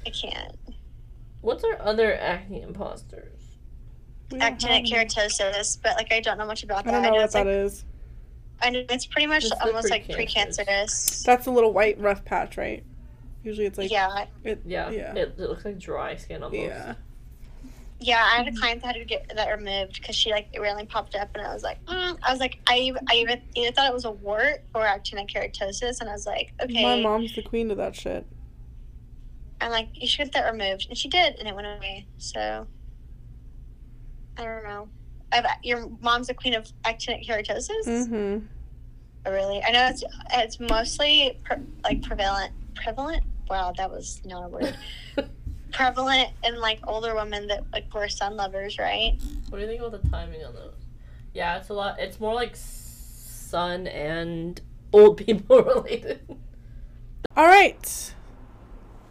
I 0.08 0.12
can't. 0.12 0.56
What's 1.42 1.64
our 1.64 1.82
other 1.82 2.16
acne 2.16 2.62
imposters? 2.62 3.35
We 4.32 4.40
don't 4.40 4.60
Actinic 4.60 4.88
keratosis, 4.90 5.78
but 5.82 5.96
like 5.98 6.12
I 6.12 6.20
don't 6.20 6.38
know 6.38 6.48
much 6.48 6.64
about 6.64 6.80
I 6.88 6.92
that. 6.92 6.92
don't 6.92 7.02
know 7.04 7.10
know 7.10 7.16
what 7.18 7.24
it's 7.26 7.34
that 7.34 7.46
like 7.46 7.56
is. 7.56 7.86
I 8.62 8.70
know 8.70 8.86
it's 8.90 9.06
pretty 9.06 9.28
much 9.28 9.44
It's 9.44 9.54
the 9.56 9.66
almost 9.66 9.90
like 9.90 10.08
precancerous. 10.08 10.58
precancerous. 10.58 11.24
That's 11.24 11.46
a 11.48 11.52
little 11.52 11.74
white 11.74 12.00
rough 12.00 12.24
patch, 12.26 12.58
right? 12.58 12.84
Usually 13.44 13.68
it's 13.68 13.78
like 13.78 13.92
yeah, 13.92 14.26
it, 14.44 14.62
Yeah, 14.66 14.90
Yeah. 14.90 15.14
It, 15.14 15.36
it 15.38 15.40
looks 15.40 15.66
like 15.66 15.78
dry 15.78 16.16
skin 16.16 16.42
almost. 16.42 16.60
yeah. 16.60 16.96
yeah. 18.00 18.24
I 18.34 18.38
had 18.38 18.48
a 18.48 18.58
client 18.58 18.82
that 18.82 18.96
had 18.96 18.96
to 18.96 19.06
get 19.06 19.32
that 19.36 19.50
removed 19.56 19.96
because 20.02 20.16
she 20.16 20.32
like 20.32 20.48
it 20.54 20.60
randomly 20.60 20.88
popped 20.88 21.14
up, 21.16 21.30
and 21.36 21.46
I 21.46 21.54
was 21.54 21.62
like, 21.62 21.84
mm. 21.86 22.18
I 22.24 22.32
was 22.32 22.40
like, 22.40 22.58
I 22.68 22.78
even 22.80 23.06
I 23.08 23.16
even 23.16 23.42
either 23.54 23.72
thought 23.74 23.88
it 23.90 23.94
was 23.94 24.06
a 24.06 24.12
wart 24.12 24.64
or 24.74 24.82
actinic 24.82 25.30
keratosis, 25.30 26.02
and 26.02 26.10
I 26.10 26.14
was 26.14 26.26
like, 26.26 26.54
okay. 26.64 26.82
My 26.82 27.02
mom's 27.02 27.36
the 27.36 27.44
queen 27.44 27.70
of 27.70 27.78
that 27.78 27.96
shit. 27.96 28.26
I'm 29.62 29.72
like, 29.72 29.90
you 29.94 30.08
should 30.08 30.26
get 30.26 30.34
that 30.34 30.52
removed, 30.52 30.88
and 30.90 30.98
she 30.98 31.08
did, 31.08 31.36
and 31.36 31.48
it 31.48 31.54
went 31.56 31.68
away. 31.68 32.08
So 32.18 32.68
I 34.38 34.44
don't 34.44 34.64
know. 34.64 34.90
I've, 35.32 35.46
your 35.64 35.90
mom's 36.02 36.30
a 36.30 36.34
queen 36.34 36.54
of 36.54 36.72
actinic 36.84 37.26
keratosis. 37.26 37.86
Mm-hmm. 37.86 38.46
Oh, 39.26 39.32
really? 39.32 39.62
I 39.64 39.72
know 39.72 39.88
it's 39.88 40.04
it's 40.34 40.60
mostly 40.60 41.40
pre- 41.44 41.58
like 41.84 42.04
prevalent. 42.04 42.54
Prevalent? 42.76 43.24
Wow, 43.50 43.74
that 43.78 43.90
was 43.90 44.22
not 44.26 44.46
a 44.46 44.48
word. 44.50 44.78
prevalent 45.72 46.30
in 46.44 46.60
like 46.60 46.80
older 46.88 47.16
women 47.16 47.48
that 47.48 47.64
like 47.74 47.92
were 47.94 48.08
sun 48.08 48.38
lovers, 48.38 48.78
right? 48.78 49.20
What 49.50 49.58
do 49.58 49.64
you 49.64 49.68
think 49.68 49.82
about 49.82 50.02
the 50.02 50.10
timing 50.10 50.44
on 50.44 50.54
those? 50.54 50.74
Yeah, 51.34 51.58
it's 51.58 51.70
a 51.70 51.74
lot. 51.74 52.00
It's 52.00 52.20
more 52.20 52.34
like 52.34 52.56
sun 52.56 53.88
and 53.88 54.62
old 54.94 55.18
people 55.18 55.62
related. 55.64 56.38
All 57.36 57.46
right. 57.46 58.14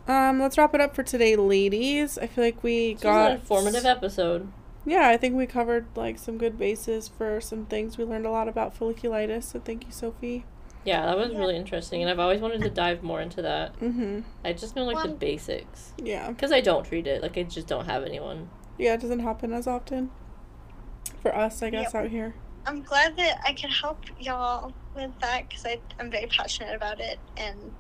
Um, 0.07 0.41
let's 0.41 0.59
wrap 0.59 0.75
it 0.75 0.81
up 0.81 0.95
for 0.95 1.03
today, 1.03 1.37
ladies. 1.37 2.19
I 2.19 2.27
feel 2.27 2.45
like 2.45 2.63
we 2.63 2.95
This 2.95 3.03
got 3.03 3.31
an 3.31 3.37
informative 3.39 3.87
episode. 3.87 4.51
Yeah, 4.87 5.09
I 5.09 5.17
think 5.17 5.35
we 5.37 5.47
covered 5.47 5.87
like 5.97 6.19
some 6.19 6.37
good 6.39 6.59
bases 6.59 7.09
for 7.09 7.41
some 7.41 7.67
things. 7.67 7.97
We 7.97 8.05
learned 8.05 8.27
a 8.27 8.31
lot 8.31 8.49
about 8.49 8.79
folliculitis, 8.79 9.45
so 9.45 9.61
thank 9.61 9.87
you, 9.87 9.93
Sophie. 9.93 10.45
Yeah, 10.85 11.07
that 11.07 11.17
was 11.17 11.33
Yeah. 11.33 11.39
really 11.39 11.57
interesting, 11.57 12.03
and 12.03 12.11
I've 12.11 12.19
always 12.19 12.41
wanted 12.43 12.61
to 12.63 12.71
dive 12.71 13.03
more 13.03 13.21
into 13.23 13.41
that. 13.43 13.75
Mm-hmm. 13.81 14.21
I 14.45 14.53
just 14.53 14.77
know 14.77 14.85
like 14.85 15.03
the 15.03 15.09
basics 15.15 15.93
Yeah. 15.97 16.29
because 16.29 16.53
I 16.53 16.61
don't 16.61 16.85
treat 16.85 17.07
it. 17.07 17.23
Like 17.23 17.39
I 17.39 17.45
just 17.45 17.67
don't 17.67 17.87
have 17.87 18.05
anyone. 18.05 18.51
Yeah, 18.77 18.95
it 18.95 19.01
doesn't 19.01 19.21
happen 19.21 19.53
as 19.53 19.67
often. 19.67 20.11
For 21.23 21.35
us, 21.35 21.63
I 21.63 21.71
guess, 21.71 21.95
out 21.95 22.09
here. 22.09 22.35
I'm 22.67 22.83
glad 22.83 23.17
that 23.17 23.41
I 23.47 23.55
could 23.55 23.71
help 23.71 23.99
y'all 24.19 24.73
with 24.95 25.11
that 25.21 25.49
because 25.49 25.65
I'm 25.99 26.11
very 26.11 26.27
passionate 26.27 26.75
about 26.75 27.01
it, 27.01 27.19
and 27.39 27.73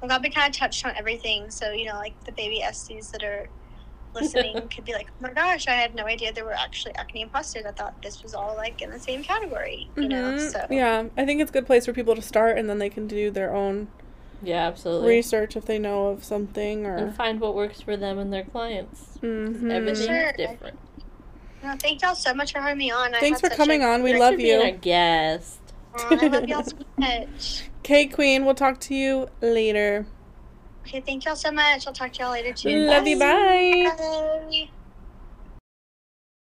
I'm 0.00 0.08
glad 0.08 0.22
we 0.22 0.30
kind 0.30 0.48
of 0.48 0.58
touched 0.58 0.84
on 0.86 0.94
everything. 0.96 1.50
So 1.50 1.72
you 1.72 1.84
know, 1.86 1.96
like 1.96 2.18
the 2.24 2.32
baby 2.32 2.62
SDs 2.64 3.10
that 3.12 3.22
are 3.22 3.48
listening 4.16 4.68
could 4.68 4.84
be 4.84 4.92
like, 4.92 5.06
oh 5.10 5.14
my 5.22 5.32
gosh, 5.32 5.68
I 5.68 5.72
had 5.74 5.94
no 5.94 6.04
idea 6.04 6.32
there 6.32 6.44
were 6.44 6.52
actually 6.54 6.94
acne 6.96 7.22
imposters. 7.22 7.64
I 7.66 7.70
thought 7.70 8.02
this 8.02 8.22
was 8.22 8.34
all 8.34 8.56
like 8.56 8.82
in 8.82 8.90
the 8.90 8.98
same 8.98 9.22
category, 9.22 9.88
you 9.96 10.08
know. 10.08 10.32
Mhm. 10.34 10.50
So 10.52 10.66
Yeah, 10.70 11.04
I 11.16 11.24
think 11.24 11.40
it's 11.40 11.50
a 11.50 11.52
good 11.52 11.66
place 11.66 11.86
for 11.86 11.92
people 11.92 12.14
to 12.16 12.22
start, 12.22 12.58
and 12.58 12.68
then 12.68 12.78
they 12.78 12.90
can 12.90 13.06
do 13.06 13.30
their 13.30 13.54
own 13.54 13.86
Yeah, 14.42 14.66
absolutely. 14.66 15.08
research 15.10 15.56
if 15.56 15.66
they 15.66 15.78
know 15.78 16.08
of 16.08 16.24
something 16.24 16.84
or. 16.86 16.96
and 16.96 17.14
find 17.14 17.40
what 17.40 17.54
works 17.54 17.80
for 17.80 17.96
them 17.96 18.18
and 18.18 18.32
their 18.32 18.44
clients. 18.44 19.18
Mhm. 19.22 19.70
Everything 19.72 20.06
Sure. 20.08 20.32
different. 20.36 20.78
no, 21.62 21.74
thank 21.78 22.02
y'all 22.02 22.14
so 22.14 22.32
much 22.34 22.52
for 22.52 22.60
having 22.60 22.78
me 22.78 22.90
on. 22.90 23.12
Thanks 23.12 23.40
had 23.40 23.40
for 23.40 23.46
such 23.46 23.52
a- 23.54 23.56
coming 23.56 23.82
on. 23.82 24.02
We 24.02 24.18
love 24.18 24.32
for 24.34 24.36
being 24.38 24.60
you. 24.60 24.66
our 24.66 24.70
guest. 24.72 25.58
Aw, 25.98 26.08
I 26.10 26.26
love 26.26 26.48
y'all 26.48 26.62
so 26.64 26.76
much. 26.98 27.62
Okay, 27.86 28.06
Queen. 28.06 28.44
We'll 28.44 28.54
talk 28.56 28.80
to 28.80 28.94
you 28.96 29.28
later. 29.40 30.06
Okay, 30.86 31.02
thank 31.02 31.24
y'all 31.26 31.36
so 31.36 31.52
much. 31.52 31.86
I'll 31.86 31.94
talk 31.94 32.12
to 32.14 32.22
y'all 32.22 32.32
later 32.32 32.52
too. 32.54 32.80
Love 32.86 33.06
you. 33.06 33.18
Bye. 33.18 33.92
Bye. 33.98 34.70